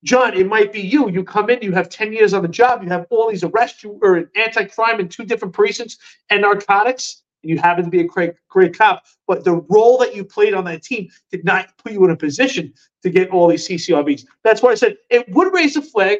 John, 0.05 0.35
it 0.35 0.47
might 0.47 0.73
be 0.73 0.81
you. 0.81 1.09
You 1.11 1.25
come 1.25 1.51
in, 1.51 1.63
you 1.63 1.73
have 1.73 1.89
10 1.89 2.13
years 2.13 2.35
on 2.35 2.43
the 2.43 2.49
job, 2.49 2.83
you 2.83 2.89
have 2.91 3.07
all 3.11 3.31
these 3.31 3.45
arrests, 3.45 3.83
you 3.83 3.99
are 4.03 4.17
an 4.17 4.29
anti 4.37 4.65
crime 4.65 5.01
in 5.01 5.09
two 5.09 5.25
different 5.25 5.55
precincts 5.55 5.97
and 6.31 6.43
narcotics 6.43 7.23
you 7.43 7.59
happen 7.59 7.85
to 7.85 7.91
be 7.91 8.01
a 8.01 8.05
great, 8.05 8.33
great 8.49 8.77
cop, 8.77 9.05
but 9.27 9.45
the 9.45 9.57
role 9.69 9.99
that 9.99 10.15
you 10.15 10.25
played 10.25 10.55
on 10.55 10.65
that 10.65 10.83
team 10.83 11.09
did 11.31 11.45
not 11.45 11.77
put 11.79 11.93
you 11.93 12.05
in 12.05 12.11
a 12.11 12.17
position 12.17 12.73
to 13.03 13.11
get 13.11 13.31
all 13.31 13.47
these 13.49 13.67
CCRBs. 13.69 14.25
That's 14.45 14.63
why 14.63 14.71
I 14.71 14.75
said 14.75 14.97
it 15.11 15.29
would 15.31 15.53
raise 15.53 15.77
a 15.77 15.83
flag. 15.83 16.19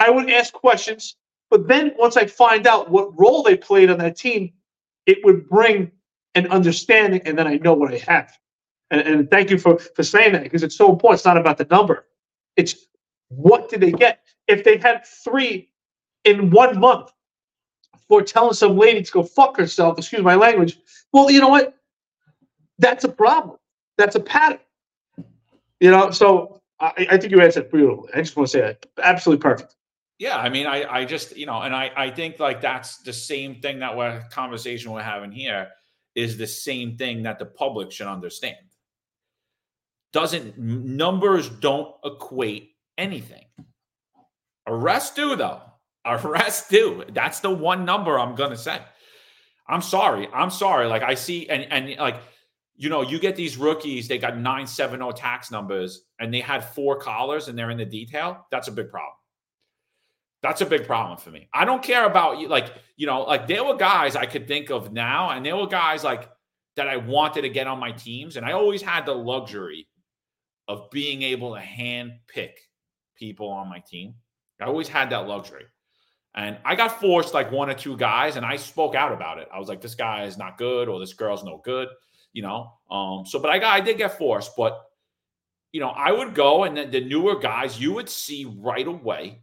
I 0.00 0.10
would 0.10 0.28
ask 0.30 0.52
questions, 0.52 1.16
but 1.50 1.68
then 1.68 1.92
once 1.98 2.16
I 2.16 2.26
find 2.26 2.66
out 2.66 2.90
what 2.90 3.18
role 3.18 3.42
they 3.42 3.56
played 3.56 3.90
on 3.90 3.98
that 3.98 4.16
team, 4.16 4.52
it 5.06 5.18
would 5.24 5.48
bring 5.48 5.90
an 6.34 6.48
understanding, 6.48 7.22
and 7.24 7.38
then 7.38 7.46
I 7.46 7.56
know 7.58 7.74
what 7.74 7.94
I 7.94 7.98
have. 8.08 8.36
And, 8.90 9.00
and 9.02 9.30
thank 9.30 9.50
you 9.50 9.58
for, 9.58 9.78
for 9.78 10.02
saying 10.02 10.32
that 10.32 10.42
because 10.42 10.62
it's 10.62 10.76
so 10.76 10.90
important. 10.90 11.20
It's 11.20 11.24
not 11.24 11.36
about 11.36 11.58
the 11.58 11.66
number. 11.70 12.06
It's 12.56 12.74
what 13.28 13.68
did 13.68 13.80
they 13.80 13.92
get? 13.92 14.20
If 14.48 14.64
they 14.64 14.76
had 14.76 15.04
three 15.06 15.70
in 16.24 16.50
one 16.50 16.78
month 16.78 17.10
for 18.08 18.22
telling 18.22 18.54
some 18.54 18.76
lady 18.76 19.02
to 19.02 19.12
go 19.12 19.22
fuck 19.22 19.56
herself, 19.56 19.98
excuse 19.98 20.22
my 20.22 20.34
language, 20.34 20.78
well, 21.12 21.30
you 21.30 21.40
know 21.40 21.48
what? 21.48 21.74
That's 22.78 23.04
a 23.04 23.08
problem. 23.08 23.56
That's 23.98 24.16
a 24.16 24.20
pattern. 24.20 24.58
You 25.80 25.90
know, 25.90 26.10
so 26.10 26.60
I, 26.80 27.06
I 27.10 27.16
think 27.16 27.32
you 27.32 27.40
answered 27.40 27.70
beautifully. 27.70 28.10
I 28.14 28.18
just 28.18 28.36
want 28.36 28.48
to 28.48 28.52
say 28.52 28.60
that. 28.60 28.86
Absolutely 29.02 29.42
perfect. 29.42 29.76
Yeah, 30.18 30.36
I 30.36 30.48
mean, 30.48 30.66
I, 30.66 30.84
I 30.84 31.04
just, 31.04 31.36
you 31.36 31.46
know, 31.46 31.62
and 31.62 31.74
I, 31.74 31.90
I 31.96 32.10
think 32.10 32.38
like 32.38 32.60
that's 32.60 32.98
the 32.98 33.12
same 33.12 33.60
thing 33.60 33.80
that 33.80 33.96
we're 33.96 34.22
conversation 34.30 34.92
we're 34.92 35.02
having 35.02 35.32
here 35.32 35.68
is 36.14 36.36
the 36.36 36.46
same 36.46 36.96
thing 36.96 37.22
that 37.24 37.38
the 37.38 37.46
public 37.46 37.90
should 37.90 38.06
understand. 38.06 38.56
Doesn't 40.12 40.56
numbers 40.56 41.48
don't 41.48 41.94
equate 42.04 42.76
anything. 42.96 43.44
Arrests 44.66 45.14
do 45.14 45.34
though. 45.34 45.60
Arrests 46.04 46.68
do. 46.68 47.04
That's 47.12 47.40
the 47.40 47.50
one 47.50 47.84
number 47.84 48.18
I'm 48.18 48.34
gonna 48.34 48.56
say. 48.56 48.80
I'm 49.68 49.82
sorry. 49.82 50.28
I'm 50.32 50.50
sorry. 50.50 50.86
Like 50.86 51.02
I 51.02 51.14
see, 51.14 51.48
and 51.48 51.64
and 51.72 51.96
like 51.98 52.16
you 52.76 52.88
know, 52.88 53.02
you 53.02 53.18
get 53.18 53.36
these 53.36 53.56
rookies, 53.56 54.08
they 54.08 54.18
got 54.18 54.36
970 54.36 55.12
tax 55.12 55.50
numbers 55.50 56.06
and 56.18 56.34
they 56.34 56.40
had 56.40 56.64
four 56.64 56.98
collars 56.98 57.48
and 57.48 57.56
they're 57.56 57.70
in 57.70 57.78
the 57.78 57.84
detail. 57.84 58.46
That's 58.50 58.68
a 58.68 58.72
big 58.72 58.90
problem. 58.90 59.14
That's 60.42 60.60
a 60.60 60.66
big 60.66 60.84
problem 60.84 61.16
for 61.16 61.30
me. 61.30 61.48
I 61.54 61.64
don't 61.64 61.82
care 61.82 62.04
about 62.04 62.38
you. 62.38 62.48
Like, 62.48 62.74
you 62.96 63.06
know, 63.06 63.22
like 63.22 63.46
there 63.46 63.64
were 63.64 63.76
guys 63.76 64.16
I 64.16 64.26
could 64.26 64.46
think 64.46 64.70
of 64.70 64.92
now, 64.92 65.30
and 65.30 65.46
there 65.46 65.56
were 65.56 65.66
guys 65.66 66.04
like 66.04 66.28
that 66.76 66.88
I 66.88 66.96
wanted 66.98 67.42
to 67.42 67.48
get 67.48 67.66
on 67.66 67.78
my 67.78 67.92
teams. 67.92 68.36
And 68.36 68.44
I 68.44 68.52
always 68.52 68.82
had 68.82 69.06
the 69.06 69.14
luxury 69.14 69.86
of 70.68 70.90
being 70.90 71.22
able 71.22 71.54
to 71.54 71.60
hand 71.60 72.12
pick 72.26 72.58
people 73.16 73.48
on 73.48 73.70
my 73.70 73.78
team. 73.78 74.14
I 74.60 74.64
always 74.64 74.88
had 74.88 75.10
that 75.10 75.26
luxury. 75.26 75.64
And 76.36 76.58
I 76.64 76.74
got 76.74 77.00
forced 77.00 77.32
like 77.32 77.52
one 77.52 77.70
or 77.70 77.74
two 77.74 77.96
guys, 77.96 78.36
and 78.36 78.44
I 78.44 78.56
spoke 78.56 78.94
out 78.94 79.12
about 79.12 79.38
it. 79.38 79.48
I 79.52 79.58
was 79.58 79.68
like, 79.68 79.80
this 79.80 79.94
guy 79.94 80.24
is 80.24 80.36
not 80.36 80.58
good, 80.58 80.88
or 80.88 80.98
this 80.98 81.14
girl's 81.14 81.44
no 81.44 81.60
good, 81.64 81.88
you 82.32 82.42
know. 82.42 82.72
Um, 82.90 83.24
so 83.24 83.38
but 83.38 83.50
I 83.50 83.58
got 83.58 83.74
I 83.74 83.80
did 83.80 83.98
get 83.98 84.18
forced, 84.18 84.56
but 84.56 84.84
you 85.72 85.80
know, 85.80 85.90
I 85.90 86.12
would 86.12 86.34
go 86.34 86.64
and 86.64 86.76
then 86.76 86.90
the 86.90 87.04
newer 87.04 87.38
guys, 87.38 87.80
you 87.80 87.92
would 87.92 88.08
see 88.08 88.44
right 88.44 88.86
away 88.86 89.42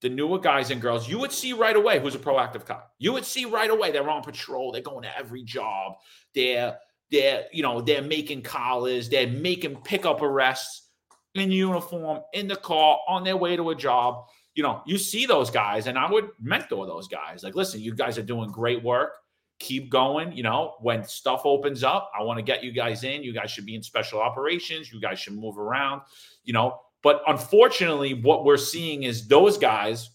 the 0.00 0.08
newer 0.08 0.38
guys 0.38 0.70
and 0.70 0.80
girls, 0.80 1.08
you 1.08 1.18
would 1.18 1.32
see 1.32 1.52
right 1.52 1.74
away 1.74 2.00
who's 2.00 2.14
a 2.14 2.18
proactive 2.18 2.64
cop. 2.64 2.92
You 2.98 3.12
would 3.12 3.24
see 3.24 3.44
right 3.44 3.70
away 3.70 3.90
they're 3.90 4.08
on 4.08 4.22
patrol. 4.22 4.70
They're 4.70 4.82
going 4.82 5.02
to 5.02 5.18
every 5.18 5.42
job. 5.42 5.94
They're 6.34 6.76
they're 7.10 7.46
you 7.52 7.62
know 7.62 7.80
they're 7.80 8.02
making 8.02 8.42
collars. 8.42 9.08
They're 9.08 9.26
making 9.26 9.76
pickup 9.82 10.22
arrests 10.22 10.88
in 11.34 11.50
uniform 11.50 12.20
in 12.32 12.46
the 12.46 12.56
car 12.56 12.98
on 13.08 13.24
their 13.24 13.36
way 13.36 13.56
to 13.56 13.70
a 13.70 13.74
job. 13.74 14.26
You 14.58 14.64
know, 14.64 14.82
you 14.84 14.98
see 14.98 15.24
those 15.24 15.52
guys, 15.52 15.86
and 15.86 15.96
I 15.96 16.10
would 16.10 16.30
mentor 16.40 16.84
those 16.84 17.06
guys. 17.06 17.44
Like, 17.44 17.54
listen, 17.54 17.80
you 17.80 17.94
guys 17.94 18.18
are 18.18 18.24
doing 18.24 18.50
great 18.50 18.82
work. 18.82 19.12
Keep 19.60 19.88
going. 19.88 20.32
You 20.32 20.42
know, 20.42 20.74
when 20.80 21.04
stuff 21.04 21.42
opens 21.44 21.84
up, 21.84 22.10
I 22.18 22.24
want 22.24 22.38
to 22.38 22.42
get 22.42 22.64
you 22.64 22.72
guys 22.72 23.04
in. 23.04 23.22
You 23.22 23.32
guys 23.32 23.52
should 23.52 23.66
be 23.66 23.76
in 23.76 23.84
special 23.84 24.20
operations. 24.20 24.92
You 24.92 25.00
guys 25.00 25.20
should 25.20 25.34
move 25.34 25.58
around. 25.58 26.00
You 26.42 26.54
know, 26.54 26.80
but 27.04 27.22
unfortunately, 27.28 28.14
what 28.14 28.44
we're 28.44 28.56
seeing 28.56 29.04
is 29.04 29.28
those 29.28 29.58
guys 29.58 30.10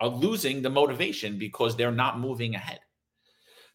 are 0.00 0.08
losing 0.08 0.60
the 0.60 0.70
motivation 0.70 1.38
because 1.38 1.76
they're 1.76 1.92
not 1.92 2.18
moving 2.18 2.56
ahead. 2.56 2.80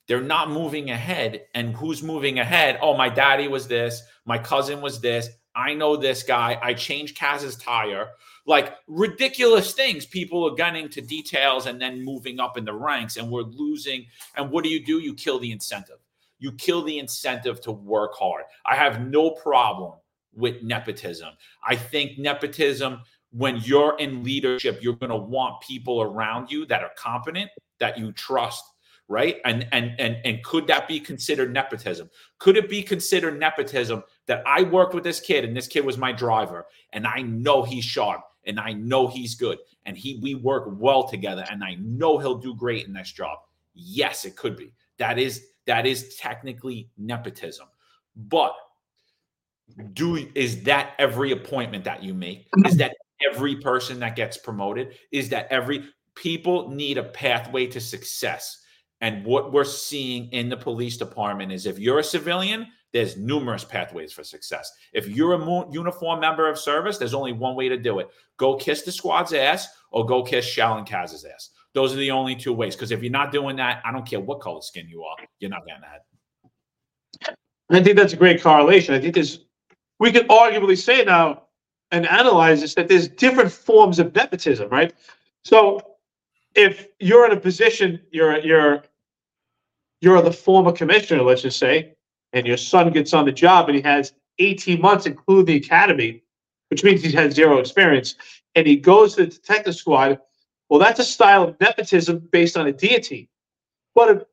They're 0.10 0.20
not 0.20 0.52
moving 0.52 0.90
ahead. 0.90 1.44
And 1.56 1.74
who's 1.74 2.04
moving 2.04 2.40
ahead? 2.40 2.80
Oh, 2.82 2.98
my 2.98 3.08
daddy 3.08 3.48
was 3.48 3.66
this. 3.66 4.04
My 4.26 4.38
cousin 4.38 4.82
was 4.82 5.00
this. 5.00 5.30
I 5.56 5.74
know 5.74 5.96
this 5.96 6.24
guy. 6.24 6.58
I 6.62 6.74
changed 6.74 7.18
Kaz's 7.18 7.56
tire. 7.58 8.08
Like 8.46 8.76
ridiculous 8.88 9.74
things. 9.74 10.06
People 10.06 10.50
are 10.50 10.56
gunning 10.56 10.90
to 10.90 11.02
details 11.02 11.68
and 11.68 11.80
then 11.80 12.04
moving 12.04 12.40
up 12.40 12.58
in 12.58 12.66
the 12.66 12.74
ranks, 12.74 13.18
and 13.18 13.30
we're 13.30 13.44
losing. 13.44 14.06
And 14.36 14.50
what 14.50 14.64
do 14.64 14.70
you 14.70 14.84
do? 14.84 15.00
You 15.00 15.14
kill 15.14 15.40
the 15.40 15.52
incentive. 15.52 15.98
You 16.40 16.52
kill 16.54 16.82
the 16.82 16.98
incentive 16.98 17.62
to 17.62 17.72
work 17.72 18.16
hard. 18.16 18.44
I 18.66 18.76
have 18.76 19.06
no 19.06 19.32
problem 19.32 19.94
with 20.34 20.64
nepotism. 20.64 21.30
I 21.64 21.76
think 21.76 22.18
nepotism, 22.18 23.02
when 23.32 23.58
you're 23.58 23.96
in 24.00 24.24
leadership, 24.24 24.80
you're 24.82 24.96
going 24.96 25.12
to 25.12 25.18
want 25.18 25.62
people 25.62 26.02
around 26.02 26.52
you 26.52 26.66
that 26.66 26.82
are 26.82 26.92
competent, 26.98 27.52
that 27.80 27.98
you 27.98 28.12
trust, 28.14 28.64
right? 29.08 29.38
And 29.46 29.68
and 29.72 29.94
and 30.00 30.18
and 30.26 30.44
could 30.44 30.66
that 30.68 30.88
be 30.88 31.00
considered 31.00 31.54
nepotism? 31.54 32.10
Could 32.40 32.58
it 32.58 32.70
be 32.70 32.82
considered 32.82 33.40
nepotism 33.40 34.04
that 34.28 34.44
I 34.46 34.64
worked 34.64 34.94
with 34.94 35.04
this 35.04 35.20
kid 35.20 35.46
and 35.46 35.56
this 35.56 35.68
kid 35.68 35.86
was 35.86 35.98
my 35.98 36.12
driver 36.12 36.68
and 36.94 37.08
I 37.08 37.22
know 37.22 37.64
he's 37.64 37.86
sharp 37.86 38.22
and 38.46 38.60
I 38.60 38.74
know 38.74 39.08
he's 39.08 39.36
good 39.36 39.58
and 39.86 39.98
he 39.98 40.20
we 40.22 40.36
work 40.36 40.66
well 40.78 41.08
together 41.08 41.46
and 41.50 41.64
I 41.64 41.76
know 41.80 42.18
he'll 42.18 42.38
do 42.38 42.56
great 42.56 42.88
in 42.88 42.94
this 42.94 43.12
job. 43.12 43.40
Yes, 43.74 44.26
it 44.26 44.36
could 44.36 44.56
be. 44.56 44.74
That 44.98 45.18
is 45.18 45.46
that 45.66 45.86
is 45.86 46.16
technically 46.16 46.90
nepotism. 46.98 47.68
But 48.16 48.56
do 49.94 50.28
is 50.36 50.64
that 50.64 50.94
every 51.00 51.32
appointment 51.32 51.84
that 51.86 52.04
you 52.04 52.14
make 52.14 52.48
is 52.66 52.78
that 52.78 52.96
every 53.30 53.56
person 53.56 54.00
that 54.00 54.16
gets 54.16 54.38
promoted 54.38 54.96
is 55.12 55.30
that 55.30 55.48
every 55.50 55.86
people 56.16 56.70
need 56.70 56.98
a 56.98 57.04
pathway 57.04 57.66
to 57.68 57.80
success 57.80 58.62
and 59.00 59.26
what 59.26 59.52
we're 59.52 59.64
seeing 59.64 60.32
in 60.32 60.50
the 60.50 60.58
police 60.58 60.98
department 60.98 61.52
is 61.52 61.66
if 61.66 61.80
you're 61.80 62.00
a 62.00 62.04
civilian 62.04 62.68
there's 62.94 63.18
numerous 63.18 63.64
pathways 63.64 64.12
for 64.12 64.24
success 64.24 64.72
if 64.94 65.08
you're 65.08 65.34
a 65.34 65.72
uniform 65.72 66.20
member 66.20 66.50
of 66.50 66.58
service 66.58 66.98
there's 66.98 67.14
only 67.14 67.34
one 67.34 67.56
way 67.56 67.70
to 67.70 67.78
do 67.78 68.00
it 68.00 68.10
go 68.38 68.56
kiss 68.56 68.82
the 68.84 68.92
squad's 68.92 69.34
ass 69.34 69.68
or 69.92 70.06
go 70.06 70.24
kiss 70.24 70.50
Chell 70.52 70.78
and 70.78 70.88
Kaz's 70.88 71.26
ass 71.26 71.50
those 71.74 71.94
are 71.94 71.98
the 71.98 72.12
only 72.12 72.36
two 72.36 72.54
ways 72.54 72.76
because 72.76 72.92
if 72.92 73.02
you're 73.02 73.12
not 73.12 73.32
doing 73.32 73.56
that 73.56 73.82
i 73.86 73.92
don't 73.92 74.08
care 74.08 74.20
what 74.20 74.40
color 74.42 74.62
skin 74.62 74.88
you 74.90 75.04
are 75.04 75.18
you're 75.40 75.52
not 75.52 75.66
getting 75.66 75.84
ahead 75.84 76.02
I 77.72 77.82
think 77.82 77.96
that's 77.96 78.14
a 78.14 78.18
great 78.18 78.42
correlation. 78.42 78.94
I 78.94 79.00
think 79.00 79.14
there's 79.14 79.46
we 80.00 80.12
could 80.12 80.28
arguably 80.28 80.78
say 80.78 81.04
now 81.04 81.44
and 81.92 82.06
analyze 82.08 82.62
this 82.62 82.76
that 82.76 82.88
there's 82.88 83.08
different 83.08 83.52
forms 83.52 84.00
of 84.00 84.14
nepotism, 84.14 84.70
right? 84.70 84.94
So 85.44 85.82
if 86.56 86.88
you're 87.00 87.26
in 87.26 87.32
a 87.32 87.40
position, 87.40 88.02
you're 88.12 88.40
you're 88.40 88.84
you're 90.02 90.22
the 90.22 90.34
former 90.34 90.72
commissioner, 90.72 91.22
let's 91.22 91.44
just 91.44 91.60
say, 91.60 91.96
and 92.34 92.46
your 92.46 92.58
son 92.58 92.92
gets 92.92 93.14
on 93.14 93.26
the 93.26 93.32
job 93.32 93.68
and 93.68 93.76
he 93.76 93.82
has 93.82 94.14
18 94.40 94.82
months, 94.82 95.06
including 95.06 95.46
the 95.46 95.56
academy, 95.58 96.24
which 96.70 96.84
means 96.84 97.04
he 97.04 97.12
has 97.12 97.34
zero 97.34 97.58
experience, 97.58 98.16
and 98.56 98.66
he 98.66 98.76
goes 98.76 99.16
to 99.16 99.26
the 99.26 99.32
detective 99.32 99.76
squad. 99.76 100.20
Well, 100.70 100.80
that's 100.80 101.00
a 101.00 101.04
style 101.04 101.44
of 101.44 101.60
nepotism 101.60 102.28
based 102.32 102.58
on 102.58 102.68
a 102.68 102.72
deity. 102.72 103.30
But 103.94 104.10
if, 104.10 104.24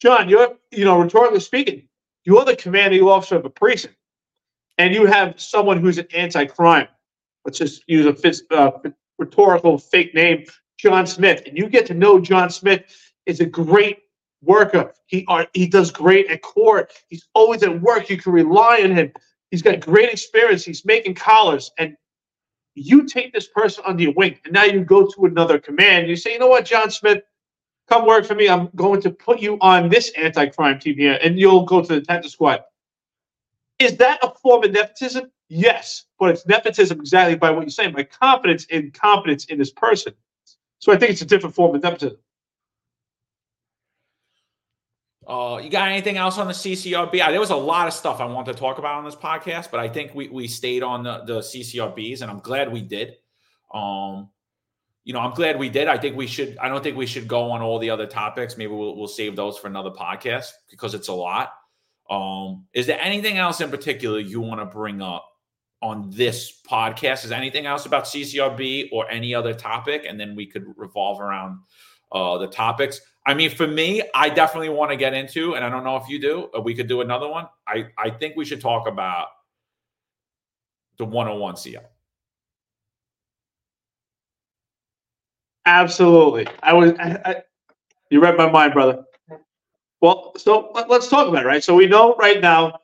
John, 0.00 0.28
you're, 0.28 0.54
you 0.72 0.84
know, 0.84 1.00
rhetorically 1.00 1.40
speaking, 1.40 1.88
you're 2.24 2.44
the 2.44 2.56
commanding 2.56 3.02
officer 3.02 3.36
of 3.36 3.44
a 3.44 3.50
precinct 3.50 3.96
and 4.78 4.94
you 4.94 5.06
have 5.06 5.40
someone 5.40 5.80
who's 5.80 5.98
an 5.98 6.08
anti-crime. 6.12 6.88
Let's 7.44 7.58
just 7.58 7.84
use 7.86 8.06
a 8.06 8.54
uh, 8.56 8.78
rhetorical 9.18 9.78
fake 9.78 10.14
name, 10.14 10.46
John 10.78 11.06
Smith, 11.06 11.42
and 11.46 11.56
you 11.56 11.68
get 11.68 11.86
to 11.86 11.94
know 11.94 12.18
John 12.18 12.50
Smith 12.50 13.12
is 13.26 13.40
a 13.40 13.46
great 13.46 13.98
worker. 14.44 14.94
He 15.06 15.24
are, 15.28 15.46
he 15.52 15.66
does 15.66 15.90
great 15.90 16.30
at 16.30 16.42
court. 16.42 16.92
He's 17.08 17.26
always 17.34 17.62
at 17.62 17.80
work. 17.80 18.10
You 18.10 18.16
can 18.16 18.32
rely 18.32 18.80
on 18.82 18.90
him. 18.92 19.12
He's 19.50 19.62
got 19.62 19.80
great 19.80 20.10
experience. 20.10 20.64
He's 20.64 20.84
making 20.84 21.14
collars, 21.14 21.70
and 21.78 21.96
you 22.74 23.06
take 23.06 23.32
this 23.32 23.46
person 23.46 23.84
under 23.86 24.02
your 24.02 24.12
wing, 24.14 24.38
and 24.44 24.52
now 24.52 24.64
you 24.64 24.84
go 24.84 25.06
to 25.06 25.26
another 25.26 25.58
command. 25.58 26.08
You 26.08 26.16
say, 26.16 26.32
you 26.32 26.38
know 26.38 26.48
what, 26.48 26.64
John 26.64 26.90
Smith, 26.90 27.22
come 27.88 28.06
work 28.06 28.24
for 28.24 28.34
me. 28.34 28.48
I'm 28.48 28.68
going 28.74 29.00
to 29.02 29.10
put 29.10 29.38
you 29.38 29.58
on 29.60 29.88
this 29.88 30.10
anti-crime 30.16 30.80
team 30.80 30.96
here, 30.96 31.18
and 31.22 31.38
you'll 31.38 31.64
go 31.64 31.82
to 31.82 31.86
the 31.86 32.00
detective 32.00 32.32
squad. 32.32 32.62
Is 33.78 33.96
that 33.98 34.18
a 34.24 34.32
form 34.42 34.64
of 34.64 34.72
nepotism? 34.72 35.30
Yes, 35.48 36.06
but 36.18 36.30
it's 36.30 36.46
nepotism 36.46 36.98
exactly 36.98 37.36
by 37.36 37.50
what 37.50 37.62
you're 37.62 37.70
saying, 37.70 37.92
by 37.92 38.02
confidence 38.04 38.64
in 38.64 38.90
confidence 38.90 39.44
in 39.44 39.58
this 39.58 39.70
person. 39.70 40.14
So 40.78 40.92
I 40.92 40.96
think 40.96 41.12
it's 41.12 41.22
a 41.22 41.26
different 41.26 41.54
form 41.54 41.76
of 41.76 41.82
nepotism. 41.82 42.18
Uh, 45.26 45.58
you 45.62 45.70
got 45.70 45.88
anything 45.88 46.16
else 46.16 46.38
on 46.38 46.46
the 46.46 46.52
CCRB? 46.52 47.20
Uh, 47.20 47.30
there 47.30 47.40
was 47.40 47.50
a 47.50 47.56
lot 47.56 47.88
of 47.88 47.94
stuff 47.94 48.20
I 48.20 48.24
wanted 48.24 48.52
to 48.52 48.58
talk 48.58 48.78
about 48.78 48.94
on 48.94 49.04
this 49.04 49.14
podcast, 49.14 49.70
but 49.70 49.80
I 49.80 49.88
think 49.88 50.14
we 50.14 50.28
we 50.28 50.48
stayed 50.48 50.82
on 50.82 51.02
the, 51.02 51.24
the 51.24 51.38
CCRBs, 51.40 52.22
and 52.22 52.30
I'm 52.30 52.40
glad 52.40 52.72
we 52.72 52.82
did. 52.82 53.16
Um, 53.72 54.30
you 55.04 55.12
know, 55.12 55.20
I'm 55.20 55.34
glad 55.34 55.58
we 55.58 55.68
did. 55.68 55.88
I 55.88 55.98
think 55.98 56.16
we 56.16 56.26
should. 56.26 56.58
I 56.58 56.68
don't 56.68 56.82
think 56.82 56.96
we 56.96 57.06
should 57.06 57.28
go 57.28 57.50
on 57.50 57.62
all 57.62 57.78
the 57.78 57.90
other 57.90 58.06
topics. 58.06 58.56
Maybe 58.56 58.72
we'll 58.72 58.96
we'll 58.96 59.08
save 59.08 59.36
those 59.36 59.58
for 59.58 59.68
another 59.68 59.90
podcast 59.90 60.50
because 60.70 60.94
it's 60.94 61.08
a 61.08 61.14
lot. 61.14 61.52
Um, 62.10 62.66
is 62.74 62.86
there 62.86 63.00
anything 63.00 63.38
else 63.38 63.60
in 63.60 63.70
particular 63.70 64.18
you 64.18 64.40
want 64.40 64.60
to 64.60 64.66
bring 64.66 65.00
up 65.00 65.26
on 65.84 66.10
this 66.10 66.62
podcast. 66.66 67.26
Is 67.26 67.30
anything 67.30 67.66
else 67.66 67.84
about 67.84 68.04
CCRB 68.04 68.88
or 68.90 69.08
any 69.10 69.34
other 69.34 69.52
topic? 69.52 70.06
And 70.08 70.18
then 70.18 70.34
we 70.34 70.46
could 70.46 70.64
revolve 70.78 71.20
around 71.20 71.58
uh, 72.14 72.38
the 72.38 72.46
topics. 72.46 73.00
I 73.26 73.34
mean, 73.34 73.50
for 73.50 73.66
me, 73.66 74.02
I 74.14 74.28
definitely 74.28 74.68
want 74.68 74.90
to 74.90 74.96
get 74.96 75.12
into, 75.12 75.56
and 75.56 75.64
I 75.64 75.68
don't 75.68 75.84
know 75.84 75.96
if 75.96 76.08
you 76.08 76.18
do. 76.18 76.48
we 76.62 76.74
could 76.74 76.88
do 76.88 77.00
another 77.00 77.28
one. 77.28 77.46
I 77.66 77.86
I 77.98 78.10
think 78.10 78.36
we 78.36 78.44
should 78.44 78.60
talk 78.60 78.86
about 78.88 79.28
the 80.98 81.04
101 81.04 81.56
CO. 81.56 81.84
Absolutely. 85.66 86.46
I 86.62 86.72
was. 86.72 86.92
I, 86.98 87.20
I, 87.24 87.42
you 88.10 88.20
read 88.20 88.36
my 88.36 88.50
mind, 88.50 88.74
brother. 88.74 89.04
Well, 90.00 90.34
so 90.36 90.70
let, 90.74 90.90
us 90.90 91.08
talk 91.08 91.26
about 91.28 91.44
it, 91.44 91.46
right? 91.46 91.64
So 91.64 91.74
we 91.74 91.86
know 91.86 92.14
right 92.16 92.40
now 92.40 92.78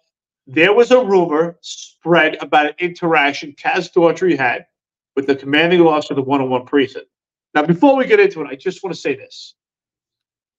there 0.47 0.73
was 0.73 0.91
a 0.91 1.05
rumor 1.05 1.59
spread 1.61 2.39
about 2.41 2.67
an 2.67 2.75
interaction 2.79 3.53
Kaz 3.53 3.93
Daughtry 3.93 4.39
had 4.39 4.67
with 5.15 5.27
the 5.27 5.37
commanding 5.37 5.83
officer 5.83 6.15
of 6.15 6.17
the 6.17 6.23
101 6.23 6.65
precinct. 6.65 7.07
Now, 7.55 7.65
before 7.65 7.97
we 7.97 8.07
get 8.07 8.21
into 8.21 8.41
it, 8.43 8.49
I 8.49 8.55
just 8.55 8.83
want 8.83 8.95
to 8.95 9.01
say 9.01 9.15
this. 9.15 9.55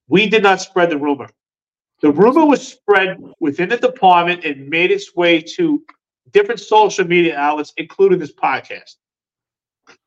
We 0.08 0.28
did 0.28 0.44
not 0.44 0.62
spread 0.62 0.90
the 0.90 0.98
rumor. 0.98 1.30
The 2.02 2.12
rumor 2.12 2.46
was 2.46 2.68
spread 2.68 3.18
within 3.40 3.70
the 3.70 3.78
department 3.78 4.44
and 4.44 4.68
made 4.68 4.92
its 4.92 5.16
way 5.16 5.42
to 5.56 5.82
different 6.32 6.60
social 6.60 7.06
media 7.06 7.38
outlets, 7.38 7.74
including 7.78 8.20
this 8.20 8.34
podcast. 8.34 8.96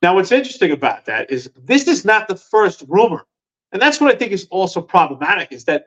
Now, 0.02 0.14
what's 0.14 0.32
interesting 0.32 0.72
about 0.72 1.04
that 1.06 1.30
is 1.30 1.50
this 1.56 1.88
is 1.88 2.04
not 2.04 2.28
the 2.28 2.36
first 2.36 2.84
rumor. 2.88 3.24
And 3.72 3.80
that's 3.80 4.00
what 4.00 4.14
I 4.14 4.18
think 4.18 4.32
is 4.32 4.46
also 4.50 4.80
problematic 4.80 5.52
is 5.52 5.64
that 5.64 5.86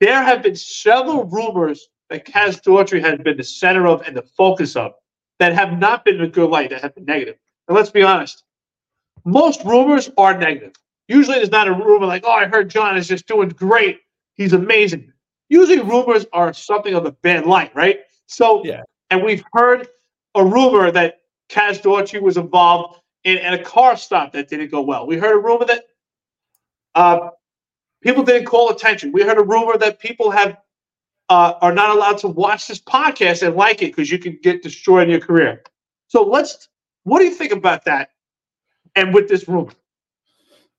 there 0.00 0.22
have 0.22 0.42
been 0.42 0.56
several 0.56 1.24
rumors 1.24 1.88
that 2.08 2.26
Kaz 2.26 2.62
Daughtry 2.62 3.00
has 3.00 3.18
been 3.18 3.36
the 3.36 3.44
center 3.44 3.86
of 3.86 4.02
and 4.02 4.16
the 4.16 4.22
focus 4.22 4.76
of 4.76 4.92
that 5.38 5.52
have 5.52 5.78
not 5.78 6.04
been 6.04 6.16
in 6.16 6.22
a 6.22 6.28
good 6.28 6.50
light, 6.50 6.70
that 6.70 6.82
have 6.82 6.94
been 6.94 7.04
negative. 7.04 7.36
And 7.68 7.76
let's 7.76 7.90
be 7.90 8.02
honest, 8.02 8.44
most 9.24 9.64
rumors 9.64 10.10
are 10.16 10.36
negative. 10.36 10.72
Usually 11.08 11.36
there's 11.36 11.50
not 11.50 11.68
a 11.68 11.72
rumor 11.72 12.06
like, 12.06 12.24
oh, 12.24 12.30
I 12.30 12.46
heard 12.46 12.70
John 12.70 12.96
is 12.96 13.08
just 13.08 13.26
doing 13.26 13.48
great. 13.48 14.00
He's 14.34 14.52
amazing. 14.52 15.12
Usually 15.48 15.80
rumors 15.80 16.26
are 16.32 16.52
something 16.52 16.94
of 16.94 17.04
a 17.04 17.12
bad 17.12 17.46
light, 17.46 17.74
right? 17.74 18.00
So, 18.26 18.64
yeah. 18.64 18.82
and 19.10 19.22
we've 19.22 19.44
heard 19.52 19.88
a 20.36 20.44
rumor 20.44 20.90
that 20.92 21.18
Kaz 21.50 21.82
Daughtry 21.82 22.22
was 22.22 22.36
involved 22.36 23.00
in, 23.24 23.38
in, 23.38 23.54
a 23.54 23.62
car 23.62 23.96
stop 23.96 24.32
that 24.32 24.48
didn't 24.48 24.70
go 24.70 24.80
well. 24.82 25.06
We 25.06 25.16
heard 25.16 25.34
a 25.34 25.40
rumor 25.40 25.64
that 25.66 25.84
uh, 26.94 27.30
people 28.02 28.22
didn't 28.22 28.46
call 28.46 28.70
attention. 28.70 29.10
We 29.10 29.22
heard 29.22 29.38
a 29.38 29.42
rumor 29.42 29.76
that 29.78 29.98
people 29.98 30.30
have 30.30 30.56
uh, 31.28 31.54
are 31.60 31.72
not 31.72 31.94
allowed 31.94 32.18
to 32.18 32.28
watch 32.28 32.68
this 32.68 32.80
podcast 32.80 33.46
and 33.46 33.56
like 33.56 33.82
it 33.82 33.86
because 33.86 34.10
you 34.10 34.18
can 34.18 34.38
get 34.42 34.62
destroyed 34.62 35.04
in 35.04 35.10
your 35.10 35.20
career. 35.20 35.62
So 36.08 36.22
let's. 36.22 36.68
What 37.04 37.20
do 37.20 37.24
you 37.24 37.34
think 37.34 37.52
about 37.52 37.84
that? 37.86 38.10
And 38.96 39.14
with 39.14 39.28
this 39.28 39.48
rumor. 39.48 39.72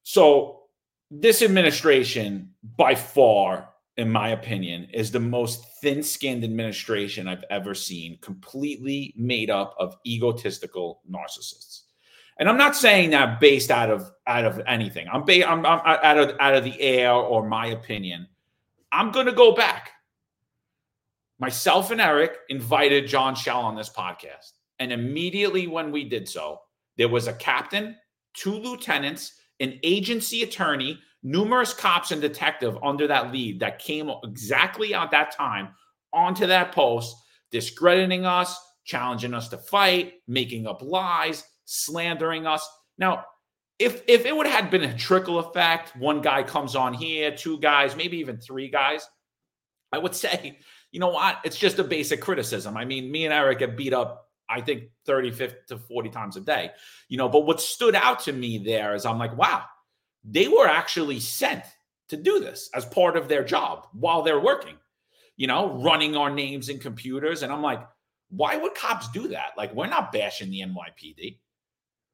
So 0.04 0.64
this 1.10 1.42
administration, 1.42 2.52
by 2.78 2.96
far, 2.96 3.70
in 3.98 4.10
my 4.10 4.30
opinion, 4.30 4.88
is 4.94 5.12
the 5.12 5.20
most 5.20 5.66
thin-skinned 5.82 6.44
administration 6.44 7.28
I've 7.28 7.44
ever 7.50 7.74
seen. 7.74 8.18
Completely 8.22 9.14
made 9.18 9.50
up 9.50 9.76
of 9.78 9.96
egotistical 10.06 11.02
narcissists. 11.10 11.82
And 12.40 12.50
I'm 12.50 12.58
not 12.58 12.76
saying 12.76 13.12
that 13.12 13.40
based 13.40 13.70
out 13.70 13.92
of 13.92 14.12
out 14.26 14.46
of 14.46 14.62
anything. 14.66 15.08
I'm, 15.12 15.24
ba- 15.24 15.48
I'm, 15.48 15.66
I'm 15.66 15.82
out 15.86 16.18
of 16.18 16.36
out 16.40 16.56
of 16.56 16.64
the 16.64 16.80
air 16.82 17.12
or 17.14 17.48
my 17.48 17.68
opinion. 17.68 18.28
I'm 18.92 19.12
going 19.12 19.28
to 19.28 19.32
go 19.32 19.54
back 19.54 19.92
myself 21.40 21.92
and 21.92 22.02
Eric 22.02 22.38
invited 22.50 23.08
John 23.08 23.36
Chell 23.36 23.62
on 23.62 23.76
this 23.76 23.90
podcast. 23.90 24.54
And 24.80 24.92
immediately 24.92 25.68
when 25.68 25.92
we 25.92 26.08
did 26.08 26.28
so, 26.28 26.62
there 26.98 27.10
was 27.10 27.28
a 27.28 27.34
captain, 27.34 27.96
two 28.34 28.54
lieutenants, 28.54 29.34
an 29.60 29.80
agency 29.84 30.44
attorney, 30.44 31.00
numerous 31.24 31.74
cops 31.74 32.12
and 32.12 32.22
detective 32.22 32.78
under 32.84 33.08
that 33.08 33.32
lead 33.32 33.60
that 33.60 33.80
came 33.80 34.12
exactly 34.24 34.94
at 34.94 35.12
that 35.12 35.36
time 35.36 35.70
onto 36.14 36.48
that 36.48 36.72
post, 36.72 37.16
discrediting 37.52 38.26
us, 38.26 38.60
challenging 38.86 39.34
us 39.34 39.50
to 39.50 39.58
fight, 39.58 40.14
making 40.28 40.68
up 40.68 40.82
lies, 40.82 41.44
slandering 41.66 42.46
us. 42.46 42.68
Now, 42.98 43.26
if 43.80 44.04
if 44.08 44.26
it 44.26 44.36
would 44.36 44.48
have 44.48 44.70
been 44.70 44.84
a 44.84 44.98
trickle 44.98 45.40
effect, 45.40 45.96
one 45.96 46.22
guy 46.22 46.44
comes 46.44 46.76
on 46.76 46.94
here, 46.94 47.36
two 47.36 47.60
guys, 47.60 47.96
maybe 47.96 48.18
even 48.18 48.38
three 48.38 48.70
guys, 48.70 49.08
I 49.92 49.98
would 49.98 50.16
say 50.16 50.60
you 50.92 51.00
know 51.00 51.10
what? 51.10 51.40
It's 51.44 51.58
just 51.58 51.80
a 51.80 51.84
basic 51.84 52.22
criticism. 52.22 52.76
I 52.76 52.86
mean, 52.86 53.12
me 53.12 53.26
and 53.26 53.34
Eric 53.34 53.60
get 53.60 53.78
beat 53.78 53.94
up, 53.94 54.28
I 54.52 54.62
think 54.62 54.84
30, 55.06 55.32
50 55.32 55.58
to 55.70 55.78
40 55.78 56.10
times 56.10 56.38
a 56.38 56.42
day, 56.42 56.72
you 57.08 57.18
know, 57.18 57.30
but 57.30 57.46
what 57.46 57.62
stood 57.62 57.96
out 57.96 58.20
to 58.22 58.34
me 58.34 58.58
there 58.58 58.94
is 58.94 59.06
I'm 59.06 59.18
like, 59.18 59.36
wow, 59.38 59.64
they 60.24 60.48
were 60.48 60.68
actually 60.68 61.20
sent 61.20 61.64
to 62.10 62.18
do 62.18 62.40
this 62.40 62.70
as 62.76 62.86
part 62.86 63.16
of 63.16 63.28
their 63.28 63.44
job 63.44 63.88
while 63.94 64.22
they're 64.22 64.40
working, 64.40 64.76
you 65.38 65.48
know, 65.48 65.82
running 65.82 66.16
our 66.16 66.30
names 66.30 66.70
in 66.70 66.78
computers. 66.78 67.42
And 67.42 67.52
I'm 67.52 67.62
like, 67.62 67.82
why 68.30 68.58
would 68.58 68.76
cops 68.76 69.10
do 69.10 69.30
that? 69.30 69.52
Like, 69.58 69.74
we're 69.74 69.88
not 69.88 70.12
bashing 70.12 70.52
the 70.52 70.62
NYPD. 70.62 71.40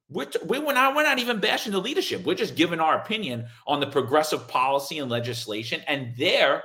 We're, 0.09 0.25
t- 0.25 0.39
we're, 0.45 0.61
not, 0.61 0.95
we're 0.95 1.03
not 1.03 1.19
even 1.19 1.39
bashing 1.39 1.71
the 1.73 1.81
leadership. 1.81 2.23
We're 2.23 2.35
just 2.35 2.55
giving 2.55 2.79
our 2.79 2.97
opinion 2.97 3.47
on 3.65 3.79
the 3.79 3.87
progressive 3.87 4.47
policy 4.47 4.99
and 4.99 5.11
legislation 5.11 5.81
and 5.87 6.15
their 6.15 6.63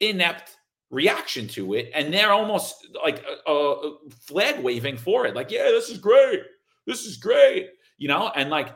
inept 0.00 0.56
reaction 0.96 1.46
to 1.46 1.74
it 1.74 1.90
and 1.94 2.12
they're 2.12 2.32
almost 2.32 2.86
like 3.04 3.22
a, 3.46 3.52
a 3.52 3.98
flag 4.10 4.58
waving 4.62 4.96
for 4.96 5.26
it 5.26 5.34
like 5.34 5.50
yeah 5.50 5.64
this 5.64 5.90
is 5.90 5.98
great. 5.98 6.40
This 6.86 7.04
is 7.04 7.16
great 7.16 7.68
you 7.98 8.08
know? 8.08 8.30
And 8.34 8.50
like 8.50 8.74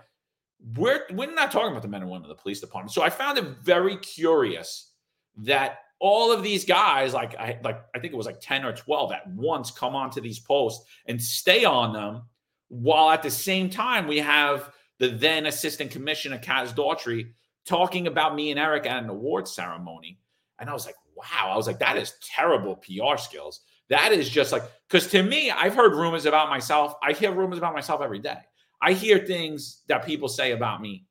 we're 0.77 1.05
we're 1.13 1.33
not 1.33 1.51
talking 1.51 1.71
about 1.71 1.83
the 1.83 1.89
men 1.89 2.03
and 2.03 2.11
women 2.11 2.31
of 2.31 2.37
the 2.37 2.43
police 2.43 2.61
department. 2.61 2.93
So 2.93 3.03
i 3.03 3.11
found 3.11 3.39
it 3.39 3.45
very 3.63 3.97
curious 3.97 4.93
that 5.39 5.79
all 6.01 6.33
of 6.33 6.43
these 6.43 6.65
guys 6.65 7.15
like 7.15 7.35
i 7.37 7.59
like 7.63 7.83
i 7.95 7.99
think 7.99 8.13
it 8.13 8.17
was 8.17 8.27
like 8.27 8.41
10 8.41 8.65
or 8.65 8.73
12 8.73 9.13
at 9.13 9.29
once 9.29 9.71
come 9.71 9.95
onto 9.95 10.21
these 10.21 10.39
posts 10.39 10.85
and 11.07 11.23
stay 11.23 11.65
on 11.65 11.93
them 11.93 12.23
while 12.69 13.11
at 13.11 13.23
the 13.23 13.31
same 13.31 13.71
time 13.71 14.07
we 14.07 14.19
have 14.19 14.71
the 14.99 15.09
then 15.09 15.47
assistant 15.47 15.91
commissioner 15.91 16.39
Kaz 16.39 16.75
Daughtry 16.75 17.31
talking 17.67 18.07
about 18.07 18.35
me 18.35 18.51
and 18.51 18.59
Eric 18.59 18.87
at 18.87 19.03
an 19.03 19.11
awards 19.11 19.53
ceremony. 19.53 20.19
And 20.59 20.69
I 20.69 20.73
was 20.73 20.87
like, 20.87 20.95
wow. 21.21 21.51
I 21.53 21.57
was 21.57 21.67
like, 21.67 21.79
that 21.79 21.97
is 21.97 22.15
terrible 22.23 22.77
PR 22.77 23.17
skills. 23.17 23.61
That 23.89 24.13
is 24.13 24.29
just 24.29 24.53
like, 24.53 24.63
because 24.89 25.09
to 25.09 25.23
me, 25.23 25.51
I've 25.51 25.75
heard 25.75 25.95
rumors 25.95 26.25
about 26.25 26.49
myself. 26.49 26.95
I 27.03 27.13
hear 27.13 27.33
rumors 27.33 27.59
about 27.59 27.75
myself 27.75 28.01
every 28.01 28.21
day. 28.21 28.39
I 28.81 28.93
hear 28.93 29.19
things 29.19 29.83
that 29.89 30.07
people 30.07 30.29
say 30.29 30.53
about 30.53 30.81
me 30.81 31.07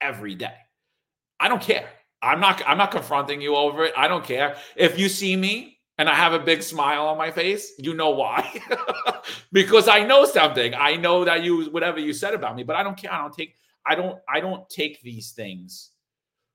every 0.00 0.34
day. 0.34 0.54
I 1.38 1.48
don't 1.48 1.62
care. 1.62 1.88
I'm 2.22 2.40
not 2.40 2.62
I'm 2.66 2.78
not 2.78 2.90
confronting 2.90 3.40
you 3.40 3.56
over 3.56 3.84
it. 3.84 3.94
I 3.96 4.06
don't 4.06 4.24
care. 4.24 4.56
If 4.76 4.98
you 4.98 5.08
see 5.08 5.36
me 5.36 5.78
and 5.98 6.08
I 6.08 6.14
have 6.14 6.32
a 6.32 6.38
big 6.38 6.62
smile 6.62 7.06
on 7.06 7.18
my 7.18 7.30
face, 7.30 7.72
you 7.78 7.94
know 7.94 8.10
why. 8.10 8.60
because 9.52 9.88
I 9.88 10.04
know 10.04 10.24
something. 10.24 10.74
I 10.74 10.96
know 10.96 11.24
that 11.24 11.42
you 11.42 11.70
whatever 11.70 11.98
you 11.98 12.12
said 12.12 12.34
about 12.34 12.56
me, 12.56 12.62
but 12.62 12.76
I 12.76 12.82
don't 12.82 12.96
care. 12.96 13.12
I 13.12 13.18
don't 13.18 13.32
take 13.32 13.54
I 13.86 13.94
don't 13.94 14.18
I 14.28 14.40
don't 14.40 14.68
take 14.68 15.00
these 15.02 15.32
things 15.32 15.90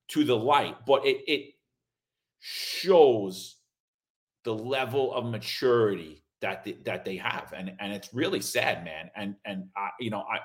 to 0.10 0.24
the 0.24 0.38
light, 0.38 0.76
but 0.86 1.06
it 1.06 1.24
it 1.28 1.55
shows 2.40 3.56
the 4.44 4.54
level 4.54 5.14
of 5.14 5.26
maturity 5.26 6.24
that 6.42 6.64
they, 6.64 6.74
that 6.86 7.04
they 7.04 7.18
have. 7.18 7.54
And 7.56 7.74
and 7.80 7.92
it's 7.92 8.14
really 8.14 8.40
sad 8.40 8.86
man. 8.86 9.10
And 9.16 9.36
and 9.46 9.68
I, 9.76 9.90
you 10.00 10.10
know 10.10 10.24
I 10.24 10.40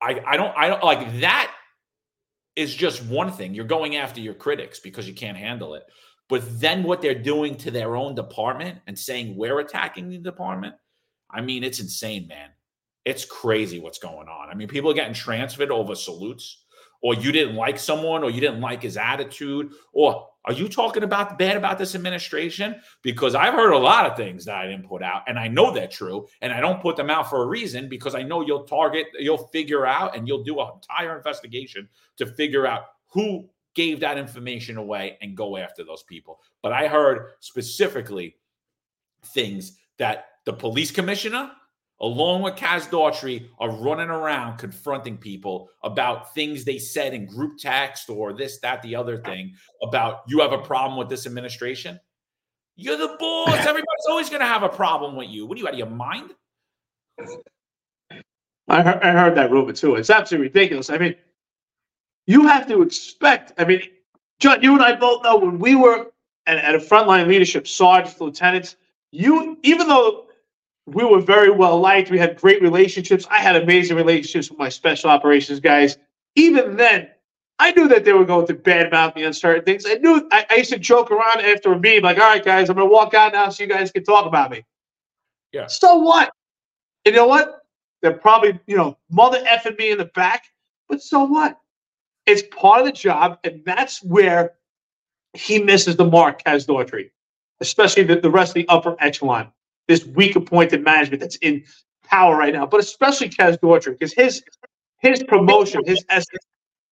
I 0.00 0.20
I 0.26 0.36
don't 0.36 0.56
I 0.56 0.68
don't 0.68 0.82
like 0.82 1.20
that 1.20 1.52
is 2.56 2.74
just 2.74 3.04
one 3.04 3.32
thing. 3.32 3.54
You're 3.54 3.64
going 3.64 3.96
after 3.96 4.20
your 4.20 4.34
critics 4.34 4.78
because 4.78 5.08
you 5.08 5.14
can't 5.14 5.36
handle 5.36 5.74
it. 5.74 5.84
But 6.28 6.60
then 6.60 6.82
what 6.82 7.02
they're 7.02 7.14
doing 7.14 7.56
to 7.56 7.70
their 7.70 7.96
own 7.96 8.14
department 8.14 8.78
and 8.86 8.98
saying 8.98 9.36
we're 9.36 9.58
attacking 9.60 10.08
the 10.08 10.18
department 10.18 10.74
I 11.30 11.40
mean 11.40 11.64
it's 11.64 11.80
insane 11.80 12.28
man. 12.28 12.50
It's 13.04 13.24
crazy 13.24 13.80
what's 13.80 13.98
going 13.98 14.28
on. 14.28 14.48
I 14.48 14.54
mean 14.54 14.68
people 14.68 14.90
are 14.90 14.94
getting 14.94 15.14
transferred 15.14 15.72
over 15.72 15.94
salutes 15.94 16.61
or 17.02 17.14
you 17.14 17.32
didn't 17.32 17.56
like 17.56 17.78
someone 17.78 18.22
or 18.24 18.30
you 18.30 18.40
didn't 18.40 18.60
like 18.60 18.82
his 18.82 18.96
attitude 18.96 19.72
or 19.92 20.28
are 20.44 20.52
you 20.52 20.68
talking 20.68 21.04
about 21.04 21.38
bad 21.38 21.56
about 21.56 21.78
this 21.78 21.94
administration? 21.94 22.80
Because 23.02 23.34
I've 23.34 23.54
heard 23.54 23.72
a 23.72 23.78
lot 23.78 24.06
of 24.06 24.16
things 24.16 24.44
that 24.46 24.56
I 24.56 24.66
didn't 24.66 24.88
put 24.88 25.02
out, 25.02 25.22
and 25.28 25.38
I 25.38 25.46
know 25.46 25.72
they're 25.72 25.86
true, 25.86 26.26
and 26.40 26.52
I 26.52 26.60
don't 26.60 26.82
put 26.82 26.96
them 26.96 27.10
out 27.10 27.30
for 27.30 27.42
a 27.42 27.46
reason 27.46 27.88
because 27.88 28.14
I 28.14 28.22
know 28.22 28.40
you'll 28.40 28.64
target, 28.64 29.06
you'll 29.18 29.46
figure 29.48 29.86
out, 29.86 30.16
and 30.16 30.26
you'll 30.26 30.42
do 30.42 30.60
an 30.60 30.68
entire 30.74 31.16
investigation 31.16 31.88
to 32.16 32.26
figure 32.26 32.66
out 32.66 32.86
who 33.06 33.48
gave 33.74 34.00
that 34.00 34.18
information 34.18 34.76
away 34.78 35.16
and 35.22 35.36
go 35.36 35.56
after 35.56 35.84
those 35.84 36.02
people. 36.02 36.40
But 36.60 36.72
I 36.72 36.88
heard 36.88 37.30
specifically 37.40 38.36
things 39.26 39.78
that 39.98 40.26
the 40.44 40.52
police 40.52 40.90
commissioner 40.90 41.52
along 42.02 42.42
with 42.42 42.56
Kaz 42.56 42.88
Daughtry, 42.88 43.48
are 43.58 43.70
running 43.70 44.10
around 44.10 44.58
confronting 44.58 45.16
people 45.16 45.70
about 45.84 46.34
things 46.34 46.64
they 46.64 46.78
said 46.78 47.14
in 47.14 47.26
group 47.26 47.58
text 47.58 48.10
or 48.10 48.32
this, 48.32 48.58
that, 48.58 48.82
the 48.82 48.94
other 48.94 49.18
thing 49.18 49.54
about 49.82 50.22
you 50.26 50.40
have 50.40 50.52
a 50.52 50.58
problem 50.58 50.98
with 50.98 51.08
this 51.08 51.26
administration. 51.26 51.98
You're 52.76 52.98
the 52.98 53.16
boss. 53.18 53.54
Everybody's 53.58 54.06
always 54.08 54.28
going 54.28 54.40
to 54.40 54.46
have 54.46 54.64
a 54.64 54.68
problem 54.68 55.16
with 55.16 55.28
you. 55.28 55.46
What 55.46 55.56
are 55.56 55.60
you 55.60 55.68
out 55.68 55.74
of 55.74 55.78
your 55.78 55.90
mind? 55.90 56.34
I 58.68 58.82
heard, 58.82 59.02
I 59.02 59.12
heard 59.12 59.36
that 59.36 59.50
rumor 59.50 59.72
too. 59.72 59.94
It's 59.94 60.10
absolutely 60.10 60.48
ridiculous. 60.48 60.90
I 60.90 60.98
mean, 60.98 61.14
you 62.26 62.46
have 62.46 62.66
to 62.68 62.82
expect. 62.82 63.52
I 63.58 63.64
mean, 63.64 63.82
John, 64.40 64.62
you 64.62 64.72
and 64.72 64.82
I 64.82 64.96
both 64.96 65.22
know 65.22 65.36
when 65.36 65.58
we 65.58 65.76
were 65.76 66.10
at, 66.46 66.58
at 66.58 66.74
a 66.74 66.78
frontline 66.78 67.28
leadership, 67.28 67.68
sergeants, 67.68 68.20
lieutenants. 68.20 68.76
You, 69.10 69.58
even 69.62 69.88
though 69.88 70.26
we 70.86 71.04
were 71.04 71.20
very 71.20 71.50
well 71.50 71.78
liked, 71.80 72.10
we 72.10 72.18
had 72.18 72.36
great 72.40 72.60
relationships. 72.60 73.26
I 73.30 73.38
had 73.38 73.56
amazing 73.56 73.96
relationships 73.96 74.50
with 74.50 74.58
my 74.58 74.68
special 74.68 75.10
operations 75.10 75.60
guys. 75.60 75.96
Even 76.34 76.76
then, 76.76 77.08
I 77.58 77.70
knew 77.72 77.86
that 77.88 78.04
they 78.04 78.12
were 78.12 78.24
going 78.24 78.46
to 78.48 78.54
badmouth 78.54 79.14
me 79.14 79.24
on 79.24 79.32
certain 79.32 79.64
things. 79.64 79.84
I 79.86 79.94
knew 79.94 80.26
I, 80.32 80.46
I, 80.50 80.54
used 80.56 80.72
to 80.72 80.78
joke 80.78 81.10
around 81.10 81.40
after 81.42 81.72
a 81.72 81.78
meeting, 81.78 82.02
like, 82.02 82.18
all 82.18 82.24
right, 82.24 82.44
guys, 82.44 82.68
I'm 82.68 82.76
gonna 82.76 82.88
walk 82.88 83.14
out 83.14 83.32
now 83.32 83.48
so 83.50 83.62
you 83.62 83.68
guys 83.68 83.92
can 83.92 84.02
talk 84.02 84.26
about 84.26 84.50
me. 84.50 84.64
Yeah. 85.52 85.66
So 85.66 85.96
what? 85.96 86.32
And 87.04 87.14
you 87.14 87.20
know 87.20 87.28
what? 87.28 87.60
They're 88.00 88.14
probably, 88.14 88.58
you 88.66 88.76
know, 88.76 88.98
mother 89.10 89.42
effing 89.44 89.78
me 89.78 89.92
in 89.92 89.98
the 89.98 90.06
back, 90.06 90.44
but 90.88 91.02
so 91.02 91.24
what? 91.24 91.58
It's 92.26 92.42
part 92.54 92.80
of 92.80 92.86
the 92.86 92.92
job, 92.92 93.38
and 93.44 93.62
that's 93.64 94.02
where 94.02 94.54
he 95.34 95.62
misses 95.62 95.96
the 95.96 96.04
mark, 96.04 96.42
Kaz 96.42 96.66
Daughtry, 96.66 97.10
especially 97.60 98.02
the, 98.04 98.16
the 98.16 98.30
rest 98.30 98.50
of 98.50 98.54
the 98.54 98.68
upper 98.68 98.96
echelon, 98.98 99.52
this 99.88 100.04
weak 100.04 100.36
appointed 100.36 100.84
management 100.84 101.20
that's 101.20 101.36
in 101.36 101.64
power 102.04 102.36
right 102.36 102.52
now, 102.52 102.66
but 102.66 102.80
especially 102.80 103.28
Kaz 103.28 103.58
Daughtry, 103.58 103.92
because 103.92 104.12
his 104.12 104.42
his 104.98 105.22
promotion, 105.24 105.82
his 105.84 106.04
es- 106.08 106.26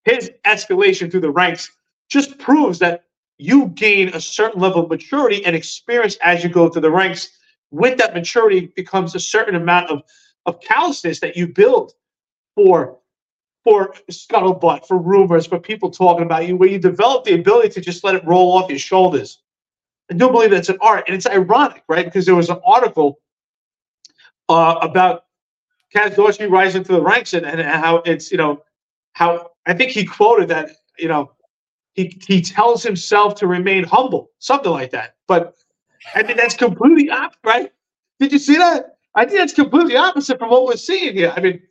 his 0.05 0.31
escalation 0.45 1.11
through 1.11 1.21
the 1.21 1.31
ranks 1.31 1.71
just 2.09 2.39
proves 2.39 2.79
that 2.81 3.05
you 3.39 3.69
gain 3.69 4.09
a 4.09 4.21
certain 4.21 4.61
level 4.61 4.83
of 4.83 4.91
maturity 4.91 5.45
and 5.45 5.55
experience 5.57 6.17
as 6.23 6.43
you 6.43 6.51
go 6.51 6.69
through 6.69 6.83
the 6.83 6.91
ranks. 6.91 7.31
With 7.71 7.99
that 7.99 8.15
maturity 8.15 8.73
becomes 8.75 9.15
a 9.15 9.21
certain 9.21 9.55
amount 9.55 9.91
of, 9.91 10.03
of 10.45 10.61
callousness 10.61 11.21
that 11.21 11.37
you 11.37 11.47
build 11.47 11.93
for 12.55 12.99
for 13.63 13.95
scuttlebutt, 14.11 14.87
for 14.87 14.97
rumors, 14.99 15.47
for 15.47 15.59
people 15.59 15.91
talking 15.91 16.25
about 16.25 16.49
you, 16.49 16.57
where 16.57 16.69
you 16.69 16.79
develop 16.79 17.25
the 17.25 17.35
ability 17.35 17.69
to 17.69 17.81
just 17.81 18.03
let 18.03 18.15
it 18.15 18.25
roll 18.27 18.53
off 18.53 18.71
your 18.71 18.79
shoulders. 18.79 19.43
I 20.11 20.15
do 20.15 20.29
believe 20.29 20.51
that's 20.51 20.69
an 20.69 20.79
art, 20.81 21.05
and 21.07 21.15
it's 21.15 21.27
ironic, 21.27 21.85
right? 21.89 22.05
Because 22.05 22.27
there 22.27 22.35
was 22.35 22.51
an 22.51 22.61
article 22.67 23.21
uh, 24.49 24.79
about 24.83 25.27
Kaz 25.95 26.15
Daughtry 26.15 26.51
rising 26.51 26.83
to 26.85 26.93
the 26.93 27.01
ranks 27.03 27.33
and, 27.33 27.47
and 27.47 27.61
how 27.61 27.97
it's 27.99 28.31
you 28.31 28.39
know 28.39 28.63
how 29.13 29.51
I 29.67 29.75
think 29.75 29.93
he 29.93 30.05
quoted 30.05 30.49
that 30.49 30.71
you 30.99 31.09
know 31.09 31.33
he 31.95 32.19
he 32.27 32.43
tells 32.43 32.83
himself 32.83 33.37
to 33.37 33.47
remain 33.47 33.85
humble, 33.85 34.31
something 34.39 34.73
like 34.73 34.91
that. 34.91 35.15
But 35.29 35.55
I 36.15 36.23
mean 36.25 36.37
that's 36.37 36.57
completely 36.57 37.11
opposite, 37.11 37.39
right? 37.45 37.73
Did 38.19 38.33
you 38.33 38.39
see 38.39 38.57
that? 38.57 38.97
I 39.15 39.25
think 39.25 39.39
that's 39.39 39.55
completely 39.55 39.97
opposite 39.97 40.39
from 40.39 40.51
what 40.51 40.67
we're 40.67 40.77
seeing 40.77 41.15
here. 41.15 41.33
I 41.37 41.41
mean, 41.41 41.63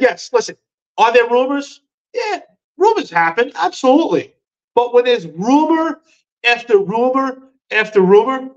yes, 0.00 0.30
listen, 0.32 0.56
are 0.98 1.12
there 1.12 1.28
rumors? 1.28 1.80
Yeah, 2.12 2.40
rumors 2.76 3.10
happen, 3.10 3.52
absolutely. 3.54 4.34
But 4.74 4.92
when 4.92 5.04
there's 5.04 5.26
rumor 5.26 6.00
after 6.48 6.78
rumor 6.78 7.50
after 7.70 8.00
rumor, 8.00 8.50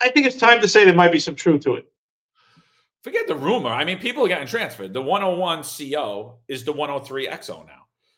I 0.00 0.08
think 0.08 0.26
it's 0.26 0.36
time 0.36 0.60
to 0.60 0.68
say 0.68 0.84
there 0.84 0.94
might 0.94 1.12
be 1.12 1.20
some 1.20 1.34
truth 1.34 1.62
to 1.62 1.74
it. 1.74 1.86
Forget 3.02 3.26
the 3.26 3.34
rumor. 3.34 3.70
I 3.70 3.84
mean, 3.84 3.98
people 3.98 4.24
are 4.24 4.28
getting 4.28 4.46
transferred. 4.46 4.92
The 4.92 5.00
101 5.00 5.62
CO 5.62 6.38
is 6.48 6.64
the 6.64 6.72
103 6.72 7.28
XO 7.28 7.66
now. 7.66 7.72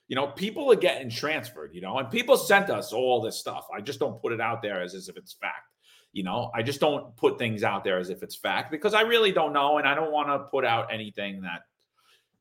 You 0.09 0.16
know, 0.16 0.26
people 0.26 0.70
are 0.72 0.76
getting 0.76 1.09
transferred, 1.09 1.72
you 1.72 1.80
know, 1.80 1.98
and 1.98 2.10
people 2.10 2.36
sent 2.36 2.68
us 2.68 2.93
all 2.93 3.20
this 3.20 3.39
stuff. 3.39 3.66
I 3.74 3.80
just 3.80 4.01
don't 4.01 4.20
put 4.20 4.32
it 4.32 4.40
out 4.40 4.60
there 4.60 4.82
as, 4.82 4.94
as 4.94 5.09
if 5.09 5.16
it's 5.16 5.34
fact. 5.34 5.68
You 6.12 6.24
know, 6.24 6.51
I 6.55 6.62
just 6.62 6.80
don't 6.80 7.16
put 7.16 7.39
things 7.39 7.62
out 7.62 7.84
there 7.84 7.98
as 7.98 8.10
if 8.10 8.22
it's 8.22 8.36
fact 8.36 8.70
because 8.70 8.93
I 8.93 9.02
really 9.02 9.32
don't 9.32 9.52
know. 9.52 9.78
And 9.78 9.89
I 9.89 9.94
don't 9.94 10.12
want 10.12 10.28
to 10.28 10.40
put 10.51 10.64
out 10.64 10.93
anything 10.93 11.40
that 11.43 11.62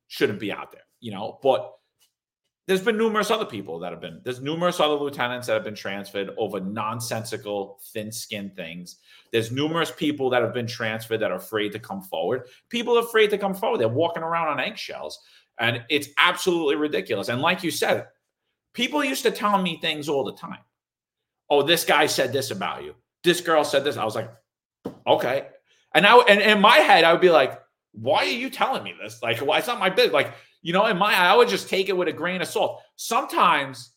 shouldn't 0.07 0.39
be 0.39 0.51
out 0.51 0.71
there, 0.71 0.81
you 0.99 1.11
know. 1.11 1.39
But 1.41 1.71
there's 2.67 2.81
been 2.81 2.97
numerous 2.97 3.31
other 3.31 3.45
people 3.45 3.79
that 3.79 3.91
have 3.91 4.01
been, 4.01 4.21
there's 4.23 4.41
numerous 4.41 4.79
other 4.79 4.93
lieutenants 4.93 5.47
that 5.47 5.53
have 5.53 5.63
been 5.63 5.75
transferred 5.75 6.29
over 6.37 6.59
nonsensical, 6.59 7.79
thin 7.91 8.11
skinned 8.11 8.55
things. 8.55 8.97
There's 9.31 9.51
numerous 9.51 9.91
people 9.91 10.29
that 10.29 10.41
have 10.41 10.53
been 10.53 10.67
transferred 10.67 11.19
that 11.19 11.31
are 11.31 11.37
afraid 11.37 11.71
to 11.71 11.79
come 11.79 12.01
forward. 12.01 12.43
People 12.69 12.97
are 12.97 13.03
afraid 13.03 13.29
to 13.31 13.37
come 13.37 13.55
forward. 13.55 13.79
They're 13.79 13.87
walking 13.87 14.23
around 14.23 14.47
on 14.47 14.59
eggshells. 14.59 15.19
And 15.59 15.83
it's 15.89 16.09
absolutely 16.17 16.75
ridiculous. 16.75 17.29
And 17.29 17.41
like 17.41 17.63
you 17.63 17.71
said, 17.71 18.07
people 18.73 19.03
used 19.03 19.23
to 19.23 19.31
tell 19.31 19.61
me 19.61 19.79
things 19.81 20.07
all 20.07 20.23
the 20.23 20.33
time. 20.33 20.59
Oh, 21.49 21.63
this 21.63 21.83
guy 21.83 22.05
said 22.05 22.31
this 22.31 22.51
about 22.51 22.83
you. 22.83 22.95
This 23.23 23.41
girl 23.41 23.63
said 23.63 23.83
this. 23.83 23.97
I 23.97 24.05
was 24.05 24.15
like, 24.15 24.31
okay. 25.05 25.47
And 25.93 26.03
now, 26.03 26.21
and 26.21 26.41
in 26.41 26.61
my 26.61 26.77
head, 26.77 27.03
I 27.03 27.11
would 27.11 27.21
be 27.21 27.29
like, 27.29 27.59
why 27.91 28.19
are 28.19 28.25
you 28.25 28.49
telling 28.49 28.83
me 28.83 28.93
this? 29.01 29.21
Like, 29.21 29.39
why 29.39 29.57
it's 29.57 29.67
not 29.67 29.79
my 29.79 29.89
business? 29.89 30.13
Like, 30.13 30.33
you 30.61 30.73
know, 30.73 30.85
in 30.85 30.97
my 30.97 31.13
I 31.13 31.35
would 31.35 31.49
just 31.49 31.69
take 31.69 31.89
it 31.89 31.97
with 31.97 32.07
a 32.07 32.13
grain 32.13 32.41
of 32.41 32.47
salt. 32.47 32.81
Sometimes 32.95 33.93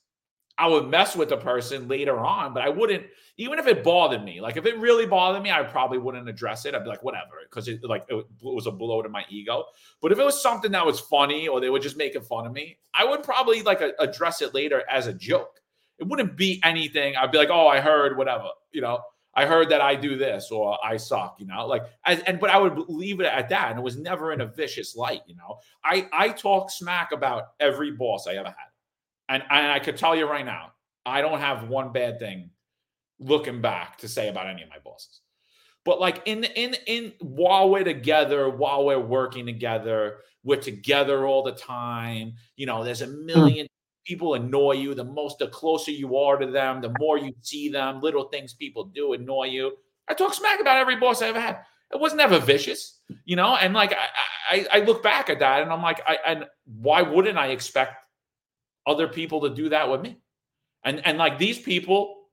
I 0.56 0.68
would 0.68 0.88
mess 0.88 1.16
with 1.16 1.30
the 1.30 1.36
person 1.36 1.88
later 1.88 2.20
on, 2.20 2.54
but 2.54 2.62
I 2.62 2.68
wouldn't, 2.68 3.04
even 3.38 3.58
if 3.58 3.66
it 3.66 3.82
bothered 3.82 4.22
me. 4.22 4.40
Like, 4.40 4.56
if 4.56 4.66
it 4.66 4.78
really 4.78 5.04
bothered 5.04 5.42
me, 5.42 5.50
I 5.50 5.64
probably 5.64 5.98
wouldn't 5.98 6.28
address 6.28 6.64
it. 6.64 6.74
I'd 6.74 6.84
be 6.84 6.88
like, 6.88 7.02
whatever, 7.02 7.40
because 7.42 7.66
it 7.66 7.82
like 7.82 8.04
it 8.08 8.24
was 8.40 8.66
a 8.66 8.70
blow 8.70 9.02
to 9.02 9.08
my 9.08 9.24
ego. 9.28 9.64
But 10.00 10.12
if 10.12 10.18
it 10.18 10.24
was 10.24 10.40
something 10.40 10.70
that 10.72 10.86
was 10.86 11.00
funny 11.00 11.48
or 11.48 11.60
they 11.60 11.70
were 11.70 11.80
just 11.80 11.96
making 11.96 12.22
fun 12.22 12.46
of 12.46 12.52
me, 12.52 12.78
I 12.94 13.04
would 13.04 13.24
probably 13.24 13.62
like 13.62 13.82
address 13.98 14.42
it 14.42 14.54
later 14.54 14.84
as 14.88 15.08
a 15.08 15.12
joke. 15.12 15.60
It 15.98 16.06
wouldn't 16.06 16.36
be 16.36 16.60
anything. 16.62 17.16
I'd 17.16 17.32
be 17.32 17.38
like, 17.38 17.50
oh, 17.50 17.66
I 17.66 17.80
heard 17.80 18.16
whatever, 18.16 18.48
you 18.72 18.80
know. 18.80 19.00
I 19.36 19.46
heard 19.46 19.68
that 19.70 19.80
I 19.80 19.94
do 19.96 20.16
this 20.16 20.50
or 20.50 20.78
I 20.84 20.96
suck, 20.96 21.36
you 21.38 21.46
know, 21.46 21.66
like, 21.66 21.82
as, 22.04 22.20
and, 22.20 22.38
but 22.38 22.50
I 22.50 22.58
would 22.58 22.78
leave 22.88 23.20
it 23.20 23.26
at 23.26 23.48
that. 23.48 23.70
And 23.70 23.78
it 23.78 23.82
was 23.82 23.96
never 23.96 24.32
in 24.32 24.40
a 24.40 24.46
vicious 24.46 24.94
light, 24.94 25.22
you 25.26 25.34
know. 25.34 25.58
I, 25.84 26.08
I 26.12 26.28
talk 26.28 26.70
smack 26.70 27.12
about 27.12 27.48
every 27.60 27.90
boss 27.90 28.26
I 28.26 28.34
ever 28.34 28.48
had. 28.48 28.54
And, 29.28 29.42
and 29.50 29.72
I 29.72 29.78
could 29.78 29.96
tell 29.96 30.14
you 30.14 30.28
right 30.28 30.44
now, 30.44 30.72
I 31.04 31.20
don't 31.20 31.40
have 31.40 31.68
one 31.68 31.92
bad 31.92 32.18
thing 32.18 32.50
looking 33.18 33.60
back 33.60 33.98
to 33.98 34.08
say 34.08 34.28
about 34.28 34.46
any 34.46 34.62
of 34.62 34.68
my 34.68 34.78
bosses. 34.84 35.20
But 35.84 36.00
like 36.00 36.22
in, 36.26 36.44
in, 36.44 36.76
in, 36.86 37.12
while 37.20 37.68
we're 37.68 37.84
together, 37.84 38.48
while 38.48 38.84
we're 38.84 38.98
working 38.98 39.46
together, 39.46 40.18
we're 40.44 40.60
together 40.60 41.26
all 41.26 41.42
the 41.42 41.52
time. 41.52 42.34
You 42.56 42.66
know, 42.66 42.84
there's 42.84 43.02
a 43.02 43.06
hmm. 43.06 43.26
million 43.26 43.66
people 44.04 44.34
annoy 44.34 44.72
you, 44.72 44.94
the 44.94 45.04
most 45.04 45.38
the 45.38 45.48
closer 45.48 45.90
you 45.90 46.16
are 46.16 46.36
to 46.36 46.46
them, 46.46 46.80
the 46.80 46.94
more 46.98 47.18
you 47.18 47.34
see 47.40 47.68
them, 47.68 48.00
little 48.00 48.24
things 48.24 48.52
people 48.52 48.84
do 48.84 49.12
annoy 49.14 49.44
you. 49.44 49.72
I 50.08 50.14
talk 50.14 50.34
smack 50.34 50.60
about 50.60 50.78
every 50.78 50.96
boss 50.96 51.22
I 51.22 51.28
ever 51.28 51.40
had. 51.40 51.60
It 51.92 52.00
was 52.00 52.14
never 52.14 52.38
vicious, 52.38 53.00
you 53.24 53.36
know. 53.36 53.56
And 53.56 53.74
like 53.74 53.92
I, 53.92 54.66
I, 54.72 54.80
I 54.80 54.84
look 54.84 55.02
back 55.02 55.30
at 55.30 55.38
that, 55.38 55.62
and 55.62 55.72
I'm 55.72 55.82
like, 55.82 56.00
I, 56.06 56.18
and 56.26 56.46
why 56.64 57.02
wouldn't 57.02 57.38
I 57.38 57.48
expect 57.48 58.04
other 58.86 59.08
people 59.08 59.40
to 59.42 59.50
do 59.50 59.68
that 59.70 59.90
with 59.90 60.00
me? 60.00 60.18
And 60.82 61.06
and 61.06 61.18
like 61.18 61.38
these 61.38 61.58
people, 61.58 62.26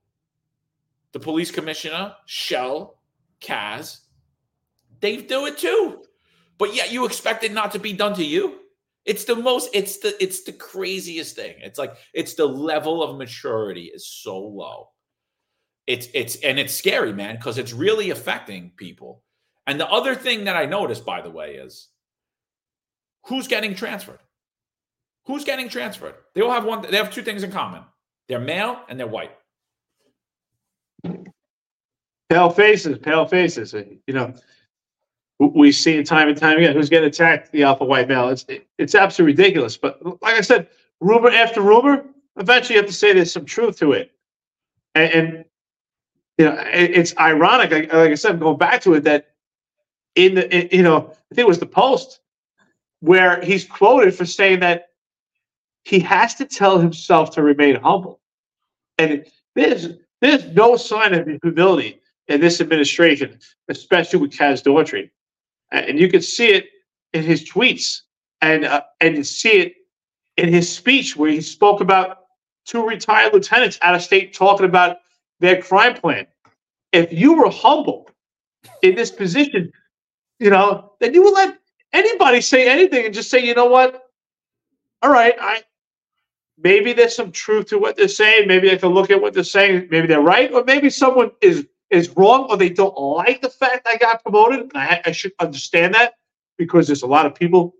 the 1.12 1.20
police 1.20 1.50
commissioner, 1.50 2.14
Chell, 2.26 2.98
Kaz, 3.40 4.00
they 5.00 5.16
do 5.18 5.46
it 5.46 5.58
too. 5.58 6.02
But 6.58 6.74
yet 6.74 6.92
you 6.92 7.06
expect 7.06 7.44
it 7.44 7.52
not 7.52 7.72
to 7.72 7.78
be 7.78 7.92
done 7.92 8.14
to 8.14 8.24
you. 8.24 8.60
It's 9.04 9.24
the 9.24 9.34
most, 9.34 9.70
it's 9.72 9.98
the, 9.98 10.20
it's 10.22 10.44
the 10.44 10.52
craziest 10.52 11.34
thing. 11.34 11.56
It's 11.58 11.78
like, 11.78 11.94
it's 12.14 12.34
the 12.34 12.46
level 12.46 13.02
of 13.02 13.18
maturity 13.18 13.90
is 13.92 14.06
so 14.06 14.38
low. 14.38 14.90
It's, 15.86 16.06
it's, 16.14 16.36
and 16.36 16.58
it's 16.58 16.74
scary, 16.74 17.12
man, 17.12 17.36
because 17.36 17.58
it's 17.58 17.72
really 17.72 18.10
affecting 18.10 18.72
people. 18.76 19.22
And 19.66 19.80
the 19.80 19.88
other 19.88 20.14
thing 20.14 20.44
that 20.44 20.56
I 20.56 20.66
noticed, 20.66 21.04
by 21.04 21.20
the 21.20 21.30
way, 21.30 21.56
is 21.56 21.88
who's 23.26 23.48
getting 23.48 23.74
transferred? 23.74 24.20
Who's 25.26 25.44
getting 25.44 25.68
transferred? 25.68 26.14
They 26.34 26.40
all 26.40 26.50
have 26.50 26.64
one, 26.64 26.82
they 26.82 26.96
have 26.96 27.10
two 27.10 27.22
things 27.22 27.42
in 27.42 27.52
common. 27.52 27.82
They're 28.28 28.40
male 28.40 28.80
and 28.88 28.98
they're 28.98 29.06
white. 29.06 29.32
Pale 32.28 32.50
faces, 32.50 32.98
pale 32.98 33.26
faces. 33.26 33.74
You 33.74 34.14
know, 34.14 34.34
we 35.48 35.72
see 35.72 35.96
it 35.96 36.06
time 36.06 36.28
and 36.28 36.36
time 36.36 36.58
again. 36.58 36.74
Who's 36.74 36.88
getting 36.88 37.08
attacked? 37.08 37.52
The 37.52 37.64
alpha 37.64 37.84
white 37.84 38.08
male. 38.08 38.28
It's 38.28 38.46
it's 38.78 38.94
absolutely 38.94 39.32
ridiculous. 39.32 39.76
But 39.76 40.04
like 40.22 40.34
I 40.34 40.40
said, 40.40 40.68
rumor 41.00 41.30
after 41.30 41.60
rumor. 41.60 42.04
Eventually, 42.36 42.76
you 42.76 42.80
have 42.80 42.88
to 42.88 42.96
say 42.96 43.12
there's 43.12 43.32
some 43.32 43.44
truth 43.44 43.78
to 43.80 43.92
it. 43.92 44.10
And, 44.94 45.12
and 45.12 45.44
you 46.38 46.46
know, 46.46 46.54
it, 46.72 46.92
it's 46.92 47.16
ironic. 47.18 47.70
Like, 47.70 47.92
like, 47.92 48.10
I 48.10 48.14
said, 48.14 48.40
going 48.40 48.56
back 48.56 48.80
to 48.82 48.94
it, 48.94 49.04
that 49.04 49.32
in 50.14 50.34
the 50.34 50.50
in, 50.50 50.68
you 50.70 50.82
know, 50.82 51.10
I 51.30 51.34
think 51.34 51.44
it 51.44 51.48
was 51.48 51.58
the 51.58 51.66
Post 51.66 52.20
where 53.00 53.42
he's 53.42 53.64
quoted 53.64 54.14
for 54.14 54.24
saying 54.24 54.60
that 54.60 54.90
he 55.84 55.98
has 55.98 56.34
to 56.36 56.44
tell 56.44 56.78
himself 56.78 57.30
to 57.32 57.42
remain 57.42 57.76
humble, 57.76 58.20
and 58.98 59.26
there's 59.54 59.88
there's 60.20 60.46
no 60.46 60.76
sign 60.76 61.12
of 61.12 61.28
humility 61.42 62.00
in 62.28 62.40
this 62.40 62.60
administration, 62.60 63.38
especially 63.68 64.20
with 64.20 64.30
Kaz 64.30 64.62
Daughtry 64.62 65.10
and 65.72 65.98
you 65.98 66.08
can 66.08 66.22
see 66.22 66.48
it 66.48 66.66
in 67.12 67.22
his 67.22 67.48
tweets 67.48 68.02
and 68.40 68.64
uh, 68.64 68.82
and 69.00 69.26
see 69.26 69.52
it 69.52 69.74
in 70.36 70.52
his 70.52 70.70
speech 70.70 71.16
where 71.16 71.30
he 71.30 71.40
spoke 71.40 71.80
about 71.80 72.18
two 72.64 72.86
retired 72.86 73.32
lieutenants 73.32 73.78
out 73.82 73.94
of 73.94 74.02
state 74.02 74.32
talking 74.32 74.66
about 74.66 74.98
their 75.40 75.60
crime 75.60 75.94
plan. 75.94 76.26
If 76.92 77.12
you 77.12 77.34
were 77.34 77.50
humble 77.50 78.08
in 78.82 78.94
this 78.94 79.10
position, 79.10 79.72
you 80.38 80.50
know, 80.50 80.92
then 81.00 81.14
you 81.14 81.22
would 81.22 81.34
let 81.34 81.58
anybody 81.92 82.40
say 82.40 82.68
anything 82.68 83.06
and 83.06 83.14
just 83.14 83.30
say, 83.30 83.44
you 83.44 83.54
know 83.54 83.66
what? 83.66 84.04
All 85.02 85.10
right, 85.10 85.34
I 85.40 85.62
maybe 86.58 86.92
there's 86.92 87.16
some 87.16 87.32
truth 87.32 87.66
to 87.68 87.78
what 87.78 87.96
they're 87.96 88.08
saying. 88.08 88.46
Maybe 88.46 88.70
I 88.70 88.76
can 88.76 88.90
look 88.90 89.10
at 89.10 89.20
what 89.20 89.34
they're 89.34 89.42
saying. 89.44 89.88
Maybe 89.90 90.06
they're 90.06 90.20
right, 90.20 90.52
or 90.52 90.64
maybe 90.64 90.90
someone 90.90 91.32
is 91.40 91.66
is 91.92 92.10
wrong, 92.16 92.46
or 92.50 92.56
they 92.56 92.70
don't 92.70 92.98
like 92.98 93.42
the 93.42 93.50
fact 93.50 93.86
I 93.86 93.96
got 93.96 94.22
promoted. 94.22 94.60
And 94.60 94.72
I, 94.74 95.02
I 95.06 95.12
should 95.12 95.32
understand 95.38 95.94
that 95.94 96.14
because 96.56 96.86
there's 96.86 97.02
a 97.02 97.06
lot 97.06 97.26
of 97.26 97.34
people 97.34 97.74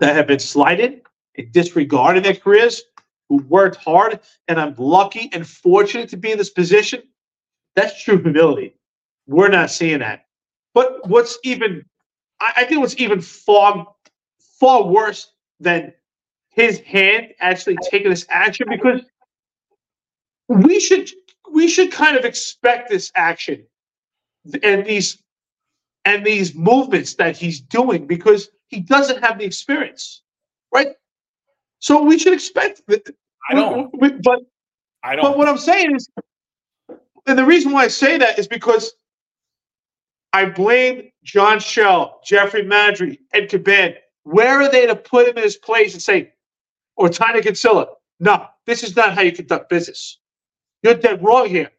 that 0.00 0.16
have 0.16 0.26
been 0.26 0.38
slighted 0.38 1.02
and 1.36 1.52
disregarded 1.52 2.24
their 2.24 2.34
careers 2.34 2.82
who 3.28 3.36
worked 3.44 3.76
hard, 3.76 4.20
and 4.48 4.60
I'm 4.60 4.74
lucky 4.78 5.30
and 5.32 5.46
fortunate 5.46 6.08
to 6.10 6.16
be 6.16 6.32
in 6.32 6.38
this 6.38 6.50
position. 6.50 7.02
That's 7.76 8.02
true 8.02 8.20
humility. 8.20 8.76
We're 9.26 9.48
not 9.48 9.70
seeing 9.70 10.00
that. 10.00 10.26
But 10.74 11.08
what's 11.08 11.38
even, 11.44 11.84
I, 12.40 12.52
I 12.58 12.64
think 12.64 12.80
what's 12.80 12.98
even 12.98 13.20
far, 13.20 13.86
far 14.60 14.84
worse 14.84 15.32
than 15.60 15.92
his 16.50 16.80
hand 16.80 17.34
actually 17.40 17.76
taking 17.90 18.10
this 18.10 18.26
action 18.28 18.68
because 18.68 19.02
we 20.48 20.78
should 20.78 21.10
we 21.52 21.68
should 21.68 21.92
kind 21.92 22.16
of 22.16 22.24
expect 22.24 22.88
this 22.90 23.12
action 23.16 23.66
and 24.62 24.84
these 24.86 25.22
and 26.04 26.24
these 26.24 26.54
movements 26.54 27.14
that 27.14 27.36
he's 27.36 27.60
doing 27.60 28.06
because 28.06 28.50
he 28.68 28.80
doesn't 28.80 29.22
have 29.24 29.38
the 29.38 29.44
experience, 29.44 30.22
right? 30.74 30.88
So 31.80 32.02
we 32.02 32.18
should 32.18 32.32
expect 32.34 32.82
that. 32.88 33.08
I 33.50 33.54
don't. 33.54 33.90
we- 33.94 34.10
we- 34.10 34.18
but 34.22 34.40
I 35.02 35.16
don't. 35.16 35.22
But 35.24 35.38
what 35.38 35.48
I'm 35.48 35.58
saying 35.58 35.94
is, 35.96 36.08
and 37.26 37.38
the 37.38 37.44
reason 37.44 37.72
why 37.72 37.84
I 37.84 37.88
say 37.88 38.18
that 38.18 38.38
is 38.38 38.48
because 38.48 38.94
I 40.32 40.46
blame 40.46 41.10
John 41.24 41.60
Chell, 41.60 42.20
Jeffrey 42.24 42.62
Maddrey, 42.64 43.18
Ed 43.32 43.50
Caban. 43.50 43.96
Where 44.24 44.62
are 44.62 44.70
they 44.70 44.86
to 44.86 44.96
put 44.96 45.28
him 45.28 45.36
in 45.36 45.42
his 45.44 45.56
place 45.56 45.92
and 45.94 46.02
say, 46.02 46.32
or 46.96 47.08
Tina 47.08 47.42
Kinsella, 47.42 47.88
no, 48.20 48.46
this 48.66 48.82
is 48.82 48.96
not 48.96 49.14
how 49.14 49.22
you 49.22 49.32
conduct 49.32 49.68
business. 49.70 50.18
You're 50.84 50.94
dead 50.94 51.24
wrong 51.24 51.48
here. 51.48 51.70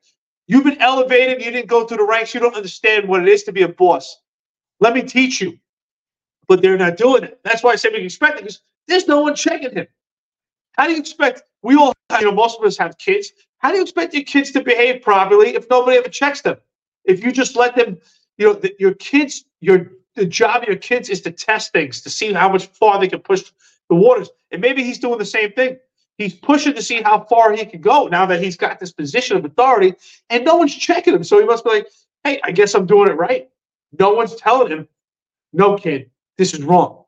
You've 0.48 0.64
been 0.64 0.82
elevated. 0.82 1.44
You 1.46 1.52
didn't 1.52 1.70
go 1.70 1.86
through 1.86 1.98
the 1.98 2.04
ranks. 2.06 2.34
You 2.34 2.40
don't 2.40 2.56
understand 2.56 3.08
what 3.08 3.22
it 3.22 3.30
is 3.30 3.44
to 3.44 3.52
be 3.52 3.62
a 3.62 3.70
boss. 3.70 4.18
Let 4.80 4.96
me 4.96 5.04
teach 5.04 5.40
you. 5.40 5.60
But 6.48 6.62
they're 6.62 6.78
not 6.78 6.98
doing 6.98 7.24
it. 7.24 7.40
That's 7.44 7.64
why 7.64 7.72
I 7.72 7.76
say 7.76 7.90
we 7.90 7.98
can 7.98 8.06
expect 8.06 8.40
it 8.40 8.42
because 8.42 8.62
there's 8.88 9.08
no 9.08 9.22
one 9.22 9.36
checking 9.36 9.74
him. 9.74 9.88
How 10.74 10.88
do 10.88 10.94
you 10.94 11.00
expect? 11.00 11.44
We 11.62 11.76
all, 11.76 11.94
you 12.20 12.26
know, 12.26 12.32
most 12.32 12.60
of 12.60 12.66
us 12.66 12.78
have 12.78 12.98
kids. 12.98 13.32
How 13.60 13.70
do 13.72 13.78
you 13.78 13.84
expect 13.84 14.14
your 14.14 14.24
kids 14.24 14.52
to 14.52 14.64
behave 14.64 15.02
properly 15.02 15.56
if 15.56 15.70
nobody 15.70 15.98
ever 15.98 16.10
checks 16.10 16.42
them? 16.42 16.58
If 17.06 17.24
you 17.24 17.32
just 17.32 17.56
let 17.56 17.76
them, 17.76 17.98
you 18.38 18.48
know, 18.48 18.54
the, 18.54 18.76
your 18.80 18.96
kids, 18.96 19.46
your 19.62 19.92
the 20.16 20.26
job 20.26 20.64
of 20.64 20.68
your 20.68 20.78
kids 20.78 21.10
is 21.10 21.22
to 21.22 21.32
test 21.32 21.72
things 21.74 22.02
to 22.02 22.10
see 22.10 22.34
how 22.34 22.50
much 22.50 22.68
far 22.68 23.00
they 23.00 23.08
can 23.08 23.20
push 23.20 23.44
the 23.90 23.96
waters. 23.96 24.30
And 24.52 24.62
maybe 24.62 24.84
he's 24.84 25.00
doing 25.00 25.20
the 25.20 25.26
same 25.26 25.52
thing. 25.52 25.78
He's 26.18 26.34
pushing 26.34 26.74
to 26.74 26.82
see 26.82 27.02
how 27.02 27.26
far 27.26 27.52
he 27.52 27.66
can 27.66 27.82
go 27.82 28.08
now 28.08 28.26
that 28.26 28.42
he's 28.42 28.56
got 28.56 28.80
this 28.80 28.94
position 28.94 29.38
of 29.38 29.46
authority, 29.46 29.94
and 30.30 30.46
no 30.46 30.56
one's 30.56 30.76
checking 30.76 31.14
him. 31.14 31.24
So 31.24 31.40
he 31.40 31.46
must 31.46 31.64
be 31.64 31.72
like, 31.72 31.88
"Hey, 32.24 32.40
I 32.44 32.52
guess 32.52 32.74
I'm 32.74 32.86
doing 32.86 33.10
it 33.10 33.18
right." 33.18 33.50
No 34.00 34.14
one's 34.14 34.36
telling 34.36 34.72
him, 34.72 34.88
"No, 35.52 35.78
kid, 35.78 36.10
this 36.38 36.54
is 36.54 36.64
wrong." 36.64 37.06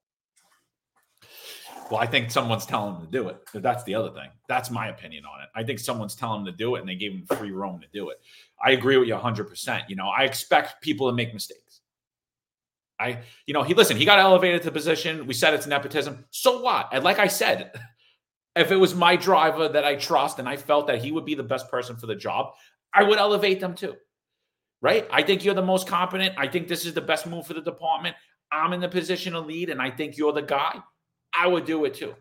Well, 1.89 2.01
I 2.01 2.05
think 2.05 2.31
someone's 2.31 2.65
telling 2.65 2.95
him 2.95 3.05
to 3.05 3.11
do 3.11 3.29
it. 3.29 3.37
That's 3.53 3.83
the 3.85 3.95
other 3.95 4.11
thing. 4.11 4.29
That's 4.49 4.69
my 4.69 4.89
opinion 4.89 5.23
on 5.25 5.41
it. 5.41 5.49
I 5.55 5.63
think 5.63 5.79
someone's 5.79 6.15
telling 6.15 6.41
him 6.41 6.45
to 6.47 6.51
do 6.51 6.75
it 6.75 6.81
and 6.81 6.89
they 6.89 6.95
gave 6.95 7.13
him 7.13 7.25
free 7.25 7.51
roam 7.51 7.79
to 7.79 7.87
do 7.93 8.09
it. 8.09 8.19
I 8.61 8.71
agree 8.71 8.97
with 8.97 9.07
you 9.07 9.15
100%. 9.15 9.83
You 9.87 9.95
know, 9.95 10.09
I 10.09 10.23
expect 10.23 10.81
people 10.81 11.09
to 11.09 11.15
make 11.15 11.33
mistakes. 11.33 11.81
I, 12.99 13.19
you 13.45 13.53
know, 13.53 13.63
he, 13.63 13.73
listen, 13.73 13.95
he 13.95 14.05
got 14.05 14.19
elevated 14.19 14.63
to 14.63 14.71
position. 14.71 15.27
We 15.27 15.33
said 15.33 15.53
it's 15.53 15.67
nepotism. 15.67 16.25
So 16.31 16.61
what? 16.61 16.89
And 16.91 17.03
like 17.03 17.19
I 17.19 17.27
said, 17.27 17.71
if 18.57 18.71
it 18.71 18.75
was 18.75 18.95
my 18.95 19.15
driver 19.15 19.67
that 19.67 19.83
I 19.83 19.95
trust 19.95 20.39
and 20.39 20.47
I 20.47 20.57
felt 20.57 20.87
that 20.87 21.01
he 21.01 21.11
would 21.11 21.25
be 21.25 21.35
the 21.35 21.43
best 21.43 21.69
person 21.69 21.95
for 21.95 22.07
the 22.07 22.15
job, 22.15 22.53
I 22.93 23.03
would 23.03 23.17
elevate 23.17 23.59
them 23.59 23.75
too. 23.75 23.95
Right? 24.81 25.07
I 25.11 25.23
think 25.23 25.43
you're 25.43 25.55
the 25.55 25.61
most 25.61 25.87
competent. 25.87 26.35
I 26.37 26.47
think 26.47 26.67
this 26.67 26.85
is 26.85 26.93
the 26.93 27.01
best 27.01 27.25
move 27.25 27.47
for 27.47 27.53
the 27.53 27.61
department. 27.61 28.15
I'm 28.51 28.73
in 28.73 28.79
the 28.79 28.89
position 28.89 29.33
to 29.33 29.39
lead 29.39 29.69
and 29.69 29.81
I 29.81 29.89
think 29.89 30.17
you're 30.17 30.33
the 30.33 30.41
guy. 30.41 30.81
I 31.37 31.47
would 31.47 31.65
do 31.65 31.85
it 31.85 31.95
too. 31.95 32.15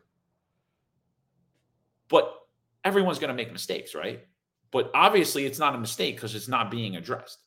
But 2.09 2.35
everyone's 2.85 3.19
going 3.19 3.29
to 3.29 3.35
make 3.35 3.53
mistakes, 3.53 3.95
right? 3.95 4.25
But 4.71 4.91
obviously, 4.95 5.47
it's 5.47 5.59
not 5.59 5.75
a 5.75 5.79
mistake 5.79 6.17
because 6.17 6.35
it's 6.35 6.49
not 6.49 6.71
being 6.71 6.97
addressed. 6.97 7.39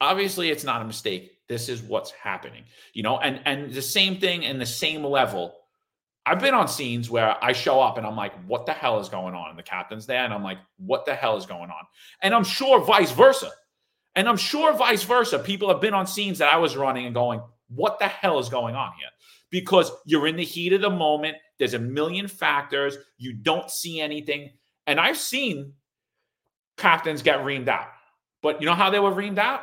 Obviously, 0.00 0.50
it's 0.50 0.64
not 0.64 0.82
a 0.82 0.84
mistake. 0.84 1.38
This 1.48 1.68
is 1.68 1.82
what's 1.82 2.10
happening, 2.10 2.64
you 2.92 3.02
know. 3.02 3.18
And 3.18 3.40
and 3.44 3.72
the 3.72 3.82
same 3.82 4.18
thing 4.18 4.44
and 4.44 4.60
the 4.60 4.66
same 4.66 5.04
level. 5.04 5.54
I've 6.28 6.40
been 6.40 6.54
on 6.54 6.68
scenes 6.68 7.08
where 7.10 7.42
I 7.42 7.52
show 7.52 7.80
up 7.80 7.96
and 7.98 8.06
I'm 8.06 8.16
like, 8.16 8.34
"What 8.46 8.66
the 8.66 8.72
hell 8.72 9.00
is 9.00 9.08
going 9.08 9.34
on?" 9.34 9.50
And 9.50 9.58
the 9.58 9.62
captain's 9.62 10.06
there, 10.06 10.24
and 10.24 10.32
I'm 10.34 10.42
like, 10.42 10.58
"What 10.76 11.06
the 11.06 11.14
hell 11.14 11.36
is 11.36 11.46
going 11.46 11.70
on?" 11.70 11.84
And 12.22 12.34
I'm 12.34 12.44
sure 12.44 12.80
vice 12.80 13.12
versa. 13.12 13.50
And 14.14 14.28
I'm 14.28 14.36
sure 14.36 14.72
vice 14.74 15.04
versa. 15.04 15.38
People 15.38 15.68
have 15.68 15.80
been 15.80 15.94
on 15.94 16.06
scenes 16.06 16.38
that 16.38 16.52
I 16.52 16.56
was 16.58 16.76
running 16.76 17.06
and 17.06 17.14
going, 17.14 17.40
"What 17.68 17.98
the 17.98 18.08
hell 18.08 18.38
is 18.38 18.48
going 18.48 18.74
on 18.74 18.92
here?" 18.98 19.08
because 19.50 19.90
you're 20.04 20.26
in 20.26 20.36
the 20.36 20.44
heat 20.44 20.72
of 20.72 20.80
the 20.80 20.90
moment. 20.90 21.36
There's 21.58 21.74
a 21.74 21.78
million 21.78 22.28
factors. 22.28 22.96
You 23.16 23.32
don't 23.32 23.70
see 23.70 24.00
anything. 24.00 24.50
And 24.86 25.00
I've 25.00 25.18
seen 25.18 25.72
captains 26.76 27.22
get 27.22 27.40
reamed 27.40 27.68
out. 27.68 27.88
But 28.42 28.60
you 28.60 28.66
know 28.66 28.74
how 28.74 28.90
they 28.90 29.00
were 29.00 29.10
reamed 29.10 29.38
out? 29.38 29.62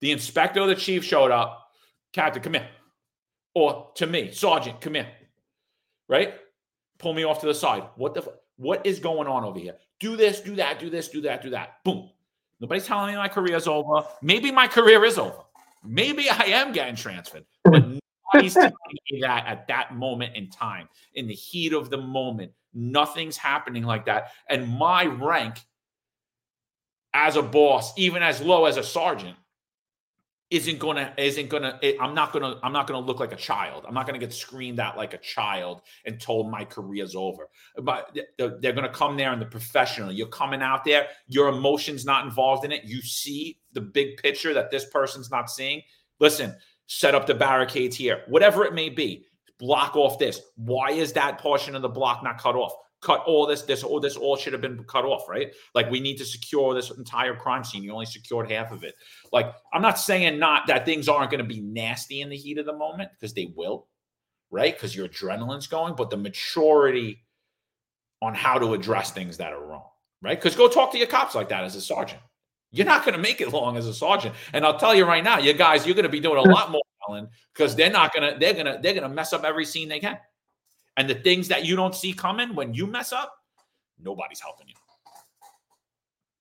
The 0.00 0.12
inspector 0.12 0.60
or 0.60 0.66
the 0.66 0.74
chief 0.74 1.04
showed 1.04 1.30
up. 1.30 1.68
Captain, 2.12 2.42
come 2.42 2.54
here. 2.54 2.68
Or 3.54 3.92
to 3.96 4.06
me, 4.06 4.32
Sergeant, 4.32 4.80
come 4.80 4.94
here. 4.94 5.08
Right? 6.08 6.34
Pull 6.98 7.14
me 7.14 7.24
off 7.24 7.40
to 7.40 7.46
the 7.46 7.54
side. 7.54 7.84
What 7.96 8.14
the 8.14 8.22
f- 8.22 8.28
what 8.56 8.84
is 8.86 8.98
going 8.98 9.26
on 9.26 9.44
over 9.44 9.58
here? 9.58 9.74
Do 10.00 10.16
this, 10.16 10.40
do 10.40 10.54
that, 10.56 10.78
do 10.78 10.90
this, 10.90 11.08
do 11.08 11.20
that, 11.22 11.42
do 11.42 11.50
that. 11.50 11.82
Boom. 11.84 12.10
Nobody's 12.60 12.86
telling 12.86 13.10
me 13.10 13.16
my 13.16 13.28
career's 13.28 13.66
over. 13.66 14.06
Maybe 14.22 14.50
my 14.50 14.68
career 14.68 15.04
is 15.04 15.18
over. 15.18 15.38
Maybe 15.84 16.30
I 16.30 16.44
am 16.44 16.72
getting 16.72 16.96
transferred. 16.96 17.44
But 17.64 17.84
Nobody's 18.34 18.54
telling 18.54 18.72
me 19.10 19.20
that 19.20 19.46
at 19.46 19.66
that 19.68 19.94
moment 19.94 20.36
in 20.36 20.50
time, 20.50 20.88
in 21.14 21.26
the 21.26 21.34
heat 21.34 21.72
of 21.72 21.90
the 21.90 21.98
moment. 21.98 22.52
Nothing's 22.72 23.36
happening 23.36 23.84
like 23.84 24.04
that. 24.06 24.32
And 24.48 24.68
my 24.68 25.06
rank 25.06 25.60
as 27.12 27.36
a 27.36 27.42
boss, 27.42 27.96
even 27.96 28.22
as 28.22 28.40
low 28.40 28.64
as 28.64 28.76
a 28.76 28.82
sergeant, 28.82 29.36
isn't 30.54 30.78
gonna 30.78 31.12
isn't 31.18 31.48
gonna 31.48 31.76
it, 31.82 31.96
i'm 32.00 32.14
not 32.14 32.32
gonna 32.32 32.56
i'm 32.62 32.72
not 32.72 32.86
gonna 32.86 33.04
look 33.04 33.18
like 33.18 33.32
a 33.32 33.36
child. 33.36 33.84
I'm 33.88 33.92
not 33.92 34.06
gonna 34.06 34.18
get 34.18 34.32
screamed 34.32 34.78
at 34.78 34.96
like 34.96 35.12
a 35.12 35.18
child 35.18 35.82
and 36.04 36.20
told 36.20 36.50
my 36.50 36.64
career's 36.64 37.16
over. 37.16 37.48
But 37.82 38.16
they're, 38.38 38.58
they're 38.60 38.72
gonna 38.72 38.88
come 38.88 39.16
there 39.16 39.32
in 39.32 39.40
the 39.40 39.46
professional. 39.46 40.12
You're 40.12 40.28
coming 40.28 40.62
out 40.62 40.84
there 40.84 41.08
your 41.26 41.48
emotions 41.48 42.04
not 42.04 42.24
involved 42.24 42.64
in 42.64 42.70
it. 42.70 42.84
You 42.84 43.02
see 43.02 43.58
the 43.72 43.80
big 43.80 44.16
picture 44.18 44.54
that 44.54 44.70
this 44.70 44.84
person's 44.86 45.30
not 45.30 45.50
seeing. 45.50 45.82
Listen 46.20 46.54
set 46.86 47.14
up 47.14 47.26
the 47.26 47.34
barricades 47.34 47.96
here. 47.96 48.22
Whatever 48.28 48.64
it 48.64 48.74
may 48.74 48.90
be 48.90 49.24
block 49.58 49.96
off 49.96 50.18
this. 50.18 50.40
Why 50.56 50.90
is 50.90 51.12
that 51.14 51.38
portion 51.38 51.74
of 51.74 51.82
the 51.82 51.88
block 51.88 52.22
not 52.22 52.38
cut 52.38 52.54
off 52.54 52.74
cut 53.04 53.22
all 53.26 53.46
this 53.46 53.62
this 53.62 53.82
all 53.82 54.00
this 54.00 54.16
all 54.16 54.36
should 54.36 54.52
have 54.52 54.62
been 54.62 54.82
cut 54.84 55.04
off 55.04 55.28
right? 55.28 55.52
Like 55.74 55.90
we 55.90 56.00
need 56.00 56.16
to 56.18 56.24
secure 56.24 56.74
this 56.74 56.90
entire 56.90 57.34
crime 57.34 57.62
scene. 57.62 57.82
You 57.82 57.92
only 57.92 58.06
secured 58.06 58.50
half 58.50 58.72
of 58.72 58.82
it. 58.82 58.94
Like 59.32 59.54
i'm 59.72 59.82
not 59.82 59.98
saying 59.98 60.38
not 60.38 60.66
that 60.66 60.84
things 60.84 61.08
aren't 61.08 61.30
going 61.30 61.46
to 61.46 61.54
be 61.54 61.60
nasty 61.60 62.22
in 62.22 62.30
the 62.30 62.36
heat 62.36 62.58
of 62.58 62.66
the 62.66 62.76
moment 62.76 63.10
because 63.12 63.34
they 63.34 63.52
will 63.54 63.86
right? 64.50 64.74
Because 64.74 64.94
your 64.94 65.08
adrenaline's 65.08 65.66
going 65.66 65.94
but 65.94 66.10
the 66.10 66.16
maturity 66.16 67.24
on 68.22 68.34
how 68.34 68.58
to 68.58 68.74
address 68.74 69.10
things 69.10 69.36
that 69.36 69.52
are 69.52 69.64
wrong 69.64 69.88
right? 70.22 70.38
Because 70.38 70.56
go 70.56 70.68
talk 70.68 70.90
to 70.92 70.98
your 70.98 71.06
cops 71.06 71.34
like 71.34 71.50
that 71.50 71.64
as 71.64 71.76
a 71.76 71.80
sergeant. 71.80 72.20
You're 72.72 72.86
not 72.86 73.04
going 73.04 73.14
to 73.14 73.20
make 73.20 73.40
it 73.40 73.52
long 73.52 73.76
as 73.76 73.86
a 73.86 73.94
sergeant. 73.94 74.34
And 74.52 74.64
i'll 74.64 74.78
tell 74.78 74.94
you 74.94 75.04
right 75.04 75.22
now 75.22 75.38
you 75.38 75.52
guys 75.52 75.86
you're 75.86 75.94
going 75.94 76.04
to 76.04 76.08
be 76.08 76.20
doing 76.20 76.38
a 76.38 76.50
lot 76.50 76.70
more 76.70 76.82
because 77.52 77.76
they're 77.76 77.90
not 77.90 78.14
going 78.14 78.32
to 78.32 78.38
they're 78.38 78.54
going 78.54 78.66
to 78.66 78.78
they're 78.82 78.94
going 78.94 79.08
to 79.08 79.14
mess 79.14 79.32
up 79.32 79.44
every 79.44 79.64
scene 79.64 79.88
they 79.88 80.00
can 80.00 80.18
and 80.96 81.08
the 81.08 81.14
things 81.14 81.48
that 81.48 81.64
you 81.64 81.76
don't 81.76 81.94
see 81.94 82.12
coming 82.12 82.54
when 82.54 82.74
you 82.74 82.86
mess 82.86 83.12
up, 83.12 83.34
nobody's 83.98 84.40
helping 84.40 84.68
you. 84.68 84.74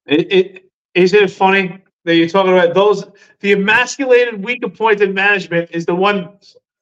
It, 0.06 0.34
it 0.34 0.72
isn't 0.94 1.24
it 1.24 1.32
funny 1.32 1.80
that 2.06 2.16
you're 2.16 2.28
talking 2.28 2.52
about 2.52 2.74
those 2.74 3.06
the 3.40 3.54
emasculated, 3.54 4.44
weak 4.44 4.64
appointed 4.64 5.14
management 5.16 5.70
is 5.72 5.86
the 5.86 5.96
one 5.96 6.38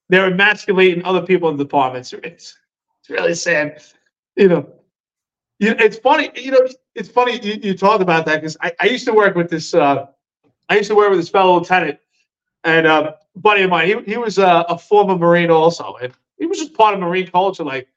they're 0.10 0.32
emasculating 0.32 1.04
other 1.06 1.22
people 1.22 1.50
in 1.50 1.58
the 1.58 1.64
departments. 1.64 2.14
It's 2.14 2.58
it's 3.00 3.10
really 3.10 3.36
sad. 3.36 3.82
You 4.36 4.48
know, 4.48 4.70
you, 5.60 5.76
it's 5.78 5.98
funny. 5.98 6.32
You 6.36 6.52
know, 6.52 6.68
it's 6.96 7.10
funny 7.10 7.40
you, 7.42 7.60
you 7.62 7.78
talked 7.78 8.02
about 8.02 8.26
that 8.26 8.42
because 8.42 8.58
I, 8.62 8.74
I 8.80 8.88
used 8.88 9.06
to 9.06 9.14
work 9.14 9.36
with 9.36 9.50
this. 9.50 9.74
Uh, 9.74 10.08
I 10.70 10.78
used 10.78 10.90
to 10.90 10.96
work 10.96 11.10
with 11.10 11.20
this 11.20 11.30
fellow 11.30 11.60
lieutenant 11.60 12.00
and 12.64 12.88
uh, 12.88 13.14
buddy 13.36 13.64
of 13.64 13.70
mine. 13.70 13.88
He 13.88 14.12
he 14.12 14.18
was 14.18 14.40
uh, 14.40 14.64
a 14.68 14.78
former 14.78 15.18
Marine 15.18 15.52
also, 15.52 15.96
and 16.02 16.14
he 16.42 16.48
was 16.48 16.58
just 16.58 16.74
part 16.74 16.96
of 16.96 17.00
Marine 17.00 17.28
culture. 17.28 17.64
Like 17.64 17.88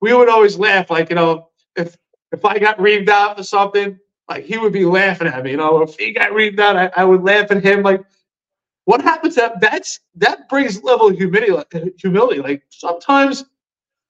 we 0.00 0.12
would 0.12 0.28
always 0.28 0.58
laugh, 0.58 0.90
like 0.90 1.08
you 1.08 1.14
know, 1.14 1.50
if 1.76 1.96
if 2.32 2.44
I 2.44 2.58
got 2.58 2.78
reamed 2.78 3.08
out 3.08 3.36
for 3.36 3.44
something, 3.44 3.96
like 4.28 4.44
he 4.44 4.58
would 4.58 4.72
be 4.72 4.84
laughing 4.84 5.28
at 5.28 5.44
me. 5.44 5.52
You 5.52 5.58
know, 5.58 5.82
if 5.82 5.96
he 5.96 6.12
got 6.12 6.32
reamed 6.32 6.58
out, 6.58 6.76
I, 6.76 6.90
I 6.96 7.04
would 7.04 7.22
laugh 7.22 7.50
at 7.52 7.62
him. 7.62 7.82
Like 7.82 8.02
what 8.86 9.00
happens 9.00 9.36
that 9.36 9.60
that's 9.60 10.00
that 10.16 10.48
brings 10.48 10.82
level 10.82 11.08
of 11.08 11.16
humility 11.16 11.92
humility. 11.96 12.40
Like 12.40 12.64
sometimes 12.70 13.44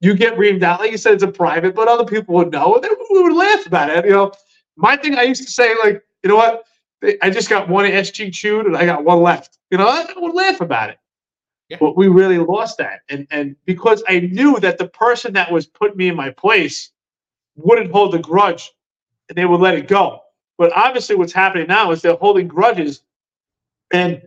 you 0.00 0.14
get 0.14 0.38
reamed 0.38 0.62
out, 0.62 0.80
like 0.80 0.90
you 0.90 0.98
said, 0.98 1.12
it's 1.14 1.22
a 1.22 1.28
private, 1.28 1.74
but 1.74 1.86
other 1.86 2.04
people 2.06 2.34
would 2.36 2.52
know, 2.52 2.76
and 2.76 2.86
we 3.10 3.22
would 3.22 3.34
laugh 3.34 3.66
about 3.66 3.90
it. 3.90 4.06
You 4.06 4.12
know, 4.12 4.32
my 4.76 4.96
thing 4.96 5.18
I 5.18 5.22
used 5.22 5.44
to 5.44 5.52
say, 5.52 5.74
like, 5.84 6.02
you 6.22 6.30
know 6.30 6.36
what? 6.36 6.64
I 7.22 7.28
just 7.28 7.50
got 7.50 7.68
one 7.68 7.84
SG 7.84 8.32
chewed 8.32 8.64
and 8.66 8.76
I 8.76 8.86
got 8.86 9.04
one 9.04 9.22
left. 9.22 9.58
You 9.70 9.76
know, 9.76 9.86
I 9.86 10.06
would 10.16 10.34
laugh 10.34 10.62
about 10.62 10.88
it. 10.90 10.98
Yeah. 11.68 11.78
But 11.80 11.96
we 11.96 12.08
really 12.08 12.38
lost 12.38 12.78
that. 12.78 13.00
And 13.08 13.26
and 13.30 13.56
because 13.64 14.02
I 14.08 14.20
knew 14.20 14.60
that 14.60 14.78
the 14.78 14.88
person 14.88 15.32
that 15.34 15.50
was 15.50 15.66
putting 15.66 15.96
me 15.96 16.08
in 16.08 16.16
my 16.16 16.30
place 16.30 16.90
wouldn't 17.56 17.90
hold 17.90 18.14
a 18.14 18.18
grudge 18.18 18.72
and 19.28 19.36
they 19.36 19.46
would 19.46 19.60
let 19.60 19.74
it 19.74 19.88
go. 19.88 20.20
But 20.58 20.72
obviously 20.74 21.16
what's 21.16 21.32
happening 21.32 21.66
now 21.66 21.90
is 21.90 22.02
they're 22.02 22.14
holding 22.14 22.46
grudges 22.46 23.02
and 23.92 24.22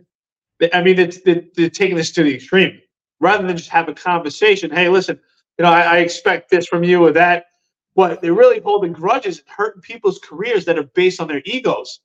I 0.74 0.82
mean 0.82 0.98
it's 0.98 1.22
they're, 1.22 1.42
they're 1.54 1.70
taking 1.70 1.96
this 1.96 2.10
to 2.12 2.22
the 2.22 2.34
extreme. 2.34 2.80
Rather 3.20 3.46
than 3.46 3.56
just 3.56 3.70
have 3.70 3.88
a 3.88 3.94
conversation, 3.94 4.70
hey, 4.70 4.88
listen, 4.88 5.18
you 5.58 5.64
know, 5.64 5.70
I, 5.70 5.82
I 5.82 5.96
expect 5.98 6.50
this 6.50 6.66
from 6.66 6.82
you 6.84 7.04
or 7.04 7.12
that. 7.12 7.46
But 7.94 8.22
they're 8.22 8.32
really 8.32 8.60
holding 8.60 8.92
grudges 8.92 9.38
and 9.38 9.48
hurting 9.48 9.82
people's 9.82 10.18
careers 10.18 10.64
that 10.66 10.78
are 10.78 10.84
based 10.84 11.20
on 11.20 11.28
their 11.28 11.42
egos 11.44 12.00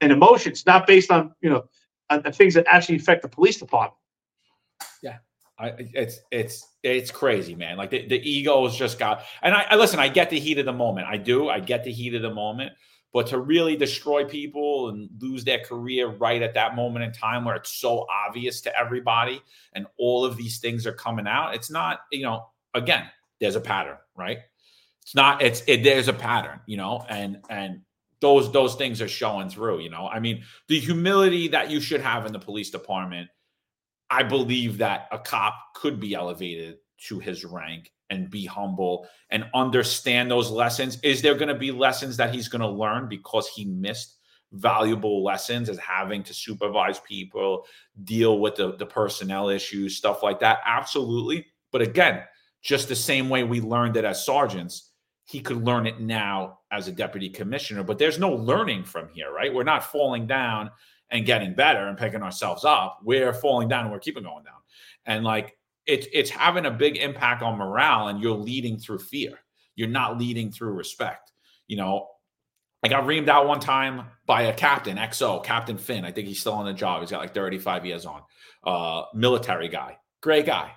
and 0.00 0.12
emotions, 0.12 0.64
not 0.66 0.86
based 0.86 1.10
on, 1.10 1.34
you 1.40 1.50
know, 1.50 1.64
on 2.10 2.22
the 2.22 2.30
things 2.30 2.54
that 2.54 2.66
actually 2.68 2.96
affect 2.96 3.22
the 3.22 3.28
police 3.28 3.58
department. 3.58 3.98
Yeah. 5.02 5.18
I, 5.58 5.72
it's 5.78 6.18
it's 6.32 6.66
it's 6.82 7.10
crazy, 7.10 7.54
man. 7.54 7.76
Like 7.76 7.90
the, 7.90 8.06
the 8.08 8.18
egos 8.28 8.76
just 8.76 8.98
got. 8.98 9.22
And 9.42 9.54
I, 9.54 9.66
I 9.70 9.76
listen. 9.76 10.00
I 10.00 10.08
get 10.08 10.30
the 10.30 10.40
heat 10.40 10.58
of 10.58 10.66
the 10.66 10.72
moment. 10.72 11.06
I 11.06 11.16
do. 11.16 11.48
I 11.48 11.60
get 11.60 11.84
the 11.84 11.92
heat 11.92 12.14
of 12.14 12.22
the 12.22 12.34
moment. 12.34 12.72
But 13.12 13.28
to 13.28 13.38
really 13.38 13.76
destroy 13.76 14.24
people 14.24 14.88
and 14.88 15.08
lose 15.20 15.44
their 15.44 15.60
career 15.60 16.08
right 16.08 16.42
at 16.42 16.54
that 16.54 16.74
moment 16.74 17.04
in 17.04 17.12
time 17.12 17.44
where 17.44 17.54
it's 17.54 17.70
so 17.70 18.04
obvious 18.10 18.60
to 18.62 18.76
everybody 18.76 19.40
and 19.74 19.86
all 19.96 20.24
of 20.24 20.36
these 20.36 20.58
things 20.58 20.84
are 20.84 20.92
coming 20.92 21.28
out, 21.28 21.54
it's 21.54 21.70
not. 21.70 22.00
You 22.10 22.24
know, 22.24 22.46
again, 22.74 23.08
there's 23.40 23.54
a 23.54 23.60
pattern, 23.60 23.98
right? 24.16 24.38
It's 25.02 25.14
not. 25.14 25.40
It's 25.40 25.62
it. 25.68 25.84
There's 25.84 26.08
a 26.08 26.12
pattern, 26.12 26.60
you 26.66 26.76
know, 26.76 27.06
and 27.08 27.38
and 27.48 27.82
those 28.18 28.50
those 28.50 28.74
things 28.74 29.00
are 29.00 29.06
showing 29.06 29.48
through. 29.48 29.80
You 29.80 29.90
know, 29.90 30.08
I 30.08 30.18
mean, 30.18 30.42
the 30.66 30.80
humility 30.80 31.46
that 31.48 31.70
you 31.70 31.80
should 31.80 32.00
have 32.00 32.26
in 32.26 32.32
the 32.32 32.40
police 32.40 32.70
department 32.70 33.28
I 34.14 34.22
believe 34.22 34.78
that 34.78 35.08
a 35.10 35.18
cop 35.18 35.54
could 35.74 35.98
be 35.98 36.14
elevated 36.14 36.76
to 37.08 37.18
his 37.18 37.44
rank 37.44 37.90
and 38.10 38.30
be 38.30 38.46
humble 38.46 39.08
and 39.30 39.44
understand 39.54 40.30
those 40.30 40.52
lessons. 40.52 41.00
Is 41.02 41.20
there 41.20 41.34
going 41.34 41.48
to 41.48 41.54
be 41.56 41.72
lessons 41.72 42.16
that 42.18 42.32
he's 42.32 42.46
going 42.46 42.60
to 42.60 42.68
learn 42.68 43.08
because 43.08 43.48
he 43.48 43.64
missed 43.64 44.18
valuable 44.52 45.24
lessons 45.24 45.68
as 45.68 45.78
having 45.78 46.22
to 46.22 46.32
supervise 46.32 47.00
people, 47.00 47.66
deal 48.04 48.38
with 48.38 48.54
the, 48.54 48.76
the 48.76 48.86
personnel 48.86 49.48
issues, 49.48 49.96
stuff 49.96 50.22
like 50.22 50.38
that? 50.38 50.60
Absolutely. 50.64 51.46
But 51.72 51.82
again, 51.82 52.22
just 52.62 52.86
the 52.86 52.94
same 52.94 53.28
way 53.28 53.42
we 53.42 53.60
learned 53.60 53.96
it 53.96 54.04
as 54.04 54.24
sergeants, 54.24 54.92
he 55.24 55.40
could 55.40 55.64
learn 55.64 55.88
it 55.88 55.98
now 55.98 56.60
as 56.70 56.86
a 56.86 56.92
deputy 56.92 57.30
commissioner. 57.30 57.82
But 57.82 57.98
there's 57.98 58.20
no 58.20 58.30
learning 58.30 58.84
from 58.84 59.08
here, 59.08 59.32
right? 59.32 59.52
We're 59.52 59.64
not 59.64 59.90
falling 59.90 60.28
down 60.28 60.70
and 61.14 61.24
getting 61.24 61.54
better 61.54 61.86
and 61.86 61.96
picking 61.96 62.22
ourselves 62.22 62.64
up, 62.64 62.98
we're 63.02 63.32
falling 63.32 63.68
down 63.68 63.84
and 63.84 63.92
we're 63.92 64.00
keeping 64.00 64.24
going 64.24 64.44
down. 64.44 64.54
And 65.06 65.24
like 65.24 65.56
it's 65.86 66.06
it's 66.12 66.28
having 66.28 66.66
a 66.66 66.70
big 66.70 66.96
impact 66.96 67.42
on 67.42 67.56
morale, 67.56 68.08
and 68.08 68.20
you're 68.20 68.36
leading 68.36 68.78
through 68.78 68.98
fear. 68.98 69.38
You're 69.76 69.88
not 69.88 70.18
leading 70.18 70.50
through 70.50 70.72
respect. 70.72 71.32
You 71.68 71.76
know, 71.76 72.08
I 72.82 72.88
got 72.88 73.04
reamed 73.04 73.28
out 73.28 73.46
one 73.46 73.60
time 73.60 74.06
by 74.26 74.42
a 74.42 74.52
captain, 74.52 74.96
XO, 74.96 75.42
Captain 75.44 75.78
Finn. 75.78 76.04
I 76.04 76.10
think 76.10 76.26
he's 76.26 76.40
still 76.40 76.52
on 76.54 76.66
the 76.66 76.72
job. 76.72 77.00
He's 77.00 77.10
got 77.10 77.20
like 77.20 77.34
35 77.34 77.86
years 77.86 78.06
on. 78.06 78.22
Uh, 78.64 79.04
military 79.14 79.68
guy, 79.68 79.98
great 80.20 80.46
guy. 80.46 80.72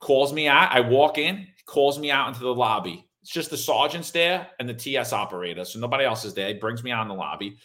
Calls 0.00 0.32
me 0.32 0.48
out. 0.48 0.72
I 0.72 0.80
walk 0.80 1.18
in, 1.18 1.46
calls 1.64 1.98
me 1.98 2.10
out 2.10 2.28
into 2.28 2.40
the 2.40 2.54
lobby. 2.54 3.08
It's 3.20 3.30
just 3.30 3.50
the 3.50 3.56
sergeant's 3.56 4.10
there 4.10 4.48
and 4.58 4.68
the 4.68 4.74
TS 4.74 5.12
operator. 5.12 5.64
So 5.64 5.78
nobody 5.78 6.04
else 6.04 6.24
is 6.24 6.34
there. 6.34 6.48
He 6.48 6.54
brings 6.54 6.82
me 6.82 6.90
out 6.90 7.02
in 7.02 7.08
the 7.08 7.14
lobby 7.14 7.58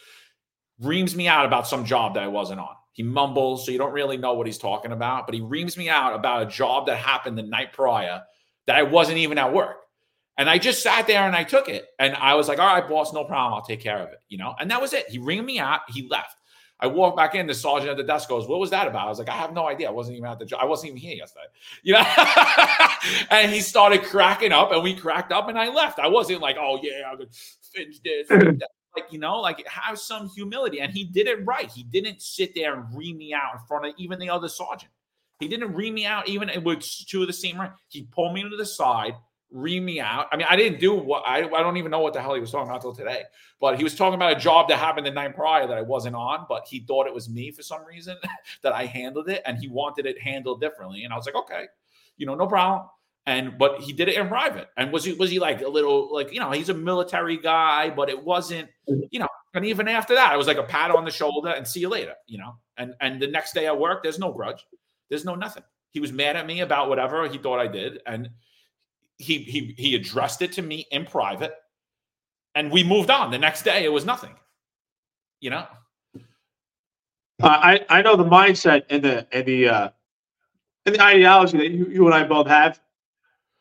reams 0.82 1.16
me 1.16 1.28
out 1.28 1.45
about 1.45 1.68
some 1.68 1.86
job 1.86 2.14
that 2.14 2.24
I 2.24 2.28
wasn't 2.28 2.60
on. 2.60 2.76
He 2.91 3.04
mumbles, 3.04 3.66
so 3.66 3.72
you 3.72 3.78
don't 3.78 3.94
really 3.94 4.18
know 4.18 4.34
what 4.34 4.48
he's 4.48 4.58
talking 4.58 4.91
about, 4.91 5.28
but 5.28 5.36
he 5.36 5.41
reams 5.41 5.78
me 5.78 5.88
out 5.88 6.16
about 6.16 6.44
a 6.44 6.45
job 6.48 6.88
that 6.88 6.98
happened 6.98 7.38
the 7.38 7.44
night 7.44 7.72
prior 7.72 8.24
that 8.66 8.76
I 8.76 8.84
wasn't 8.84 9.20
even 9.20 9.38
at 9.38 9.54
work. 9.54 9.78
And 10.38 10.49
I 10.49 10.58
just 10.58 10.84
sat 10.84 11.08
there 11.08 11.24
and 11.24 11.36
I 11.36 11.44
took 11.44 11.68
it. 11.70 11.88
And 11.99 12.16
I 12.16 12.36
was 12.36 12.48
like, 12.48 12.60
all 12.60 12.68
right, 12.68 12.88
boss, 12.88 13.14
no 13.14 13.24
problem. 13.24 13.54
I'll 13.54 13.66
take 13.66 13.82
care 13.82 13.98
of 13.98 14.10
it. 14.10 14.20
You 14.30 14.38
know, 14.38 14.56
and 14.60 14.70
that 14.72 14.82
was 14.82 14.94
it. 14.94 15.10
He 15.10 15.20
reamed 15.20 15.45
me 15.45 15.60
out. 15.60 15.82
He 15.88 16.08
left. 16.10 16.36
I 16.80 16.88
walked 16.88 17.18
back 17.18 17.34
in. 17.34 17.48
The 17.48 17.56
sergeant 17.56 17.90
at 17.90 17.98
the 17.98 18.04
desk 18.04 18.30
goes, 18.30 18.48
"What 18.48 18.60
was 18.60 18.70
that 18.70 18.88
about?" 18.88 19.08
I 19.08 19.10
was 19.10 19.18
like, 19.18 19.30
"I 19.30 19.36
have 19.36 19.52
no 19.52 19.68
idea. 19.68 19.88
I 19.88 19.91
wasn't 19.91 20.18
even 20.18 20.30
at 20.30 20.38
the 20.38 20.45
job. 20.45 20.60
I 20.62 20.66
wasn't 20.66 20.90
even 20.90 20.98
here 20.99 21.16
yesterday." 21.16 21.45
You 21.84 21.94
know. 21.94 22.06
and 23.32 23.52
he 23.52 23.62
started 23.62 24.04
cracking 24.04 24.52
up, 24.52 24.72
and 24.72 24.84
we 24.84 24.94
cracked 24.94 25.32
up, 25.32 25.49
and 25.49 25.58
I 25.58 25.70
left. 25.70 25.98
I 25.98 26.08
wasn't 26.08 26.41
like, 26.41 26.56
"Oh 26.60 26.80
yeah, 26.84 27.10
I'm 27.10 27.18
gonna 27.18 27.30
finish 27.74 27.99
this." 28.02 28.28
Like 28.98 29.11
you 29.11 29.19
know 29.19 29.40
like 29.40 29.65
have 29.68 29.99
some 29.99 30.30
humility. 30.30 30.80
And 30.80 30.91
he 30.91 31.03
did 31.03 31.28
it 31.28 31.45
right. 31.45 31.69
He 31.72 31.84
didn't 31.84 32.22
sit 32.22 32.56
there 32.56 32.76
and 32.76 32.98
ream 32.98 33.18
me 33.18 33.34
out 33.34 33.53
in 33.53 33.60
front 33.68 33.86
of 33.86 33.94
even 33.98 34.19
the 34.19 34.30
other 34.30 34.49
sergeant. 34.49 34.91
He 35.40 35.48
didn't 35.48 35.74
ream 35.74 35.94
me 35.94 36.06
out 36.06 36.28
even 36.28 36.49
with 36.64 36.84
two 37.07 37.22
of 37.22 37.28
the 37.28 37.34
same 37.34 37.60
rank. 37.60 37.74
He 37.90 38.03
pulled 38.03 38.34
me 38.34 38.44
to 38.44 38.57
the 38.57 38.65
side 38.65 39.14
ream 39.49 39.86
me 39.86 40.02
out. 40.02 40.28
I 40.32 40.36
mean 40.36 40.45
i 40.49 40.57
didn't 40.57 40.82
do 40.82 40.94
what 40.94 41.24
I, 41.26 41.38
I 41.38 41.61
don't 41.64 41.78
even 41.78 41.90
know 41.90 41.99
what 41.99 42.14
the 42.14 42.22
hell 42.22 42.34
he 42.34 42.41
was 42.41 42.52
talking 42.52 42.68
about 42.68 42.84
until 42.84 42.94
today. 42.94 43.24
But 43.61 43.78
he 43.78 43.84
was 43.84 43.95
talking 43.95 44.15
about 44.15 44.36
a 44.36 44.40
job 44.40 44.68
that 44.68 44.78
happened 44.78 45.06
the 45.06 45.11
night 45.11 45.36
prior 45.36 45.65
that 45.68 45.78
i 45.78 45.82
wasn't 45.82 46.15
on 46.15 46.45
but 46.49 46.68
he 46.68 46.82
thought 46.82 47.07
it 47.07 47.14
was 47.14 47.30
me 47.30 47.52
for 47.52 47.64
some 47.64 47.86
reason 47.86 48.18
that 48.61 48.74
i 48.74 48.86
handled 48.86 49.30
it 49.30 49.41
and 49.45 49.57
he 49.57 49.69
wanted 49.69 50.06
it 50.06 50.22
handled 50.22 50.60
differently. 50.60 51.03
And 51.06 51.14
i 51.14 51.15
was 51.15 51.26
like 51.26 51.36
okay 51.36 51.68
you 52.18 52.26
know 52.26 52.36
no 52.36 52.45
problem 52.45 52.90
and 53.28 53.58
but 53.58 53.82
he 53.82 53.91
did 53.91 54.08
it 54.08 54.16
in 54.16 54.28
private. 54.28 54.70
And 54.78 54.91
was 54.91 55.04
he 55.04 55.14
was 55.14 55.30
he 55.30 55.38
like 55.38 55.62
a 55.62 55.68
little 55.68 56.12
like 56.12 56.34
you 56.34 56.40
know 56.40 56.49
he's 56.52 56.70
a 56.70 56.74
military 56.74 57.38
guy, 57.38 57.90
but 57.90 58.10
it 58.10 58.24
wasn't 58.24 58.70
you 58.88 59.20
know. 59.20 59.28
And 59.54 59.66
even 59.66 59.88
after 59.88 60.14
that, 60.16 60.34
it 60.34 60.38
was 60.38 60.48
like 60.48 60.58
a 60.58 60.64
pat 60.64 60.91
on 60.91 61.04
the 61.04 61.12
shoulder 61.12 61.49
and 61.49 61.68
see 61.68 61.82
you 61.82 61.90
later, 61.90 62.14
you 62.26 62.38
know. 62.38 62.56
And 62.78 62.95
and 63.02 63.22
the 63.22 63.28
next 63.28 63.54
day 63.54 63.68
at 63.68 63.78
work, 63.78 64.02
there's 64.02 64.18
no 64.18 64.32
grudge, 64.32 64.66
there's 65.10 65.26
no 65.26 65.36
nothing. 65.36 65.64
He 65.91 65.99
was 65.99 66.12
mad 66.12 66.36
at 66.36 66.48
me 66.48 66.62
about 66.62 66.90
whatever 66.90 67.28
he 67.28 67.38
thought 67.38 67.60
I 67.60 67.68
did, 67.68 67.99
and 68.08 68.30
he 69.18 69.40
he 69.40 69.76
he 69.78 69.95
addressed 69.95 70.41
it 70.41 70.54
to 70.54 70.62
me 70.62 70.88
in 70.91 71.06
private, 71.06 71.54
and 72.56 72.72
we 72.72 72.84
moved 72.84 73.12
on. 73.12 73.30
The 73.30 73.38
next 73.38 73.64
day, 73.64 73.84
it 73.84 73.91
was 73.91 74.06
nothing, 74.06 74.36
you 75.41 75.49
know. 75.49 75.66
Uh, 77.41 77.48
I 77.48 77.86
I 77.90 78.02
know 78.02 78.16
the 78.16 78.24
mindset 78.24 78.86
and 78.90 79.04
the 79.04 79.28
and 79.34 79.45
the 79.45 79.68
uh, 79.68 79.90
and 80.86 80.95
the 80.95 81.02
ideology 81.02 81.58
that 81.58 81.72
you, 81.72 81.88
you 81.88 82.06
and 82.06 82.16
I 82.16 82.24
both 82.24 82.48
have 82.48 82.80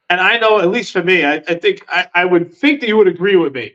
and 0.08 0.20
I 0.20 0.38
know, 0.38 0.60
at 0.60 0.70
least 0.70 0.92
for 0.92 1.02
me, 1.02 1.24
I, 1.24 1.36
I 1.48 1.54
think 1.54 1.84
I, 1.88 2.06
I, 2.14 2.24
would 2.24 2.54
think 2.54 2.80
that 2.80 2.88
you 2.88 2.96
would 2.96 3.08
agree 3.08 3.36
with 3.36 3.52
me. 3.52 3.72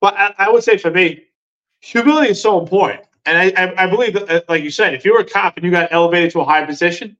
But 0.00 0.14
I, 0.16 0.34
I, 0.38 0.50
would 0.50 0.62
say 0.62 0.78
for 0.78 0.90
me, 0.90 1.24
humility 1.80 2.30
is 2.30 2.40
so 2.40 2.60
important. 2.60 3.02
And 3.26 3.36
I, 3.36 3.74
I, 3.76 3.86
believe 3.86 4.14
that, 4.14 4.30
uh, 4.30 4.40
like 4.48 4.62
you 4.62 4.70
said, 4.70 4.94
if 4.94 5.04
you're 5.04 5.20
a 5.20 5.24
cop 5.24 5.56
and 5.56 5.64
you 5.64 5.70
got 5.70 5.92
elevated 5.92 6.30
to 6.32 6.40
a 6.40 6.44
high 6.44 6.64
position, 6.64 7.16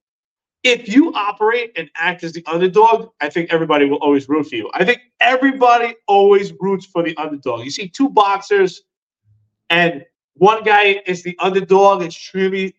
if 0.63 0.89
you 0.89 1.13
operate 1.15 1.73
and 1.77 1.91
act 1.97 2.23
as 2.23 2.33
the 2.33 2.45
underdog, 2.47 3.11
I 3.21 3.29
think 3.31 3.53
everybody 3.53 3.87
will 3.87 3.99
always 3.99 4.29
root 4.29 4.47
for 4.47 4.57
you. 4.57 4.71
I 4.75 4.85
think 4.85 5.01
everybody 5.21 5.95
always 6.07 6.53
roots 6.61 6.87
for 6.87 7.03
the 7.03 7.17
underdog. 7.17 7.65
You 7.65 7.71
see 7.71 7.89
two 7.89 8.11
boxers, 8.11 8.83
and 9.71 10.05
one 10.35 10.63
guy 10.63 11.03
is 11.07 11.23
the 11.23 11.37
underdog, 11.41 12.03
extremely 12.03 12.75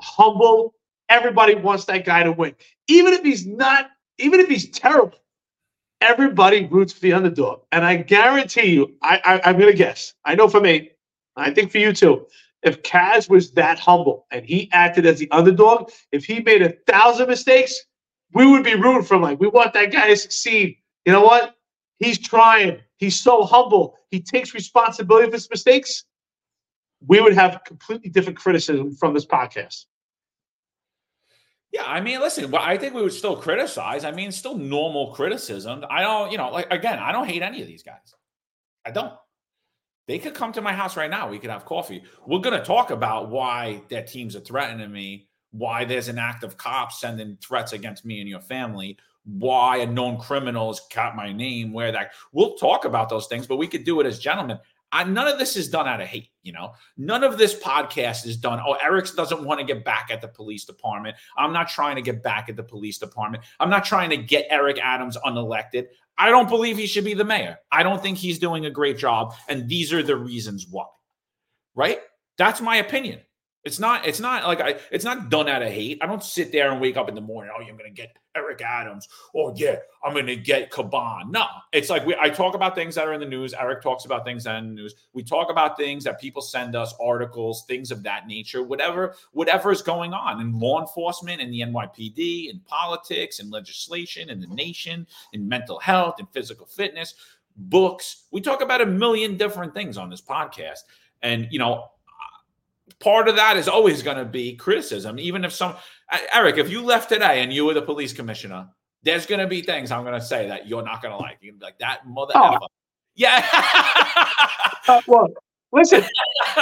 humble. 0.00 0.74
Everybody 1.08 1.54
wants 1.54 1.84
that 1.86 2.04
guy 2.04 2.22
to 2.24 2.32
win, 2.32 2.54
even 2.88 3.12
if 3.12 3.22
he's 3.22 3.46
not 3.46 3.90
even 4.18 4.40
if 4.40 4.48
he's 4.48 4.70
terrible, 4.70 5.18
everybody 6.00 6.66
roots 6.66 6.92
for 6.92 7.00
the 7.00 7.12
underdog. 7.12 7.60
And 7.72 7.84
I 7.84 7.96
guarantee 7.96 8.70
you, 8.70 8.94
I, 9.02 9.20
I 9.24 9.40
I'm 9.50 9.58
gonna 9.58 9.72
guess. 9.72 10.14
I 10.24 10.34
know 10.34 10.48
for 10.48 10.60
me, 10.60 10.90
I 11.36 11.50
think 11.50 11.70
for 11.70 11.78
you 11.78 11.92
too. 11.92 12.26
If 12.62 12.82
Kaz 12.82 13.28
was 13.28 13.52
that 13.52 13.78
humble 13.78 14.26
and 14.30 14.44
he 14.44 14.70
acted 14.72 15.06
as 15.06 15.18
the 15.18 15.30
underdog, 15.30 15.90
if 16.12 16.24
he 16.24 16.40
made 16.40 16.62
a 16.62 16.74
thousand 16.90 17.28
mistakes, 17.28 17.80
we 18.34 18.46
would 18.46 18.64
be 18.64 18.74
rooting 18.74 19.02
for 19.02 19.14
him. 19.16 19.22
Like 19.22 19.40
we 19.40 19.48
want 19.48 19.72
that 19.74 19.92
guy 19.92 20.08
to 20.08 20.16
succeed. 20.16 20.76
You 21.04 21.12
know 21.12 21.22
what? 21.22 21.56
He's 21.98 22.18
trying. 22.18 22.78
He's 22.98 23.20
so 23.20 23.44
humble. 23.44 23.96
He 24.10 24.20
takes 24.20 24.54
responsibility 24.54 25.26
for 25.26 25.36
his 25.36 25.50
mistakes. 25.50 26.04
We 27.06 27.20
would 27.20 27.34
have 27.34 27.62
completely 27.64 28.10
different 28.10 28.38
criticism 28.38 28.94
from 28.94 29.14
this 29.14 29.26
podcast. 29.26 29.86
Yeah, 31.72 31.84
I 31.86 32.00
mean, 32.02 32.20
listen, 32.20 32.50
well, 32.50 32.62
I 32.62 32.76
think 32.76 32.94
we 32.94 33.02
would 33.02 33.14
still 33.14 33.34
criticize. 33.34 34.04
I 34.04 34.10
mean, 34.12 34.30
still 34.30 34.56
normal 34.56 35.14
criticism. 35.14 35.84
I 35.88 36.02
don't, 36.02 36.30
you 36.30 36.36
know, 36.36 36.50
like 36.50 36.70
again, 36.70 36.98
I 36.98 37.12
don't 37.12 37.26
hate 37.26 37.42
any 37.42 37.62
of 37.62 37.66
these 37.66 37.82
guys. 37.82 38.14
I 38.84 38.90
don't. 38.90 39.14
They 40.06 40.18
could 40.18 40.34
come 40.34 40.52
to 40.52 40.60
my 40.60 40.74
house 40.74 40.96
right 40.96 41.08
now. 41.08 41.28
We 41.30 41.38
could 41.38 41.50
have 41.50 41.64
coffee. 41.64 42.02
We're 42.26 42.40
going 42.40 42.58
to 42.58 42.64
talk 42.64 42.90
about 42.90 43.30
why 43.30 43.82
their 43.88 44.02
teams 44.02 44.36
are 44.36 44.40
threatening 44.40 44.92
me, 44.92 45.28
why 45.52 45.84
there's 45.84 46.08
an 46.08 46.18
act 46.18 46.44
of 46.44 46.56
cops 46.56 47.00
sending 47.00 47.38
threats 47.40 47.72
against 47.72 48.04
me 48.04 48.20
and 48.20 48.28
your 48.28 48.40
family, 48.40 48.98
why 49.24 49.78
a 49.78 49.86
known 49.86 50.18
criminal 50.18 50.68
has 50.68 50.80
got 50.92 51.16
my 51.16 51.32
name, 51.32 51.72
where 51.72 51.92
that. 51.92 52.12
We'll 52.32 52.56
talk 52.56 52.84
about 52.84 53.08
those 53.08 53.28
things, 53.28 53.46
but 53.46 53.56
we 53.56 53.68
could 53.68 53.84
do 53.84 54.00
it 54.00 54.06
as 54.06 54.18
gentlemen. 54.18 54.58
I, 54.92 55.04
none 55.04 55.26
of 55.26 55.38
this 55.38 55.56
is 55.56 55.68
done 55.68 55.88
out 55.88 56.00
of 56.00 56.06
hate. 56.06 56.28
You 56.42 56.52
know, 56.52 56.74
none 56.96 57.24
of 57.24 57.38
this 57.38 57.58
podcast 57.58 58.26
is 58.26 58.36
done. 58.36 58.60
Oh, 58.64 58.74
Eric 58.74 59.14
doesn't 59.14 59.42
want 59.42 59.58
to 59.60 59.66
get 59.66 59.84
back 59.84 60.10
at 60.10 60.20
the 60.20 60.28
police 60.28 60.64
department. 60.64 61.16
I'm 61.36 61.52
not 61.52 61.68
trying 61.68 61.96
to 61.96 62.02
get 62.02 62.22
back 62.22 62.48
at 62.48 62.56
the 62.56 62.62
police 62.62 62.98
department. 62.98 63.42
I'm 63.58 63.70
not 63.70 63.84
trying 63.84 64.10
to 64.10 64.16
get 64.16 64.46
Eric 64.50 64.78
Adams 64.82 65.16
unelected. 65.24 65.86
I 66.18 66.28
don't 66.28 66.48
believe 66.48 66.76
he 66.76 66.86
should 66.86 67.04
be 67.04 67.14
the 67.14 67.24
mayor. 67.24 67.58
I 67.70 67.82
don't 67.82 68.02
think 68.02 68.18
he's 68.18 68.38
doing 68.38 68.66
a 68.66 68.70
great 68.70 68.98
job. 68.98 69.34
And 69.48 69.68
these 69.68 69.92
are 69.92 70.02
the 70.02 70.16
reasons 70.16 70.66
why. 70.68 70.86
Right? 71.74 72.00
That's 72.36 72.60
my 72.60 72.76
opinion. 72.76 73.20
It's 73.64 73.78
not. 73.78 74.06
It's 74.06 74.18
not 74.18 74.44
like 74.44 74.60
I. 74.60 74.80
It's 74.90 75.04
not 75.04 75.30
done 75.30 75.48
out 75.48 75.62
of 75.62 75.68
hate. 75.68 75.98
I 76.02 76.06
don't 76.06 76.22
sit 76.22 76.50
there 76.50 76.72
and 76.72 76.80
wake 76.80 76.96
up 76.96 77.08
in 77.08 77.14
the 77.14 77.20
morning. 77.20 77.52
Oh, 77.56 77.62
I'm 77.62 77.78
to 77.78 77.90
get 77.90 78.16
Eric 78.34 78.60
Adams. 78.60 79.08
Oh 79.36 79.54
yeah, 79.54 79.76
I'm 80.04 80.14
to 80.14 80.36
get 80.36 80.72
Caban. 80.72 81.30
No, 81.30 81.44
it's 81.72 81.88
like 81.88 82.04
we. 82.04 82.16
I 82.16 82.28
talk 82.28 82.56
about 82.56 82.74
things 82.74 82.96
that 82.96 83.06
are 83.06 83.12
in 83.12 83.20
the 83.20 83.26
news. 83.26 83.54
Eric 83.54 83.80
talks 83.80 84.04
about 84.04 84.24
things 84.24 84.44
that 84.44 84.56
are 84.56 84.58
in 84.58 84.74
the 84.74 84.82
news. 84.82 84.96
We 85.12 85.22
talk 85.22 85.48
about 85.48 85.76
things 85.76 86.02
that 86.04 86.20
people 86.20 86.42
send 86.42 86.74
us, 86.74 86.92
articles, 87.00 87.64
things 87.66 87.92
of 87.92 88.02
that 88.02 88.26
nature. 88.26 88.64
Whatever, 88.64 89.14
whatever 89.30 89.70
is 89.70 89.80
going 89.80 90.12
on 90.12 90.40
in 90.40 90.58
law 90.58 90.80
enforcement, 90.80 91.40
in 91.40 91.52
the 91.52 91.60
NYPD, 91.60 92.50
in 92.50 92.58
politics, 92.66 93.38
in 93.38 93.48
legislation, 93.48 94.28
in 94.28 94.40
the 94.40 94.48
nation, 94.48 95.06
in 95.34 95.48
mental 95.48 95.78
health, 95.78 96.18
in 96.18 96.26
physical 96.26 96.66
fitness, 96.66 97.14
books. 97.56 98.24
We 98.32 98.40
talk 98.40 98.60
about 98.60 98.80
a 98.80 98.86
million 98.86 99.36
different 99.36 99.72
things 99.72 99.96
on 99.96 100.10
this 100.10 100.20
podcast, 100.20 100.80
and 101.22 101.46
you 101.52 101.60
know 101.60 101.92
part 103.00 103.28
of 103.28 103.36
that 103.36 103.56
is 103.56 103.68
always 103.68 104.02
going 104.02 104.16
to 104.16 104.24
be 104.24 104.56
criticism. 104.56 105.18
Even 105.18 105.44
if 105.44 105.52
some, 105.52 105.76
Eric, 106.32 106.58
if 106.58 106.70
you 106.70 106.82
left 106.82 107.08
today 107.08 107.42
and 107.42 107.52
you 107.52 107.64
were 107.64 107.74
the 107.74 107.82
police 107.82 108.12
commissioner, 108.12 108.68
there's 109.02 109.26
going 109.26 109.40
to 109.40 109.46
be 109.46 109.62
things 109.62 109.90
I'm 109.90 110.04
going 110.04 110.18
to 110.18 110.24
say 110.24 110.48
that 110.48 110.68
you're 110.68 110.82
not 110.82 111.02
going 111.02 111.12
to 111.12 111.18
like. 111.18 111.38
You're 111.40 111.54
like 111.60 111.78
that 111.78 112.06
mother. 112.06 112.32
Oh. 112.36 112.58
Yeah. 113.14 113.46
uh, 114.88 115.00
well, 115.06 115.28
listen, 115.72 116.02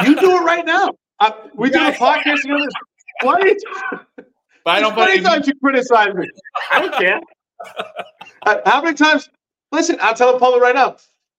you 0.04 0.14
do 0.16 0.36
it 0.36 0.40
right 0.44 0.64
now. 0.64 0.90
Uh, 1.20 1.32
we 1.54 1.70
yeah. 1.70 1.90
do 1.90 1.96
a 1.96 1.98
podcast 1.98 2.42
together. 2.42 2.68
You? 3.44 3.58
But 4.64 4.70
I 4.70 4.80
don't. 4.80 4.94
How 4.94 5.06
many 5.06 5.20
times 5.20 5.46
you 5.46 5.54
criticize 5.62 6.14
me? 6.14 6.26
I 6.70 6.80
don't 6.80 6.94
care. 6.94 7.20
uh, 8.42 8.56
how 8.66 8.82
many 8.82 8.96
times? 8.96 9.28
Listen, 9.72 9.96
I'll 10.00 10.14
tell 10.14 10.32
the 10.32 10.38
public 10.38 10.62
right 10.62 10.74
now. 10.74 10.96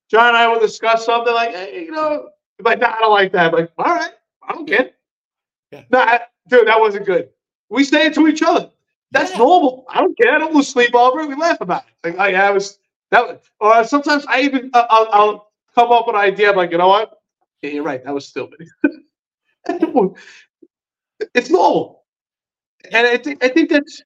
John 0.09 0.29
and 0.29 0.37
I 0.37 0.47
will 0.47 0.59
discuss 0.59 1.05
something 1.05 1.33
like, 1.33 1.51
hey, 1.51 1.85
you 1.85 1.91
know, 1.91 2.29
like, 2.61 2.79
nah, 2.79 2.95
I 2.95 2.99
don't 2.99 3.11
like 3.11 3.31
that. 3.33 3.53
I'm 3.53 3.59
like, 3.59 3.71
all 3.77 3.85
right. 3.85 4.11
I 4.51 4.53
don't 4.53 4.67
care. 4.67 4.91
Yeah. 5.71 5.83
Nah, 5.89 6.19
dude, 6.49 6.67
that 6.67 6.79
wasn't 6.79 7.05
good. 7.05 7.29
We 7.69 7.85
say 7.85 8.07
it 8.07 8.13
to 8.15 8.27
each 8.27 8.41
other. 8.41 8.69
That's 9.11 9.31
yeah. 9.31 9.37
normal. 9.37 9.85
I 9.89 10.01
don't 10.01 10.17
care. 10.17 10.35
I 10.35 10.39
don't 10.39 10.53
lose 10.53 10.67
sleep 10.67 10.93
over 10.93 11.21
it. 11.21 11.27
We 11.27 11.35
laugh 11.35 11.61
about 11.61 11.83
it. 11.87 11.93
Like, 12.03 12.17
like 12.17 12.35
I 12.35 12.51
was 12.51 12.79
that. 13.11 13.27
Was, 13.27 13.37
or 13.59 13.83
sometimes 13.85 14.25
I 14.27 14.41
even 14.41 14.69
uh, 14.73 14.85
I'll, 14.89 15.07
I'll, 15.11 15.51
come 15.73 15.89
up 15.93 16.05
with 16.05 16.17
an 16.17 16.21
idea. 16.21 16.49
I'm 16.49 16.57
like, 16.57 16.71
you 16.71 16.77
know 16.77 16.89
what? 16.89 17.21
Yeah, 17.61 17.69
you're 17.69 17.83
right. 17.83 18.03
That 18.03 18.13
was 18.13 18.27
stupid. 18.27 18.67
it's 21.33 21.49
normal, 21.49 22.03
and 22.91 23.07
I 23.07 23.15
think 23.15 23.41
I 23.41 23.47
think 23.47 23.69
that's 23.69 24.01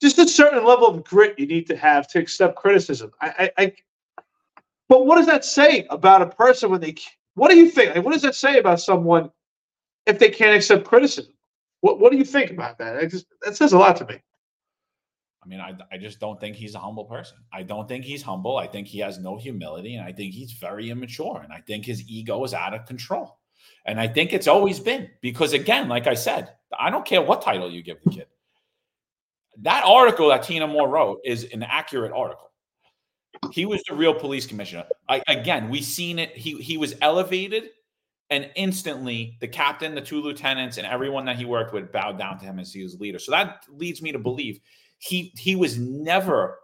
just 0.00 0.18
a 0.18 0.26
certain 0.26 0.64
level 0.64 0.86
of 0.86 1.04
grit 1.04 1.38
you 1.38 1.46
need 1.46 1.66
to 1.66 1.76
have 1.76 2.08
to 2.08 2.18
accept 2.18 2.56
criticism. 2.56 3.10
I, 3.20 3.50
I, 3.58 3.62
I 3.62 3.72
but 4.88 5.04
what 5.04 5.16
does 5.16 5.26
that 5.26 5.44
say 5.44 5.86
about 5.90 6.22
a 6.22 6.26
person 6.26 6.70
when 6.70 6.80
they? 6.80 6.94
What 7.34 7.50
do 7.50 7.58
you 7.58 7.68
think? 7.68 7.94
Like, 7.94 8.04
what 8.04 8.14
does 8.14 8.22
that 8.22 8.34
say 8.34 8.58
about 8.58 8.80
someone 8.80 9.30
if 10.06 10.18
they 10.18 10.30
can't 10.30 10.56
accept 10.56 10.84
criticism. 10.84 11.32
What 11.80 12.00
What 12.00 12.12
do 12.12 12.18
you 12.18 12.24
think 12.24 12.50
about 12.50 12.78
that? 12.78 13.10
Just, 13.10 13.26
that 13.42 13.56
says 13.56 13.72
a 13.72 13.78
lot 13.78 13.96
to 13.96 14.06
me. 14.06 14.20
I 15.42 15.48
mean, 15.48 15.60
I, 15.60 15.74
I 15.90 15.96
just 15.96 16.20
don't 16.20 16.38
think 16.38 16.54
he's 16.54 16.74
a 16.74 16.78
humble 16.78 17.04
person. 17.04 17.38
I 17.52 17.62
don't 17.62 17.88
think 17.88 18.04
he's 18.04 18.22
humble. 18.22 18.58
I 18.58 18.66
think 18.66 18.86
he 18.86 18.98
has 18.98 19.18
no 19.18 19.38
humility, 19.38 19.94
and 19.94 20.06
I 20.06 20.12
think 20.12 20.34
he's 20.34 20.52
very 20.52 20.90
immature. 20.90 21.40
And 21.42 21.52
I 21.52 21.62
think 21.62 21.86
his 21.86 22.06
ego 22.08 22.44
is 22.44 22.52
out 22.52 22.74
of 22.74 22.84
control. 22.84 23.38
And 23.86 23.98
I 23.98 24.06
think 24.06 24.32
it's 24.32 24.48
always 24.48 24.78
been 24.78 25.08
because, 25.22 25.54
again, 25.54 25.88
like 25.88 26.06
I 26.06 26.14
said, 26.14 26.52
I 26.78 26.90
don't 26.90 27.06
care 27.06 27.22
what 27.22 27.40
title 27.40 27.70
you 27.70 27.82
give 27.82 27.96
the 28.04 28.10
kid. 28.10 28.26
That 29.62 29.84
article 29.84 30.28
that 30.28 30.42
Tina 30.42 30.66
Moore 30.66 30.88
wrote 30.88 31.20
is 31.24 31.44
an 31.52 31.62
accurate 31.62 32.12
article. 32.12 32.50
He 33.52 33.64
was 33.64 33.82
the 33.88 33.94
real 33.94 34.14
police 34.14 34.46
commissioner. 34.46 34.84
I, 35.08 35.22
again, 35.28 35.70
we 35.70 35.80
seen 35.80 36.18
it. 36.18 36.36
He 36.36 36.56
he 36.60 36.76
was 36.76 36.94
elevated 37.00 37.70
and 38.30 38.48
instantly, 38.54 39.36
the 39.40 39.48
captain, 39.48 39.94
the 39.94 40.00
two 40.00 40.22
lieutenants, 40.22 40.78
and 40.78 40.86
everyone 40.86 41.24
that 41.24 41.36
he 41.36 41.44
worked 41.44 41.72
with 41.72 41.90
bowed 41.90 42.16
down 42.16 42.38
to 42.38 42.44
him 42.44 42.60
as 42.60 42.72
he 42.72 42.82
was 42.82 43.00
leader. 43.00 43.18
So 43.18 43.32
that 43.32 43.64
leads 43.68 44.00
me 44.00 44.12
to 44.12 44.18
believe 44.18 44.60
he 44.98 45.32
he 45.36 45.56
was 45.56 45.78
never, 45.78 46.58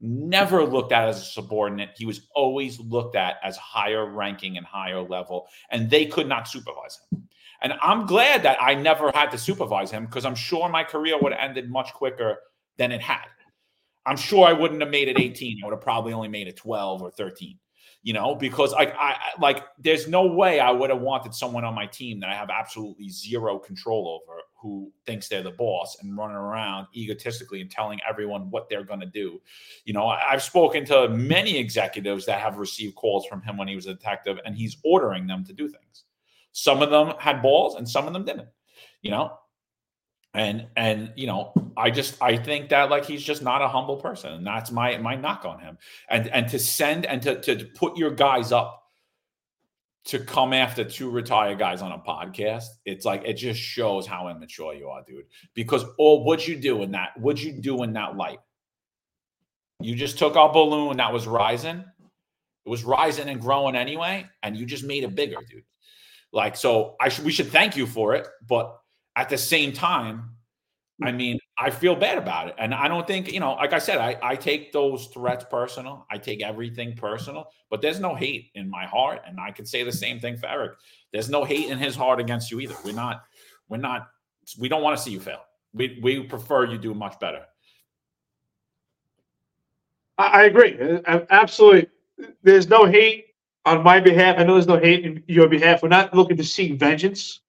never 0.00 0.64
looked 0.64 0.92
at 0.92 1.08
as 1.08 1.22
a 1.22 1.24
subordinate. 1.24 1.90
He 1.96 2.04
was 2.04 2.28
always 2.34 2.78
looked 2.78 3.16
at 3.16 3.36
as 3.42 3.56
higher 3.56 4.04
ranking 4.04 4.58
and 4.58 4.66
higher 4.66 5.00
level, 5.00 5.48
and 5.70 5.88
they 5.88 6.04
could 6.04 6.28
not 6.28 6.48
supervise 6.48 7.00
him. 7.10 7.26
And 7.62 7.72
I'm 7.82 8.04
glad 8.04 8.42
that 8.42 8.58
I 8.60 8.74
never 8.74 9.10
had 9.14 9.30
to 9.30 9.38
supervise 9.38 9.90
him 9.90 10.04
because 10.04 10.26
I'm 10.26 10.34
sure 10.34 10.68
my 10.68 10.84
career 10.84 11.18
would 11.18 11.32
have 11.32 11.40
ended 11.42 11.70
much 11.70 11.94
quicker 11.94 12.36
than 12.76 12.92
it 12.92 13.00
had. 13.00 13.24
I'm 14.04 14.18
sure 14.18 14.46
I 14.46 14.52
wouldn't 14.52 14.82
have 14.82 14.90
made 14.90 15.08
it 15.08 15.18
18. 15.18 15.60
I 15.62 15.66
would 15.66 15.72
have 15.72 15.80
probably 15.80 16.12
only 16.12 16.28
made 16.28 16.46
it 16.46 16.56
12 16.56 17.02
or 17.02 17.10
13 17.10 17.58
you 18.06 18.12
know, 18.12 18.36
because 18.36 18.70
like 18.70 18.94
I 18.96 19.16
like 19.40 19.64
there's 19.80 20.06
no 20.06 20.26
way 20.26 20.60
I 20.60 20.70
would 20.70 20.90
have 20.90 21.00
wanted 21.00 21.34
someone 21.34 21.64
on 21.64 21.74
my 21.74 21.86
team 21.86 22.20
that 22.20 22.30
I 22.30 22.34
have 22.34 22.50
absolutely 22.50 23.08
zero 23.08 23.58
control 23.58 24.22
over 24.22 24.42
who 24.54 24.92
thinks 25.06 25.26
they're 25.26 25.42
the 25.42 25.50
boss 25.50 25.96
and 26.00 26.16
running 26.16 26.36
around 26.36 26.86
egotistically 26.94 27.60
and 27.62 27.68
telling 27.68 27.98
everyone 28.08 28.48
what 28.48 28.68
they're 28.68 28.84
going 28.84 29.00
to 29.00 29.06
do. 29.06 29.42
You 29.86 29.94
know, 29.94 30.06
I've 30.06 30.44
spoken 30.44 30.84
to 30.84 31.08
many 31.08 31.58
executives 31.58 32.24
that 32.26 32.40
have 32.40 32.58
received 32.58 32.94
calls 32.94 33.26
from 33.26 33.42
him 33.42 33.56
when 33.56 33.66
he 33.66 33.74
was 33.74 33.86
a 33.86 33.94
detective 33.94 34.38
and 34.44 34.54
he's 34.54 34.76
ordering 34.84 35.26
them 35.26 35.44
to 35.44 35.52
do 35.52 35.68
things. 35.68 36.04
Some 36.52 36.82
of 36.82 36.90
them 36.90 37.12
had 37.18 37.42
balls 37.42 37.74
and 37.74 37.88
some 37.88 38.06
of 38.06 38.12
them 38.12 38.24
didn't. 38.24 38.48
You 39.02 39.10
know, 39.10 39.36
and 40.36 40.66
and 40.76 41.10
you 41.16 41.26
know 41.26 41.52
i 41.78 41.90
just 41.90 42.20
i 42.22 42.36
think 42.36 42.68
that 42.68 42.90
like 42.90 43.06
he's 43.06 43.22
just 43.22 43.42
not 43.42 43.62
a 43.62 43.68
humble 43.68 43.96
person 43.96 44.34
and 44.34 44.46
that's 44.46 44.70
my 44.70 44.96
my 44.98 45.16
knock 45.16 45.44
on 45.44 45.58
him. 45.58 45.78
And 46.10 46.28
and 46.28 46.46
to 46.48 46.58
send 46.58 47.06
and 47.06 47.22
to 47.22 47.40
to 47.40 47.64
put 47.74 47.96
your 47.96 48.10
guys 48.10 48.52
up 48.52 48.82
to 50.04 50.20
come 50.20 50.52
after 50.52 50.84
two 50.84 51.10
retired 51.10 51.58
guys 51.58 51.82
on 51.82 51.90
a 51.90 51.98
podcast 51.98 52.66
it's 52.84 53.04
like 53.04 53.22
it 53.24 53.34
just 53.34 53.58
shows 53.58 54.06
how 54.06 54.28
immature 54.28 54.74
you 54.74 54.88
are 54.88 55.02
dude. 55.02 55.24
Because 55.54 55.84
all 55.98 56.22
what 56.22 56.46
you 56.46 56.56
do 56.56 56.82
in 56.82 56.92
that 56.92 57.18
what 57.18 57.42
you 57.42 57.52
do 57.52 57.82
in 57.82 57.94
that 57.94 58.16
light. 58.16 58.38
You 59.80 59.94
just 59.94 60.18
took 60.18 60.36
our 60.36 60.52
balloon 60.52 60.98
that 60.98 61.12
was 61.12 61.26
rising. 61.26 61.78
It 61.78 62.68
was 62.68 62.84
rising 62.84 63.28
and 63.28 63.40
growing 63.40 63.74
anyway 63.74 64.26
and 64.42 64.54
you 64.56 64.66
just 64.66 64.84
made 64.84 65.02
it 65.02 65.14
bigger 65.14 65.38
dude. 65.48 65.64
Like 66.30 66.56
so 66.56 66.96
i 67.00 67.08
should 67.08 67.24
we 67.24 67.32
should 67.32 67.48
thank 67.48 67.74
you 67.74 67.86
for 67.86 68.14
it 68.14 68.28
but 68.46 68.78
at 69.16 69.30
the 69.30 69.38
same 69.38 69.72
time, 69.72 70.30
I 71.02 71.10
mm. 71.10 71.16
mean, 71.16 71.38
I 71.58 71.70
feel 71.70 71.96
bad 71.96 72.18
about 72.18 72.48
it. 72.48 72.54
And 72.58 72.74
I 72.74 72.86
don't 72.86 73.06
think, 73.06 73.32
you 73.32 73.40
know, 73.40 73.54
like 73.54 73.72
I 73.72 73.78
said, 73.78 73.98
I, 73.98 74.16
I 74.22 74.36
take 74.36 74.72
those 74.72 75.06
threats 75.06 75.44
personal. 75.50 76.06
I 76.10 76.18
take 76.18 76.42
everything 76.42 76.94
personal, 76.94 77.50
but 77.70 77.80
there's 77.80 77.98
no 77.98 78.14
hate 78.14 78.50
in 78.54 78.70
my 78.70 78.84
heart. 78.84 79.22
And 79.26 79.40
I 79.40 79.50
could 79.50 79.66
say 79.66 79.82
the 79.82 79.92
same 79.92 80.20
thing 80.20 80.36
for 80.36 80.46
Eric. 80.46 80.72
There's 81.12 81.30
no 81.30 81.44
hate 81.44 81.70
in 81.70 81.78
his 81.78 81.96
heart 81.96 82.20
against 82.20 82.50
you 82.50 82.60
either. 82.60 82.76
We're 82.84 82.92
not, 82.92 83.24
we're 83.68 83.78
not, 83.78 84.08
we 84.58 84.68
don't 84.68 84.82
want 84.82 84.96
to 84.96 85.02
see 85.02 85.10
you 85.10 85.20
fail. 85.20 85.40
We, 85.72 85.98
we 86.02 86.22
prefer 86.22 86.66
you 86.66 86.78
do 86.78 86.94
much 86.94 87.18
better. 87.18 87.42
I, 90.18 90.26
I 90.26 90.42
agree. 90.44 90.78
Absolutely. 91.06 91.88
There's 92.42 92.68
no 92.68 92.84
hate 92.84 93.26
on 93.64 93.82
my 93.82 94.00
behalf. 94.00 94.36
I 94.38 94.44
know 94.44 94.54
there's 94.54 94.66
no 94.66 94.78
hate 94.78 95.04
in 95.04 95.22
your 95.26 95.48
behalf. 95.48 95.82
We're 95.82 95.88
not 95.88 96.14
looking 96.14 96.36
to 96.36 96.44
seek 96.44 96.78
vengeance 96.78 97.40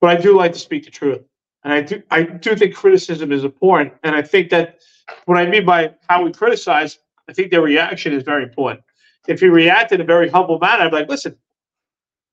but 0.00 0.10
I 0.10 0.20
do 0.20 0.36
like 0.36 0.52
to 0.52 0.58
speak 0.58 0.84
the 0.84 0.90
truth. 0.90 1.22
And 1.64 1.72
I 1.72 1.82
do 1.82 2.02
I 2.10 2.22
do 2.22 2.56
think 2.56 2.74
criticism 2.74 3.32
is 3.32 3.44
important. 3.44 3.92
And 4.02 4.14
I 4.14 4.22
think 4.22 4.50
that 4.50 4.80
what 5.26 5.36
I 5.36 5.46
mean 5.46 5.66
by 5.66 5.94
how 6.08 6.22
we 6.22 6.32
criticize, 6.32 6.98
I 7.28 7.32
think 7.32 7.50
their 7.50 7.62
reaction 7.62 8.12
is 8.12 8.22
very 8.22 8.42
important. 8.44 8.82
If 9.28 9.42
you 9.42 9.52
react 9.52 9.92
in 9.92 10.00
a 10.00 10.04
very 10.04 10.28
humble 10.28 10.58
manner, 10.58 10.84
I'd 10.84 10.90
be 10.90 10.96
like, 10.96 11.08
listen, 11.08 11.36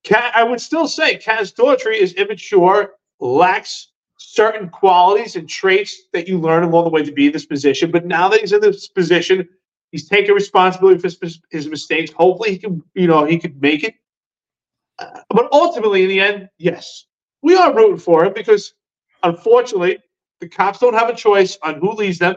Cat, 0.03 0.31
I 0.35 0.43
would 0.43 0.61
still 0.61 0.87
say 0.87 1.17
Kaz 1.17 1.53
Daughtry 1.53 1.97
is 1.97 2.13
immature, 2.13 2.93
lacks 3.19 3.89
certain 4.17 4.69
qualities 4.69 5.35
and 5.35 5.47
traits 5.49 6.03
that 6.13 6.27
you 6.27 6.39
learn 6.39 6.63
along 6.63 6.85
the 6.85 6.89
way 6.89 7.03
to 7.03 7.11
be 7.11 7.27
in 7.27 7.33
this 7.33 7.45
position. 7.45 7.91
But 7.91 8.05
now 8.05 8.29
that 8.29 8.39
he's 8.39 8.53
in 8.53 8.61
this 8.61 8.87
position, 8.87 9.47
he's 9.91 10.07
taking 10.07 10.33
responsibility 10.33 10.99
for 10.99 11.25
his, 11.25 11.41
his 11.51 11.67
mistakes. 11.67 12.11
Hopefully, 12.13 12.51
he 12.51 12.57
can, 12.57 12.81
you 12.93 13.07
know, 13.07 13.25
he 13.25 13.37
could 13.37 13.61
make 13.61 13.83
it. 13.83 13.95
Uh, 14.99 15.19
but 15.29 15.49
ultimately, 15.51 16.03
in 16.03 16.09
the 16.09 16.19
end, 16.19 16.49
yes, 16.57 17.05
we 17.41 17.55
are 17.55 17.73
rooting 17.73 17.99
for 17.99 18.25
him 18.25 18.33
because 18.33 18.73
unfortunately, 19.23 19.99
the 20.39 20.47
cops 20.47 20.79
don't 20.79 20.93
have 20.93 21.09
a 21.09 21.15
choice 21.15 21.57
on 21.63 21.79
who 21.79 21.91
leads 21.91 22.19
them. 22.19 22.35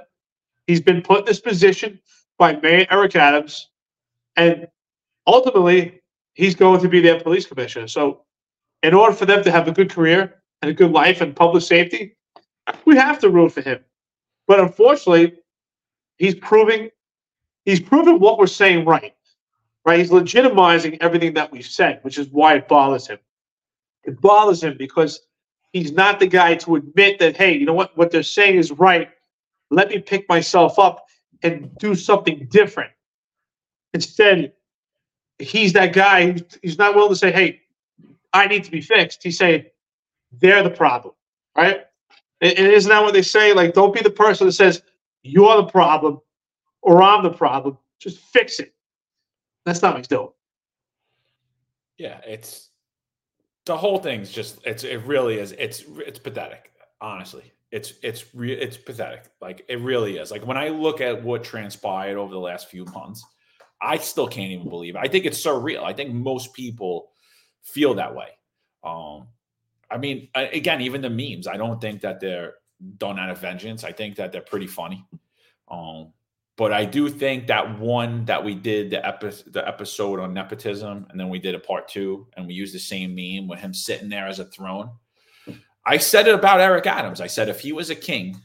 He's 0.66 0.80
been 0.80 1.02
put 1.02 1.20
in 1.20 1.24
this 1.26 1.40
position 1.40 2.00
by 2.38 2.56
Mayor 2.56 2.86
Eric 2.90 3.16
Adams, 3.16 3.68
and 4.36 4.66
ultimately, 5.26 6.00
he's 6.34 6.54
going 6.54 6.80
to 6.80 6.88
be 6.88 7.00
their 7.00 7.20
police 7.20 7.46
commissioner. 7.46 7.88
So, 7.88 8.22
in 8.82 8.94
order 8.94 9.14
for 9.14 9.26
them 9.26 9.42
to 9.44 9.50
have 9.50 9.68
a 9.68 9.72
good 9.72 9.90
career 9.90 10.42
and 10.62 10.70
a 10.70 10.74
good 10.74 10.92
life 10.92 11.20
and 11.20 11.36
public 11.36 11.62
safety, 11.62 12.16
we 12.84 12.96
have 12.96 13.18
to 13.20 13.28
root 13.28 13.52
for 13.52 13.60
him. 13.60 13.80
But 14.46 14.60
unfortunately, 14.60 15.34
he's 16.16 16.34
proving 16.34 16.90
he's 17.64 17.80
proven 17.80 18.18
what 18.18 18.38
we're 18.38 18.46
saying 18.46 18.84
right. 18.84 19.14
right? 19.84 19.98
He's 19.98 20.10
legitimizing 20.10 20.98
everything 21.00 21.34
that 21.34 21.52
we've 21.52 21.66
said, 21.66 22.00
which 22.02 22.18
is 22.18 22.28
why 22.28 22.54
it 22.54 22.68
bothers 22.68 23.06
him. 23.06 23.18
It 24.04 24.20
bothers 24.20 24.62
him 24.62 24.76
because 24.78 25.20
he's 25.72 25.92
not 25.92 26.20
the 26.20 26.26
guy 26.26 26.54
to 26.56 26.76
admit 26.76 27.18
that, 27.18 27.36
hey, 27.36 27.56
you 27.56 27.66
know 27.66 27.74
what? 27.74 27.96
What 27.96 28.10
they're 28.10 28.22
saying 28.22 28.56
is 28.56 28.72
right. 28.72 29.10
Let 29.70 29.88
me 29.88 29.98
pick 29.98 30.28
myself 30.28 30.78
up 30.78 31.06
and 31.42 31.74
do 31.78 31.94
something 31.94 32.48
different. 32.50 32.90
Instead, 33.94 34.52
he's 35.38 35.72
that 35.74 35.92
guy. 35.92 36.36
He's 36.62 36.78
not 36.78 36.94
willing 36.94 37.10
to 37.10 37.16
say, 37.16 37.32
hey, 37.32 37.60
I 38.32 38.46
need 38.46 38.64
to 38.64 38.70
be 38.70 38.80
fixed. 38.80 39.22
He's 39.22 39.38
saying, 39.38 39.66
they're 40.32 40.62
the 40.62 40.70
problem, 40.70 41.14
right? 41.56 41.86
And 42.40 42.58
isn't 42.58 42.88
that 42.88 43.02
what 43.02 43.12
they 43.12 43.22
say? 43.22 43.52
Like, 43.52 43.74
don't 43.74 43.94
be 43.94 44.00
the 44.00 44.10
person 44.10 44.46
that 44.46 44.52
says, 44.52 44.82
you're 45.22 45.56
the 45.56 45.66
problem 45.66 46.20
or 46.82 47.02
I'm 47.02 47.22
the 47.22 47.30
problem. 47.30 47.76
Just 47.98 48.18
fix 48.18 48.60
it. 48.60 48.72
That's 49.66 49.82
not 49.82 49.92
what 49.92 49.98
he's 49.98 50.08
doing. 50.08 50.30
Yeah, 51.98 52.20
it's 52.26 52.69
the 53.70 53.76
whole 53.76 53.98
thing's 54.00 54.32
just 54.32 54.58
it's 54.66 54.82
it 54.82 55.00
really 55.06 55.38
is 55.38 55.52
it's 55.52 55.84
it's 55.98 56.18
pathetic. 56.18 56.72
Honestly, 57.00 57.52
it's 57.70 57.92
it's 58.02 58.34
re- 58.34 58.52
it's 58.52 58.76
pathetic. 58.76 59.30
Like 59.40 59.64
it 59.68 59.78
really 59.80 60.16
is. 60.16 60.32
Like 60.32 60.44
when 60.44 60.56
I 60.56 60.70
look 60.70 61.00
at 61.00 61.22
what 61.22 61.44
transpired 61.44 62.18
over 62.18 62.32
the 62.32 62.40
last 62.40 62.68
few 62.68 62.84
months, 62.86 63.24
I 63.80 63.98
still 63.98 64.26
can't 64.26 64.50
even 64.50 64.68
believe 64.68 64.96
it. 64.96 64.98
I 65.00 65.06
think 65.06 65.24
it's 65.24 65.40
surreal. 65.40 65.84
I 65.84 65.92
think 65.92 66.12
most 66.12 66.52
people 66.52 67.12
feel 67.62 67.94
that 67.94 68.12
way. 68.12 68.30
Um, 68.82 69.28
I 69.88 69.98
mean, 69.98 70.30
again, 70.34 70.80
even 70.80 71.00
the 71.00 71.08
memes, 71.08 71.46
I 71.46 71.56
don't 71.56 71.80
think 71.80 72.00
that 72.00 72.18
they're 72.18 72.54
done 72.96 73.20
out 73.20 73.30
of 73.30 73.38
vengeance. 73.38 73.84
I 73.84 73.92
think 73.92 74.16
that 74.16 74.32
they're 74.32 74.40
pretty 74.40 74.66
funny. 74.66 75.06
Um, 75.68 76.12
but 76.60 76.74
I 76.74 76.84
do 76.84 77.08
think 77.08 77.46
that 77.46 77.78
one 77.78 78.26
that 78.26 78.44
we 78.44 78.54
did 78.54 78.90
the, 78.90 79.06
epi- 79.06 79.44
the 79.46 79.66
episode 79.66 80.20
on 80.20 80.34
nepotism, 80.34 81.06
and 81.08 81.18
then 81.18 81.30
we 81.30 81.38
did 81.38 81.54
a 81.54 81.58
part 81.58 81.88
two, 81.88 82.26
and 82.36 82.46
we 82.46 82.52
used 82.52 82.74
the 82.74 82.78
same 82.78 83.14
meme 83.14 83.48
with 83.48 83.60
him 83.60 83.72
sitting 83.72 84.10
there 84.10 84.28
as 84.28 84.40
a 84.40 84.44
throne. 84.44 84.90
I 85.86 85.96
said 85.96 86.28
it 86.28 86.34
about 86.34 86.60
Eric 86.60 86.86
Adams. 86.86 87.22
I 87.22 87.28
said 87.28 87.48
if 87.48 87.60
he 87.60 87.72
was 87.72 87.88
a 87.88 87.94
king, 87.94 88.38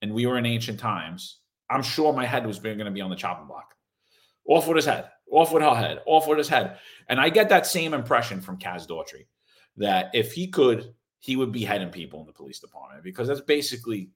and 0.00 0.14
we 0.14 0.24
were 0.24 0.38
in 0.38 0.46
ancient 0.46 0.80
times, 0.80 1.40
I'm 1.68 1.82
sure 1.82 2.10
my 2.14 2.24
head 2.24 2.46
was 2.46 2.58
going 2.58 2.78
to 2.78 2.90
be 2.90 3.02
on 3.02 3.10
the 3.10 3.16
chopping 3.16 3.48
block. 3.48 3.74
Off 4.48 4.66
with 4.66 4.76
his 4.76 4.86
head, 4.86 5.10
off 5.30 5.52
with 5.52 5.62
her 5.62 5.74
head, 5.74 6.00
off 6.06 6.26
with 6.26 6.38
his 6.38 6.48
head. 6.48 6.78
And 7.10 7.20
I 7.20 7.28
get 7.28 7.50
that 7.50 7.66
same 7.66 7.92
impression 7.92 8.40
from 8.40 8.56
Kaz 8.56 8.88
Daughtry 8.88 9.26
that 9.76 10.10
if 10.14 10.32
he 10.32 10.48
could, 10.48 10.94
he 11.18 11.36
would 11.36 11.52
be 11.52 11.66
heading 11.66 11.90
people 11.90 12.18
in 12.20 12.26
the 12.26 12.32
police 12.32 12.60
department 12.60 13.04
because 13.04 13.28
that's 13.28 13.42
basically 13.42 14.08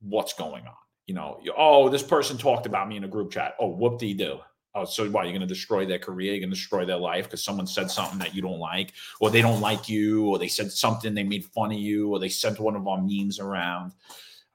what's 0.00 0.32
going 0.32 0.66
on. 0.66 0.74
You 1.06 1.14
know, 1.14 1.40
oh, 1.56 1.88
this 1.88 2.02
person 2.02 2.38
talked 2.38 2.66
about 2.66 2.88
me 2.88 2.96
in 2.96 3.04
a 3.04 3.08
group 3.08 3.32
chat. 3.32 3.54
Oh, 3.58 3.68
whoop 3.68 3.98
de 3.98 4.14
do. 4.14 4.38
Oh, 4.74 4.84
so 4.84 5.08
why 5.10 5.24
you're 5.24 5.32
going 5.32 5.42
to 5.42 5.46
destroy 5.46 5.84
their 5.84 5.98
career? 5.98 6.32
You're 6.32 6.40
going 6.40 6.50
to 6.50 6.56
destroy 6.56 6.86
their 6.86 6.96
life 6.96 7.24
because 7.24 7.44
someone 7.44 7.66
said 7.66 7.90
something 7.90 8.18
that 8.20 8.34
you 8.34 8.40
don't 8.40 8.58
like, 8.58 8.92
or 9.20 9.28
they 9.28 9.42
don't 9.42 9.60
like 9.60 9.88
you, 9.88 10.26
or 10.26 10.38
they 10.38 10.48
said 10.48 10.72
something 10.72 11.12
they 11.12 11.24
made 11.24 11.44
fun 11.44 11.72
of 11.72 11.78
you, 11.78 12.08
or 12.08 12.18
they 12.18 12.30
sent 12.30 12.58
one 12.58 12.74
of 12.74 12.88
our 12.88 13.02
memes 13.02 13.38
around. 13.38 13.92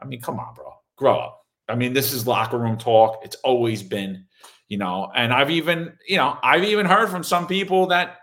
I 0.02 0.06
mean, 0.06 0.22
come 0.22 0.40
on, 0.40 0.56
bro, 0.56 0.74
grow 0.96 1.20
up. 1.20 1.46
I 1.70 1.76
mean, 1.76 1.94
this 1.94 2.14
is 2.14 2.26
locker 2.26 2.58
room 2.58 2.78
talk. 2.78 3.20
It's 3.24 3.36
always 3.38 3.84
been, 3.84 4.26
you 4.70 4.78
know, 4.78 5.12
and 5.16 5.32
I've 5.34 5.52
even, 5.52 5.94
you 6.08 6.18
know, 6.18 6.38
I've 6.42 6.64
even 6.64 6.86
heard 6.86 7.10
from 7.10 7.24
some 7.24 7.46
people 7.46 7.88
that 7.88 8.18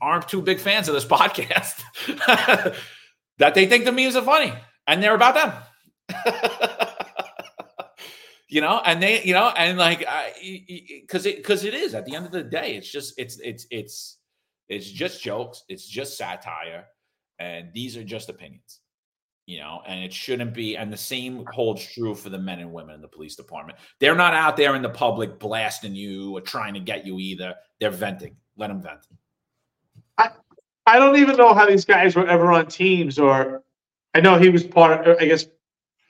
aren't 0.00 0.28
too 0.28 0.42
big 0.42 0.60
fans 0.60 0.88
of 0.88 0.94
this 0.94 1.04
podcast 1.06 1.82
that 3.38 3.54
they 3.54 3.66
think 3.66 3.84
the 3.84 3.92
memes 3.92 4.14
are 4.14 4.22
funny 4.22 4.52
and 4.86 5.02
they're 5.02 5.14
about 5.14 5.34
them. 5.34 5.52
you 8.48 8.60
know, 8.60 8.80
and 8.84 9.02
they, 9.02 9.22
you 9.24 9.34
know, 9.34 9.48
and 9.56 9.78
like, 9.78 10.06
because 10.40 11.26
it, 11.26 11.36
because 11.36 11.64
it 11.64 11.74
is 11.74 11.94
at 11.94 12.04
the 12.04 12.14
end 12.14 12.26
of 12.26 12.32
the 12.32 12.42
day, 12.42 12.76
it's 12.76 12.90
just, 12.90 13.14
it's, 13.18 13.38
it's, 13.40 13.66
it's, 13.70 14.18
it's 14.68 14.90
just 14.90 15.22
jokes, 15.22 15.64
it's 15.68 15.86
just 15.86 16.16
satire, 16.16 16.86
and 17.38 17.68
these 17.74 17.96
are 17.96 18.04
just 18.04 18.28
opinions, 18.28 18.80
you 19.46 19.58
know, 19.58 19.82
and 19.86 20.02
it 20.02 20.12
shouldn't 20.12 20.54
be. 20.54 20.76
And 20.76 20.92
the 20.92 20.96
same 20.96 21.44
holds 21.52 21.86
true 21.86 22.14
for 22.14 22.30
the 22.30 22.38
men 22.38 22.60
and 22.60 22.72
women 22.72 22.94
in 22.94 23.00
the 23.02 23.08
police 23.08 23.36
department. 23.36 23.78
They're 24.00 24.14
not 24.14 24.34
out 24.34 24.56
there 24.56 24.74
in 24.74 24.82
the 24.82 24.88
public 24.88 25.38
blasting 25.38 25.94
you 25.94 26.36
or 26.36 26.40
trying 26.40 26.74
to 26.74 26.80
get 26.80 27.06
you 27.06 27.18
either. 27.18 27.54
They're 27.80 27.90
venting. 27.90 28.36
Let 28.56 28.68
them 28.68 28.80
vent. 28.80 29.06
I, 30.16 30.30
I 30.86 30.98
don't 30.98 31.16
even 31.16 31.36
know 31.36 31.54
how 31.54 31.66
these 31.66 31.84
guys 31.84 32.14
were 32.14 32.26
ever 32.26 32.52
on 32.52 32.66
teams, 32.66 33.18
or 33.18 33.62
I 34.14 34.20
know 34.20 34.38
he 34.38 34.48
was 34.48 34.64
part 34.64 35.06
of, 35.06 35.16
I 35.20 35.26
guess, 35.26 35.46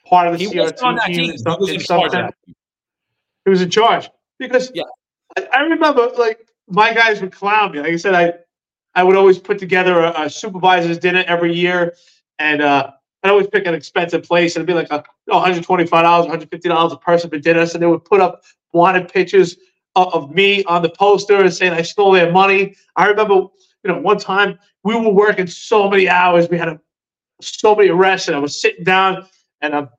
part 0.05 0.27
of 0.27 0.37
the 0.37 0.45
he 0.45 0.51
CRT 0.51 1.05
team. 1.05 1.37
Some, 1.37 1.57
he, 1.57 1.77
was 1.77 2.13
in 2.13 2.29
he 3.45 3.49
was 3.49 3.61
in 3.61 3.69
charge 3.69 4.09
because 4.39 4.71
yeah. 4.73 4.83
I, 5.37 5.47
I, 5.53 5.61
remember 5.61 6.09
like 6.17 6.47
my 6.67 6.93
guys 6.93 7.21
would 7.21 7.31
clown 7.31 7.71
me. 7.71 7.79
Like 7.79 7.93
I 7.93 7.95
said, 7.97 8.13
I 8.13 8.33
I 8.93 9.03
would 9.03 9.15
always 9.15 9.37
put 9.37 9.59
together 9.59 9.99
a, 9.99 10.23
a 10.23 10.29
supervisor's 10.29 10.97
dinner 10.97 11.23
every 11.27 11.53
year, 11.53 11.95
and 12.39 12.61
uh, 12.61 12.91
I'd 13.23 13.29
always 13.29 13.47
pick 13.47 13.65
an 13.65 13.73
expensive 13.73 14.23
place, 14.23 14.55
and 14.55 14.61
it'd 14.61 14.67
be 14.67 14.73
like 14.73 14.91
a, 14.91 15.03
you 15.27 15.33
know, 15.33 15.37
125 15.37 15.89
dollars, 15.89 16.23
150 16.23 16.69
dollars 16.69 16.93
a 16.93 16.97
person 16.97 17.29
for 17.29 17.37
dinner. 17.37 17.65
So 17.65 17.77
they 17.77 17.87
would 17.87 18.05
put 18.05 18.21
up 18.21 18.43
wanted 18.73 19.11
pictures 19.11 19.57
of, 19.95 20.13
of 20.13 20.31
me 20.31 20.63
on 20.65 20.81
the 20.81 20.89
poster 20.89 21.41
and 21.41 21.53
saying 21.53 21.73
I 21.73 21.81
stole 21.81 22.11
their 22.11 22.31
money. 22.31 22.75
I 22.95 23.07
remember 23.07 23.47
you 23.85 23.91
know, 23.91 23.99
one 23.99 24.17
time 24.17 24.57
we 24.83 24.95
were 24.95 25.11
working 25.11 25.45
so 25.45 25.87
many 25.87 26.09
hours, 26.09 26.49
we 26.49 26.57
had 26.57 26.69
a, 26.69 26.81
so 27.39 27.75
many 27.75 27.89
arrests, 27.89 28.27
and 28.27 28.35
I 28.35 28.39
was 28.39 28.59
sitting 28.59 28.83
down 28.83 29.27
and 29.65 29.75
I'm, 29.75 29.89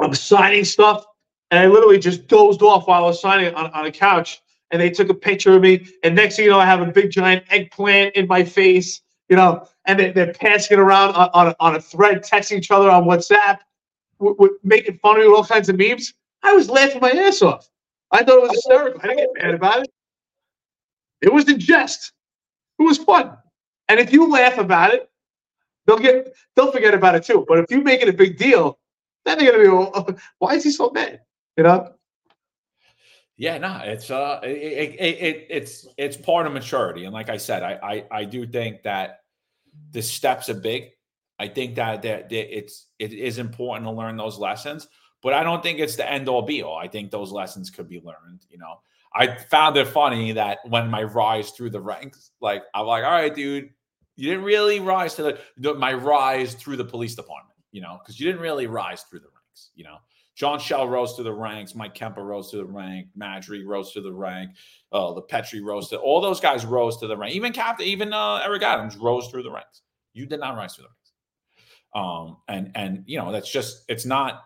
I'm 0.00 0.14
signing 0.14 0.64
stuff, 0.64 1.04
and 1.50 1.60
I 1.60 1.66
literally 1.66 1.98
just 1.98 2.28
dozed 2.28 2.62
off 2.62 2.88
while 2.88 3.04
I 3.04 3.08
was 3.08 3.20
signing 3.20 3.54
on, 3.54 3.70
on 3.72 3.86
a 3.86 3.92
couch. 3.92 4.42
And 4.72 4.80
they 4.80 4.90
took 4.90 5.08
a 5.10 5.14
picture 5.14 5.54
of 5.54 5.62
me, 5.62 5.86
and 6.04 6.14
next 6.16 6.36
thing 6.36 6.46
you 6.46 6.52
know, 6.52 6.60
I 6.60 6.66
have 6.66 6.80
a 6.80 6.86
big 6.92 7.10
giant 7.10 7.44
eggplant 7.50 8.16
in 8.16 8.28
my 8.28 8.44
face, 8.44 9.02
you 9.28 9.36
know, 9.36 9.66
and 9.86 9.98
they, 9.98 10.12
they're 10.12 10.32
passing 10.34 10.78
it 10.78 10.80
around 10.80 11.14
on, 11.16 11.30
on, 11.34 11.48
a, 11.48 11.56
on 11.60 11.76
a 11.76 11.80
thread, 11.80 12.22
texting 12.24 12.58
each 12.58 12.70
other 12.70 12.90
on 12.90 13.04
WhatsApp, 13.04 13.58
w- 14.20 14.36
w- 14.36 14.58
making 14.64 14.98
fun 14.98 15.16
of 15.16 15.22
me 15.22 15.28
with 15.28 15.36
all 15.38 15.44
kinds 15.44 15.68
of 15.68 15.76
memes. 15.78 16.14
I 16.42 16.54
was 16.54 16.70
laughing 16.70 17.00
my 17.00 17.10
ass 17.10 17.42
off. 17.42 17.68
I 18.12 18.24
thought 18.24 18.38
it 18.38 18.42
was 18.42 18.52
hysterical. 18.52 19.00
I 19.02 19.08
didn't 19.08 19.34
get 19.34 19.44
mad 19.44 19.54
about 19.54 19.82
it. 19.82 19.90
It 21.22 21.32
was 21.32 21.48
in 21.48 21.60
jest. 21.60 22.12
It 22.78 22.84
was 22.84 22.98
fun. 22.98 23.36
And 23.88 24.00
if 24.00 24.12
you 24.12 24.30
laugh 24.30 24.58
about 24.58 24.94
it, 24.94 25.09
they'll 25.90 25.98
get 25.98 26.32
they'll 26.54 26.72
forget 26.72 26.94
about 26.94 27.14
it 27.14 27.24
too. 27.24 27.44
But 27.48 27.58
if 27.58 27.70
you 27.70 27.82
make 27.82 28.02
it 28.02 28.08
a 28.08 28.12
big 28.12 28.38
deal, 28.38 28.78
then 29.24 29.38
they're 29.38 29.50
gonna 29.50 29.62
be, 29.62 29.68
well, 29.68 30.16
why 30.38 30.54
is 30.54 30.64
he 30.64 30.70
so 30.70 30.90
mad? 30.90 31.20
You 31.56 31.64
know? 31.64 31.92
Yeah, 33.36 33.58
no, 33.58 33.80
it's 33.84 34.10
uh, 34.10 34.40
it, 34.42 34.48
it, 34.48 35.00
it, 35.00 35.46
it's 35.48 35.86
it's 35.96 36.16
part 36.16 36.46
of 36.46 36.52
maturity, 36.52 37.04
and 37.06 37.14
like 37.14 37.30
I 37.30 37.38
said, 37.38 37.62
I 37.62 37.78
I, 37.82 38.18
I 38.18 38.24
do 38.24 38.46
think 38.46 38.82
that 38.82 39.20
the 39.92 40.02
steps 40.02 40.48
are 40.50 40.54
big. 40.54 40.90
I 41.38 41.48
think 41.48 41.74
that, 41.76 42.02
that 42.02 42.28
that 42.28 42.56
it's 42.56 42.86
it 42.98 43.14
is 43.14 43.38
important 43.38 43.86
to 43.86 43.92
learn 43.92 44.18
those 44.18 44.38
lessons, 44.38 44.88
but 45.22 45.32
I 45.32 45.42
don't 45.42 45.62
think 45.62 45.78
it's 45.78 45.96
the 45.96 46.10
end 46.10 46.28
all 46.28 46.42
be 46.42 46.62
all. 46.62 46.76
I 46.76 46.86
think 46.86 47.10
those 47.10 47.32
lessons 47.32 47.70
could 47.70 47.88
be 47.88 48.00
learned. 48.00 48.44
You 48.50 48.58
know, 48.58 48.80
I 49.14 49.34
found 49.34 49.78
it 49.78 49.88
funny 49.88 50.32
that 50.32 50.58
when 50.68 50.90
my 50.90 51.02
rise 51.02 51.50
through 51.52 51.70
the 51.70 51.80
ranks, 51.80 52.32
like 52.42 52.62
I'm 52.74 52.84
like, 52.84 53.04
all 53.04 53.10
right, 53.10 53.34
dude, 53.34 53.70
you 54.20 54.30
didn't 54.30 54.44
really 54.44 54.80
rise 54.80 55.14
to 55.16 55.38
the 55.56 55.74
my 55.74 55.92
rise 55.92 56.54
through 56.54 56.76
the 56.76 56.84
police 56.84 57.14
department, 57.14 57.58
you 57.72 57.80
know, 57.80 57.98
because 58.00 58.18
you 58.18 58.26
didn't 58.26 58.42
really 58.42 58.66
rise 58.66 59.02
through 59.02 59.20
the 59.20 59.28
ranks, 59.34 59.70
you 59.74 59.84
know. 59.84 59.96
John 60.36 60.58
Chell 60.58 60.88
rose 60.88 61.16
to 61.16 61.22
the 61.22 61.32
ranks, 61.32 61.74
Mike 61.74 61.94
Kemper 61.94 62.24
rose 62.24 62.50
to 62.52 62.56
the 62.56 62.64
rank, 62.64 63.08
Maddrey 63.18 63.62
rose 63.66 63.92
to 63.92 64.00
the 64.00 64.12
rank, 64.12 64.52
uh, 64.90 65.12
LiPetri 65.12 65.62
rose 65.62 65.88
to 65.90 65.98
all 65.98 66.20
those 66.20 66.40
guys 66.40 66.64
rose 66.64 66.96
to 66.98 67.06
the 67.06 67.16
rank. 67.16 67.34
Even 67.34 67.52
Captain, 67.52 67.86
even 67.86 68.12
uh, 68.12 68.36
Eric 68.36 68.62
Adams 68.62 68.96
rose 68.96 69.28
through 69.28 69.42
the 69.42 69.50
ranks. 69.50 69.82
You 70.14 70.24
did 70.24 70.40
not 70.40 70.56
rise 70.56 70.74
through 70.76 70.84
the 70.84 70.88
ranks. 70.88 70.96
Um, 71.94 72.36
and 72.48 72.70
and 72.74 73.04
you 73.06 73.18
know, 73.18 73.32
that's 73.32 73.50
just 73.50 73.84
it's 73.88 74.06
not 74.06 74.44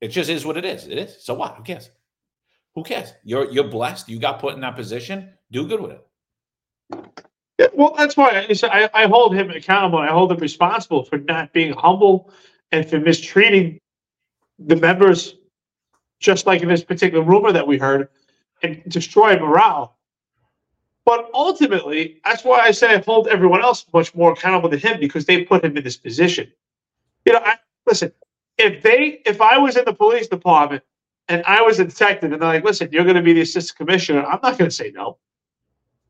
it 0.00 0.08
just 0.08 0.30
is 0.30 0.44
what 0.44 0.56
it 0.56 0.64
is. 0.64 0.86
It 0.86 0.98
is. 0.98 1.24
So 1.24 1.34
what? 1.34 1.56
Who 1.56 1.62
cares? 1.62 1.90
Who 2.74 2.84
cares? 2.84 3.12
You're 3.24 3.50
you're 3.50 3.68
blessed. 3.68 4.08
You 4.08 4.18
got 4.18 4.38
put 4.38 4.54
in 4.54 4.60
that 4.60 4.76
position. 4.76 5.32
Do 5.50 5.66
good 5.66 5.80
with 5.80 5.92
it. 5.92 7.25
Yeah, 7.58 7.68
well, 7.72 7.94
that's 7.96 8.16
why 8.16 8.46
I, 8.50 8.90
I 8.92 9.06
hold 9.06 9.34
him 9.34 9.50
accountable. 9.50 9.98
I 9.98 10.08
hold 10.08 10.30
him 10.30 10.38
responsible 10.38 11.04
for 11.04 11.18
not 11.18 11.52
being 11.52 11.72
humble 11.72 12.30
and 12.70 12.88
for 12.88 13.00
mistreating 13.00 13.80
the 14.58 14.76
members, 14.76 15.36
just 16.20 16.46
like 16.46 16.62
in 16.62 16.68
this 16.68 16.84
particular 16.84 17.24
rumor 17.24 17.52
that 17.52 17.66
we 17.66 17.78
heard, 17.78 18.08
and 18.62 18.82
destroy 18.88 19.38
morale. 19.38 19.96
But 21.06 21.30
ultimately, 21.32 22.20
that's 22.24 22.44
why 22.44 22.60
I 22.60 22.72
say 22.72 22.94
I 22.94 22.98
hold 22.98 23.28
everyone 23.28 23.62
else 23.62 23.86
much 23.92 24.14
more 24.14 24.32
accountable 24.32 24.68
than 24.68 24.80
him 24.80 24.98
because 25.00 25.24
they 25.24 25.44
put 25.44 25.64
him 25.64 25.76
in 25.76 25.84
this 25.84 25.96
position. 25.96 26.52
You 27.24 27.34
know, 27.34 27.40
I, 27.42 27.56
listen. 27.86 28.12
If 28.58 28.82
they, 28.82 29.20
if 29.26 29.40
I 29.42 29.58
was 29.58 29.76
in 29.76 29.84
the 29.84 29.92
police 29.92 30.28
department 30.28 30.82
and 31.28 31.44
I 31.46 31.60
was 31.60 31.78
a 31.78 31.84
detective, 31.84 32.32
and 32.32 32.40
they're 32.40 32.48
like, 32.48 32.64
"Listen, 32.64 32.88
you're 32.90 33.04
going 33.04 33.16
to 33.16 33.22
be 33.22 33.34
the 33.34 33.42
assistant 33.42 33.76
commissioner." 33.76 34.24
I'm 34.24 34.40
not 34.42 34.58
going 34.58 34.70
to 34.70 34.74
say 34.74 34.90
no. 34.94 35.18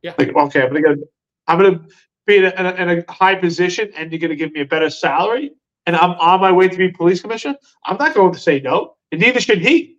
Yeah. 0.03 0.15
Like, 0.17 0.35
okay, 0.35 0.63
I'm 0.63 0.71
going 0.71 0.83
to 0.83 1.09
I'm 1.49 1.59
going 1.59 1.79
to 1.79 1.85
be 2.27 2.39
in 2.39 2.45
a, 2.45 2.51
in, 2.51 2.67
a, 2.67 2.75
in 2.75 2.99
a, 2.99 3.13
high 3.13 3.35
position, 3.35 3.91
and 3.97 4.11
you're 4.11 4.19
going 4.19 4.31
to 4.31 4.37
give 4.37 4.53
me 4.53 4.61
a 4.61 4.67
better 4.67 4.91
salary, 4.91 5.53
and 5.87 5.97
I'm 5.97 6.13
on 6.13 6.41
my 6.41 6.53
way 6.53 6.69
to 6.69 6.77
be 6.77 6.91
police 6.91 7.21
commissioner. 7.21 7.57
I'm 7.85 7.97
not 7.99 8.15
going 8.15 8.33
to 8.33 8.39
say 8.39 8.61
no, 8.61 8.97
and 9.13 9.21
neither 9.21 9.41
should 9.41 9.61
he. 9.61 9.99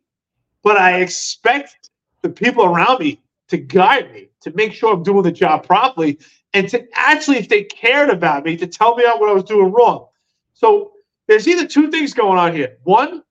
but 0.63 0.77
I 0.77 1.01
expect 1.01 1.89
the 2.21 2.29
people 2.29 2.65
around 2.65 2.99
me 2.99 3.21
to 3.47 3.57
guide 3.57 4.11
me, 4.11 4.27
to 4.41 4.51
make 4.51 4.73
sure 4.73 4.93
I'm 4.93 5.03
doing 5.03 5.23
the 5.23 5.31
job 5.31 5.65
properly, 5.65 6.19
and 6.53 6.67
to 6.69 6.85
actually, 6.93 7.37
if 7.37 7.49
they 7.49 7.63
cared 7.63 8.09
about 8.09 8.43
me, 8.43 8.57
to 8.57 8.67
tell 8.67 8.95
me 8.95 9.05
what 9.05 9.29
I 9.29 9.33
was 9.33 9.43
doing 9.43 9.71
wrong. 9.71 10.07
So 10.53 10.91
there's 11.27 11.47
either 11.47 11.67
two 11.67 11.89
things 11.91 12.13
going 12.13 12.37
on 12.37 12.53
here. 12.53 12.77
One, 12.83 13.23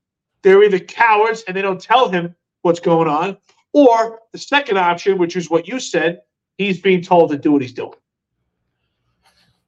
they're 0.43 0.63
either 0.63 0.79
cowards 0.79 1.43
and 1.47 1.57
they 1.57 1.63
don't 1.63 1.81
tell 1.81 2.09
him 2.09 2.35
what's 2.63 2.81
going 2.81 3.09
on, 3.09 3.37
or 3.73 4.21
the 4.33 4.39
second 4.39 4.79
option, 4.79 5.19
which 5.19 5.37
is 5.37 5.51
what 5.51 5.69
you 5.69 5.81
said, 5.81 6.21
he's 6.57 6.81
being 6.81 7.03
told 7.03 7.31
to 7.31 7.39
do 7.39 7.53
what 7.53 7.63
he's 7.63 7.73
doing. 7.73 7.93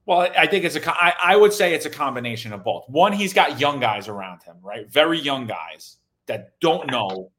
Well, 0.09 0.27
I 0.39 0.47
think 0.47 0.65
it's 0.65 0.75
a. 0.75 0.91
I, 0.91 1.13
I 1.23 1.37
would 1.37 1.53
say 1.53 1.75
it's 1.75 1.85
a 1.85 1.91
combination 1.91 2.55
of 2.55 2.65
both. 2.65 2.89
One, 2.89 3.13
he's 3.13 3.35
got 3.35 3.61
young 3.61 3.79
guys 3.79 4.09
around 4.09 4.43
him, 4.43 4.57
right? 4.63 4.91
Very 4.91 5.19
young 5.19 5.47
guys 5.47 5.99
that 6.25 6.59
don't 6.61 6.91
know 6.91 7.31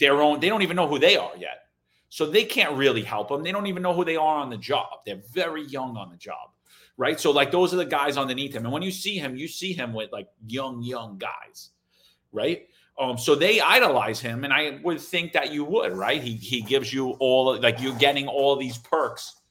their 0.00 0.22
own. 0.22 0.40
They 0.40 0.48
don't 0.48 0.62
even 0.62 0.74
know 0.74 0.88
who 0.88 0.98
they 0.98 1.18
are 1.18 1.32
yet, 1.36 1.66
so 2.08 2.24
they 2.24 2.44
can't 2.44 2.72
really 2.78 3.02
help 3.02 3.28
them. 3.28 3.42
They 3.42 3.52
don't 3.52 3.66
even 3.66 3.82
know 3.82 3.92
who 3.92 4.06
they 4.06 4.16
are 4.16 4.38
on 4.38 4.48
the 4.48 4.56
job. 4.56 5.00
They're 5.04 5.20
very 5.34 5.66
young 5.66 5.98
on 5.98 6.08
the 6.08 6.16
job, 6.16 6.48
right? 6.96 7.20
So, 7.20 7.30
like, 7.30 7.50
those 7.50 7.74
are 7.74 7.76
the 7.76 7.84
guys 7.84 8.16
underneath 8.16 8.54
him, 8.54 8.64
and 8.64 8.72
when 8.72 8.80
you 8.80 8.90
see 8.90 9.18
him, 9.18 9.36
you 9.36 9.46
see 9.46 9.74
him 9.74 9.92
with 9.92 10.12
like 10.12 10.28
young, 10.46 10.82
young 10.82 11.18
guys, 11.18 11.72
right? 12.32 12.68
Um, 12.98 13.18
so 13.18 13.34
they 13.34 13.60
idolize 13.60 14.18
him, 14.18 14.44
and 14.44 14.52
I 14.54 14.80
would 14.82 14.98
think 14.98 15.34
that 15.34 15.52
you 15.52 15.66
would, 15.66 15.92
right? 15.92 16.22
He 16.22 16.36
he 16.36 16.62
gives 16.62 16.90
you 16.90 17.10
all 17.20 17.60
like 17.60 17.82
you're 17.82 17.96
getting 17.96 18.28
all 18.28 18.56
these 18.56 18.78
perks 18.78 19.42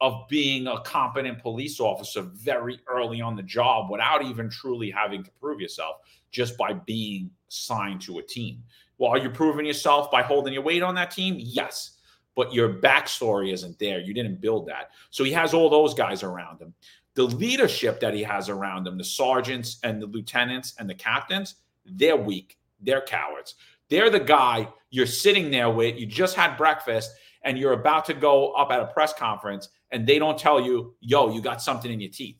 of 0.00 0.26
being 0.28 0.66
a 0.66 0.80
competent 0.80 1.40
police 1.40 1.80
officer 1.80 2.22
very 2.22 2.80
early 2.88 3.20
on 3.20 3.36
the 3.36 3.42
job 3.42 3.90
without 3.90 4.24
even 4.24 4.50
truly 4.50 4.90
having 4.90 5.22
to 5.22 5.30
prove 5.40 5.60
yourself 5.60 5.96
just 6.30 6.58
by 6.58 6.72
being 6.72 7.30
signed 7.48 8.00
to 8.02 8.18
a 8.18 8.22
team. 8.22 8.62
Well, 8.98 9.10
are 9.10 9.18
you 9.18 9.30
proving 9.30 9.66
yourself 9.66 10.10
by 10.10 10.22
holding 10.22 10.52
your 10.52 10.62
weight 10.62 10.82
on 10.82 10.94
that 10.96 11.10
team? 11.10 11.36
Yes. 11.38 11.92
But 12.34 12.52
your 12.52 12.68
backstory 12.68 13.52
isn't 13.52 13.78
there. 13.78 14.00
You 14.00 14.12
didn't 14.12 14.40
build 14.40 14.66
that. 14.66 14.90
So 15.10 15.22
he 15.22 15.32
has 15.32 15.54
all 15.54 15.70
those 15.70 15.94
guys 15.94 16.22
around 16.22 16.60
him. 16.60 16.74
The 17.14 17.24
leadership 17.24 18.00
that 18.00 18.14
he 18.14 18.24
has 18.24 18.48
around 18.48 18.86
him, 18.86 18.98
the 18.98 19.04
sergeants 19.04 19.78
and 19.84 20.02
the 20.02 20.06
lieutenants 20.06 20.74
and 20.78 20.90
the 20.90 20.94
captains, 20.94 21.54
they're 21.86 22.16
weak. 22.16 22.58
They're 22.80 23.02
cowards. 23.02 23.54
They're 23.88 24.10
the 24.10 24.20
guy 24.20 24.68
you're 24.90 25.06
sitting 25.06 25.50
there 25.50 25.70
with. 25.70 25.96
You 25.96 26.06
just 26.06 26.34
had 26.34 26.56
breakfast 26.56 27.12
and 27.42 27.56
you're 27.56 27.72
about 27.72 28.04
to 28.06 28.14
go 28.14 28.52
up 28.52 28.72
at 28.72 28.80
a 28.80 28.86
press 28.86 29.12
conference 29.12 29.68
and 29.94 30.06
they 30.06 30.18
don't 30.18 30.36
tell 30.36 30.60
you, 30.60 30.96
yo, 31.00 31.32
you 31.32 31.40
got 31.40 31.62
something 31.62 31.90
in 31.90 32.00
your 32.00 32.10
teeth. 32.10 32.36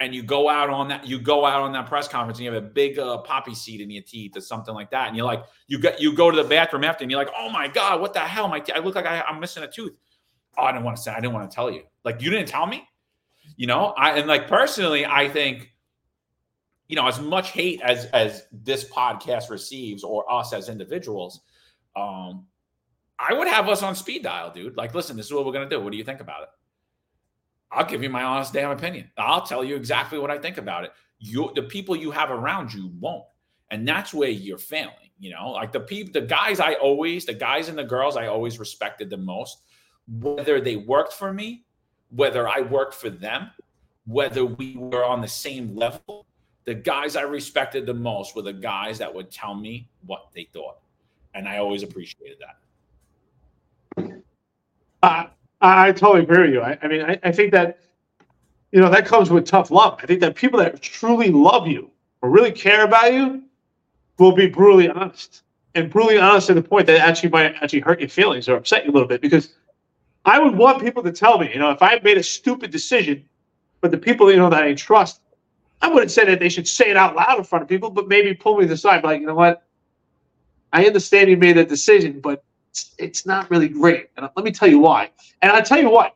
And 0.00 0.14
you 0.14 0.22
go 0.24 0.48
out 0.48 0.70
on 0.70 0.88
that, 0.88 1.06
you 1.06 1.20
go 1.20 1.44
out 1.46 1.62
on 1.62 1.72
that 1.72 1.86
press 1.86 2.08
conference 2.08 2.38
and 2.38 2.46
you 2.46 2.52
have 2.52 2.62
a 2.62 2.66
big 2.66 2.98
uh, 2.98 3.18
poppy 3.18 3.54
seed 3.54 3.80
in 3.80 3.90
your 3.90 4.02
teeth 4.02 4.36
or 4.36 4.40
something 4.40 4.74
like 4.74 4.90
that. 4.90 5.08
And 5.08 5.16
you're 5.16 5.26
like, 5.26 5.44
you 5.68 5.78
get, 5.78 6.00
you 6.00 6.14
go 6.14 6.30
to 6.30 6.36
the 6.40 6.48
bathroom 6.48 6.84
after 6.84 7.04
and 7.04 7.10
you're 7.10 7.18
like, 7.18 7.32
oh 7.36 7.48
my 7.48 7.68
God, 7.68 8.00
what 8.00 8.12
the 8.12 8.20
hell? 8.20 8.48
My, 8.48 8.62
I 8.74 8.80
look 8.80 8.96
like 8.96 9.06
I, 9.06 9.22
I'm 9.22 9.40
missing 9.40 9.62
a 9.62 9.68
tooth. 9.68 9.92
Oh, 10.56 10.64
I 10.64 10.72
didn't 10.72 10.84
want 10.84 10.96
to 10.96 11.02
say, 11.02 11.12
I 11.12 11.20
didn't 11.20 11.32
want 11.32 11.48
to 11.48 11.54
tell 11.54 11.70
you. 11.70 11.82
Like, 12.04 12.20
you 12.20 12.30
didn't 12.30 12.48
tell 12.48 12.66
me, 12.66 12.88
you 13.56 13.68
know? 13.68 13.86
I, 13.96 14.18
and 14.18 14.26
like, 14.28 14.48
personally, 14.48 15.06
I 15.06 15.28
think, 15.28 15.72
you 16.88 16.96
know, 16.96 17.06
as 17.06 17.20
much 17.20 17.50
hate 17.50 17.80
as, 17.82 18.06
as 18.06 18.46
this 18.52 18.84
podcast 18.88 19.50
receives 19.50 20.02
or 20.02 20.30
us 20.32 20.52
as 20.52 20.68
individuals, 20.68 21.40
um, 21.96 22.46
I 23.18 23.32
would 23.32 23.48
have 23.48 23.68
us 23.68 23.82
on 23.82 23.94
speed 23.94 24.22
dial, 24.22 24.52
dude. 24.52 24.76
Like, 24.76 24.94
listen, 24.94 25.16
this 25.16 25.26
is 25.26 25.32
what 25.32 25.44
we're 25.44 25.52
gonna 25.52 25.68
do. 25.68 25.80
What 25.80 25.90
do 25.90 25.98
you 25.98 26.04
think 26.04 26.20
about 26.20 26.42
it? 26.42 26.48
I'll 27.70 27.84
give 27.84 28.02
you 28.02 28.10
my 28.10 28.22
honest 28.22 28.52
damn 28.52 28.70
opinion. 28.70 29.10
I'll 29.18 29.42
tell 29.42 29.62
you 29.62 29.76
exactly 29.76 30.18
what 30.18 30.30
I 30.30 30.38
think 30.38 30.58
about 30.58 30.84
it. 30.84 30.92
You, 31.18 31.50
the 31.54 31.62
people 31.62 31.96
you 31.96 32.10
have 32.10 32.30
around 32.30 32.72
you 32.72 32.92
won't, 33.00 33.24
and 33.70 33.86
that's 33.86 34.14
where 34.14 34.30
you're 34.30 34.58
failing. 34.58 34.94
You 35.18 35.30
know, 35.32 35.50
like 35.50 35.72
the 35.72 35.80
people, 35.80 36.12
the 36.12 36.26
guys 36.26 36.60
I 36.60 36.74
always, 36.74 37.26
the 37.26 37.34
guys 37.34 37.68
and 37.68 37.76
the 37.76 37.84
girls 37.84 38.16
I 38.16 38.28
always 38.28 38.58
respected 38.58 39.10
the 39.10 39.16
most, 39.16 39.62
whether 40.06 40.60
they 40.60 40.76
worked 40.76 41.12
for 41.12 41.32
me, 41.32 41.64
whether 42.10 42.48
I 42.48 42.60
worked 42.60 42.94
for 42.94 43.10
them, 43.10 43.50
whether 44.06 44.44
we 44.44 44.76
were 44.76 45.04
on 45.04 45.20
the 45.20 45.28
same 45.28 45.74
level. 45.74 46.26
The 46.64 46.74
guys 46.74 47.16
I 47.16 47.22
respected 47.22 47.84
the 47.84 47.94
most 47.94 48.36
were 48.36 48.42
the 48.42 48.52
guys 48.52 48.98
that 48.98 49.12
would 49.12 49.30
tell 49.30 49.54
me 49.54 49.88
what 50.06 50.28
they 50.34 50.48
thought, 50.52 50.78
and 51.34 51.48
I 51.48 51.58
always 51.58 51.82
appreciated 51.82 52.38
that. 52.40 52.58
Uh, 55.02 55.24
I 55.60 55.92
totally 55.92 56.22
agree 56.22 56.42
with 56.42 56.50
you. 56.50 56.60
I, 56.60 56.78
I 56.82 56.88
mean, 56.88 57.02
I, 57.02 57.18
I, 57.22 57.32
think 57.32 57.52
that 57.52 57.80
you 58.72 58.80
know 58.80 58.90
that 58.90 59.06
comes 59.06 59.30
with 59.30 59.46
tough 59.46 59.70
love. 59.70 59.98
I 60.02 60.06
think 60.06 60.20
that 60.20 60.34
people 60.34 60.58
that 60.60 60.80
truly 60.80 61.30
love 61.30 61.66
you 61.66 61.90
or 62.20 62.30
really 62.30 62.52
care 62.52 62.84
about 62.84 63.12
you 63.12 63.44
will 64.18 64.32
be 64.32 64.48
brutally 64.48 64.88
honest 64.88 65.42
and 65.74 65.90
brutally 65.90 66.18
honest 66.18 66.48
to 66.48 66.54
the 66.54 66.62
point 66.62 66.86
that 66.86 67.00
actually 67.00 67.30
might 67.30 67.54
actually 67.62 67.80
hurt 67.80 68.00
your 68.00 68.08
feelings 68.08 68.48
or 68.48 68.56
upset 68.56 68.84
you 68.84 68.90
a 68.90 68.92
little 68.92 69.08
bit. 69.08 69.20
Because 69.20 69.54
I 70.24 70.38
would 70.38 70.56
want 70.56 70.82
people 70.82 71.02
to 71.02 71.12
tell 71.12 71.38
me, 71.38 71.50
you 71.52 71.58
know, 71.58 71.70
if 71.70 71.82
I 71.82 72.00
made 72.02 72.18
a 72.18 72.22
stupid 72.22 72.70
decision, 72.70 73.24
but 73.80 73.90
the 73.90 73.98
people 73.98 74.30
you 74.30 74.36
know 74.36 74.50
that 74.50 74.62
I 74.62 74.74
trust, 74.74 75.20
I 75.80 75.88
wouldn't 75.88 76.10
say 76.10 76.24
that 76.24 76.40
they 76.40 76.48
should 76.48 76.66
say 76.66 76.90
it 76.90 76.96
out 76.96 77.14
loud 77.14 77.38
in 77.38 77.44
front 77.44 77.62
of 77.62 77.68
people, 77.68 77.90
but 77.90 78.08
maybe 78.08 78.34
pull 78.34 78.56
me 78.56 78.62
to 78.64 78.68
the 78.68 78.76
side, 78.76 79.04
like, 79.04 79.20
you 79.20 79.26
know 79.26 79.34
what, 79.34 79.62
I 80.72 80.86
understand 80.86 81.30
you 81.30 81.36
made 81.36 81.56
that 81.56 81.68
decision, 81.68 82.20
but 82.20 82.44
it's, 82.70 82.94
it's 82.98 83.26
not 83.26 83.50
really 83.50 83.68
great. 83.68 84.08
And 84.16 84.28
let 84.36 84.44
me 84.44 84.50
tell 84.50 84.68
you 84.68 84.78
why. 84.78 85.10
And 85.42 85.52
I'll 85.52 85.62
tell 85.62 85.80
you 85.80 85.90
what, 85.90 86.14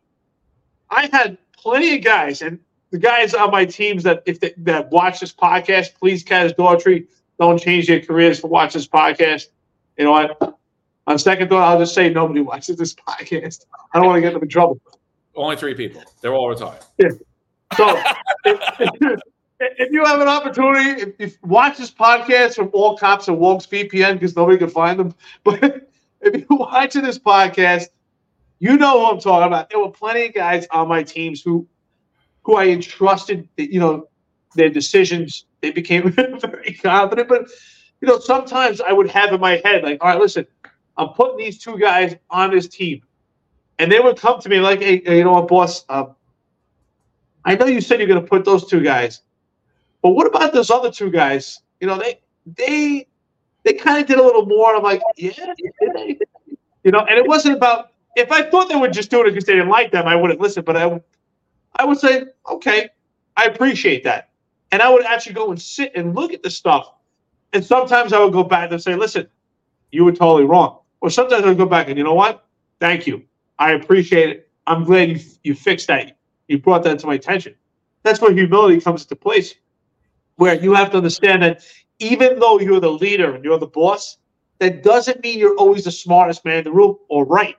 I 0.90 1.08
had 1.12 1.38
plenty 1.56 1.96
of 1.96 2.04
guys, 2.04 2.42
and 2.42 2.58
the 2.90 2.98
guys 2.98 3.34
on 3.34 3.50
my 3.50 3.64
teams 3.64 4.02
that 4.02 4.22
if 4.26 4.40
they, 4.40 4.52
that 4.58 4.90
watch 4.90 5.20
this 5.20 5.32
podcast, 5.32 5.94
please, 5.94 6.22
Kaz 6.22 6.54
Daughtry, 6.54 7.06
don't 7.40 7.58
change 7.58 7.86
their 7.86 8.00
careers 8.00 8.38
for 8.38 8.48
watch 8.48 8.74
this 8.74 8.86
podcast. 8.86 9.46
You 9.96 10.04
know 10.04 10.12
what? 10.12 10.58
On 11.06 11.18
second 11.18 11.48
thought, 11.48 11.68
I'll 11.68 11.78
just 11.78 11.94
say 11.94 12.10
nobody 12.10 12.40
watches 12.52 12.76
this 12.76 12.94
podcast. 12.94 13.66
I 13.92 13.98
don't 13.98 14.06
want 14.06 14.18
to 14.18 14.20
get 14.20 14.34
them 14.34 14.42
in 14.42 14.48
trouble. 14.48 14.80
Only 15.34 15.56
three 15.56 15.74
people. 15.74 16.02
They're 16.20 16.34
all 16.34 16.48
retired. 16.48 16.84
Yeah. 16.98 17.08
So 17.76 18.00
if, 18.44 19.18
if, 19.60 19.92
you 19.92 20.04
have 20.04 20.20
an 20.20 20.28
opportunity, 20.28 21.02
if, 21.02 21.14
if 21.18 21.42
watch 21.42 21.78
this 21.78 21.90
podcast 21.90 22.56
from 22.56 22.70
All 22.72 22.98
Cops 22.98 23.28
and 23.28 23.38
Wokes 23.38 23.66
VPN 23.66 24.14
because 24.14 24.36
nobody 24.36 24.58
can 24.58 24.68
find 24.68 25.00
them, 25.00 25.14
but 25.44 25.88
if 26.22 26.46
you're 26.48 26.58
watching 26.58 27.02
this 27.02 27.18
podcast, 27.18 27.86
you 28.58 28.76
know 28.76 29.00
who 29.00 29.12
I'm 29.12 29.20
talking 29.20 29.46
about. 29.46 29.70
There 29.70 29.80
were 29.80 29.90
plenty 29.90 30.26
of 30.26 30.34
guys 30.34 30.66
on 30.70 30.88
my 30.88 31.02
teams 31.02 31.42
who 31.42 31.66
who 32.44 32.56
I 32.56 32.68
entrusted, 32.68 33.48
you 33.56 33.78
know, 33.78 34.08
their 34.54 34.68
decisions. 34.68 35.46
They 35.60 35.70
became 35.70 36.10
very 36.12 36.78
confident. 36.82 37.28
But 37.28 37.48
you 38.00 38.08
know, 38.08 38.18
sometimes 38.18 38.80
I 38.80 38.92
would 38.92 39.08
have 39.10 39.32
in 39.32 39.40
my 39.40 39.60
head, 39.64 39.84
like, 39.84 40.02
all 40.02 40.10
right, 40.10 40.18
listen, 40.18 40.46
I'm 40.96 41.08
putting 41.10 41.36
these 41.36 41.58
two 41.58 41.78
guys 41.78 42.16
on 42.30 42.50
this 42.50 42.68
team. 42.68 43.02
And 43.78 43.90
they 43.90 44.00
would 44.00 44.16
come 44.16 44.40
to 44.40 44.48
me 44.48 44.60
like, 44.60 44.80
hey, 44.80 45.02
you 45.04 45.24
know 45.24 45.32
what, 45.32 45.48
boss? 45.48 45.84
Uh, 45.88 46.06
I 47.44 47.56
know 47.56 47.66
you 47.66 47.80
said 47.80 47.98
you're 47.98 48.08
going 48.08 48.22
to 48.22 48.26
put 48.26 48.44
those 48.44 48.66
two 48.68 48.80
guys, 48.80 49.22
but 50.02 50.10
what 50.10 50.26
about 50.26 50.52
those 50.52 50.70
other 50.70 50.90
two 50.90 51.10
guys? 51.10 51.60
You 51.80 51.88
know, 51.88 51.98
they 51.98 52.20
they 52.46 53.08
they 53.64 53.74
kind 53.74 54.00
of 54.00 54.06
did 54.06 54.18
a 54.18 54.22
little 54.22 54.46
more. 54.46 54.74
I'm 54.76 54.82
like, 54.82 55.02
yeah, 55.16 55.32
you 56.84 56.90
know, 56.90 57.00
and 57.00 57.18
it 57.18 57.26
wasn't 57.26 57.56
about 57.56 57.92
if 58.16 58.30
I 58.30 58.42
thought 58.42 58.68
they 58.68 58.76
were 58.76 58.88
just 58.88 59.10
doing 59.10 59.26
it 59.26 59.30
because 59.30 59.44
they 59.44 59.54
didn't 59.54 59.68
like 59.68 59.92
them, 59.92 60.06
I 60.06 60.16
wouldn't 60.16 60.40
listen. 60.40 60.64
But 60.64 60.76
I, 60.76 61.00
I 61.76 61.84
would 61.84 61.98
say, 61.98 62.24
okay, 62.50 62.90
I 63.36 63.44
appreciate 63.44 64.04
that, 64.04 64.30
and 64.70 64.82
I 64.82 64.90
would 64.90 65.04
actually 65.04 65.34
go 65.34 65.50
and 65.50 65.60
sit 65.60 65.92
and 65.94 66.14
look 66.14 66.32
at 66.32 66.42
the 66.42 66.50
stuff. 66.50 66.92
And 67.52 67.64
sometimes 67.64 68.12
I 68.12 68.20
would 68.22 68.32
go 68.32 68.44
back 68.44 68.72
and 68.72 68.82
say, 68.82 68.94
listen, 68.94 69.28
you 69.90 70.04
were 70.04 70.12
totally 70.12 70.44
wrong. 70.44 70.78
Or 71.00 71.10
sometimes 71.10 71.44
I 71.44 71.48
would 71.48 71.58
go 71.58 71.66
back 71.66 71.88
and 71.88 71.98
you 71.98 72.04
know 72.04 72.14
what? 72.14 72.46
Thank 72.80 73.06
you. 73.06 73.24
I 73.58 73.72
appreciate 73.72 74.30
it. 74.30 74.50
I'm 74.66 74.84
glad 74.84 75.10
you 75.10 75.20
you 75.42 75.54
fixed 75.54 75.88
that. 75.88 76.16
You 76.48 76.58
brought 76.58 76.82
that 76.84 76.98
to 77.00 77.06
my 77.06 77.14
attention. 77.14 77.54
That's 78.02 78.20
where 78.20 78.32
humility 78.32 78.80
comes 78.80 79.02
into 79.02 79.16
place, 79.16 79.54
where 80.36 80.54
you 80.54 80.74
have 80.74 80.90
to 80.90 80.96
understand 80.96 81.42
that 81.42 81.62
even 82.02 82.40
though 82.40 82.58
you're 82.58 82.80
the 82.80 82.90
leader 82.90 83.34
and 83.34 83.44
you're 83.44 83.58
the 83.58 83.66
boss, 83.66 84.18
that 84.58 84.82
doesn't 84.82 85.22
mean 85.22 85.38
you're 85.38 85.56
always 85.56 85.84
the 85.84 85.92
smartest 85.92 86.44
man 86.44 86.58
in 86.58 86.64
the 86.64 86.72
room 86.72 86.96
or 87.08 87.24
right. 87.24 87.56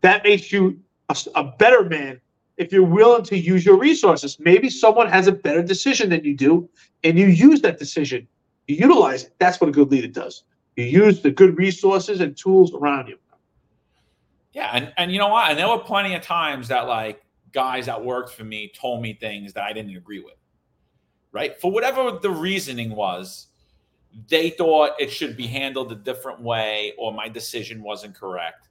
That 0.00 0.24
makes 0.24 0.52
you 0.52 0.80
a, 1.08 1.16
a, 1.34 1.44
better 1.44 1.84
man 1.84 2.20
if 2.56 2.72
you're 2.72 2.84
willing 2.84 3.24
to 3.24 3.38
use 3.38 3.64
your 3.64 3.76
resources. 3.76 4.38
Maybe 4.38 4.68
someone 4.68 5.08
has 5.08 5.28
a 5.28 5.32
better 5.32 5.62
decision 5.62 6.10
than 6.10 6.24
you 6.24 6.36
do, 6.36 6.68
and 7.04 7.18
you 7.18 7.26
use 7.26 7.62
that 7.62 7.78
decision. 7.78 8.26
You 8.66 8.76
utilize 8.76 9.24
it. 9.24 9.34
That's 9.38 9.60
what 9.60 9.68
a 9.68 9.72
good 9.72 9.90
leader 9.90 10.08
does. 10.08 10.44
You 10.76 10.84
use 10.84 11.20
the 11.20 11.30
good 11.30 11.56
resources 11.56 12.20
and 12.20 12.36
tools 12.36 12.74
around 12.74 13.08
you. 13.08 13.18
Yeah, 14.52 14.70
and, 14.72 14.92
and 14.96 15.12
you 15.12 15.18
know 15.18 15.28
what? 15.28 15.50
And 15.50 15.58
there 15.58 15.68
were 15.68 15.78
plenty 15.78 16.14
of 16.14 16.22
times 16.22 16.68
that 16.68 16.86
like 16.86 17.24
guys 17.52 17.86
that 17.86 18.04
worked 18.04 18.34
for 18.34 18.44
me 18.44 18.72
told 18.74 19.00
me 19.00 19.14
things 19.14 19.52
that 19.54 19.64
I 19.64 19.72
didn't 19.72 19.96
agree 19.96 20.20
with 20.20 20.34
right? 21.34 21.60
For 21.60 21.70
whatever 21.70 22.12
the 22.22 22.30
reasoning 22.30 22.94
was, 22.94 23.48
they 24.28 24.50
thought 24.50 24.92
it 25.00 25.10
should 25.10 25.36
be 25.36 25.48
handled 25.48 25.90
a 25.90 25.96
different 25.96 26.40
way 26.40 26.94
or 26.96 27.12
my 27.12 27.28
decision 27.28 27.82
wasn't 27.82 28.14
correct. 28.14 28.68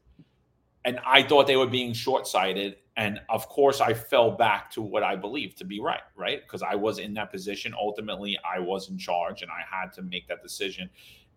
And 0.85 0.99
I 1.05 1.21
thought 1.23 1.45
they 1.45 1.57
were 1.57 1.67
being 1.67 1.93
short 1.93 2.25
sighted. 2.25 2.77
And 2.95 3.19
of 3.29 3.49
course, 3.49 3.81
I 3.81 3.93
fell 3.93 4.31
back 4.31 4.71
to 4.71 4.81
what 4.81 5.03
I 5.03 5.17
believed 5.17 5.57
to 5.57 5.65
be 5.65 5.81
right, 5.81 6.01
right? 6.15 6.41
Because 6.41 6.63
I 6.63 6.75
was 6.75 6.99
in 6.99 7.13
that 7.15 7.31
position. 7.31 7.73
Ultimately, 7.77 8.37
I 8.49 8.59
was 8.59 8.89
in 8.89 8.97
charge 8.97 9.41
and 9.41 9.51
I 9.51 9.63
had 9.69 9.91
to 9.93 10.01
make 10.01 10.27
that 10.29 10.41
decision. 10.41 10.89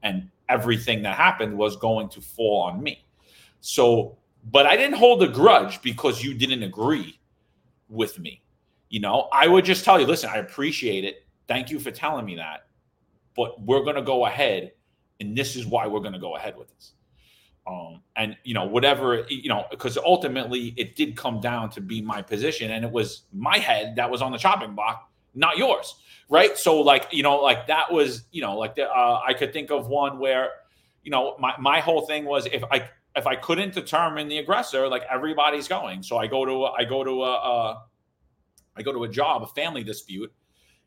and 0.03 0.31
everything 0.49 1.03
that 1.03 1.17
happened 1.17 1.57
was 1.57 1.77
going 1.77 2.09
to 2.11 2.21
fall 2.21 2.61
on 2.63 2.83
me. 2.83 3.05
So, 3.61 4.17
but 4.53 4.67
I 4.67 4.77
didn't 4.77 4.97
hold 4.97 5.23
a 5.23 5.29
grudge 5.29 5.83
because 5.83 6.23
you 6.23 6.35
didn't 6.35 6.63
agree 6.63 7.19
with 7.89 8.19
me. 8.19 8.43
You 8.89 9.01
know, 9.01 9.29
I 9.33 9.49
would 9.49 9.65
just 9.65 9.85
tell 9.85 10.01
you, 10.01 10.07
listen, 10.07 10.31
I 10.31 10.37
appreciate 10.37 11.05
it. 11.05 11.27
Thank 11.49 11.71
you 11.71 11.79
for 11.79 11.91
telling 11.91 12.25
me 12.25 12.37
that. 12.37 12.67
But 13.35 13.61
we're 13.61 13.83
going 13.83 13.97
to 13.97 14.03
go 14.03 14.27
ahead, 14.27 14.73
and 15.21 15.37
this 15.37 15.57
is 15.57 15.67
why 15.67 15.87
we're 15.87 16.01
going 16.01 16.15
to 16.15 16.19
go 16.19 16.37
ahead 16.37 16.57
with 16.57 16.69
this. 16.69 16.93
Um, 17.67 18.03
and 18.15 18.37
you 18.45 18.55
know, 18.55 18.65
whatever 18.65 19.27
you 19.29 19.49
know, 19.49 19.65
because 19.71 19.99
ultimately 19.99 20.73
it 20.77 20.95
did 20.95 21.17
come 21.17 21.41
down 21.41 21.69
to 21.71 21.81
be 21.81 22.01
my 22.01 22.23
position, 22.23 22.71
and 22.71 22.85
it 22.85 22.91
was 22.91 23.23
my 23.33 23.59
head 23.59 23.97
that 23.97 24.09
was 24.09 24.23
on 24.23 24.31
the 24.31 24.39
chopping 24.39 24.75
block, 24.75 25.11
not 25.35 25.59
yours, 25.59 25.97
right? 26.29 26.57
So, 26.57 26.81
like 26.81 27.09
you 27.11 27.25
know, 27.25 27.37
like 27.37 27.67
that 27.67 27.93
was 27.93 28.25
you 28.31 28.41
know, 28.41 28.57
like 28.57 28.77
the, 28.77 28.89
uh, 28.89 29.21
I 29.27 29.35
could 29.35 29.53
think 29.53 29.71
of 29.73 29.89
one 29.89 30.21
where, 30.21 30.51
you 31.03 31.11
know, 31.11 31.37
my 31.41 31.55
my 31.59 31.81
whole 31.81 32.07
thing 32.07 32.25
was 32.25 32.47
if 32.47 32.63
I 32.71 32.89
if 33.17 33.27
I 33.27 33.35
couldn't 33.35 33.75
determine 33.75 34.29
the 34.29 34.39
aggressor, 34.39 34.87
like 34.87 35.03
everybody's 35.11 35.67
going. 35.67 36.05
So 36.05 36.19
I 36.19 36.29
go 36.29 36.45
to 36.45 36.67
I 36.67 36.85
go 36.85 37.03
to 37.03 37.25
a, 37.25 37.33
a 37.33 37.83
I 38.77 38.83
go 38.83 38.93
to 38.93 39.05
a 39.05 39.09
job, 39.09 39.43
a 39.43 39.47
family 39.47 39.83
dispute, 39.83 40.33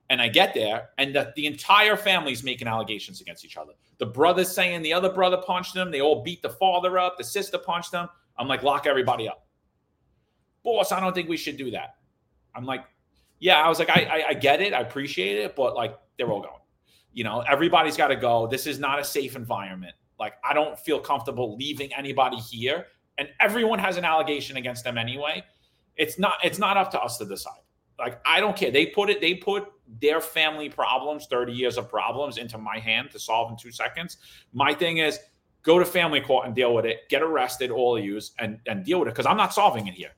and 0.09 0.21
I 0.21 0.27
get 0.27 0.53
there, 0.53 0.89
and 0.97 1.15
the, 1.15 1.31
the 1.35 1.45
entire 1.45 1.95
family's 1.95 2.43
making 2.43 2.67
allegations 2.67 3.21
against 3.21 3.45
each 3.45 3.57
other. 3.57 3.73
The 3.99 4.05
brother's 4.05 4.51
saying 4.51 4.81
the 4.81 4.93
other 4.93 5.11
brother 5.11 5.37
punched 5.37 5.75
him. 5.75 5.91
They 5.91 6.01
all 6.01 6.23
beat 6.23 6.41
the 6.41 6.49
father 6.49 6.97
up. 6.97 7.17
The 7.17 7.23
sister 7.23 7.57
punched 7.57 7.93
him. 7.93 8.07
I'm 8.37 8.47
like, 8.47 8.63
lock 8.63 8.87
everybody 8.87 9.27
up. 9.27 9.45
Boss, 10.63 10.91
I 10.91 10.99
don't 10.99 11.13
think 11.13 11.29
we 11.29 11.37
should 11.37 11.57
do 11.57 11.69
that. 11.71 11.95
I'm 12.55 12.65
like, 12.65 12.85
yeah, 13.39 13.61
I 13.61 13.69
was 13.69 13.79
like, 13.79 13.89
I, 13.89 14.01
I, 14.03 14.23
I 14.29 14.33
get 14.33 14.61
it. 14.61 14.73
I 14.73 14.81
appreciate 14.81 15.37
it. 15.37 15.55
But 15.55 15.75
like, 15.75 15.97
they're 16.17 16.31
all 16.31 16.41
going. 16.41 16.53
You 17.13 17.23
know, 17.23 17.41
everybody's 17.41 17.97
got 17.97 18.07
to 18.07 18.15
go. 18.15 18.47
This 18.47 18.67
is 18.67 18.79
not 18.79 18.99
a 18.99 19.03
safe 19.03 19.35
environment. 19.35 19.93
Like, 20.19 20.33
I 20.43 20.53
don't 20.53 20.77
feel 20.77 20.99
comfortable 20.99 21.55
leaving 21.55 21.93
anybody 21.93 22.37
here. 22.37 22.87
And 23.17 23.29
everyone 23.39 23.79
has 23.79 23.97
an 23.97 24.05
allegation 24.05 24.57
against 24.57 24.83
them 24.83 24.97
anyway. 24.97 25.43
It's 25.97 26.17
not, 26.17 26.35
it's 26.43 26.59
not 26.59 26.77
up 26.77 26.91
to 26.91 26.99
us 26.99 27.17
to 27.17 27.25
decide. 27.25 27.61
Like 27.99 28.21
I 28.25 28.39
don't 28.39 28.55
care. 28.55 28.71
They 28.71 28.87
put 28.87 29.09
it. 29.09 29.21
They 29.21 29.35
put 29.35 29.67
their 30.01 30.21
family 30.21 30.69
problems, 30.69 31.27
thirty 31.29 31.53
years 31.53 31.77
of 31.77 31.89
problems, 31.89 32.37
into 32.37 32.57
my 32.57 32.79
hand 32.79 33.11
to 33.11 33.19
solve 33.19 33.51
in 33.51 33.57
two 33.57 33.71
seconds. 33.71 34.17
My 34.53 34.73
thing 34.73 34.97
is 34.97 35.19
go 35.63 35.77
to 35.77 35.85
family 35.85 36.21
court 36.21 36.45
and 36.45 36.55
deal 36.55 36.73
with 36.73 36.85
it. 36.85 37.09
Get 37.09 37.21
arrested, 37.21 37.71
all 37.71 37.97
of 37.97 38.03
you, 38.03 38.19
and 38.39 38.59
and 38.67 38.85
deal 38.85 38.99
with 38.99 39.09
it 39.09 39.11
because 39.11 39.25
I'm 39.25 39.37
not 39.37 39.53
solving 39.53 39.87
it 39.87 39.93
here. 39.93 40.11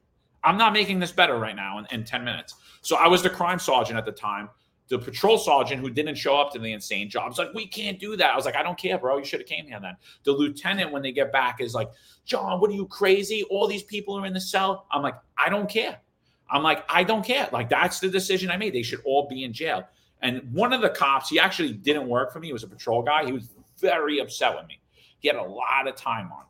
I'm 0.43 0.57
not 0.57 0.73
making 0.73 0.99
this 0.99 1.11
better 1.11 1.37
right 1.37 1.55
now 1.55 1.79
in, 1.79 1.87
in 1.91 2.03
10 2.03 2.23
minutes. 2.23 2.55
So 2.81 2.95
I 2.95 3.07
was 3.07 3.21
the 3.21 3.29
crime 3.29 3.59
sergeant 3.59 3.97
at 3.97 4.05
the 4.05 4.11
time. 4.11 4.49
The 4.87 4.99
patrol 4.99 5.37
sergeant 5.37 5.79
who 5.79 5.89
didn't 5.89 6.15
show 6.15 6.35
up 6.35 6.51
to 6.53 6.59
the 6.59 6.73
insane 6.73 7.09
job 7.09 7.29
was 7.29 7.37
like, 7.37 7.53
we 7.53 7.65
can't 7.65 7.97
do 7.97 8.17
that. 8.17 8.33
I 8.33 8.35
was 8.35 8.43
like, 8.43 8.55
I 8.55 8.63
don't 8.63 8.77
care, 8.77 8.97
bro. 8.97 9.17
You 9.17 9.23
should 9.23 9.39
have 9.39 9.47
came 9.47 9.65
here 9.65 9.79
then. 9.79 9.95
The 10.23 10.33
lieutenant, 10.33 10.91
when 10.91 11.01
they 11.01 11.13
get 11.13 11.31
back, 11.31 11.61
is 11.61 11.73
like, 11.73 11.89
John, 12.25 12.59
what 12.59 12.69
are 12.71 12.73
you 12.73 12.87
crazy? 12.87 13.43
All 13.49 13.67
these 13.67 13.83
people 13.83 14.17
are 14.17 14.25
in 14.25 14.33
the 14.33 14.41
cell. 14.41 14.87
I'm 14.91 15.01
like, 15.01 15.15
I 15.37 15.49
don't 15.49 15.69
care. 15.69 15.99
I'm 16.52 16.64
like, 16.64 16.84
I 16.90 17.03
don't 17.03 17.26
care. 17.26 17.48
Like, 17.52 17.69
that's 17.69 17.99
the 17.99 18.10
decision 18.10 18.52
I 18.52 18.57
made. 18.57 18.73
They 18.73 18.84
should 18.84 19.02
all 19.06 19.28
be 19.28 19.45
in 19.45 19.53
jail. 19.53 19.88
And 20.22 20.41
one 20.52 20.73
of 20.73 20.82
the 20.82 20.90
cops, 20.90 21.30
he 21.30 21.40
actually 21.40 21.72
didn't 21.72 22.07
work 22.07 22.32
for 22.32 22.40
me. 22.40 22.48
He 22.48 22.53
was 22.53 22.64
a 22.64 22.68
patrol 22.68 23.02
guy. 23.02 23.26
He 23.26 23.32
was 23.32 23.49
very 23.80 24.19
upset 24.19 24.56
with 24.56 24.68
me. 24.68 24.80
He 25.19 25.28
had 25.28 25.38
a 25.38 25.44
lot 25.44 25.88
of 25.88 25.95
time 25.95 26.32
on. 26.32 26.44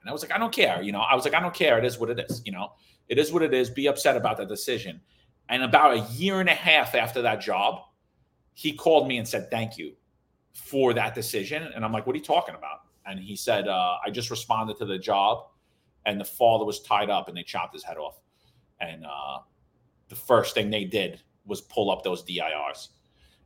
And 0.00 0.10
I 0.10 0.12
was 0.12 0.22
like, 0.22 0.32
I 0.32 0.38
don't 0.38 0.52
care. 0.52 0.82
You 0.82 0.92
know, 0.92 1.00
I 1.00 1.14
was 1.14 1.24
like, 1.24 1.34
I 1.34 1.40
don't 1.40 1.54
care. 1.54 1.78
It 1.78 1.84
is 1.84 1.98
what 1.98 2.10
it 2.10 2.26
is. 2.28 2.42
You 2.44 2.52
know, 2.52 2.72
it 3.08 3.18
is 3.18 3.32
what 3.32 3.42
it 3.42 3.54
is. 3.54 3.70
Be 3.70 3.86
upset 3.86 4.16
about 4.16 4.36
the 4.36 4.44
decision. 4.44 5.00
And 5.48 5.62
about 5.62 5.96
a 5.96 6.00
year 6.12 6.40
and 6.40 6.48
a 6.48 6.54
half 6.54 6.94
after 6.94 7.22
that 7.22 7.40
job, 7.40 7.82
he 8.54 8.72
called 8.72 9.06
me 9.06 9.18
and 9.18 9.26
said, 9.26 9.50
Thank 9.50 9.78
you 9.78 9.94
for 10.52 10.92
that 10.94 11.14
decision. 11.14 11.70
And 11.74 11.84
I'm 11.84 11.92
like, 11.92 12.06
What 12.06 12.14
are 12.14 12.18
you 12.18 12.24
talking 12.24 12.54
about? 12.56 12.80
And 13.06 13.20
he 13.20 13.36
said, 13.36 13.68
uh, 13.68 13.98
I 14.04 14.10
just 14.10 14.30
responded 14.30 14.78
to 14.78 14.84
the 14.84 14.98
job, 14.98 15.46
and 16.06 16.20
the 16.20 16.24
father 16.24 16.64
was 16.64 16.80
tied 16.80 17.08
up 17.08 17.28
and 17.28 17.36
they 17.36 17.44
chopped 17.44 17.72
his 17.72 17.84
head 17.84 17.96
off 17.96 18.18
and 18.80 19.04
uh, 19.04 19.38
the 20.08 20.16
first 20.16 20.54
thing 20.54 20.70
they 20.70 20.84
did 20.84 21.20
was 21.46 21.60
pull 21.60 21.90
up 21.90 22.02
those 22.02 22.22
DIRs. 22.22 22.90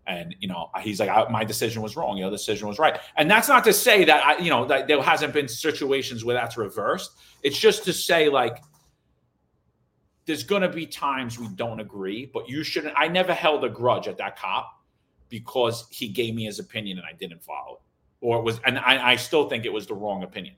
And 0.07 0.35
you 0.41 0.49
know, 0.49 0.71
he's 0.81 0.99
like, 0.99 1.31
my 1.31 1.45
decision 1.45 1.83
was 1.83 1.97
wrong. 1.97 2.17
Your 2.17 2.31
decision 2.31 2.67
was 2.67 2.79
right. 2.79 2.99
And 3.17 3.31
that's 3.31 3.49
not 3.49 3.65
to 3.65 3.73
say 3.73 4.05
that 4.05 4.27
I, 4.27 4.39
you 4.39 4.51
know, 4.51 4.65
that 4.67 4.89
there 4.89 5.01
hasn't 5.01 5.33
been 5.33 5.47
situations 5.47 6.25
where 6.25 6.35
that's 6.35 6.57
reversed. 6.57 7.13
It's 7.43 7.59
just 7.59 7.85
to 7.85 7.93
say 7.93 8.29
like, 8.29 8.59
there's 10.27 10.45
to 10.45 10.69
be 10.69 10.87
times 10.87 11.39
we 11.39 11.49
don't 11.49 11.81
agree, 11.81 12.31
but 12.33 12.49
you 12.49 12.63
shouldn't. 12.63 12.95
I 12.97 13.09
never 13.09 13.35
held 13.35 13.65
a 13.65 13.69
grudge 13.69 14.09
at 14.09 14.17
that 14.19 14.39
cop 14.39 14.81
because 15.29 15.87
he 15.91 16.09
gave 16.09 16.35
me 16.35 16.45
his 16.45 16.59
opinion 16.59 16.99
and 16.99 17.07
I 17.07 17.13
didn't 17.13 17.43
follow 17.43 17.75
it, 17.75 17.81
or 18.21 18.39
it 18.39 18.43
was, 18.43 18.61
and 18.65 18.79
I, 18.79 19.13
I 19.13 19.17
still 19.17 19.49
think 19.49 19.65
it 19.65 19.73
was 19.73 19.87
the 19.87 19.95
wrong 19.95 20.23
opinion 20.23 20.55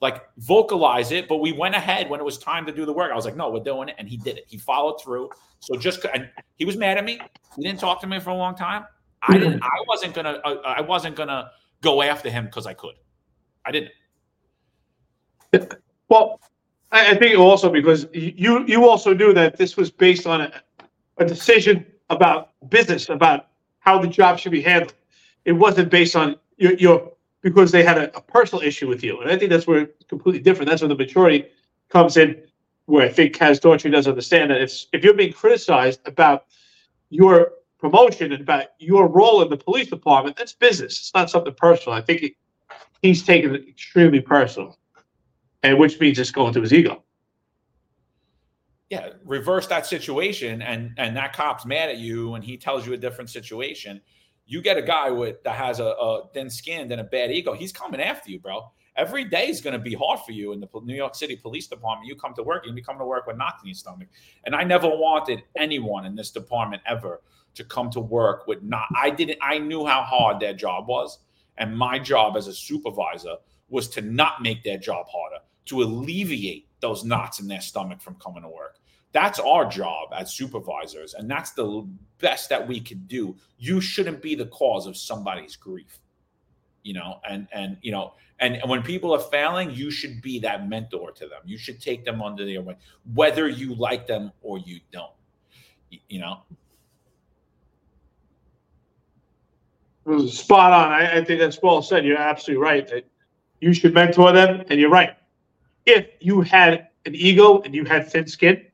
like 0.00 0.22
vocalize 0.38 1.12
it. 1.12 1.28
But 1.28 1.38
we 1.38 1.52
went 1.52 1.74
ahead 1.74 2.08
when 2.08 2.20
it 2.20 2.24
was 2.24 2.38
time 2.38 2.66
to 2.66 2.72
do 2.72 2.84
the 2.84 2.92
work. 2.92 3.12
I 3.12 3.14
was 3.14 3.24
like, 3.24 3.36
no, 3.36 3.50
we're 3.50 3.62
doing 3.62 3.88
it. 3.88 3.96
And 3.98 4.08
he 4.08 4.16
did 4.16 4.38
it. 4.38 4.44
He 4.48 4.56
followed 4.56 5.00
through. 5.02 5.30
So 5.60 5.76
just, 5.76 6.04
and 6.12 6.28
he 6.56 6.64
was 6.64 6.76
mad 6.76 6.98
at 6.98 7.04
me. 7.04 7.20
He 7.56 7.62
didn't 7.62 7.80
talk 7.80 8.00
to 8.00 8.06
me 8.06 8.18
for 8.20 8.30
a 8.30 8.34
long 8.34 8.54
time. 8.54 8.84
I 9.22 9.36
didn't, 9.36 9.62
I 9.62 9.84
wasn't 9.86 10.14
going 10.14 10.24
to, 10.24 10.40
uh, 10.46 10.62
I 10.64 10.80
wasn't 10.80 11.16
going 11.16 11.28
to 11.28 11.50
go 11.82 12.00
after 12.02 12.30
him 12.30 12.46
because 12.46 12.66
I 12.66 12.72
could. 12.72 12.94
I 13.66 13.70
didn't. 13.70 13.92
Well, 16.08 16.40
I 16.92 17.14
think 17.16 17.38
also 17.38 17.70
because 17.70 18.06
you, 18.12 18.64
you 18.66 18.88
also 18.88 19.12
knew 19.12 19.34
that 19.34 19.56
this 19.56 19.76
was 19.76 19.90
based 19.90 20.26
on 20.26 20.40
a, 20.40 20.62
a 21.18 21.24
decision 21.24 21.84
about 22.08 22.52
business, 22.70 23.08
about 23.10 23.48
how 23.80 23.98
the 23.98 24.08
job 24.08 24.38
should 24.38 24.52
be 24.52 24.62
handled. 24.62 24.94
It 25.44 25.52
wasn't 25.52 25.90
based 25.90 26.16
on 26.16 26.36
your, 26.56 26.74
your 26.74 27.12
because 27.42 27.70
they 27.70 27.82
had 27.82 27.98
a, 27.98 28.16
a, 28.16 28.20
personal 28.20 28.62
issue 28.62 28.88
with 28.88 29.02
you. 29.02 29.20
And 29.20 29.30
I 29.30 29.36
think 29.36 29.50
that's 29.50 29.66
where 29.66 29.80
it's 29.80 30.04
completely 30.08 30.40
different. 30.40 30.68
That's 30.68 30.82
where 30.82 30.88
the 30.88 30.94
maturity 30.94 31.46
comes 31.88 32.16
in, 32.16 32.42
where 32.86 33.06
I 33.06 33.08
think 33.10 33.34
Kaz 33.34 33.60
Daughtry 33.60 33.90
does 33.90 34.06
understand 34.06 34.50
that 34.50 34.60
if, 34.60 34.84
if 34.92 35.02
you're 35.02 35.14
being 35.14 35.32
criticized 35.32 36.00
about 36.06 36.46
your 37.08 37.52
promotion 37.78 38.32
and 38.32 38.42
about 38.42 38.66
your 38.78 39.08
role 39.08 39.42
in 39.42 39.48
the 39.48 39.56
police 39.56 39.88
department, 39.88 40.36
that's 40.36 40.52
business. 40.52 41.00
It's 41.00 41.14
not 41.14 41.30
something 41.30 41.54
personal. 41.54 41.96
I 41.96 42.02
think 42.02 42.36
he's 43.02 43.22
taken 43.22 43.54
it 43.54 43.68
extremely 43.68 44.20
personal, 44.20 44.78
and 45.62 45.78
which 45.78 45.98
means 45.98 46.18
it's 46.18 46.30
going 46.30 46.52
to 46.54 46.60
his 46.60 46.72
ego. 46.72 47.02
Yeah, 48.90 49.10
reverse 49.24 49.66
that 49.68 49.86
situation, 49.86 50.62
and 50.62 50.92
and 50.98 51.16
that 51.16 51.32
cop's 51.32 51.64
mad 51.64 51.90
at 51.90 51.98
you, 51.98 52.34
and 52.34 52.44
he 52.44 52.56
tells 52.56 52.86
you 52.86 52.92
a 52.92 52.96
different 52.96 53.30
situation 53.30 54.00
you 54.50 54.60
get 54.60 54.76
a 54.76 54.82
guy 54.82 55.12
with 55.12 55.40
that 55.44 55.54
has 55.54 55.78
a, 55.78 55.84
a 55.84 56.28
thin 56.34 56.50
skin 56.50 56.90
and 56.90 57.00
a 57.00 57.04
bad 57.04 57.30
ego, 57.30 57.52
he's 57.52 57.70
coming 57.70 58.00
after 58.00 58.32
you, 58.32 58.40
bro. 58.40 58.72
Every 58.96 59.24
day 59.24 59.48
is 59.48 59.60
going 59.60 59.74
to 59.74 59.78
be 59.78 59.94
hard 59.94 60.18
for 60.26 60.32
you 60.32 60.52
in 60.52 60.58
the 60.58 60.66
New 60.82 60.96
York 60.96 61.14
City 61.14 61.36
Police 61.36 61.68
Department. 61.68 62.08
You 62.08 62.16
come 62.16 62.34
to 62.34 62.42
work, 62.42 62.66
you 62.66 62.82
come 62.82 62.98
to 62.98 63.04
work 63.04 63.28
with 63.28 63.36
knots 63.36 63.62
in 63.62 63.68
your 63.68 63.76
stomach. 63.76 64.08
And 64.44 64.56
I 64.56 64.64
never 64.64 64.88
wanted 64.88 65.44
anyone 65.56 66.04
in 66.04 66.16
this 66.16 66.32
department 66.32 66.82
ever 66.84 67.22
to 67.54 67.62
come 67.62 67.90
to 67.90 68.00
work 68.00 68.48
with 68.48 68.60
not. 68.64 68.86
I 69.00 69.10
didn't. 69.10 69.38
I 69.40 69.58
knew 69.58 69.86
how 69.86 70.02
hard 70.02 70.40
their 70.40 70.52
job 70.52 70.88
was, 70.88 71.20
and 71.58 71.76
my 71.76 72.00
job 72.00 72.36
as 72.36 72.48
a 72.48 72.52
supervisor 72.52 73.36
was 73.68 73.88
to 73.90 74.00
not 74.00 74.42
make 74.42 74.64
their 74.64 74.78
job 74.78 75.06
harder, 75.08 75.38
to 75.66 75.82
alleviate 75.82 76.66
those 76.80 77.04
knots 77.04 77.38
in 77.38 77.46
their 77.46 77.60
stomach 77.60 78.00
from 78.00 78.16
coming 78.16 78.42
to 78.42 78.48
work. 78.48 78.79
That's 79.12 79.40
our 79.40 79.64
job 79.64 80.10
as 80.16 80.32
supervisors, 80.32 81.14
and 81.14 81.28
that's 81.28 81.50
the 81.50 81.86
best 82.18 82.48
that 82.48 82.66
we 82.66 82.78
can 82.80 82.98
do. 83.06 83.36
You 83.58 83.80
shouldn't 83.80 84.22
be 84.22 84.34
the 84.34 84.46
cause 84.46 84.86
of 84.86 84.96
somebody's 84.96 85.56
grief, 85.56 85.98
you 86.84 86.94
know. 86.94 87.18
And 87.28 87.48
and 87.52 87.76
you 87.82 87.90
know, 87.90 88.14
and, 88.38 88.60
when 88.66 88.82
people 88.82 89.12
are 89.12 89.20
failing, 89.20 89.72
you 89.72 89.90
should 89.90 90.22
be 90.22 90.38
that 90.40 90.68
mentor 90.68 91.10
to 91.12 91.26
them. 91.26 91.40
You 91.44 91.58
should 91.58 91.80
take 91.80 92.04
them 92.04 92.22
under 92.22 92.44
their 92.44 92.62
wing, 92.62 92.76
whether 93.14 93.48
you 93.48 93.74
like 93.74 94.06
them 94.06 94.30
or 94.42 94.58
you 94.58 94.78
don't. 94.92 95.12
You 96.08 96.20
know. 96.20 96.42
Spot 100.28 100.72
on. 100.72 100.92
I, 100.92 101.18
I 101.18 101.24
think 101.24 101.40
that's 101.40 101.60
well 101.62 101.82
said. 101.82 102.04
You're 102.04 102.16
absolutely 102.16 102.62
right. 102.62 102.86
That 102.88 103.06
you 103.60 103.72
should 103.72 103.92
mentor 103.92 104.32
them, 104.32 104.64
and 104.68 104.78
you're 104.78 104.90
right. 104.90 105.16
If 105.84 106.06
you 106.20 106.42
had 106.42 106.88
an 107.06 107.14
ego 107.14 107.60
and 107.62 107.74
you 107.74 107.84
had 107.84 108.08
thin 108.08 108.26
skin, 108.26 108.66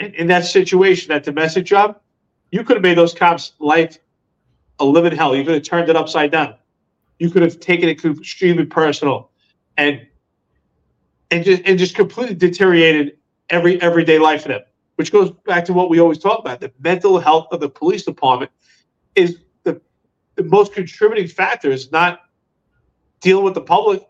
in, 0.00 0.14
in 0.14 0.26
that 0.28 0.44
situation, 0.44 1.08
that 1.10 1.22
domestic 1.22 1.64
job, 1.64 2.00
you 2.50 2.64
could 2.64 2.76
have 2.76 2.82
made 2.82 2.98
those 2.98 3.14
cops' 3.14 3.52
life 3.60 3.98
a 4.80 4.84
living 4.84 5.16
hell. 5.16 5.36
You 5.36 5.44
could 5.44 5.54
have 5.54 5.62
turned 5.62 5.88
it 5.88 5.96
upside 5.96 6.32
down. 6.32 6.54
You 7.18 7.30
could 7.30 7.42
have 7.42 7.60
taken 7.60 7.88
it 7.88 8.02
extremely 8.04 8.64
personal, 8.64 9.30
and 9.76 10.06
and 11.30 11.44
just 11.44 11.62
and 11.66 11.78
just 11.78 11.94
completely 11.94 12.34
deteriorated 12.34 13.18
every 13.50 13.80
everyday 13.82 14.18
life 14.18 14.42
for 14.42 14.48
them. 14.48 14.62
Which 14.96 15.12
goes 15.12 15.30
back 15.46 15.64
to 15.66 15.74
what 15.74 15.90
we 15.90 16.00
always 16.00 16.18
talk 16.18 16.40
about: 16.40 16.60
the 16.60 16.72
mental 16.80 17.20
health 17.20 17.48
of 17.52 17.60
the 17.60 17.68
police 17.68 18.04
department 18.04 18.50
is 19.14 19.40
the 19.64 19.80
the 20.36 20.44
most 20.44 20.72
contributing 20.72 21.28
factor. 21.28 21.70
Is 21.70 21.92
not 21.92 22.20
dealing 23.20 23.44
with 23.44 23.54
the 23.54 23.60
public, 23.60 24.02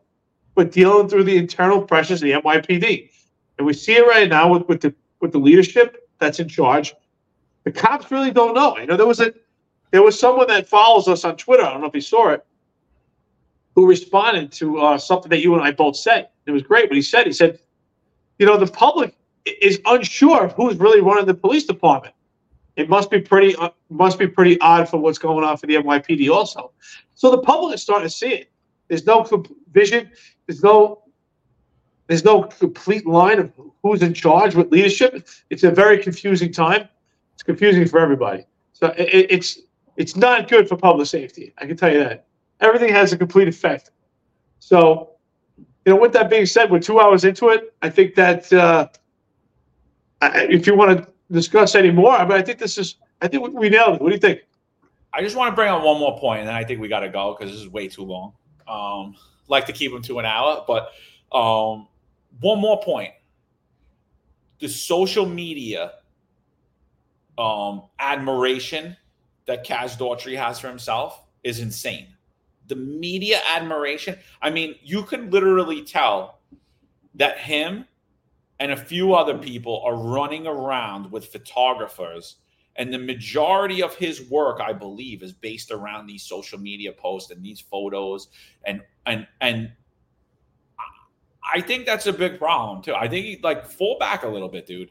but 0.54 0.70
dealing 0.70 1.08
through 1.08 1.24
the 1.24 1.36
internal 1.36 1.82
pressures 1.82 2.22
of 2.22 2.28
the 2.28 2.32
NYPD. 2.32 3.10
And 3.58 3.66
we 3.66 3.72
see 3.72 3.94
it 3.94 4.06
right 4.06 4.28
now 4.28 4.52
with, 4.52 4.68
with 4.68 4.80
the 4.80 4.94
with 5.20 5.32
the 5.32 5.38
leadership 5.38 6.08
that's 6.18 6.40
in 6.40 6.48
charge. 6.48 6.94
The 7.64 7.72
cops 7.72 8.10
really 8.10 8.30
don't 8.30 8.54
know. 8.54 8.76
You 8.78 8.86
know, 8.86 8.96
there 8.96 9.06
was 9.06 9.20
a 9.20 9.32
there 9.90 10.02
was 10.02 10.18
someone 10.18 10.46
that 10.48 10.68
follows 10.68 11.08
us 11.08 11.24
on 11.24 11.36
Twitter. 11.36 11.64
I 11.64 11.72
don't 11.72 11.80
know 11.80 11.88
if 11.88 11.94
you 11.94 12.00
saw 12.00 12.30
it. 12.30 12.44
who 13.74 13.86
responded 13.86 14.52
to 14.52 14.78
uh, 14.78 14.98
something 14.98 15.30
that 15.30 15.40
you 15.40 15.54
and 15.54 15.62
I 15.62 15.72
both 15.72 15.96
said. 15.96 16.28
It 16.46 16.50
was 16.52 16.62
great 16.62 16.88
what 16.90 16.96
he 16.96 17.02
said. 17.02 17.26
He 17.26 17.32
said, 17.32 17.58
you 18.38 18.46
know, 18.46 18.56
the 18.56 18.66
public 18.66 19.14
is 19.46 19.80
unsure 19.86 20.44
of 20.46 20.52
who's 20.52 20.76
really 20.76 21.00
running 21.00 21.26
the 21.26 21.34
police 21.34 21.64
department. 21.64 22.14
It 22.76 22.88
must 22.88 23.10
be 23.10 23.20
pretty 23.20 23.56
uh, 23.56 23.70
must 23.90 24.18
be 24.18 24.26
pretty 24.26 24.60
odd 24.60 24.88
for 24.88 24.98
what's 24.98 25.18
going 25.18 25.44
on 25.44 25.56
for 25.56 25.66
the 25.66 25.74
NYPD 25.76 26.30
also. 26.30 26.72
So 27.14 27.30
the 27.30 27.38
public 27.42 27.74
is 27.74 27.82
starting 27.82 28.08
to 28.08 28.14
see 28.14 28.30
it. 28.32 28.50
There's 28.88 29.06
no 29.06 29.24
vision. 29.72 30.10
There's 30.46 30.62
no 30.62 30.99
there's 32.10 32.24
no 32.24 32.42
complete 32.42 33.06
line 33.06 33.38
of 33.38 33.52
who's 33.84 34.02
in 34.02 34.12
charge 34.12 34.56
with 34.56 34.72
leadership. 34.72 35.28
It's 35.48 35.62
a 35.62 35.70
very 35.70 35.96
confusing 35.96 36.50
time. 36.50 36.88
It's 37.34 37.44
confusing 37.44 37.86
for 37.86 38.00
everybody. 38.00 38.46
So 38.72 38.88
it, 38.98 39.26
it's 39.30 39.60
it's 39.96 40.16
not 40.16 40.48
good 40.48 40.68
for 40.68 40.76
public 40.76 41.06
safety. 41.06 41.54
I 41.58 41.66
can 41.66 41.76
tell 41.76 41.92
you 41.92 42.00
that. 42.00 42.26
Everything 42.60 42.92
has 42.92 43.12
a 43.12 43.16
complete 43.16 43.46
effect. 43.46 43.92
So, 44.58 45.10
you 45.56 45.92
know, 45.92 45.96
with 45.96 46.12
that 46.14 46.28
being 46.28 46.46
said, 46.46 46.68
we're 46.68 46.80
two 46.80 46.98
hours 46.98 47.24
into 47.24 47.50
it. 47.50 47.72
I 47.80 47.88
think 47.88 48.16
that 48.16 48.52
uh, 48.52 48.88
if 50.20 50.66
you 50.66 50.74
want 50.74 50.98
to 50.98 51.08
discuss 51.30 51.76
any 51.76 51.92
more, 51.92 52.10
I 52.10 52.24
mean, 52.24 52.32
I 52.32 52.42
think 52.42 52.58
this 52.58 52.76
is. 52.76 52.96
I 53.22 53.28
think 53.28 53.54
we 53.54 53.68
nailed 53.68 53.94
it. 53.94 54.02
What 54.02 54.08
do 54.08 54.14
you 54.16 54.20
think? 54.20 54.40
I 55.12 55.22
just 55.22 55.36
want 55.36 55.52
to 55.52 55.54
bring 55.54 55.68
up 55.68 55.84
one 55.84 56.00
more 56.00 56.18
point, 56.18 56.40
and 56.40 56.48
then 56.48 56.56
I 56.56 56.64
think 56.64 56.80
we 56.80 56.88
got 56.88 57.00
to 57.00 57.08
go 57.08 57.36
because 57.38 57.52
this 57.52 57.60
is 57.60 57.68
way 57.68 57.86
too 57.86 58.02
long. 58.02 58.32
Um, 58.66 59.14
like 59.46 59.66
to 59.66 59.72
keep 59.72 59.92
them 59.92 60.02
to 60.02 60.18
an 60.18 60.26
hour, 60.26 60.64
but 60.66 60.90
um, 61.32 61.86
one 62.40 62.60
more 62.60 62.80
point: 62.82 63.12
the 64.58 64.68
social 64.68 65.26
media 65.26 65.92
um, 67.38 67.82
admiration 67.98 68.96
that 69.46 69.66
Kaz 69.66 69.96
Daughtry 69.96 70.36
has 70.36 70.60
for 70.60 70.68
himself 70.68 71.24
is 71.42 71.60
insane. 71.60 72.08
The 72.68 72.76
media 72.76 73.40
admiration. 73.48 74.16
I 74.42 74.50
mean, 74.50 74.76
you 74.82 75.02
can 75.02 75.30
literally 75.30 75.82
tell 75.82 76.40
that 77.14 77.38
him 77.38 77.86
and 78.60 78.72
a 78.72 78.76
few 78.76 79.14
other 79.14 79.36
people 79.38 79.82
are 79.84 79.96
running 79.96 80.46
around 80.46 81.10
with 81.10 81.26
photographers 81.32 82.36
and 82.76 82.92
the 82.92 82.98
majority 82.98 83.82
of 83.82 83.94
his 83.96 84.30
work 84.30 84.60
i 84.60 84.72
believe 84.72 85.22
is 85.22 85.32
based 85.32 85.72
around 85.72 86.06
these 86.06 86.22
social 86.22 86.58
media 86.58 86.92
posts 86.92 87.30
and 87.30 87.42
these 87.42 87.60
photos 87.60 88.28
and 88.64 88.80
and 89.06 89.26
and 89.40 89.72
i 91.52 91.60
think 91.60 91.86
that's 91.86 92.06
a 92.06 92.12
big 92.12 92.38
problem 92.38 92.82
too 92.82 92.94
i 92.94 93.08
think 93.08 93.24
he 93.24 93.40
like 93.42 93.66
fall 93.66 93.96
back 93.98 94.22
a 94.22 94.28
little 94.28 94.48
bit 94.48 94.66
dude 94.66 94.90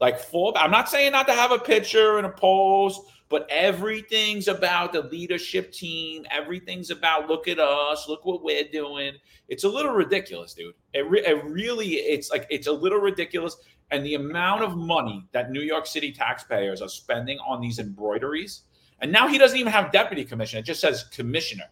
like 0.00 0.18
fall 0.18 0.52
back. 0.52 0.64
i'm 0.64 0.70
not 0.70 0.88
saying 0.88 1.12
not 1.12 1.26
to 1.26 1.32
have 1.32 1.52
a 1.52 1.58
picture 1.58 2.18
and 2.18 2.26
a 2.26 2.30
post 2.30 3.00
but 3.30 3.46
everything's 3.48 4.48
about 4.48 4.92
the 4.92 5.02
leadership 5.02 5.72
team. 5.72 6.26
Everything's 6.30 6.90
about 6.90 7.28
look 7.28 7.46
at 7.46 7.60
us, 7.60 8.08
look 8.08 8.26
what 8.26 8.42
we're 8.42 8.68
doing. 8.70 9.14
It's 9.48 9.62
a 9.62 9.68
little 9.68 9.92
ridiculous, 9.92 10.52
dude. 10.52 10.74
It, 10.92 11.08
re- 11.08 11.24
it 11.24 11.42
really, 11.44 11.94
it's 11.94 12.28
like 12.30 12.46
it's 12.50 12.66
a 12.66 12.72
little 12.72 12.98
ridiculous. 12.98 13.56
And 13.92 14.04
the 14.04 14.14
amount 14.14 14.62
of 14.62 14.76
money 14.76 15.26
that 15.32 15.52
New 15.52 15.62
York 15.62 15.86
City 15.86 16.12
taxpayers 16.12 16.82
are 16.82 16.88
spending 16.88 17.38
on 17.38 17.60
these 17.60 17.78
embroideries, 17.78 18.62
and 19.00 19.10
now 19.10 19.28
he 19.28 19.38
doesn't 19.38 19.58
even 19.58 19.72
have 19.72 19.92
deputy 19.92 20.24
commissioner; 20.24 20.60
it 20.60 20.66
just 20.66 20.80
says 20.80 21.04
commissioner. 21.04 21.64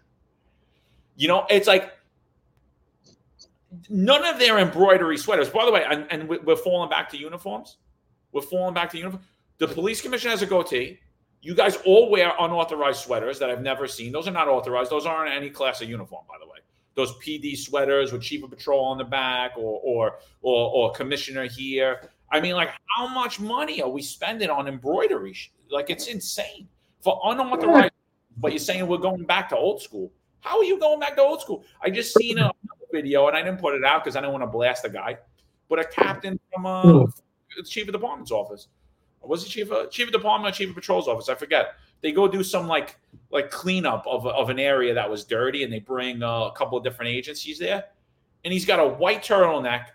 You 1.17 1.27
know, 1.27 1.45
it's 1.51 1.67
like 1.67 1.93
none 3.89 4.25
of 4.25 4.39
their 4.39 4.59
embroidery 4.59 5.19
sweaters. 5.19 5.49
By 5.49 5.65
the 5.65 5.73
way, 5.73 5.85
and, 5.89 6.07
and 6.11 6.29
we're 6.29 6.57
falling 6.57 6.91
back 6.91 7.09
to 7.11 7.17
uniforms. 7.19 7.79
We're 8.33 8.43
falling 8.43 8.75
back 8.75 8.91
to 8.91 8.99
uniform. 8.99 9.23
The 9.59 9.69
police 9.69 10.01
commissioner 10.01 10.31
has 10.31 10.43
a 10.43 10.47
goatee. 10.47 10.99
You 11.41 11.55
guys 11.55 11.77
all 11.85 12.11
wear 12.11 12.33
unauthorized 12.39 13.01
sweaters 13.01 13.39
that 13.39 13.51
I've 13.51 13.63
never 13.63 13.87
seen. 13.87 14.13
Those 14.13 14.27
are 14.27 14.33
not 14.33 14.49
authorized. 14.49 14.91
Those 14.91 15.07
aren't 15.07 15.33
any 15.33 15.51
class 15.51 15.81
of 15.81 15.89
uniform, 15.89 16.25
by 16.29 16.35
the 16.41 16.47
way. 16.47 16.59
Those 16.95 17.17
PD 17.19 17.57
sweaters 17.57 18.13
with 18.13 18.23
chief 18.23 18.43
of 18.43 18.51
patrol 18.51 18.85
on 18.85 18.99
the 18.99 19.05
back 19.05 19.53
or 19.57 19.81
or 19.85 20.19
or, 20.43 20.71
or 20.71 20.93
commissioner 20.93 21.45
here. 21.45 22.11
I 22.31 22.41
mean, 22.41 22.55
like, 22.55 22.71
how 22.97 23.07
much 23.09 23.41
money 23.41 23.81
are 23.81 23.89
we 23.89 24.03
spending 24.03 24.51
on 24.51 24.67
embroidery? 24.67 25.35
Like, 25.71 25.91
it's 25.91 26.09
insane 26.09 26.69
for 27.01 27.21
unauthorized. 27.25 27.93
But 28.37 28.53
you're 28.53 28.59
saying 28.59 28.87
we're 28.87 28.99
going 28.99 29.25
back 29.25 29.49
to 29.51 29.57
old 29.57 29.81
school. 29.81 30.13
How 30.41 30.59
are 30.59 30.65
you 30.65 30.79
going 30.79 31.01
back 31.01 31.17
to 31.17 31.23
old 31.23 31.41
school? 31.41 31.65
I 31.83 31.91
just 31.91 32.15
seen 32.15 32.39
a 32.39 32.53
video 32.93 33.29
and 33.29 33.37
I 33.37 33.43
didn't 33.43 33.61
put 33.61 33.75
it 33.75 33.85
out 33.85 34.05
because 34.05 34.17
I 34.17 34.21
didn't 34.21 34.33
want 34.33 34.43
to 34.43 34.49
blast 34.49 34.83
the 34.83 34.91
guy, 34.91 35.19
but 35.69 35.79
a 35.79 35.85
captain 35.85 36.39
from 36.53 36.67
uh, 36.67 36.83
hmm. 36.83 37.63
chief 37.65 37.89
of 37.89 37.93
department's 37.93 38.31
office 38.31 38.69
was 39.29 39.45
he 39.45 39.51
chief 39.51 39.71
of 39.71 39.91
chief 39.91 40.07
of 40.09 40.13
department 40.13 40.53
or 40.53 40.57
chief 40.57 40.71
of 40.71 40.75
patrol's 40.75 41.09
office? 41.09 41.29
I 41.29 41.35
forget. 41.35 41.75
They 42.01 42.13
go 42.13 42.29
do 42.29 42.43
some 42.43 42.67
like 42.67 42.99
like 43.31 43.51
cleanup 43.51 44.07
of, 44.07 44.27
of 44.27 44.51
an 44.51 44.59
area 44.59 44.95
that 44.95 45.09
was 45.09 45.25
dirty, 45.25 45.65
and 45.65 45.73
they 45.73 45.81
bring 45.81 46.23
uh, 46.23 46.45
a 46.45 46.53
couple 46.53 46.79
of 46.79 46.85
different 46.85 47.11
agencies 47.11 47.59
there. 47.59 47.85
And 48.45 48.53
he's 48.53 48.65
got 48.65 48.79
a 48.79 48.87
white 48.87 49.23
turtleneck 49.23 49.87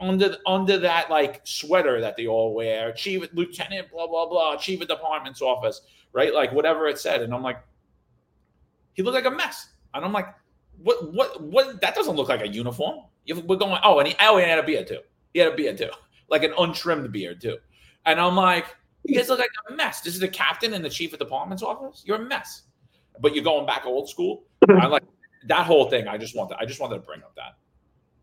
under 0.00 0.36
under 0.46 0.78
that 0.78 1.10
like 1.10 1.40
sweater 1.44 2.00
that 2.00 2.16
they 2.16 2.26
all 2.26 2.54
wear. 2.54 2.92
Chief 2.92 3.26
lieutenant, 3.32 3.90
blah 3.90 4.06
blah 4.06 4.26
blah, 4.26 4.56
chief 4.56 4.80
of 4.82 4.88
department's 4.88 5.40
office, 5.40 5.82
right? 6.12 6.34
Like 6.34 6.52
whatever 6.52 6.88
it 6.88 6.98
said. 6.98 7.22
And 7.22 7.32
I'm 7.32 7.42
like, 7.42 7.62
he 8.94 9.02
looked 9.02 9.14
like 9.14 9.32
a 9.32 9.36
mess. 9.36 9.68
And 9.94 10.04
I'm 10.04 10.12
like, 10.12 10.34
what 10.82 11.12
what 11.12 11.42
what? 11.42 11.80
That 11.80 11.94
doesn't 11.94 12.16
look 12.16 12.28
like 12.28 12.42
a 12.42 12.48
uniform. 12.48 13.00
We're 13.28 13.56
going. 13.56 13.78
Oh, 13.84 13.98
and 13.98 14.08
he 14.08 14.14
oh, 14.20 14.38
he 14.38 14.44
had 14.44 14.58
a 14.58 14.62
beard 14.62 14.86
too. 14.86 15.00
He 15.32 15.40
had 15.40 15.52
a 15.52 15.56
beard 15.56 15.78
too, 15.78 15.90
like 16.28 16.42
an 16.42 16.52
untrimmed 16.58 17.10
beard 17.12 17.40
too. 17.40 17.58
And 18.04 18.20
I'm 18.20 18.36
like, 18.36 18.66
you 19.04 19.16
guys 19.16 19.28
look 19.28 19.38
like 19.38 19.50
a 19.68 19.74
mess. 19.74 20.00
This 20.00 20.14
is 20.14 20.20
the 20.20 20.28
captain 20.28 20.74
and 20.74 20.84
the 20.84 20.90
chief 20.90 21.12
of 21.12 21.18
department's 21.18 21.62
office. 21.62 22.02
You're 22.04 22.16
a 22.16 22.24
mess. 22.24 22.62
But 23.20 23.34
you're 23.34 23.44
going 23.44 23.66
back 23.66 23.84
old 23.84 24.08
school. 24.08 24.44
I 24.68 24.86
like 24.86 25.04
that 25.46 25.66
whole 25.66 25.90
thing. 25.90 26.08
I 26.08 26.16
just 26.18 26.36
wanted. 26.36 26.56
I 26.58 26.64
just 26.64 26.80
wanted 26.80 26.96
to 26.96 27.00
bring 27.02 27.22
up 27.22 27.34
that. 27.36 27.56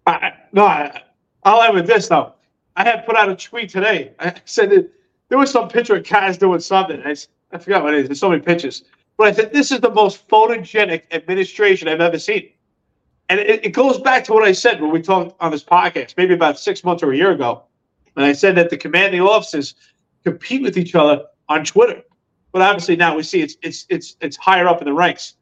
I, 0.06 0.34
no, 0.52 0.65
I, 0.65 1.03
I'll 1.44 1.61
end 1.61 1.76
with 1.76 1.88
this 1.88 2.07
though. 2.07 2.34
I 2.76 2.84
had 2.84 3.06
put 3.06 3.15
out 3.15 3.30
a 3.30 3.36
tweet 3.36 3.69
today. 3.69 4.14
I 4.19 4.34
said 4.45 4.69
that 4.72 4.91
there 5.30 5.38
was 5.38 5.52
some 5.52 5.69
picture 5.69 5.95
of 5.95 6.03
Kaz 6.03 6.40
doing 6.40 6.60
something. 6.60 7.02
I, 7.06 7.15
I 7.52 7.57
forgot 7.57 7.84
what 7.84 7.94
it 7.94 8.02
is. 8.02 8.07
There's 8.07 8.19
so 8.19 8.30
many 8.30 8.41
pictures. 8.41 8.84
But 9.19 9.27
I 9.27 9.31
said 9.33 9.53
this 9.53 9.71
is 9.71 9.81
the 9.81 9.91
most 9.91 10.27
photogenic 10.27 11.03
administration 11.11 11.87
I've 11.87 12.01
ever 12.01 12.17
seen. 12.17 12.49
And 13.29 13.39
it, 13.39 13.63
it 13.63 13.69
goes 13.69 13.99
back 13.99 14.23
to 14.23 14.33
what 14.33 14.43
I 14.43 14.53
said 14.53 14.81
when 14.81 14.89
we 14.89 15.03
talked 15.03 15.35
on 15.39 15.51
this 15.51 15.63
podcast, 15.63 16.15
maybe 16.17 16.33
about 16.33 16.57
six 16.57 16.83
months 16.83 17.03
or 17.03 17.11
a 17.11 17.15
year 17.15 17.29
ago 17.29 17.65
and 18.19 18.25
I 18.25 18.33
said 18.33 18.55
that 18.55 18.69
the 18.69 18.75
commanding 18.75 19.21
officers 19.21 19.75
compete 20.25 20.61
with 20.61 20.77
each 20.77 20.93
other 20.93 21.23
on 21.47 21.63
Twitter. 21.63 22.03
But 22.51 22.61
obviously 22.61 22.97
now 22.97 23.15
we 23.15 23.23
see 23.23 23.41
it's 23.41 23.55
it's 23.61 23.85
it's 23.87 24.17
it's 24.19 24.35
higher 24.35 24.67
up 24.67 24.81
in 24.81 24.87
the 24.87 24.93
ranks. 24.93 25.35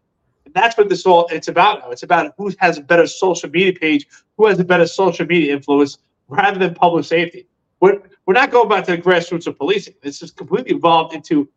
And 0.45 0.53
that's 0.53 0.77
what 0.77 0.87
this 0.87 1.03
all 1.03 1.27
it's 1.31 1.47
about 1.47 1.79
now. 1.79 1.89
It's 1.89 2.03
about 2.03 2.35
who 2.37 2.51
has 2.59 2.77
a 2.77 2.81
better 2.81 3.07
social 3.07 3.49
media 3.49 3.73
page, 3.73 4.07
who 4.37 4.45
has 4.45 4.59
a 4.59 4.63
better 4.63 4.85
social 4.85 5.25
media 5.25 5.55
influence 5.55 5.97
rather 6.27 6.59
than 6.59 6.75
public 6.75 7.05
safety. 7.05 7.47
We're, 7.79 7.99
we're 8.27 8.35
not 8.35 8.51
going 8.51 8.69
back 8.69 8.85
to 8.85 8.91
the 8.91 9.01
grassroots 9.01 9.47
of 9.47 9.57
policing. 9.57 9.95
This 10.03 10.21
is 10.21 10.29
completely 10.29 10.75
evolved 10.75 11.15
into 11.15 11.49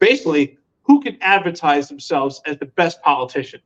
basically 0.00 0.58
who 0.82 1.00
can 1.00 1.16
advertise 1.20 1.88
themselves 1.88 2.40
as 2.46 2.58
the 2.58 2.66
best 2.66 3.00
politician. 3.02 3.60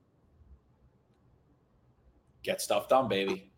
Get 2.43 2.61
stuff 2.61 2.89
done, 2.89 3.09
baby. 3.09 3.51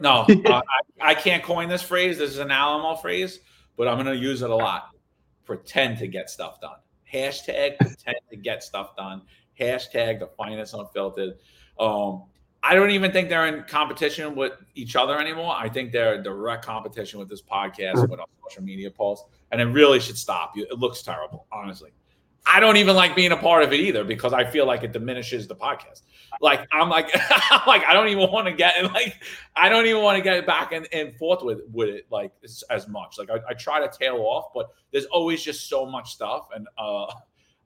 No, 0.00 0.26
uh, 0.46 0.62
I, 1.00 1.10
I, 1.10 1.14
can't 1.14 1.42
coin 1.42 1.68
this 1.68 1.82
phrase. 1.82 2.18
This 2.18 2.30
is 2.30 2.38
an 2.38 2.50
Alamo 2.50 2.96
phrase, 2.96 3.40
but 3.76 3.88
I'm 3.88 3.94
going 3.94 4.14
to 4.14 4.16
use 4.16 4.42
it 4.42 4.50
a 4.50 4.54
lot. 4.54 4.90
Pretend 5.44 5.98
to 5.98 6.06
get 6.06 6.28
stuff 6.28 6.60
done. 6.60 6.76
Hashtag 7.10 7.78
pretend 7.78 8.18
to 8.30 8.36
get 8.36 8.62
stuff 8.62 8.94
done. 8.96 9.22
Hashtag 9.58 10.20
the 10.20 10.28
finest 10.36 10.74
unfiltered. 10.74 11.38
Um, 11.78 12.24
I 12.62 12.74
don't 12.74 12.90
even 12.90 13.12
think 13.12 13.28
they're 13.28 13.46
in 13.46 13.64
competition 13.64 14.34
with 14.34 14.52
each 14.74 14.96
other 14.96 15.18
anymore. 15.18 15.54
I 15.56 15.68
think 15.68 15.92
they're 15.92 16.16
in 16.16 16.22
direct 16.22 16.64
competition 16.64 17.18
with 17.18 17.28
this 17.28 17.40
podcast, 17.40 18.08
with 18.08 18.20
our 18.20 18.26
social 18.44 18.62
media 18.62 18.90
posts, 18.90 19.26
and 19.52 19.60
it 19.60 19.66
really 19.66 20.00
should 20.00 20.18
stop. 20.18 20.56
You, 20.56 20.64
it 20.64 20.78
looks 20.78 21.02
terrible, 21.02 21.46
honestly. 21.52 21.90
I 22.50 22.60
don't 22.60 22.78
even 22.78 22.96
like 22.96 23.14
being 23.14 23.32
a 23.32 23.36
part 23.36 23.62
of 23.62 23.72
it 23.72 23.80
either 23.80 24.04
because 24.04 24.32
I 24.32 24.44
feel 24.44 24.66
like 24.66 24.82
it 24.82 24.92
diminishes 24.92 25.46
the 25.46 25.54
podcast. 25.54 26.02
Like 26.40 26.66
I'm 26.72 26.88
like 26.88 27.10
I'm 27.50 27.60
like 27.66 27.84
I 27.84 27.92
don't 27.92 28.08
even 28.08 28.30
want 28.30 28.46
to 28.46 28.52
get 28.52 28.82
like 28.94 29.22
I 29.54 29.68
don't 29.68 29.86
even 29.86 30.02
want 30.02 30.16
to 30.16 30.22
get 30.22 30.46
back 30.46 30.72
and, 30.72 30.88
and 30.92 31.14
forth 31.16 31.42
with 31.42 31.60
with 31.70 31.88
it 31.90 32.06
like 32.10 32.32
as, 32.42 32.64
as 32.70 32.88
much. 32.88 33.18
Like 33.18 33.30
I, 33.30 33.38
I, 33.50 33.54
try 33.54 33.86
to 33.86 33.98
tail 33.98 34.16
off, 34.16 34.46
but 34.54 34.70
there's 34.92 35.06
always 35.06 35.42
just 35.42 35.68
so 35.68 35.84
much 35.84 36.12
stuff, 36.12 36.48
and 36.54 36.66
uh, 36.78 37.12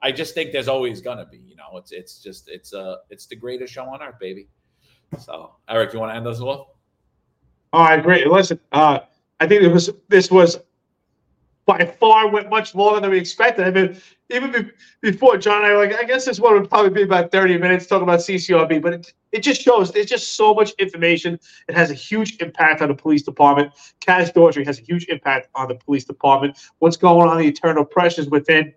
I 0.02 0.10
just 0.10 0.34
think 0.34 0.52
there's 0.52 0.68
always 0.68 1.00
gonna 1.00 1.26
be. 1.26 1.38
You 1.38 1.56
know, 1.56 1.76
it's 1.76 1.92
it's 1.92 2.18
just 2.18 2.48
it's 2.48 2.74
uh 2.74 2.96
it's 3.10 3.26
the 3.26 3.36
greatest 3.36 3.72
show 3.72 3.84
on 3.84 4.02
earth, 4.02 4.18
baby. 4.18 4.48
So 5.18 5.52
Eric, 5.68 5.92
you 5.92 6.00
want 6.00 6.12
to 6.12 6.16
end 6.16 6.26
us 6.26 6.40
off? 6.40 6.68
All 7.72 7.84
right, 7.84 8.02
great. 8.02 8.26
Listen, 8.26 8.58
uh, 8.72 9.00
I 9.40 9.46
think 9.46 9.62
it 9.62 9.68
was 9.68 9.90
this 10.08 10.30
was 10.30 10.58
by 11.64 11.84
far 11.84 12.28
went 12.28 12.50
much 12.50 12.74
longer 12.74 13.00
than 13.00 13.10
we 13.10 13.18
expected. 13.18 13.66
I 13.66 13.70
mean, 13.70 14.00
even 14.30 14.72
before 15.00 15.36
John 15.36 15.64
I 15.64 15.74
like, 15.74 15.94
I 15.94 16.04
guess 16.04 16.24
this 16.24 16.40
one 16.40 16.54
would 16.54 16.68
probably 16.68 16.90
be 16.90 17.02
about 17.02 17.30
30 17.30 17.58
minutes 17.58 17.86
talking 17.86 18.02
about 18.02 18.20
CCRB, 18.20 18.82
but 18.82 18.94
it, 18.94 19.12
it 19.30 19.40
just 19.40 19.62
shows 19.62 19.92
there's 19.92 20.06
just 20.06 20.34
so 20.34 20.54
much 20.54 20.72
information. 20.78 21.38
It 21.68 21.76
has 21.76 21.90
a 21.90 21.94
huge 21.94 22.40
impact 22.40 22.82
on 22.82 22.88
the 22.88 22.94
police 22.94 23.22
department. 23.22 23.72
Kaz 24.00 24.32
Daughtry 24.32 24.66
has 24.66 24.78
a 24.80 24.82
huge 24.82 25.06
impact 25.08 25.48
on 25.54 25.68
the 25.68 25.76
police 25.76 26.04
department. 26.04 26.58
What's 26.78 26.96
going 26.96 27.28
on, 27.28 27.38
the 27.38 27.46
internal 27.46 27.84
pressures 27.84 28.28
within 28.28 28.74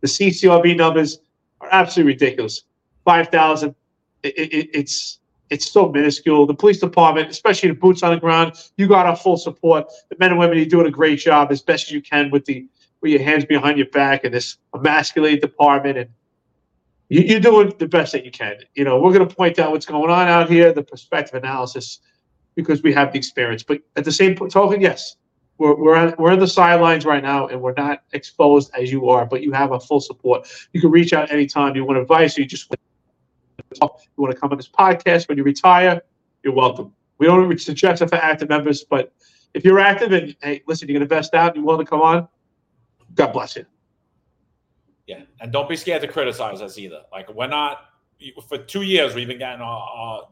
the 0.00 0.06
CCRB 0.06 0.76
numbers 0.76 1.18
are 1.60 1.68
absolutely 1.70 2.14
ridiculous. 2.14 2.62
5,000, 3.04 3.74
it, 4.22 4.28
it, 4.28 4.70
it's 4.72 5.18
it's 5.50 5.70
so 5.70 5.90
minuscule. 5.90 6.46
The 6.46 6.54
police 6.54 6.80
department, 6.80 7.30
especially 7.30 7.70
the 7.70 7.76
boots 7.76 8.02
on 8.02 8.14
the 8.14 8.20
ground, 8.20 8.54
you 8.76 8.88
got 8.88 9.06
our 9.06 9.16
full 9.16 9.36
support. 9.36 9.90
The 10.10 10.16
men 10.18 10.30
and 10.30 10.38
women, 10.38 10.56
you're 10.56 10.66
doing 10.66 10.86
a 10.86 10.90
great 10.90 11.18
job 11.18 11.52
as 11.52 11.62
best 11.62 11.86
as 11.86 11.92
you 11.92 12.02
can 12.02 12.30
with 12.30 12.44
the 12.46 12.66
with 13.02 13.12
your 13.12 13.22
hands 13.22 13.44
behind 13.44 13.76
your 13.76 13.88
back 13.88 14.24
and 14.24 14.32
this 14.32 14.56
emasculated 14.74 15.42
department 15.42 15.98
and 15.98 16.08
you, 17.10 17.36
are 17.36 17.40
doing 17.40 17.72
the 17.78 17.86
best 17.86 18.12
that 18.12 18.24
you 18.24 18.30
can. 18.30 18.56
You 18.74 18.84
know, 18.84 18.98
we're 18.98 19.12
going 19.12 19.28
to 19.28 19.34
point 19.34 19.58
out 19.58 19.70
what's 19.70 19.86
going 19.86 20.10
on 20.10 20.26
out 20.26 20.48
here, 20.48 20.72
the 20.72 20.82
perspective 20.82 21.34
analysis, 21.34 22.00
because 22.54 22.82
we 22.82 22.92
have 22.94 23.12
the 23.12 23.18
experience. 23.18 23.62
But 23.62 23.80
at 23.96 24.04
the 24.04 24.12
same 24.12 24.34
token, 24.34 24.80
yes, 24.80 25.16
we're 25.58 25.74
we're 25.74 25.94
on, 25.94 26.14
we're 26.18 26.32
in 26.32 26.38
the 26.38 26.48
sidelines 26.48 27.04
right 27.04 27.22
now, 27.22 27.46
and 27.46 27.60
we're 27.60 27.74
not 27.74 28.02
exposed 28.12 28.70
as 28.74 28.90
you 28.90 29.08
are. 29.10 29.26
But 29.26 29.42
you 29.42 29.52
have 29.52 29.72
a 29.72 29.80
full 29.80 30.00
support. 30.00 30.48
You 30.72 30.80
can 30.80 30.90
reach 30.90 31.12
out 31.12 31.30
anytime 31.30 31.76
you 31.76 31.84
want 31.84 31.98
advice. 31.98 32.38
Or 32.38 32.40
you 32.40 32.46
just 32.46 32.72
you 33.58 33.88
want 34.16 34.34
to 34.34 34.40
come 34.40 34.50
on 34.50 34.56
this 34.56 34.68
podcast 34.68 35.28
when 35.28 35.38
you 35.38 35.44
retire. 35.44 36.02
You're 36.42 36.54
welcome. 36.54 36.92
We 37.18 37.26
don't 37.26 37.60
suggest 37.60 38.02
it 38.02 38.08
for 38.08 38.16
active 38.16 38.48
members, 38.48 38.84
but 38.84 39.12
if 39.54 39.64
you're 39.64 39.78
active 39.78 40.12
and 40.12 40.36
hey, 40.42 40.62
listen, 40.66 40.88
you're 40.88 40.98
going 40.98 41.08
to 41.08 41.14
invest 41.14 41.34
out, 41.34 41.54
and 41.54 41.56
you 41.56 41.64
want 41.64 41.80
to 41.80 41.86
come 41.86 42.02
on, 42.02 42.28
God 43.14 43.32
bless 43.32 43.56
you. 43.56 43.64
Yeah, 45.06 45.22
and 45.40 45.52
don't 45.52 45.68
be 45.68 45.76
scared 45.76 46.02
to 46.02 46.08
criticize 46.08 46.60
us 46.60 46.78
either. 46.78 47.02
Like 47.12 47.32
we're 47.32 47.46
not 47.46 47.84
for 48.48 48.58
two 48.58 48.82
years 48.82 49.14
we've 49.14 49.28
been 49.28 49.38
getting 49.38 49.60
all, 49.60 50.30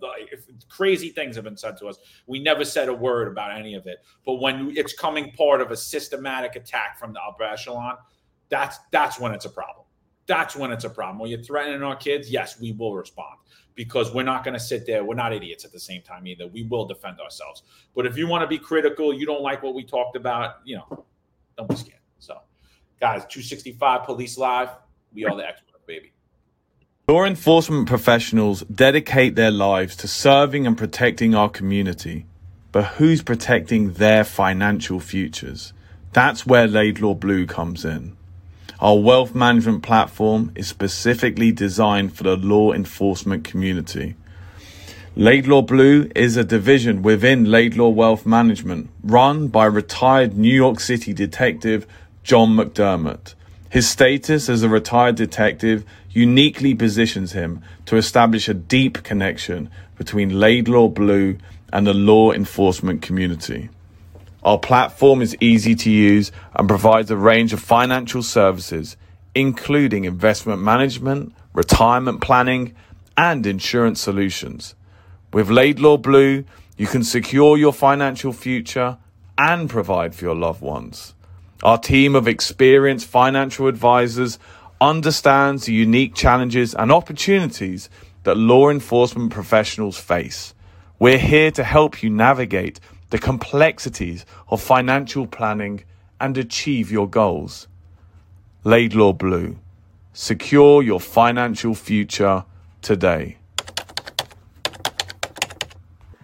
crazy 0.68 1.10
things 1.10 1.36
have 1.36 1.44
been 1.44 1.56
said 1.56 1.76
to 1.78 1.86
us. 1.86 1.98
We 2.26 2.38
never 2.38 2.64
said 2.64 2.88
a 2.88 2.94
word 2.94 3.28
about 3.28 3.56
any 3.56 3.74
of 3.74 3.86
it. 3.86 3.98
But 4.24 4.34
when 4.34 4.72
it's 4.76 4.92
coming 4.92 5.32
part 5.32 5.60
of 5.60 5.70
a 5.70 5.76
systematic 5.76 6.56
attack 6.56 6.98
from 6.98 7.12
the 7.12 7.20
upper 7.20 7.44
echelon, 7.44 7.96
that's 8.48 8.78
that's 8.90 9.18
when 9.18 9.32
it's 9.32 9.44
a 9.44 9.50
problem. 9.50 9.84
That's 10.26 10.54
when 10.54 10.70
it's 10.70 10.84
a 10.84 10.90
problem. 10.90 11.18
When 11.18 11.30
you're 11.30 11.42
threatening 11.42 11.82
our 11.82 11.96
kids, 11.96 12.30
yes, 12.30 12.60
we 12.60 12.72
will 12.72 12.94
respond 12.94 13.36
because 13.74 14.12
we're 14.12 14.22
not 14.22 14.44
going 14.44 14.54
to 14.54 14.60
sit 14.60 14.86
there. 14.86 15.04
We're 15.04 15.14
not 15.14 15.32
idiots 15.32 15.64
at 15.64 15.72
the 15.72 15.80
same 15.80 16.02
time 16.02 16.26
either. 16.26 16.46
We 16.46 16.62
will 16.64 16.84
defend 16.86 17.20
ourselves. 17.20 17.62
But 17.94 18.06
if 18.06 18.16
you 18.16 18.26
want 18.26 18.42
to 18.42 18.46
be 18.46 18.58
critical, 18.58 19.12
you 19.12 19.26
don't 19.26 19.42
like 19.42 19.62
what 19.62 19.74
we 19.74 19.84
talked 19.84 20.16
about, 20.16 20.56
you 20.64 20.76
know, 20.76 21.04
don't 21.56 21.68
be 21.68 21.76
scared. 21.76 22.00
So, 22.18 22.38
guys, 23.00 23.22
265 23.26 24.04
Police 24.04 24.38
Live, 24.38 24.70
we 25.12 25.24
are 25.24 25.36
the 25.36 25.46
experts, 25.46 25.82
baby. 25.86 26.12
Law 27.08 27.24
enforcement 27.24 27.88
professionals 27.88 28.62
dedicate 28.72 29.34
their 29.34 29.50
lives 29.50 29.96
to 29.96 30.08
serving 30.08 30.66
and 30.66 30.78
protecting 30.78 31.34
our 31.34 31.48
community. 31.48 32.26
But 32.70 32.84
who's 32.84 33.22
protecting 33.22 33.94
their 33.94 34.24
financial 34.24 35.00
futures? 35.00 35.72
That's 36.12 36.46
where 36.46 36.66
Laidlaw 36.66 37.14
Blue 37.14 37.44
comes 37.46 37.84
in. 37.84 38.16
Our 38.82 38.98
wealth 38.98 39.32
management 39.32 39.84
platform 39.84 40.50
is 40.56 40.66
specifically 40.66 41.52
designed 41.52 42.16
for 42.16 42.24
the 42.24 42.36
law 42.36 42.72
enforcement 42.72 43.44
community. 43.44 44.16
Laidlaw 45.14 45.62
Blue 45.62 46.10
is 46.16 46.36
a 46.36 46.42
division 46.42 47.00
within 47.00 47.44
Laidlaw 47.44 47.90
Wealth 47.90 48.26
Management 48.26 48.90
run 49.04 49.46
by 49.46 49.66
retired 49.66 50.36
New 50.36 50.52
York 50.52 50.80
City 50.80 51.12
detective 51.12 51.86
John 52.24 52.56
McDermott. 52.56 53.34
His 53.70 53.88
status 53.88 54.48
as 54.48 54.64
a 54.64 54.68
retired 54.68 55.14
detective 55.14 55.84
uniquely 56.10 56.74
positions 56.74 57.34
him 57.34 57.62
to 57.86 57.94
establish 57.94 58.48
a 58.48 58.54
deep 58.54 59.04
connection 59.04 59.70
between 59.96 60.40
Laidlaw 60.40 60.88
Blue 60.88 61.38
and 61.72 61.86
the 61.86 61.94
law 61.94 62.32
enforcement 62.32 63.00
community. 63.00 63.68
Our 64.42 64.58
platform 64.58 65.22
is 65.22 65.36
easy 65.40 65.74
to 65.76 65.90
use 65.90 66.32
and 66.54 66.68
provides 66.68 67.10
a 67.10 67.16
range 67.16 67.52
of 67.52 67.60
financial 67.60 68.22
services, 68.22 68.96
including 69.34 70.04
investment 70.04 70.60
management, 70.60 71.34
retirement 71.52 72.20
planning, 72.20 72.74
and 73.16 73.46
insurance 73.46 74.00
solutions. 74.00 74.74
With 75.32 75.48
Laidlaw 75.48 75.98
Blue, 75.98 76.44
you 76.76 76.86
can 76.86 77.04
secure 77.04 77.56
your 77.56 77.72
financial 77.72 78.32
future 78.32 78.98
and 79.38 79.70
provide 79.70 80.14
for 80.14 80.24
your 80.24 80.34
loved 80.34 80.60
ones. 80.60 81.14
Our 81.62 81.78
team 81.78 82.16
of 82.16 82.26
experienced 82.26 83.06
financial 83.06 83.68
advisors 83.68 84.38
understands 84.80 85.66
the 85.66 85.72
unique 85.72 86.14
challenges 86.14 86.74
and 86.74 86.90
opportunities 86.90 87.88
that 88.24 88.36
law 88.36 88.68
enforcement 88.68 89.30
professionals 89.30 89.98
face. 89.98 90.54
We're 90.98 91.18
here 91.18 91.50
to 91.52 91.64
help 91.64 92.02
you 92.02 92.10
navigate 92.10 92.80
the 93.12 93.18
complexities 93.18 94.24
of 94.48 94.62
financial 94.62 95.26
planning 95.26 95.84
and 96.18 96.38
achieve 96.38 96.90
your 96.90 97.06
goals. 97.06 97.68
Laidlaw 98.64 99.12
Blue. 99.12 99.58
Secure 100.14 100.82
your 100.82 100.98
financial 100.98 101.74
future 101.74 102.46
today. 102.80 103.36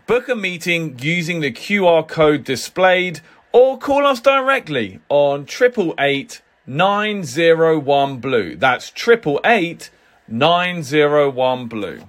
Book 0.06 0.30
a 0.30 0.34
meeting 0.34 0.98
using 0.98 1.40
the 1.40 1.52
QR 1.52 2.08
code 2.08 2.44
displayed 2.44 3.20
or 3.52 3.76
call 3.76 4.06
us 4.06 4.20
directly 4.20 4.98
on 5.10 5.44
triple 5.44 5.94
eight 6.00 6.40
901 6.66 8.16
blue. 8.16 8.56
That's 8.56 8.88
triple 8.88 9.42
eight 9.44 9.90
nine 10.26 10.82
zero 10.82 11.28
one 11.28 11.66
blue. 11.66 12.08